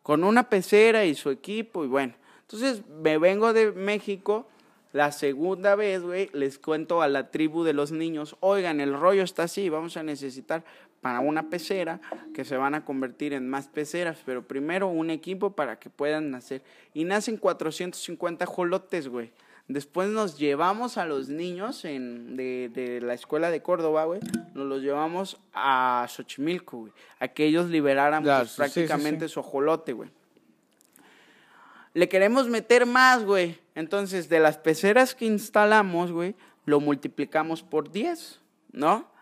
con 0.01 0.23
una 0.23 0.49
pecera 0.49 1.03
y 1.03 1.13
su 1.13 1.29
equipo 1.29 1.83
y 1.83 1.87
bueno. 1.87 2.15
Entonces 2.43 2.83
me 3.01 3.17
vengo 3.17 3.53
de 3.53 3.71
México, 3.71 4.47
la 4.91 5.11
segunda 5.11 5.75
vez, 5.75 6.03
güey, 6.03 6.29
les 6.33 6.59
cuento 6.59 7.01
a 7.01 7.07
la 7.07 7.31
tribu 7.31 7.63
de 7.63 7.73
los 7.73 7.91
niños, 7.91 8.35
oigan, 8.41 8.79
el 8.79 8.93
rollo 8.93 9.23
está 9.23 9.43
así, 9.43 9.67
vamos 9.67 9.97
a 9.97 10.03
necesitar 10.03 10.63
para 11.01 11.19
una 11.19 11.49
pecera, 11.49 11.99
que 12.33 12.45
se 12.45 12.55
van 12.55 12.75
a 12.75 12.85
convertir 12.85 13.33
en 13.33 13.49
más 13.49 13.67
peceras, 13.67 14.19
pero 14.25 14.47
primero 14.47 14.87
un 14.87 15.09
equipo 15.09 15.51
para 15.51 15.77
que 15.77 15.89
puedan 15.89 16.31
nacer. 16.31 16.61
Y 16.93 17.03
nacen 17.03 17.37
450 17.37 18.45
jolotes, 18.45 19.09
güey. 19.09 19.31
Después 19.67 20.09
nos 20.09 20.37
llevamos 20.37 20.97
a 20.97 21.05
los 21.05 21.27
niños 21.27 21.83
en, 21.85 22.35
de, 22.37 22.69
de, 22.73 23.01
la 23.01 23.13
escuela 23.13 23.51
de 23.51 23.61
Córdoba, 23.61 24.05
güey. 24.05 24.21
Nos 24.53 24.67
los 24.67 24.81
llevamos 24.81 25.39
a 25.53 26.05
Xochimilco, 26.09 26.77
güey. 26.77 26.93
A 27.19 27.27
que 27.29 27.45
ellos 27.45 27.69
liberaran 27.69 28.23
pues, 28.23 28.55
prácticamente 28.55 29.27
su 29.27 29.41
ajolote, 29.41 29.93
güey. 29.93 30.09
Le 31.93 32.09
queremos 32.09 32.49
meter 32.49 32.85
más, 32.85 33.23
güey. 33.23 33.59
Entonces, 33.75 34.29
de 34.29 34.39
las 34.39 34.57
peceras 34.57 35.15
que 35.15 35.25
instalamos, 35.25 36.11
güey, 36.11 36.35
lo 36.65 36.79
multiplicamos 36.79 37.63
por 37.63 37.91
10, 37.91 38.39
¿no? 38.71 39.13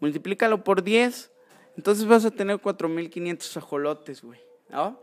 multiplícalo 0.00 0.64
por 0.64 0.82
10, 0.82 1.30
entonces 1.76 2.06
vas 2.06 2.24
a 2.24 2.30
tener 2.30 2.58
4.500 2.58 3.56
ajolotes, 3.56 4.22
güey, 4.22 4.40
¿no? 4.68 5.00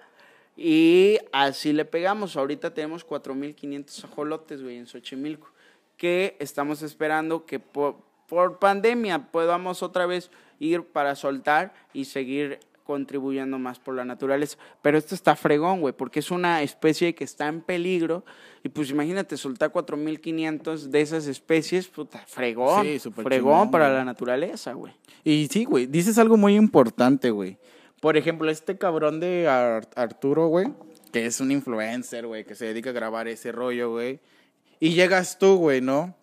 Y 0.57 1.17
así 1.31 1.73
le 1.73 1.85
pegamos. 1.85 2.37
Ahorita 2.37 2.73
tenemos 2.73 3.05
4.500 3.05 4.05
ajolotes, 4.05 4.63
güey, 4.63 4.77
en 4.77 4.87
Xochimilco, 4.87 5.49
que 5.97 6.35
estamos 6.39 6.81
esperando 6.81 7.45
que 7.45 7.59
por, 7.59 7.97
por 8.27 8.59
pandemia 8.59 9.31
podamos 9.31 9.83
otra 9.83 10.05
vez 10.05 10.31
ir 10.59 10.83
para 10.83 11.15
soltar 11.15 11.73
y 11.93 12.05
seguir 12.05 12.59
contribuyendo 12.85 13.59
más 13.59 13.79
por 13.79 13.95
la 13.95 14.05
naturaleza. 14.05 14.57
Pero 14.81 14.97
esto 14.97 15.15
está 15.15 15.35
fregón, 15.35 15.81
güey, 15.81 15.93
porque 15.93 16.19
es 16.19 16.31
una 16.31 16.61
especie 16.61 17.15
que 17.15 17.23
está 17.23 17.47
en 17.47 17.61
peligro. 17.61 18.23
Y 18.63 18.69
pues 18.69 18.91
imagínate, 18.91 19.35
soltar 19.35 19.73
4.500 19.73 20.83
de 20.83 21.01
esas 21.01 21.27
especies, 21.27 21.87
puta, 21.87 22.23
fregón. 22.27 22.85
Sí, 22.85 22.99
fregón 23.11 23.71
para 23.71 23.91
la 23.91 24.05
naturaleza, 24.05 24.73
güey. 24.73 24.93
Y 25.23 25.47
sí, 25.51 25.65
güey, 25.65 25.87
dices 25.87 26.17
algo 26.17 26.37
muy 26.37 26.55
importante, 26.55 27.31
güey. 27.31 27.57
Por 27.99 28.17
ejemplo, 28.17 28.49
este 28.51 28.77
cabrón 28.77 29.19
de 29.19 29.47
Arturo, 29.95 30.47
güey, 30.47 30.67
que 31.11 31.25
es 31.25 31.39
un 31.41 31.51
influencer, 31.51 32.27
güey, 32.27 32.45
que 32.45 32.53
se 32.53 32.65
dedica 32.65 32.91
a 32.91 32.93
grabar 32.93 33.27
ese 33.27 33.51
rollo, 33.51 33.91
güey. 33.91 34.19
Y 34.79 34.93
llegas 34.93 35.39
tú, 35.39 35.55
güey, 35.55 35.81
¿no? 35.81 36.15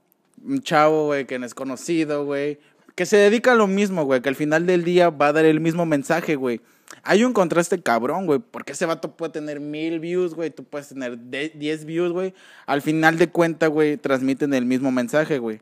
Un 0.44 0.60
chavo, 0.60 1.06
güey, 1.06 1.26
que 1.26 1.39
no 1.39 1.47
es 1.47 1.55
conocido, 1.55 2.24
güey 2.24 2.59
que 2.94 3.06
se 3.06 3.16
dedica 3.16 3.52
a 3.52 3.55
lo 3.55 3.66
mismo, 3.66 4.05
güey, 4.05 4.20
que 4.20 4.28
al 4.28 4.36
final 4.36 4.66
del 4.66 4.85
día 4.85 5.10
va 5.10 5.28
a 5.28 5.32
dar 5.32 5.44
el 5.44 5.60
mismo 5.60 5.86
mensaje, 5.86 6.36
güey. 6.36 6.60
Hay 7.05 7.24
un 7.24 7.32
contraste 7.32 7.81
cabrón, 7.82 8.27
güey, 8.27 8.39
porque 8.39 8.73
ese 8.73 8.86
vato 8.86 9.16
puede 9.16 9.32
tener 9.32 9.60
mil 9.60 9.98
views, 9.98 10.35
güey, 10.35 10.51
tú 10.51 10.64
puedes 10.64 10.89
tener 10.89 11.19
diez 11.31 11.85
views, 11.85 12.12
güey. 12.12 12.35
Al 12.66 12.82
final 12.82 13.19
de 13.19 13.28
cuentas, 13.28 13.70
güey, 13.70 13.97
transmiten 13.97 14.52
el 14.55 14.66
mismo 14.66 14.93
mensaje, 14.93 15.39
güey. 15.39 15.60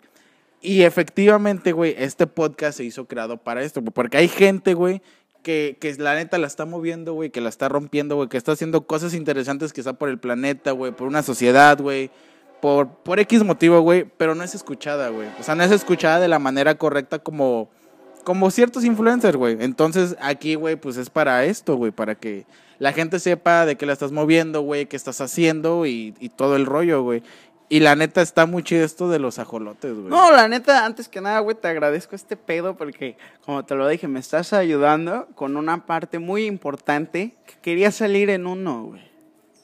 Y 0.61 0.83
efectivamente, 0.83 1.73
güey, 1.73 1.95
este 1.97 2.27
podcast 2.27 2.79
se 2.79 2.85
hizo 2.85 3.07
creado 3.07 3.39
para 3.39 3.63
esto, 3.63 3.81
güey, 3.81 3.93
porque 3.93 4.19
hay 4.19 4.29
gente, 4.29 4.75
güey, 4.75 5.01
que, 5.43 5.79
que 5.81 5.95
la 5.95 6.15
neta 6.15 6.37
la 6.37 6.47
está 6.47 6.67
moviendo, 6.67 7.15
güey, 7.15 7.31
que 7.31 7.41
la 7.41 7.49
está 7.49 7.69
rompiendo, 7.69 8.17
güey, 8.17 8.29
que 8.29 8.37
está 8.37 8.53
haciendo 8.53 8.87
cosas 8.87 9.15
interesantes 9.15 9.73
quizá 9.73 9.95
por 9.95 10.09
el 10.09 10.19
planeta, 10.19 10.73
güey, 10.73 10.93
por 10.93 11.07
una 11.07 11.23
sociedad, 11.23 11.81
güey, 11.81 12.11
por, 12.61 12.89
por 12.89 13.19
X 13.21 13.45
motivo, 13.45 13.81
güey, 13.81 14.05
pero 14.17 14.35
no 14.35 14.45
es 14.45 14.55
escuchada, 14.55 15.09
güey. 15.09 15.29
O 15.39 15.43
sea, 15.43 15.55
no 15.55 15.65
es 15.65 15.71
escuchada 15.71 16.21
de 16.21 16.29
la 16.29 16.39
manera 16.39 16.77
correcta 16.77 17.19
como, 17.19 17.71
como 18.25 18.51
ciertos 18.51 18.85
influencers, 18.85 19.37
güey. 19.37 19.57
Entonces, 19.61 20.17
aquí, 20.21 20.55
güey, 20.55 20.77
pues 20.77 20.97
es 20.97 21.11
para 21.11 21.45
esto, 21.45 21.77
güey, 21.77 21.91
para 21.91 22.15
que 22.15 22.47
la 22.79 22.93
gente 22.93 23.19
sepa 23.19 23.67
de 23.67 23.77
qué 23.77 23.87
la 23.87 23.93
estás 23.93 24.13
moviendo, 24.13 24.63
güey, 24.63 24.87
qué 24.87 24.97
estás 24.97 25.21
haciendo 25.21 25.87
y, 25.87 26.15
y 26.21 26.29
todo 26.31 26.57
el 26.57 26.67
rollo, 26.67 27.03
güey. 27.03 27.23
Y 27.73 27.79
la 27.79 27.95
neta 27.95 28.21
está 28.21 28.47
muy 28.47 28.65
chido 28.65 28.85
esto 28.85 29.09
de 29.09 29.21
los 29.21 29.39
ajolotes, 29.39 29.95
güey. 29.95 30.09
No, 30.09 30.33
la 30.33 30.49
neta, 30.49 30.85
antes 30.85 31.09
que 31.09 31.21
nada, 31.21 31.39
güey, 31.39 31.57
te 31.57 31.69
agradezco 31.69 32.17
este 32.17 32.37
pedo 32.37 32.77
porque, 32.77 33.17
como 33.45 33.65
te 33.65 33.77
lo 33.77 33.87
dije, 33.87 34.09
me 34.09 34.19
estás 34.19 34.53
ayudando 34.53 35.29
con 35.37 35.57
una 35.57 35.87
parte 35.87 36.19
muy 36.19 36.47
importante 36.47 37.37
que 37.47 37.55
quería 37.63 37.93
salir 37.93 38.29
en 38.29 38.49
uno, 38.49 38.87
güey. 38.87 39.10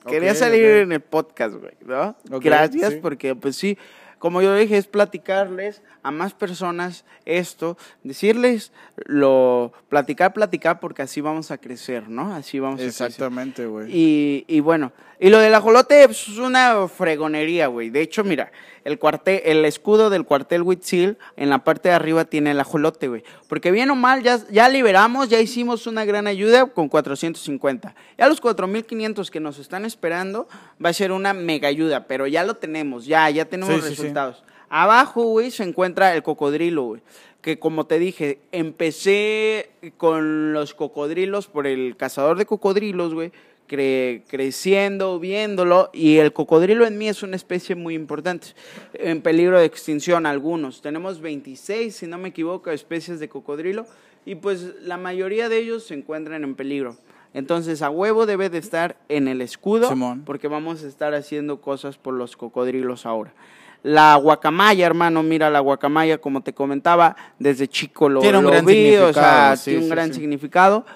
Quería 0.07 0.35
salir 0.35 0.65
en 0.65 0.93
el 0.93 1.01
podcast, 1.01 1.57
güey, 1.57 1.75
¿no? 1.85 2.17
Gracias 2.41 2.95
sí. 2.95 2.99
porque, 3.01 3.35
pues 3.35 3.57
sí, 3.57 3.77
como 4.19 4.41
yo 4.41 4.55
dije, 4.57 4.77
es 4.77 4.87
platicarles 4.87 5.83
a 6.03 6.11
más 6.11 6.33
personas 6.33 7.05
esto, 7.27 7.77
decirles 8.03 8.73
lo, 8.97 9.73
platicar, 9.89 10.33
platicar, 10.33 10.81
porque 10.81 11.03
así 11.03 11.21
vamos 11.21 11.51
a 11.51 11.59
crecer, 11.59 12.09
¿no? 12.09 12.35
Así 12.35 12.59
vamos 12.59 12.81
a 12.81 12.85
crecer. 12.85 13.07
Exactamente, 13.07 13.67
güey. 13.67 13.95
Y, 13.95 14.45
y 14.49 14.61
bueno, 14.61 14.93
y 15.21 15.29
lo 15.29 15.39
del 15.39 15.55
ajolote 15.55 16.07
pues, 16.07 16.29
es 16.29 16.39
una 16.39 16.89
fregonería, 16.89 17.67
güey. 17.67 17.91
De 17.91 18.01
hecho, 18.01 18.25
mira, 18.25 18.51
el 18.87 19.01
cuartel, 19.01 19.41
el 19.45 19.65
escudo 19.65 20.11
del 20.11 20.25
cuartel 20.25 20.63
Huitzil 20.63 21.19
en 21.37 21.51
la 21.51 21.65
parte 21.65 21.89
de 21.89 21.97
arriba 21.97 22.25
tiene 22.25 22.53
el 22.53 22.61
ajolote, 22.61 23.09
güey. 23.09 23.25
Porque 23.49 23.73
bien 23.73 23.91
o 23.91 23.97
mal, 23.97 24.23
ya, 24.23 24.39
ya 24.49 24.69
liberamos, 24.69 25.29
ya 25.29 25.41
hicimos 25.41 25.89
una 25.89 26.05
gran 26.05 26.29
ayuda 26.29 26.67
con 26.67 26.89
450. 26.89 27.95
Ya 28.17 28.29
los 28.29 28.41
4500 28.41 29.31
que 29.33 29.41
nos 29.41 29.59
están 29.59 29.85
esperando 29.85 30.47
va 30.83 30.91
a 30.91 30.93
ser 30.93 31.11
una 31.11 31.33
mega 31.35 31.67
ayuda, 31.67 32.07
pero 32.07 32.29
ya 32.29 32.45
lo 32.45 32.55
tenemos, 32.55 33.07
ya, 33.07 33.29
ya 33.29 33.45
tenemos 33.47 33.75
Sí, 33.75 33.81
sí, 33.81 33.89
sí. 33.89 33.91
resultados. 34.03 34.45
Abajo, 34.69 35.25
güey, 35.25 35.51
se 35.51 35.65
encuentra 35.65 36.15
el 36.15 36.23
cocodrilo, 36.23 36.85
güey. 36.85 37.03
Que 37.41 37.59
como 37.59 37.87
te 37.87 37.99
dije, 37.99 38.39
empecé 38.53 39.71
con 39.97 40.53
los 40.53 40.75
cocodrilos 40.75 41.47
por 41.49 41.67
el 41.67 41.97
cazador 41.97 42.39
de 42.39 42.47
cocodrilos, 42.47 43.15
güey. 43.15 43.33
Cre- 43.69 44.23
creciendo, 44.29 45.19
viéndolo, 45.19 45.91
y 45.93 46.19
el 46.19 46.33
cocodrilo 46.33 46.87
en 46.87 46.99
mí 46.99 47.09
es 47.09 47.23
una 47.23 47.37
especie 47.37 47.75
muy 47.75 47.95
importante, 47.95 48.49
en 48.95 49.23
peligro 49.23 49.59
de 49.59 49.65
extinción 49.67 50.27
algunos. 50.27 50.83
Tenemos 50.83 51.21
26, 51.21 51.95
si 51.95 52.07
no 52.07 52.19
me 52.19 52.29
equivoco, 52.29 52.71
especies 52.71 53.21
de 53.21 53.29
cocodrilo, 53.29 53.87
y 54.25 54.35
pues 54.37 54.75
la 54.83 54.97
mayoría 54.97 55.49
de 55.49 55.59
ellos 55.59 55.85
se 55.87 55.95
encuentran 55.95 56.43
en 56.45 56.55
peligro. 56.55 56.97
Entonces, 57.35 57.83
a 57.83 57.91
huevo 57.91 58.25
debe 58.25 58.49
de 58.49 58.59
estar 58.59 58.97
en 59.09 59.29
el 59.29 59.41
escudo, 59.43 59.89
Simón. 59.89 60.23
porque 60.25 60.49
vamos 60.49 60.83
a 60.83 60.87
estar 60.89 61.13
haciendo 61.15 61.61
cosas 61.61 61.99
por 61.99 62.15
los 62.15 62.37
cocodrilos 62.37 63.05
ahora. 63.05 63.35
La 63.83 64.17
guacamaya, 64.17 64.85
hermano, 64.87 65.23
mira, 65.23 65.49
la 65.51 65.61
guacamaya, 65.61 66.19
como 66.19 66.41
te 66.43 66.55
comentaba, 66.55 67.15
desde 67.39 67.69
chico 67.69 68.09
lo, 68.09 68.21
Tiene 68.21 68.39
un 68.39 68.45
lo 68.45 68.51
gran 68.51 68.65
vi, 68.65 68.97
o 68.97 69.13
sea, 69.13 69.55
sí, 69.57 69.65
tiene 69.71 69.79
un 69.81 69.85
sí, 69.85 69.91
gran 69.91 70.09
sí. 70.15 70.21
significado. 70.21 70.87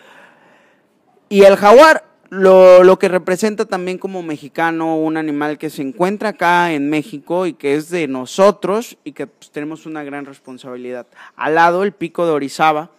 Y 1.29 1.43
el 1.45 1.57
jaguar, 1.57 2.05
lo, 2.31 2.85
lo 2.85 2.98
que 2.98 3.09
representa 3.09 3.65
también 3.66 3.98
como 3.98 4.23
mexicano, 4.23 4.97
un 4.97 5.16
animal 5.16 5.59
que 5.59 5.69
se 5.69 5.82
encuentra 5.82 6.31
acá 6.31 6.73
en 6.73 6.89
México 6.89 7.47
y 7.47 7.55
que 7.55 7.74
es 7.74 7.90
de 7.90 8.07
nosotros 8.07 8.97
y 9.02 9.12
que 9.12 9.27
pues, 9.27 9.51
tenemos 9.51 9.85
una 9.85 10.05
gran 10.05 10.24
responsabilidad. 10.24 11.09
Al 11.35 11.57
lado, 11.57 11.82
el 11.82 11.93
pico 11.93 12.24
de 12.24 12.32
Orizaba, 12.32 12.90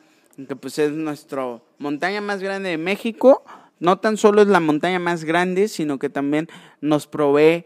que 0.48 0.56
pues 0.56 0.78
es 0.80 0.92
nuestra 0.92 1.60
montaña 1.78 2.20
más 2.20 2.42
grande 2.42 2.70
de 2.70 2.78
México. 2.78 3.44
No 3.80 4.00
tan 4.00 4.18
solo 4.18 4.42
es 4.42 4.50
la 4.50 4.60
montaña 4.60 5.00
más 5.00 5.24
grande, 5.24 5.70
sino 5.70 5.98
que 5.98 6.10
también 6.10 6.50
nos 6.82 7.08
provee 7.08 7.66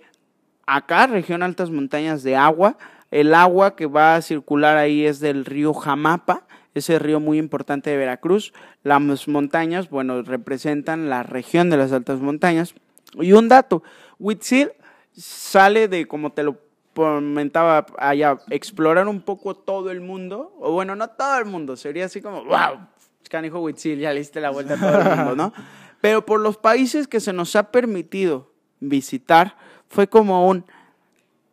acá, 0.68 1.08
región 1.08 1.44
altas 1.44 1.72
montañas 1.72 2.22
de 2.24 2.36
agua. 2.36 2.78
El 3.10 3.34
agua 3.34 3.76
que 3.76 3.88
va 3.88 4.16
a 4.16 4.22
circular 4.22 4.78
ahí 4.78 5.06
es 5.06 5.20
del 5.20 5.46
río 5.46 5.74
Jamapa, 5.74 6.46
ese 6.76 7.00
río 7.00 7.20
muy 7.20 7.40
importante 7.40 7.90
de 7.90 7.98
Veracruz. 7.98 8.54
Las 8.84 9.28
montañas, 9.28 9.90
bueno, 9.90 10.22
representan 10.22 11.10
la 11.10 11.24
región 11.24 11.72
de 11.72 11.78
las 11.78 11.92
altas 11.92 12.20
montañas. 12.20 12.76
Y 13.14 13.32
un 13.32 13.48
dato, 13.48 13.82
Huitzil 14.20 14.74
sale 15.14 15.88
de, 15.88 16.08
como 16.08 16.34
te 16.34 16.44
lo 16.44 16.60
comentaba 16.94 17.86
allá, 17.98 18.38
explorar 18.50 19.08
un 19.08 19.22
poco 19.22 19.56
todo 19.56 19.90
el 19.90 20.02
mundo, 20.02 20.54
o 20.60 20.72
bueno, 20.72 20.96
no 20.96 21.10
todo 21.10 21.38
el 21.40 21.46
mundo, 21.46 21.76
sería 21.76 22.06
así 22.06 22.22
como, 22.22 22.46
wow, 22.46 22.88
canijo 23.30 23.60
Huitzil, 23.60 24.00
ya 24.00 24.14
le 24.14 24.26
la 24.36 24.50
vuelta 24.50 24.76
a 24.76 24.78
todo 24.78 25.02
el 25.02 25.18
mundo, 25.18 25.36
¿no? 25.36 25.54
Pero 26.02 26.26
por 26.26 26.40
los 26.40 26.58
países 26.58 27.08
que 27.08 27.20
se 27.20 27.34
nos 27.34 27.56
ha 27.56 27.72
permitido 27.72 28.52
visitar, 28.80 29.58
fue 29.90 30.08
como 30.08 30.48
un, 30.48 30.66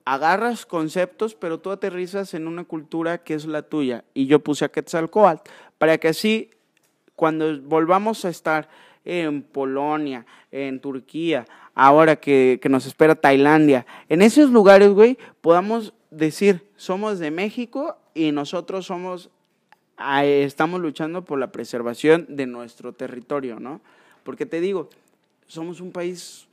agarras 0.04 0.66
conceptos, 0.66 1.34
pero 1.34 1.60
tú 1.60 1.70
aterrizas 1.70 2.34
en 2.34 2.46
una 2.46 2.64
cultura 2.64 3.18
que 3.18 3.34
es 3.34 3.46
la 3.46 3.62
tuya. 3.62 4.04
Y 4.14 4.26
yo 4.26 4.40
puse 4.40 4.64
a 4.64 4.68
Quetzalcoatl, 4.68 5.48
para 5.78 5.98
que 5.98 6.08
así, 6.08 6.50
cuando 7.16 7.60
volvamos 7.62 8.24
a 8.24 8.28
estar 8.28 8.68
en 9.04 9.42
Polonia, 9.42 10.26
en 10.50 10.80
Turquía, 10.80 11.46
ahora 11.74 12.16
que, 12.16 12.58
que 12.62 12.68
nos 12.68 12.86
espera 12.86 13.14
Tailandia, 13.14 13.86
en 14.08 14.22
esos 14.22 14.50
lugares, 14.50 14.90
güey, 14.90 15.18
podamos 15.40 15.92
decir, 16.10 16.68
somos 16.76 17.18
de 17.18 17.30
México 17.30 17.96
y 18.14 18.32
nosotros 18.32 18.86
somos, 18.86 19.30
estamos 20.22 20.80
luchando 20.80 21.24
por 21.24 21.38
la 21.38 21.52
preservación 21.52 22.26
de 22.28 22.46
nuestro 22.46 22.92
territorio, 22.92 23.58
¿no? 23.58 23.80
Porque 24.22 24.46
te 24.46 24.60
digo, 24.60 24.90
somos 25.46 25.80
un 25.80 25.90
país 25.90 26.46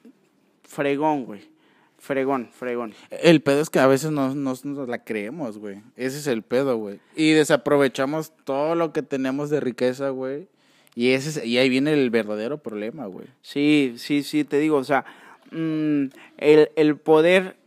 fregón, 0.63 1.25
güey. 1.25 1.58
Fregón, 1.99 2.49
fregón. 2.51 2.93
El 3.11 3.41
pedo 3.41 3.59
es 3.61 3.69
que 3.69 3.79
a 3.79 3.85
veces 3.87 4.09
no 4.11 4.33
no 4.33 4.53
nos 4.63 4.87
la 4.89 5.03
creemos, 5.03 5.57
güey. 5.59 5.81
Ese 5.95 6.17
es 6.19 6.27
el 6.27 6.41
pedo, 6.43 6.77
güey. 6.77 6.99
Y 7.15 7.31
desaprovechamos 7.33 8.33
todo 8.45 8.73
lo 8.75 8.93
que 8.93 9.03
tenemos 9.03 9.49
de 9.49 9.59
riqueza, 9.59 10.09
güey. 10.09 10.47
Y, 10.95 11.09
ese 11.11 11.29
es- 11.29 11.45
y 11.45 11.57
ahí 11.57 11.69
viene 11.69 11.93
el 11.93 12.09
verdadero 12.09 12.57
problema, 12.63 13.05
güey. 13.05 13.27
Sí, 13.41 13.93
sí, 13.97 14.23
sí, 14.23 14.43
te 14.43 14.57
digo, 14.59 14.77
o 14.77 14.83
sea, 14.83 15.05
mm, 15.51 16.05
el, 16.37 16.71
el 16.75 16.95
poder 16.97 17.57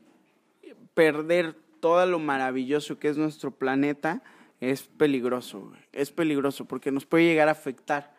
perder 0.95 1.55
todo 1.81 2.05
lo 2.07 2.19
maravilloso 2.19 2.99
que 2.99 3.09
es 3.09 3.17
nuestro 3.17 3.51
planeta 3.51 4.23
es 4.61 4.83
peligroso, 4.83 5.61
güey. 5.61 5.81
Es 5.93 6.11
peligroso 6.11 6.65
porque 6.67 6.91
nos 6.93 7.07
puede 7.07 7.25
llegar 7.25 7.49
a 7.49 7.53
afectar 7.53 8.15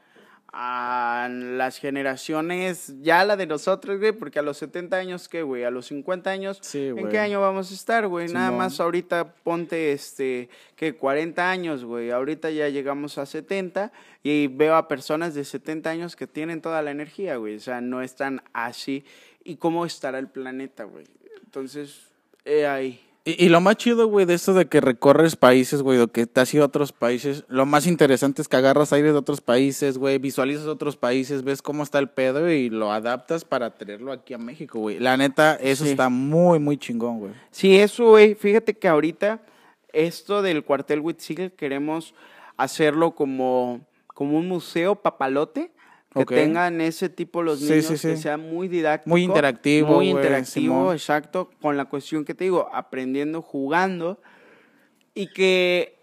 a 0.56 1.30
las 1.32 1.80
generaciones, 1.80 2.94
ya 3.02 3.26
la 3.26 3.36
de 3.36 3.48
nosotros, 3.48 4.00
güey, 4.00 4.12
porque 4.12 4.38
a 4.38 4.44
los 4.44 4.58
70 4.58 4.96
años, 4.96 5.28
¿qué, 5.28 5.42
güey? 5.42 5.64
A 5.64 5.72
los 5.72 5.88
50 5.88 6.30
años, 6.30 6.60
Sí, 6.62 6.94
¿en 6.96 7.10
qué 7.10 7.18
año 7.18 7.42
vamos 7.42 7.72
a 7.72 7.74
estar, 7.74 8.08
güey? 8.08 8.28
Nada 8.28 8.52
más 8.52 8.80
ahorita 8.80 9.34
ponte, 9.34 9.92
este, 9.92 10.50
que 10.76 10.96
40 10.96 11.50
años, 11.50 11.84
güey. 11.84 12.12
Ahorita 12.12 12.52
ya 12.52 12.70
llegamos 12.70 13.18
a 13.18 13.26
70 13.26 13.92
y 14.22 14.46
veo 14.46 14.76
a 14.76 14.88
personas 14.88 15.34
de 15.34 15.44
70 15.44 15.90
años 15.90 16.16
que 16.16 16.28
tienen 16.28 16.62
toda 16.62 16.84
la 16.84 16.92
energía, 16.92 17.38
güey. 17.38 17.56
O 17.56 17.60
sea, 17.60 17.82
no 17.82 18.04
están 18.04 18.44
así. 18.54 19.06
¿Y 19.44 19.56
cómo 19.56 19.88
estará 19.88 20.20
el 20.20 20.28
planeta, 20.28 20.84
güey? 20.84 21.06
Entonces, 21.44 22.12
he 22.46 22.68
ahí. 22.68 23.02
Y, 23.26 23.46
y 23.46 23.50
lo 23.50 23.62
más 23.62 23.78
chido, 23.78 24.08
güey, 24.08 24.26
de 24.26 24.34
esto 24.34 24.54
de 24.54 24.66
que 24.66 24.82
recorres 24.82 25.38
países, 25.38 25.82
güey, 25.82 25.98
o 26.00 26.10
que 26.10 26.26
te 26.28 26.42
has 26.42 26.54
ido 26.54 26.64
a 26.64 26.68
otros 26.68 26.92
países, 26.92 27.46
lo 27.48 27.66
más 27.66 27.88
interesante 27.88 28.42
es 28.42 28.50
que 28.50 28.58
agarras 28.58 28.92
aire 28.92 29.14
de 29.14 29.18
otros 29.18 29.40
países, 29.40 29.98
güey, 29.98 30.18
visualizas 30.18 30.66
otros 30.68 30.98
países, 30.98 31.44
ves 31.44 31.62
cómo 31.62 31.84
está 31.84 32.00
el 32.00 32.10
pedo 32.10 32.52
y 32.52 32.70
lo 32.70 32.92
adaptas 32.92 33.46
para 33.46 33.70
traerlo 33.78 34.12
aquí 34.12 34.34
a 34.34 34.38
México, 34.38 34.80
güey. 34.80 35.00
La 35.00 35.16
neta, 35.16 35.56
eso 35.56 35.86
Sí. 35.86 35.92
está 35.92 36.10
muy, 36.10 36.60
muy 36.60 36.78
chingón, 36.78 37.20
güey. 37.20 37.32
Sí, 37.52 37.78
eso, 37.78 38.10
güey. 38.10 38.36
Fíjate 38.36 38.74
que 38.74 38.90
ahorita 38.90 39.40
esto 39.94 40.42
del 40.42 40.64
cuartel 40.66 41.00
Huitzil 41.00 41.52
queremos 41.54 42.14
hacerlo 42.58 43.12
como, 43.12 43.80
como 44.08 44.38
un 44.38 44.50
museo 44.50 44.96
papalote. 44.96 45.72
Que 46.14 46.26
tengan 46.26 46.80
ese 46.82 47.10
tipo 47.10 47.42
los 47.42 47.62
niños, 47.62 47.86
sí, 47.86 47.98
sí. 47.98 48.08
que 48.10 48.18
sea 48.18 48.38
muy 48.38 48.68
didáctico. 48.68 49.10
Muy 49.10 49.24
interactivo, 49.24 49.96
Muy 49.96 50.10
interactivo, 50.10 50.94
exacto. 50.94 51.50
Con 51.62 51.76
la 51.76 51.86
cuestión 51.86 52.24
que 52.24 52.36
te 52.36 52.44
digo, 52.44 52.70
aprendiendo, 52.72 53.42
jugando. 53.42 54.20
Y 55.16 55.28
que 55.28 55.98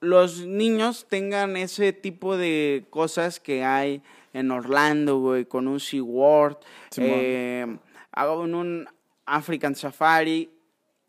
los 0.00 0.44
niños 0.44 1.06
tengan 1.08 1.56
ese 1.56 1.92
tipo 1.92 2.36
de 2.36 2.86
cosas 2.90 3.38
que 3.38 3.64
hay 3.64 4.02
en 4.32 4.50
Orlando, 4.50 5.18
güey, 5.18 5.44
con 5.44 5.68
un 5.68 5.78
SeaWorld, 5.78 6.56
eh, 6.96 7.66
hagan 8.10 8.54
un 8.54 8.88
African 9.26 9.74
Safari. 9.74 10.50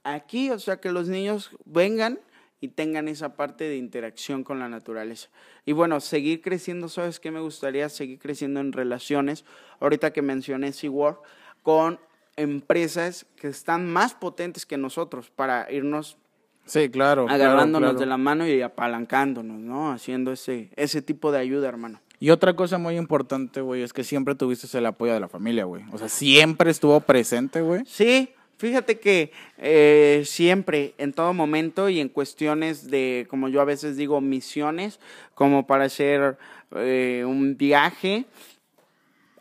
Aquí, 0.04 0.52
o 0.52 0.60
sea, 0.60 0.78
que 0.78 0.92
los 0.92 1.08
niños 1.08 1.52
vengan 1.66 2.20
y 2.64 2.70
tengan 2.70 3.10
esa 3.10 3.36
parte 3.36 3.66
de 3.66 3.76
interacción 3.76 4.46
con 4.46 4.58
la 4.58 4.70
naturaleza. 4.70 5.28
Y 5.66 5.74
bueno, 5.74 6.00
seguir 6.00 6.42
creciendo, 6.42 6.88
¿sabes 6.88 7.20
qué? 7.20 7.30
Me 7.30 7.42
gustaría 7.42 7.90
seguir 7.90 8.20
creciendo 8.20 8.62
en 8.62 8.72
relaciones, 8.72 9.44
ahorita 9.82 10.14
que 10.14 10.22
mencioné 10.22 10.72
SeaWorld, 10.72 11.18
con 11.62 12.00
empresas 12.38 13.26
que 13.36 13.50
están 13.50 13.92
más 13.92 14.14
potentes 14.14 14.66
que 14.66 14.78
nosotros 14.78 15.30
para 15.30 15.70
irnos 15.74 16.18
Sí, 16.64 16.88
claro. 16.90 17.26
claro, 17.26 17.44
agarrándonos 17.44 17.90
claro. 17.90 18.00
de 18.00 18.06
la 18.06 18.16
mano 18.16 18.48
y 18.48 18.62
apalancándonos, 18.62 19.60
¿no? 19.60 19.92
Haciendo 19.92 20.32
ese, 20.32 20.70
ese 20.78 21.02
tipo 21.02 21.34
de 21.34 21.40
ayuda, 21.40 21.68
hermano. 21.68 22.00
Y 22.22 22.30
otra 22.30 22.56
cosa 22.56 22.78
muy 22.78 22.96
importante, 22.96 23.60
güey, 23.60 23.82
es 23.82 23.92
que 23.92 24.06
siempre 24.06 24.36
tuviste 24.36 24.78
el 24.78 24.86
apoyo 24.86 25.14
de 25.14 25.20
la 25.20 25.28
familia, 25.28 25.66
güey. 25.66 25.84
O 25.92 25.98
sea, 25.98 26.08
siempre 26.08 26.72
estuvo 26.72 26.98
presente, 27.02 27.60
güey. 27.60 27.84
Sí, 27.86 28.30
fíjate 28.64 28.98
que 28.98 29.34
eh, 29.58 30.24
siempre, 30.26 30.94
en 30.98 31.12
todo 31.12 31.34
momento 31.34 31.90
y 31.90 32.00
en 32.00 32.08
cuestiones 32.08 32.90
de, 32.90 33.28
como 33.30 33.50
yo 33.50 33.60
a 33.60 33.66
veces 33.66 33.98
digo, 33.98 34.22
misiones, 34.22 35.02
como 35.36 35.68
para 35.68 35.84
hacer 35.84 36.38
eh, 36.72 37.26
un 37.28 37.58
viaje, 37.58 38.24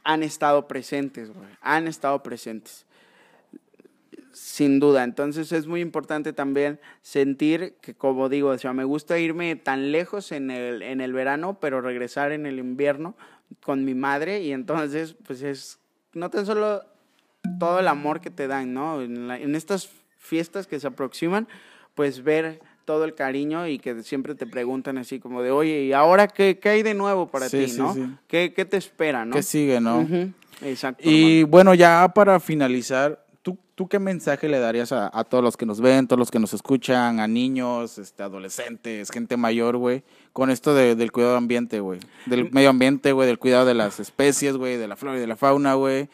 han 0.03 0.25
estado 0.25 0.67
presentes. 0.67 1.31
Han 1.61 1.87
estado 1.87 2.21
presentes. 2.25 2.85
Sin 4.33 4.81
duda. 4.81 5.05
Entonces 5.05 5.53
es 5.53 5.69
muy 5.69 5.83
importante 5.83 6.33
también 6.33 6.81
sentir 7.01 7.77
que, 7.81 7.95
como 7.95 8.29
digo, 8.29 8.49
o 8.49 8.59
sea, 8.59 8.73
me 8.73 8.83
gusta 8.83 9.21
irme 9.21 9.55
tan 9.55 9.93
lejos 9.93 10.33
en 10.33 10.51
el, 10.51 10.83
en 10.83 11.01
el 11.01 11.13
verano, 11.13 11.59
pero 11.61 11.81
regresar 11.81 12.33
en 12.33 12.45
el 12.45 12.59
invierno 12.59 13.15
con 13.63 13.85
mi 13.85 13.95
madre. 13.95 14.43
Y 14.43 14.51
entonces, 14.51 15.15
pues 15.25 15.43
es 15.43 15.79
no 16.13 16.29
tan 16.29 16.45
solo 16.45 16.83
todo 17.59 17.81
el 17.81 17.89
amor 17.89 18.21
que 18.21 18.31
te 18.31 18.47
dan, 18.47 18.73
¿no? 18.73 19.03
En, 19.03 19.29
la- 19.29 19.39
en 19.39 19.55
estas 19.55 19.91
fiestas 20.19 20.67
que 20.67 20.79
se 20.81 20.87
aproximan, 20.87 21.49
pues 21.95 22.23
ver 22.23 22.61
todo 22.85 23.05
el 23.05 23.15
cariño 23.15 23.67
y 23.69 23.79
que 23.79 24.03
siempre 24.03 24.35
te 24.35 24.47
preguntan 24.47 24.99
así 24.99 25.19
como 25.21 25.43
de, 25.43 25.51
oye, 25.51 25.85
¿y 25.85 25.93
ahora 25.93 26.29
qué, 26.29 26.59
qué 26.59 26.69
hay 26.71 26.83
de 26.83 26.95
nuevo 26.95 27.29
para 27.29 27.49
Sí, 27.49 27.59
ti, 27.65 27.69
sí, 27.69 27.79
no? 27.79 27.95
sí. 27.95 28.05
¿Qué, 28.29 28.53
qué 28.55 28.65
te 28.65 28.77
espera, 28.77 29.25
no? 29.25 29.35
Que 29.37 29.43
sigue, 29.43 29.81
¿no? 29.81 30.07
Exacto. 30.63 31.03
Y 31.09 31.45
bueno, 31.45 31.75
ya 31.75 32.11
para 32.15 32.41
finalizar, 32.41 33.25
¿tú, 33.43 33.57
tú 33.75 33.89
qué 33.89 33.99
mensaje 33.99 34.49
le 34.49 34.59
darías 34.59 34.91
a, 34.93 35.11
a 35.17 35.25
todos 35.25 35.43
los 35.45 35.57
que 35.57 35.67
nos 35.67 35.81
ven, 35.81 36.07
todos 36.09 36.19
los 36.19 36.31
que 36.31 36.39
nos 36.41 36.55
escuchan, 36.55 37.21
a 37.21 37.29
niños, 37.29 37.99
este, 37.99 38.23
adolescentes, 38.23 39.11
gente 39.11 39.37
mayor, 39.37 39.77
güey, 39.77 40.03
con 40.33 40.51
esto 40.51 40.75
de- 40.75 40.95
del 40.97 41.13
cuidado 41.13 41.37
ambiente, 41.37 41.81
güey? 41.81 42.01
Del 42.27 42.51
medio 42.53 42.71
ambiente, 42.71 43.13
güey, 43.13 43.27
del 43.29 43.39
cuidado 43.39 43.65
de 43.67 43.75
las 43.75 44.01
especies, 44.01 44.57
güey, 44.57 44.77
de 44.77 44.89
la 44.89 44.97
flora 44.97 45.19
y 45.19 45.21
de 45.21 45.27
la 45.29 45.37
fauna, 45.37 45.75
güey. 45.75 46.09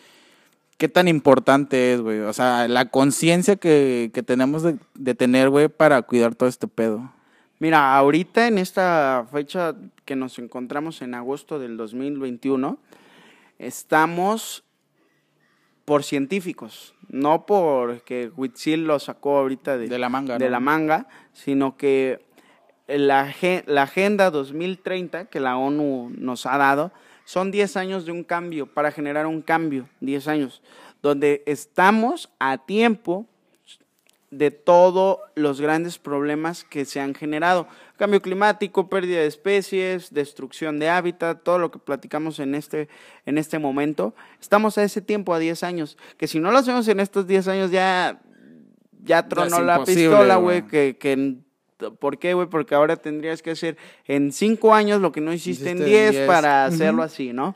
¿Qué 0.79 0.89
tan 0.89 1.09
importante 1.09 1.93
es, 1.93 2.01
güey? 2.01 2.21
O 2.21 2.33
sea, 2.33 2.69
la 2.69 2.87
conciencia 2.87 3.57
que, 3.57 4.11
que 4.15 4.23
tenemos 4.23 4.63
de, 4.63 4.79
de 4.95 5.15
tener, 5.15 5.51
güey, 5.51 5.69
para 5.69 6.01
cuidar 6.03 6.35
todo 6.37 6.49
este 6.49 6.69
pedo. 6.69 7.13
Mira, 7.59 7.97
ahorita 7.97 8.47
en 8.47 8.59
esta 8.59 9.27
fecha 9.33 9.75
que 10.05 10.15
nos 10.15 10.39
encontramos 10.39 11.03
en 11.03 11.15
agosto 11.15 11.59
del 11.59 11.77
2021, 11.77 12.79
estamos 13.59 14.63
por 15.85 16.05
científicos, 16.05 16.95
no 17.09 17.47
porque 17.47 18.31
Huitzil 18.37 18.87
lo 18.87 19.01
sacó 19.01 19.39
ahorita 19.39 19.77
de, 19.77 19.89
De 19.89 19.99
la 19.99 20.09
manga, 20.09 20.39
de 20.39 20.45
¿no? 20.45 20.51
la 20.53 20.61
manga, 20.61 21.09
sino 21.33 21.77
que 21.77 22.25
la, 22.87 23.35
la 23.67 23.83
Agenda 23.83 24.31
2030 24.31 25.25
que 25.25 25.41
la 25.41 25.57
ONU 25.57 26.13
nos 26.17 26.47
ha 26.47 26.57
dado 26.59 26.93
son 27.29 27.51
10 27.51 27.77
años 27.77 28.07
de 28.07 28.13
un 28.13 28.25
cambio, 28.25 28.67
para 28.73 28.91
generar 28.91 29.27
un 29.27 29.43
cambio, 29.43 29.87
10 30.01 30.29
años, 30.29 30.63
donde 31.03 31.43
estamos 31.45 32.31
a 32.39 32.57
tiempo 32.57 33.27
de 34.31 34.51
todos 34.51 35.19
los 35.35 35.61
grandes 35.61 35.99
problemas 35.99 36.65
que 36.65 36.87
se 36.87 37.01
han 37.01 37.15
generado. 37.15 37.69
Cambio 37.99 38.23
climático, 38.23 38.89
pérdida 38.89 39.21
de 39.21 39.27
especies, 39.27 40.15
destrucción 40.15 40.79
de 40.79 40.89
hábitat, 40.89 41.43
todo 41.43 41.59
lo 41.59 41.71
que 41.71 41.79
platicamos 41.79 42.39
en 42.39 42.55
este, 42.55 42.89
en 43.27 43.37
este 43.37 43.59
momento. 43.59 44.15
Estamos 44.41 44.79
a 44.79 44.83
ese 44.83 45.03
tiempo, 45.03 45.35
a 45.35 45.39
10 45.39 45.65
años, 45.65 45.99
que 46.17 46.29
si 46.29 46.41
no 46.41 46.51
lo 46.51 46.57
hacemos 46.57 46.89
en 46.89 46.99
estos 46.99 47.27
10 47.27 47.47
años 47.49 47.71
ya, 47.71 48.23
ya 49.05 49.29
tronó 49.29 49.61
la 49.61 49.85
pistola, 49.85 50.37
güey. 50.37 50.63
güey, 50.63 50.71
que, 50.71 50.97
que 50.97 51.43
¿Por 51.99 52.19
qué, 52.19 52.35
güey? 52.35 52.49
Porque 52.49 52.75
ahora 52.75 52.97
tendrías 52.97 53.41
que 53.43 53.51
hacer 53.53 53.77
en 54.07 54.33
5 54.33 54.75
años 54.75 55.01
lo 55.01 55.13
que 55.13 55.21
no 55.21 55.33
hiciste, 55.33 55.71
en 55.71 55.79
Hiciste 55.79 55.85
en 55.97 56.03
10 56.07 56.11
10. 56.13 56.27
para 56.27 56.65
hacerlo 56.65 57.03
así, 57.03 57.33
¿no? 57.33 57.55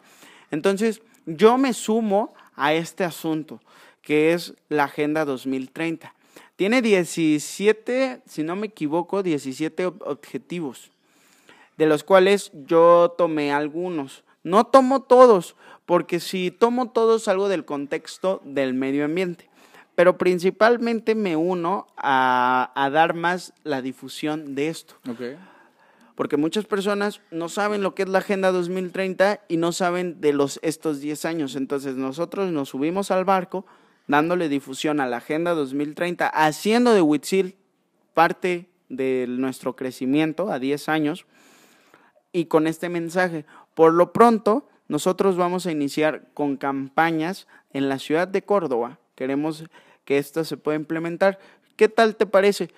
Entonces, 0.50 1.02
yo 1.26 1.58
me 1.58 1.72
sumo 1.72 2.32
a 2.54 2.72
este 2.74 3.04
asunto, 3.04 3.60
que 4.00 4.32
es 4.32 4.54
la 4.68 4.84
Agenda 4.84 5.24
2030. 5.24 6.14
Tiene 6.56 6.82
17, 6.82 8.20
si 8.26 8.42
no 8.42 8.56
me 8.56 8.66
equivoco, 8.68 9.22
17 9.22 9.86
ob- 9.88 10.02
objetivos, 10.04 10.90
de 11.76 11.86
los 11.86 12.04
cuales 12.04 12.52
yo 12.66 13.14
tomé 13.16 13.52
algunos. 13.52 14.22
No 14.44 14.64
tomo 14.64 15.02
todos, 15.02 15.56
porque 15.86 16.20
si 16.20 16.50
tomo 16.50 16.90
todos 16.90 17.24
salgo 17.24 17.48
del 17.48 17.64
contexto 17.64 18.40
del 18.44 18.74
medio 18.74 19.04
ambiente. 19.04 19.48
Pero 20.02 20.18
principalmente 20.18 21.14
me 21.14 21.36
uno 21.36 21.86
a, 21.96 22.72
a 22.74 22.90
dar 22.90 23.14
más 23.14 23.52
la 23.62 23.82
difusión 23.82 24.56
de 24.56 24.66
esto 24.66 24.96
porque 26.16 26.36
muchas 26.36 26.64
personas 26.64 27.20
no 27.30 27.48
saben 27.48 27.84
lo 27.84 27.94
que 27.94 28.02
es 28.02 28.08
la 28.08 28.18
Agenda 28.18 28.50
2030 28.50 29.42
y 29.46 29.58
no 29.58 29.70
saben 29.70 30.20
de 30.20 30.32
los 30.32 30.58
estos 30.64 30.98
10 30.98 31.24
años. 31.24 31.54
Entonces 31.54 31.94
nosotros 31.94 32.50
nos 32.50 32.70
subimos 32.70 33.12
al 33.12 33.24
barco 33.24 33.64
dándole 34.08 34.48
difusión 34.48 34.98
a 34.98 35.06
la 35.06 35.18
Agenda 35.18 35.54
2030, 35.54 36.26
haciendo 36.26 36.94
de 36.94 37.02
Huitzil 37.02 37.54
parte 38.12 38.68
de 38.88 39.26
nuestro 39.28 39.76
crecimiento 39.76 40.50
a 40.50 40.58
10 40.58 40.88
años 40.88 41.26
y 42.32 42.46
con 42.46 42.66
este 42.66 42.88
mensaje. 42.88 43.46
Por 43.76 43.94
lo 43.94 44.12
pronto, 44.12 44.68
nosotros 44.88 45.36
vamos 45.36 45.66
a 45.66 45.70
iniciar 45.70 46.26
con 46.34 46.56
campañas 46.56 47.46
en 47.72 47.88
la 47.88 48.00
ciudad 48.00 48.26
de 48.26 48.42
Córdoba. 48.42 48.98
Queremos 49.14 49.66
que 50.04 50.18
esto 50.18 50.44
se 50.44 50.56
pueda 50.56 50.76
implementar. 50.76 51.38
¿Qué 51.76 51.88
tal 51.88 52.16
te 52.16 52.26
parece? 52.26 52.70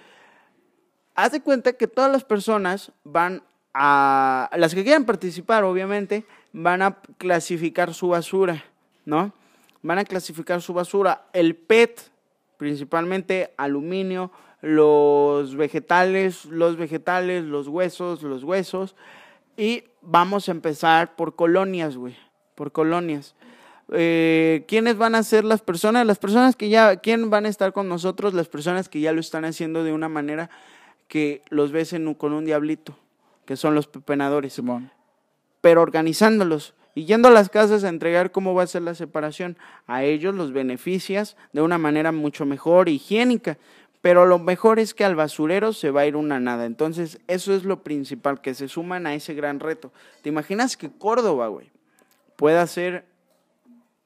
haz 1.14 1.32
de 1.32 1.40
cuenta 1.40 1.74
que 1.74 1.86
todas 1.86 2.10
las 2.10 2.24
personas 2.24 2.92
van 3.05 3.42
a, 3.72 4.51
las 4.56 4.74
que 4.74 4.84
quieran 4.84 5.05
participar, 5.05 5.64
obviamente, 5.64 6.24
van 6.52 6.82
a 6.82 6.98
clasificar 7.18 7.94
su 7.94 8.09
basura, 8.09 8.64
¿no? 9.05 9.32
Van 9.82 9.98
a 9.98 10.05
clasificar 10.05 10.62
su 10.62 10.72
basura. 10.72 11.26
El 11.32 11.56
PET, 11.56 12.10
principalmente 12.56 13.52
aluminio, 13.56 14.30
los 14.60 15.56
vegetales, 15.56 16.46
los 16.46 16.76
vegetales, 16.76 17.44
los 17.44 17.68
huesos, 17.68 18.22
los 18.22 18.44
huesos. 18.44 18.94
Y 19.56 19.84
vamos 20.01 20.48
a 20.48 20.52
empezar 20.52 21.16
por 21.16 21.36
colonias, 21.36 21.96
güey, 21.96 22.16
por 22.55 22.72
colonias. 22.72 23.34
Eh, 23.93 24.65
¿Quiénes 24.66 24.97
van 24.97 25.15
a 25.15 25.23
ser 25.23 25.44
las 25.44 25.61
personas? 25.61 26.06
Las 26.06 26.19
personas 26.19 26.56
que 26.56 26.69
ya, 26.69 26.97
¿quién 26.97 27.28
van 27.31 27.47
a 27.47 27.48
estar 27.48 27.73
con 27.73 27.89
nosotros? 27.89 28.32
Las 28.35 28.48
personas 28.48 28.89
que 28.89 29.01
ya 29.01 29.12
lo 29.12 29.20
están 29.20 29.44
haciendo 29.44 29.85
de 29.85 29.93
una 29.93 30.09
manera 30.09 30.48
que 31.09 31.43
los 31.51 31.70
ves 31.70 31.93
en 31.93 32.09
un- 32.09 32.15
con 32.15 32.32
un 32.32 32.44
diablito, 32.47 32.97
que 33.44 33.56
son 33.56 33.74
los 33.74 33.86
pepenadores, 33.86 34.55
Simón. 34.55 34.90
pero 35.61 35.81
organizándolos 35.81 36.74
y 36.94 37.06
yendo 37.06 37.28
a 37.28 37.31
las 37.31 37.48
casas 37.48 37.85
a 37.85 37.89
entregar 37.89 38.32
cómo 38.32 38.52
va 38.55 38.65
a 38.65 38.66
ser 38.66 38.82
la 38.82 38.94
separación. 38.94 39.56
A 39.86 40.05
ellos 40.05 40.35
los 40.35 40.52
beneficias 40.52 41.36
de 41.55 41.62
una 41.62 41.78
manera 41.78 42.12
mucho 42.12 42.44
mejor, 42.44 42.90
higiénica, 42.90 43.56
pero 44.02 44.27
lo 44.27 44.39
mejor 44.39 44.78
es 44.78 44.93
que 44.93 45.05
al 45.06 45.15
basurero 45.16 45.73
se 45.73 45.90
va 45.90 46.02
a 46.02 46.06
ir 46.06 46.16
una 46.16 46.39
nada. 46.39 46.66
Entonces, 46.66 47.19
eso 47.28 47.55
es 47.55 47.65
lo 47.65 47.82
principal, 47.82 48.43
que 48.43 48.52
se 48.55 48.69
suman 48.69 49.06
a 49.06 49.15
ese 49.15 49.32
gran 49.32 49.59
reto. 49.59 49.90
¿Te 50.23 50.28
imaginas 50.28 50.77
que 50.77 50.90
Córdoba, 50.90 51.48
güey, 51.48 51.70
pueda 52.36 52.66
ser 52.66 53.06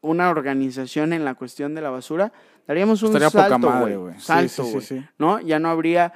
una 0.00 0.30
organización 0.30 1.12
en 1.12 1.24
la 1.24 1.34
cuestión 1.34 1.74
de 1.74 1.80
la 1.80 1.90
basura? 1.90 2.32
Daríamos 2.66 3.02
un 3.02 3.08
Estaría 3.08 3.30
poca 3.30 3.48
salto, 3.48 3.98
güey. 3.98 4.20
Salto, 4.20 4.64
sí, 4.64 4.72
sí, 4.72 4.80
sí. 4.80 5.06
¿no? 5.18 5.40
Ya 5.40 5.58
no 5.58 5.68
habría 5.70 6.12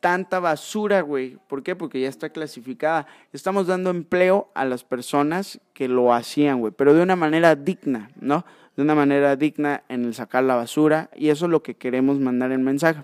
tanta 0.00 0.40
basura, 0.40 1.00
güey. 1.00 1.36
¿Por 1.48 1.62
qué? 1.62 1.74
Porque 1.74 2.00
ya 2.00 2.08
está 2.08 2.30
clasificada. 2.30 3.06
Estamos 3.32 3.66
dando 3.66 3.90
empleo 3.90 4.50
a 4.54 4.64
las 4.64 4.84
personas 4.84 5.60
que 5.72 5.88
lo 5.88 6.12
hacían, 6.14 6.60
güey, 6.60 6.72
pero 6.76 6.94
de 6.94 7.02
una 7.02 7.16
manera 7.16 7.56
digna, 7.56 8.10
¿no? 8.20 8.44
De 8.76 8.82
una 8.82 8.94
manera 8.94 9.36
digna 9.36 9.82
en 9.88 10.04
el 10.04 10.14
sacar 10.14 10.44
la 10.44 10.54
basura 10.54 11.10
y 11.16 11.30
eso 11.30 11.46
es 11.46 11.50
lo 11.50 11.62
que 11.62 11.74
queremos 11.74 12.20
mandar 12.20 12.52
en 12.52 12.62
mensaje. 12.62 13.02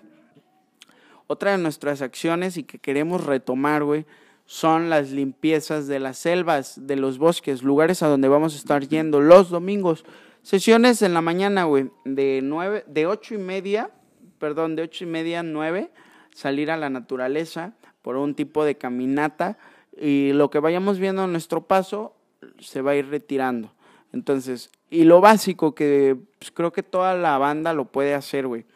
Otra 1.26 1.52
de 1.52 1.59
nuestras 1.59 2.02
acciones 2.02 2.56
y 2.56 2.64
que 2.64 2.78
queremos 2.78 3.24
retomar, 3.24 3.82
güey, 3.84 4.06
son 4.52 4.90
las 4.90 5.12
limpiezas 5.12 5.86
de 5.86 5.98
las 5.98 6.18
selvas, 6.18 6.86
de 6.86 6.96
los 6.96 7.16
bosques, 7.16 7.62
lugares 7.62 8.02
a 8.02 8.08
donde 8.08 8.28
vamos 8.28 8.52
a 8.52 8.58
estar 8.58 8.86
yendo 8.86 9.22
los 9.22 9.48
domingos. 9.48 10.04
Sesiones 10.42 11.00
en 11.00 11.14
la 11.14 11.22
mañana, 11.22 11.64
güey, 11.64 11.90
de 12.04 12.40
nueve, 12.42 12.84
de 12.86 13.06
ocho 13.06 13.34
y 13.34 13.38
media, 13.38 13.90
perdón, 14.38 14.76
de 14.76 14.82
ocho 14.82 15.04
y 15.04 15.06
media 15.06 15.40
a 15.40 15.42
nueve, 15.42 15.90
salir 16.34 16.70
a 16.70 16.76
la 16.76 16.90
naturaleza 16.90 17.72
por 18.02 18.16
un 18.16 18.34
tipo 18.34 18.62
de 18.62 18.76
caminata 18.76 19.56
y 19.98 20.34
lo 20.34 20.50
que 20.50 20.58
vayamos 20.58 20.98
viendo 20.98 21.24
en 21.24 21.32
nuestro 21.32 21.66
paso 21.66 22.14
se 22.58 22.82
va 22.82 22.90
a 22.90 22.96
ir 22.96 23.08
retirando. 23.08 23.72
Entonces, 24.12 24.70
y 24.90 25.04
lo 25.04 25.22
básico 25.22 25.74
que 25.74 26.18
pues, 26.38 26.50
creo 26.50 26.74
que 26.74 26.82
toda 26.82 27.14
la 27.14 27.38
banda 27.38 27.72
lo 27.72 27.86
puede 27.86 28.12
hacer, 28.12 28.46
güey 28.46 28.66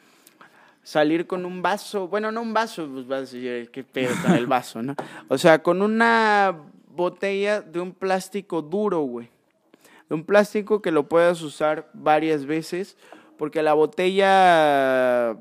salir 0.87 1.27
con 1.27 1.45
un 1.45 1.63
vaso, 1.63 2.07
bueno, 2.07 2.31
no 2.31 2.41
un 2.41 2.55
vaso, 2.55 2.89
pues 2.89 3.09
vas 3.09 3.17
a 3.17 3.21
decir, 3.23 3.71
qué 3.73 3.83
pedo 3.83 4.15
con 4.23 4.37
el 4.37 4.47
vaso, 4.47 4.85
¿no? 4.85 4.95
O 5.27 5.37
sea, 5.37 5.61
con 5.61 5.83
una 5.83 6.57
botella 6.95 7.61
de 7.61 7.81
un 7.81 7.91
plástico 7.91 8.63
duro, 8.63 9.01
güey. 9.01 9.29
De 10.09 10.15
un 10.15 10.23
plástico 10.23 10.83
que 10.83 10.93
lo 10.93 11.09
puedas 11.09 11.43
usar 11.43 11.91
varias 11.93 12.47
veces, 12.47 12.97
porque 13.37 13.65
la 13.65 13.75
botella 13.75 15.37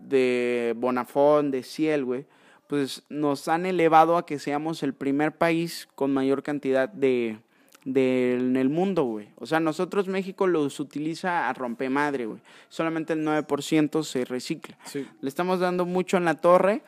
de 0.00 0.74
Bonafón, 0.76 1.50
de 1.50 1.64
Ciel, 1.64 2.04
güey, 2.04 2.24
pues 2.68 3.02
nos 3.08 3.48
han 3.48 3.66
elevado 3.66 4.16
a 4.16 4.24
que 4.24 4.38
seamos 4.38 4.84
el 4.84 4.94
primer 4.94 5.32
país 5.32 5.88
con 5.96 6.14
mayor 6.14 6.44
cantidad 6.44 6.88
de, 6.88 7.38
de 7.84 8.34
en 8.34 8.56
el 8.56 8.68
mundo, 8.68 9.04
güey. 9.04 9.28
O 9.36 9.46
sea, 9.46 9.60
nosotros 9.60 10.08
México 10.08 10.46
los 10.46 10.80
utiliza 10.80 11.48
a 11.48 11.52
rompemadre, 11.52 12.26
güey. 12.26 12.40
Solamente 12.68 13.12
el 13.12 13.24
9% 13.24 14.02
se 14.02 14.24
recicla. 14.24 14.78
Sí. 14.84 15.06
Le 15.20 15.28
estamos 15.28 15.60
dando 15.60 15.84
mucho 15.84 16.16
en 16.16 16.24
la 16.24 16.34
torre 16.34 16.82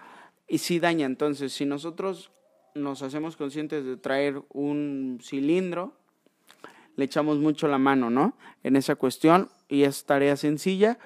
y 0.48 0.58
sí 0.58 0.80
daña. 0.80 1.06
Entonces, 1.06 1.52
si 1.52 1.64
nosotros 1.66 2.30
nos 2.74 3.02
hacemos 3.02 3.36
conscientes 3.36 3.84
de 3.84 3.96
traer 3.96 4.42
un 4.52 5.18
cilindro, 5.22 5.94
le 6.96 7.04
echamos 7.04 7.38
mucho 7.38 7.68
la 7.68 7.78
mano, 7.78 8.10
¿no? 8.10 8.36
En 8.62 8.76
esa 8.76 8.96
cuestión 8.96 9.50
y 9.68 9.82
es 9.82 10.04
tarea 10.04 10.36
sencilla. 10.36 10.98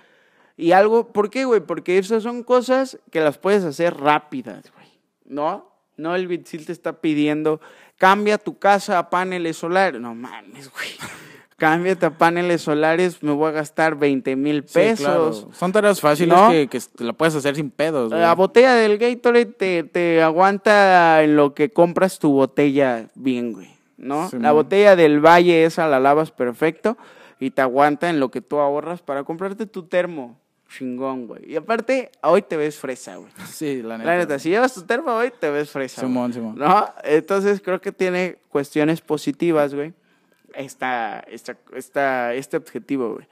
Y 0.57 0.73
algo, 0.73 1.13
¿por 1.13 1.31
qué, 1.31 1.45
güey? 1.45 1.61
Porque 1.61 1.99
esas 1.99 2.23
son 2.23 2.43
cosas 2.45 2.99
que 3.11 3.21
las 3.21 3.39
puedes 3.39 3.65
hacer 3.65 3.97
rápidas, 3.97 4.71
güey, 4.75 4.89
¿no? 5.25 5.70
No 6.01 6.15
el 6.17 6.27
Bitsil 6.27 6.67
te 6.67 6.73
está 6.73 7.01
pidiendo, 7.01 7.61
cambia 7.99 8.39
tu 8.39 8.59
casa 8.59 8.99
a 8.99 9.11
paneles 9.11 9.57
solares. 9.59 10.01
No 10.01 10.15
mames, 10.15 10.71
güey. 10.73 10.89
Cámbiate 11.57 12.07
a 12.07 12.11
paneles 12.17 12.63
solares, 12.63 13.23
me 13.23 13.33
voy 13.33 13.49
a 13.51 13.53
gastar 13.53 13.95
20 13.95 14.35
mil 14.35 14.63
Sí, 14.67 14.73
pesos. 14.73 15.05
claro. 15.05 15.33
Son 15.53 15.71
tareas 15.73 16.01
fáciles 16.01 16.35
¿No? 16.35 16.49
que, 16.51 16.69
que 16.69 16.81
la 17.05 17.13
puedes 17.13 17.35
hacer 17.35 17.55
sin 17.55 17.71
pedos, 17.71 18.09
güey. 18.09 18.19
La 18.23 18.35
botella 18.35 18.75
del 18.75 18.97
Gatorade 18.97 19.45
te, 19.45 19.83
te 19.85 20.23
aguanta 20.23 21.23
en 21.23 21.37
lo 21.37 21.53
que 21.53 21.69
compras 21.71 22.19
tu 22.19 22.33
botella 22.33 23.09
bien, 23.15 23.53
güey, 23.53 23.69
¿no? 23.99 24.31
Sí, 24.31 24.37
la 24.37 24.49
man. 24.49 24.55
botella 24.55 24.97
del 24.97 25.21
Valle 25.21 25.67
esa 25.67 25.87
la 25.87 26.01
lavas 26.01 26.31
perfecto 26.31 26.97
y 27.39 27.51
te 27.51 27.61
aguanta 27.61 28.09
en 28.09 28.21
lo 28.21 28.31
que 28.31 28.41
tú 28.41 28.59
ahorras 28.59 29.03
para 29.03 29.25
comprarte 29.25 29.67
tu 29.67 29.83
termo 29.83 30.40
chingón, 30.71 31.27
güey. 31.27 31.53
Y 31.53 31.57
aparte, 31.57 32.11
hoy 32.23 32.43
te 32.43 32.57
ves 32.57 32.79
fresa, 32.79 33.17
güey. 33.17 33.31
Sí, 33.47 33.83
la 33.83 33.99
neta. 33.99 34.11
La 34.11 34.19
neta, 34.19 34.39
si 34.39 34.51
llevas 34.51 34.73
tu 34.73 34.83
termo 34.83 35.13
hoy, 35.13 35.33
te 35.39 35.51
ves 35.51 35.71
fresa. 35.71 36.01
Simón, 36.01 36.33
Simón. 36.33 36.55
¿No? 36.57 36.87
Entonces 37.05 37.61
creo 37.61 37.81
que 37.81 37.93
tiene 37.93 38.39
cuestiones 38.49 39.01
positivas, 39.01 39.75
güey. 39.75 39.93
Esta, 40.55 41.21
esta, 41.29 41.57
esta, 41.75 42.35
este 42.35 42.57
objetivo, 42.57 43.15
güey. 43.15 43.27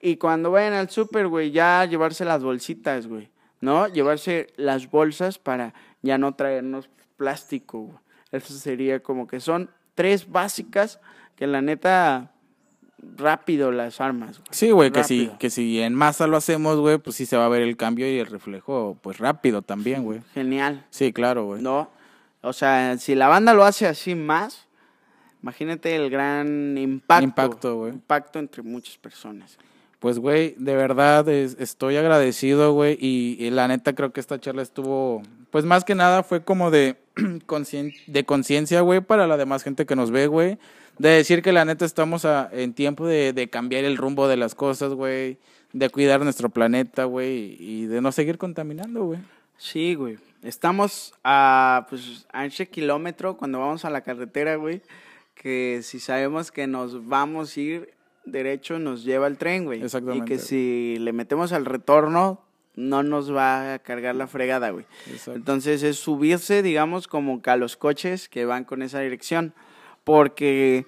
Y 0.00 0.16
cuando 0.16 0.50
vayan 0.50 0.72
al 0.74 0.90
súper, 0.90 1.28
güey, 1.28 1.50
ya 1.50 1.84
llevarse 1.84 2.24
las 2.24 2.42
bolsitas, 2.42 3.06
güey. 3.06 3.30
¿No? 3.60 3.86
Llevarse 3.86 4.48
las 4.56 4.90
bolsas 4.90 5.38
para 5.38 5.72
ya 6.02 6.18
no 6.18 6.34
traernos 6.34 6.90
plástico, 7.16 7.78
güey. 7.80 7.98
Eso 8.32 8.54
sería 8.54 9.00
como 9.00 9.26
que 9.26 9.40
son 9.40 9.70
tres 9.94 10.30
básicas 10.30 11.00
que 11.36 11.46
la 11.46 11.60
neta 11.60 12.31
rápido 13.16 13.72
las 13.72 14.00
armas, 14.00 14.38
güey. 14.38 14.48
Sí, 14.50 14.70
güey, 14.70 14.90
que 14.92 15.04
si, 15.04 15.28
que 15.38 15.50
si 15.50 15.80
en 15.80 15.94
masa 15.94 16.26
lo 16.26 16.36
hacemos, 16.36 16.78
güey, 16.78 16.98
pues 16.98 17.16
sí 17.16 17.26
se 17.26 17.36
va 17.36 17.46
a 17.46 17.48
ver 17.48 17.62
el 17.62 17.76
cambio 17.76 18.10
y 18.12 18.18
el 18.18 18.26
reflejo, 18.26 18.96
pues 19.02 19.18
rápido 19.18 19.62
también, 19.62 20.04
güey. 20.04 20.20
Genial. 20.34 20.84
Sí, 20.90 21.12
claro, 21.12 21.44
güey. 21.46 21.62
¿no? 21.62 21.90
O 22.42 22.52
sea, 22.52 22.96
si 22.98 23.14
la 23.14 23.28
banda 23.28 23.54
lo 23.54 23.64
hace 23.64 23.86
así 23.86 24.14
más, 24.14 24.66
imagínate 25.42 25.94
el 25.96 26.10
gran 26.10 26.76
impacto. 26.78 27.24
Impacto, 27.24 27.76
güey. 27.76 27.92
Impacto 27.92 28.38
entre 28.38 28.62
muchas 28.62 28.96
personas. 28.98 29.58
Pues, 29.98 30.18
güey, 30.18 30.54
de 30.58 30.74
verdad 30.74 31.28
es- 31.28 31.56
estoy 31.60 31.96
agradecido, 31.96 32.72
güey, 32.72 32.98
y, 33.00 33.36
y 33.38 33.50
la 33.50 33.68
neta 33.68 33.94
creo 33.94 34.12
que 34.12 34.18
esta 34.20 34.40
charla 34.40 34.62
estuvo, 34.62 35.22
pues 35.50 35.64
más 35.64 35.84
que 35.84 35.94
nada 35.94 36.22
fue 36.24 36.42
como 36.42 36.70
de 36.72 36.96
de 38.06 38.24
conciencia, 38.24 38.80
güey, 38.80 39.00
para 39.00 39.26
la 39.26 39.36
demás 39.36 39.62
gente 39.62 39.86
que 39.86 39.94
nos 39.96 40.10
ve, 40.10 40.26
güey. 40.26 40.58
De 41.02 41.08
decir 41.10 41.42
que 41.42 41.52
la 41.52 41.64
neta 41.64 41.84
estamos 41.84 42.24
a- 42.24 42.48
en 42.52 42.74
tiempo 42.74 43.06
de, 43.06 43.32
de 43.32 43.48
cambiar 43.50 43.84
el 43.84 43.96
rumbo 43.96 44.28
de 44.28 44.36
las 44.36 44.54
cosas, 44.54 44.92
güey, 44.94 45.38
de 45.72 45.90
cuidar 45.90 46.20
nuestro 46.22 46.48
planeta, 46.48 47.04
güey, 47.04 47.56
y 47.58 47.86
de 47.86 48.00
no 48.00 48.12
seguir 48.12 48.38
contaminando, 48.38 49.04
güey. 49.04 49.18
Sí, 49.56 49.94
güey. 49.94 50.18
Estamos 50.42 51.14
a, 51.24 51.86
pues, 51.90 52.26
a 52.32 52.46
ese 52.46 52.68
kilómetro 52.68 53.36
cuando 53.36 53.58
vamos 53.58 53.84
a 53.84 53.90
la 53.90 54.02
carretera, 54.02 54.56
güey, 54.56 54.80
que 55.34 55.80
si 55.82 55.98
sabemos 55.98 56.52
que 56.52 56.66
nos 56.68 57.06
vamos 57.08 57.56
a 57.56 57.60
ir 57.60 57.94
derecho, 58.24 58.78
nos 58.78 59.02
lleva 59.04 59.26
el 59.26 59.38
tren, 59.38 59.64
güey. 59.64 59.82
Exactamente. 59.82 60.24
Y 60.24 60.28
que 60.28 60.38
si 60.42 60.96
le 61.00 61.12
metemos 61.12 61.52
al 61.52 61.64
retorno, 61.64 62.40
no 62.76 63.02
nos 63.02 63.34
va 63.34 63.74
a 63.74 63.78
cargar 63.80 64.14
la 64.14 64.28
fregada, 64.28 64.70
güey. 64.70 64.84
Entonces 65.34 65.82
es 65.82 65.96
subirse, 65.96 66.62
digamos, 66.62 67.08
como 67.08 67.42
que 67.42 67.50
a 67.50 67.56
los 67.56 67.76
coches 67.76 68.28
que 68.28 68.44
van 68.44 68.62
con 68.64 68.82
esa 68.82 69.00
dirección. 69.00 69.52
Porque 70.04 70.86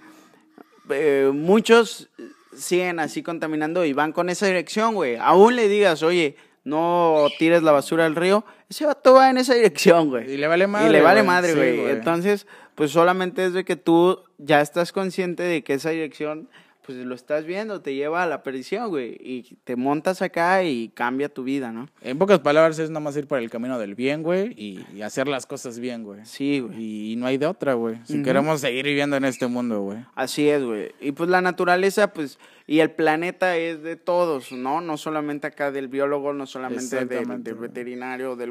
eh, 0.90 1.30
muchos 1.32 2.08
siguen 2.56 3.00
así 3.00 3.22
contaminando 3.22 3.84
y 3.84 3.92
van 3.92 4.12
con 4.12 4.28
esa 4.28 4.46
dirección, 4.46 4.94
güey. 4.94 5.16
Aún 5.16 5.56
le 5.56 5.68
digas, 5.68 6.02
oye, 6.02 6.36
no 6.64 7.26
tires 7.38 7.62
la 7.62 7.72
basura 7.72 8.06
al 8.06 8.16
río, 8.16 8.44
ese 8.68 8.86
vato 8.86 9.14
va 9.14 9.30
en 9.30 9.38
esa 9.38 9.54
dirección, 9.54 10.08
güey. 10.08 10.32
Y 10.32 10.36
le 10.36 10.46
vale 10.46 10.66
madre, 10.66 10.88
Y 10.88 10.92
le 10.92 11.00
vale 11.02 11.20
güey. 11.20 11.26
madre, 11.26 11.52
Sí, 11.52 11.56
güey. 11.56 11.90
Entonces, 11.90 12.46
pues 12.74 12.90
solamente 12.90 13.44
es 13.44 13.52
de 13.52 13.64
que 13.64 13.76
tú 13.76 14.22
ya 14.38 14.60
estás 14.60 14.92
consciente 14.92 15.42
de 15.42 15.62
que 15.62 15.74
esa 15.74 15.90
dirección, 15.90 16.48
pues 16.84 16.98
lo 16.98 17.14
estás 17.14 17.46
viendo, 17.46 17.80
te 17.80 17.94
lleva 17.94 18.22
a 18.22 18.26
la 18.26 18.42
perdición, 18.42 18.88
güey. 18.88 19.16
Y 19.20 19.56
te 19.64 19.76
montas 19.76 20.20
acá 20.22 20.62
y 20.64 20.88
cambia 20.88 21.28
tu 21.28 21.42
vida, 21.42 21.72
¿no? 21.72 21.88
En 22.02 22.18
pocas 22.18 22.40
palabras 22.40 22.78
es 22.78 22.90
nada 22.90 23.00
más 23.00 23.16
ir 23.16 23.26
por 23.26 23.38
el 23.38 23.50
camino 23.50 23.78
del 23.78 23.94
bien, 23.94 24.22
güey, 24.22 24.52
y, 24.56 24.84
y 24.94 25.02
hacer 25.02 25.28
las 25.28 25.46
cosas 25.46 25.78
bien, 25.78 26.02
güey. 26.02 26.20
Sí, 26.24 26.60
güey. 26.60 27.12
Y, 27.12 27.16
no 27.16 27.26
hay 27.26 27.38
de 27.38 27.46
otra, 27.46 27.74
güey. 27.74 27.96
Si 28.04 28.22
queremos 28.22 28.60
seguir 28.60 28.84
viviendo 28.84 29.16
en 29.16 29.24
este 29.24 29.46
mundo, 29.46 29.80
güey. 29.80 29.98
Así 30.14 30.48
es, 30.48 30.62
güey. 30.62 30.92
Y 31.00 31.12
pues 31.12 31.30
la 31.30 31.40
naturaleza, 31.40 32.12
pues, 32.12 32.38
y 32.66 32.80
el 32.80 32.90
planeta 32.90 33.56
es 33.56 33.82
de 33.82 33.96
todos, 33.96 34.52
¿no? 34.52 34.80
No 34.80 34.96
solamente 34.96 35.46
acá 35.46 35.70
del 35.70 35.88
biólogo, 35.88 36.32
no 36.32 36.46
solamente 36.46 37.04
del, 37.04 37.42
del 37.42 37.54
veterinario, 37.54 38.36
del 38.36 38.42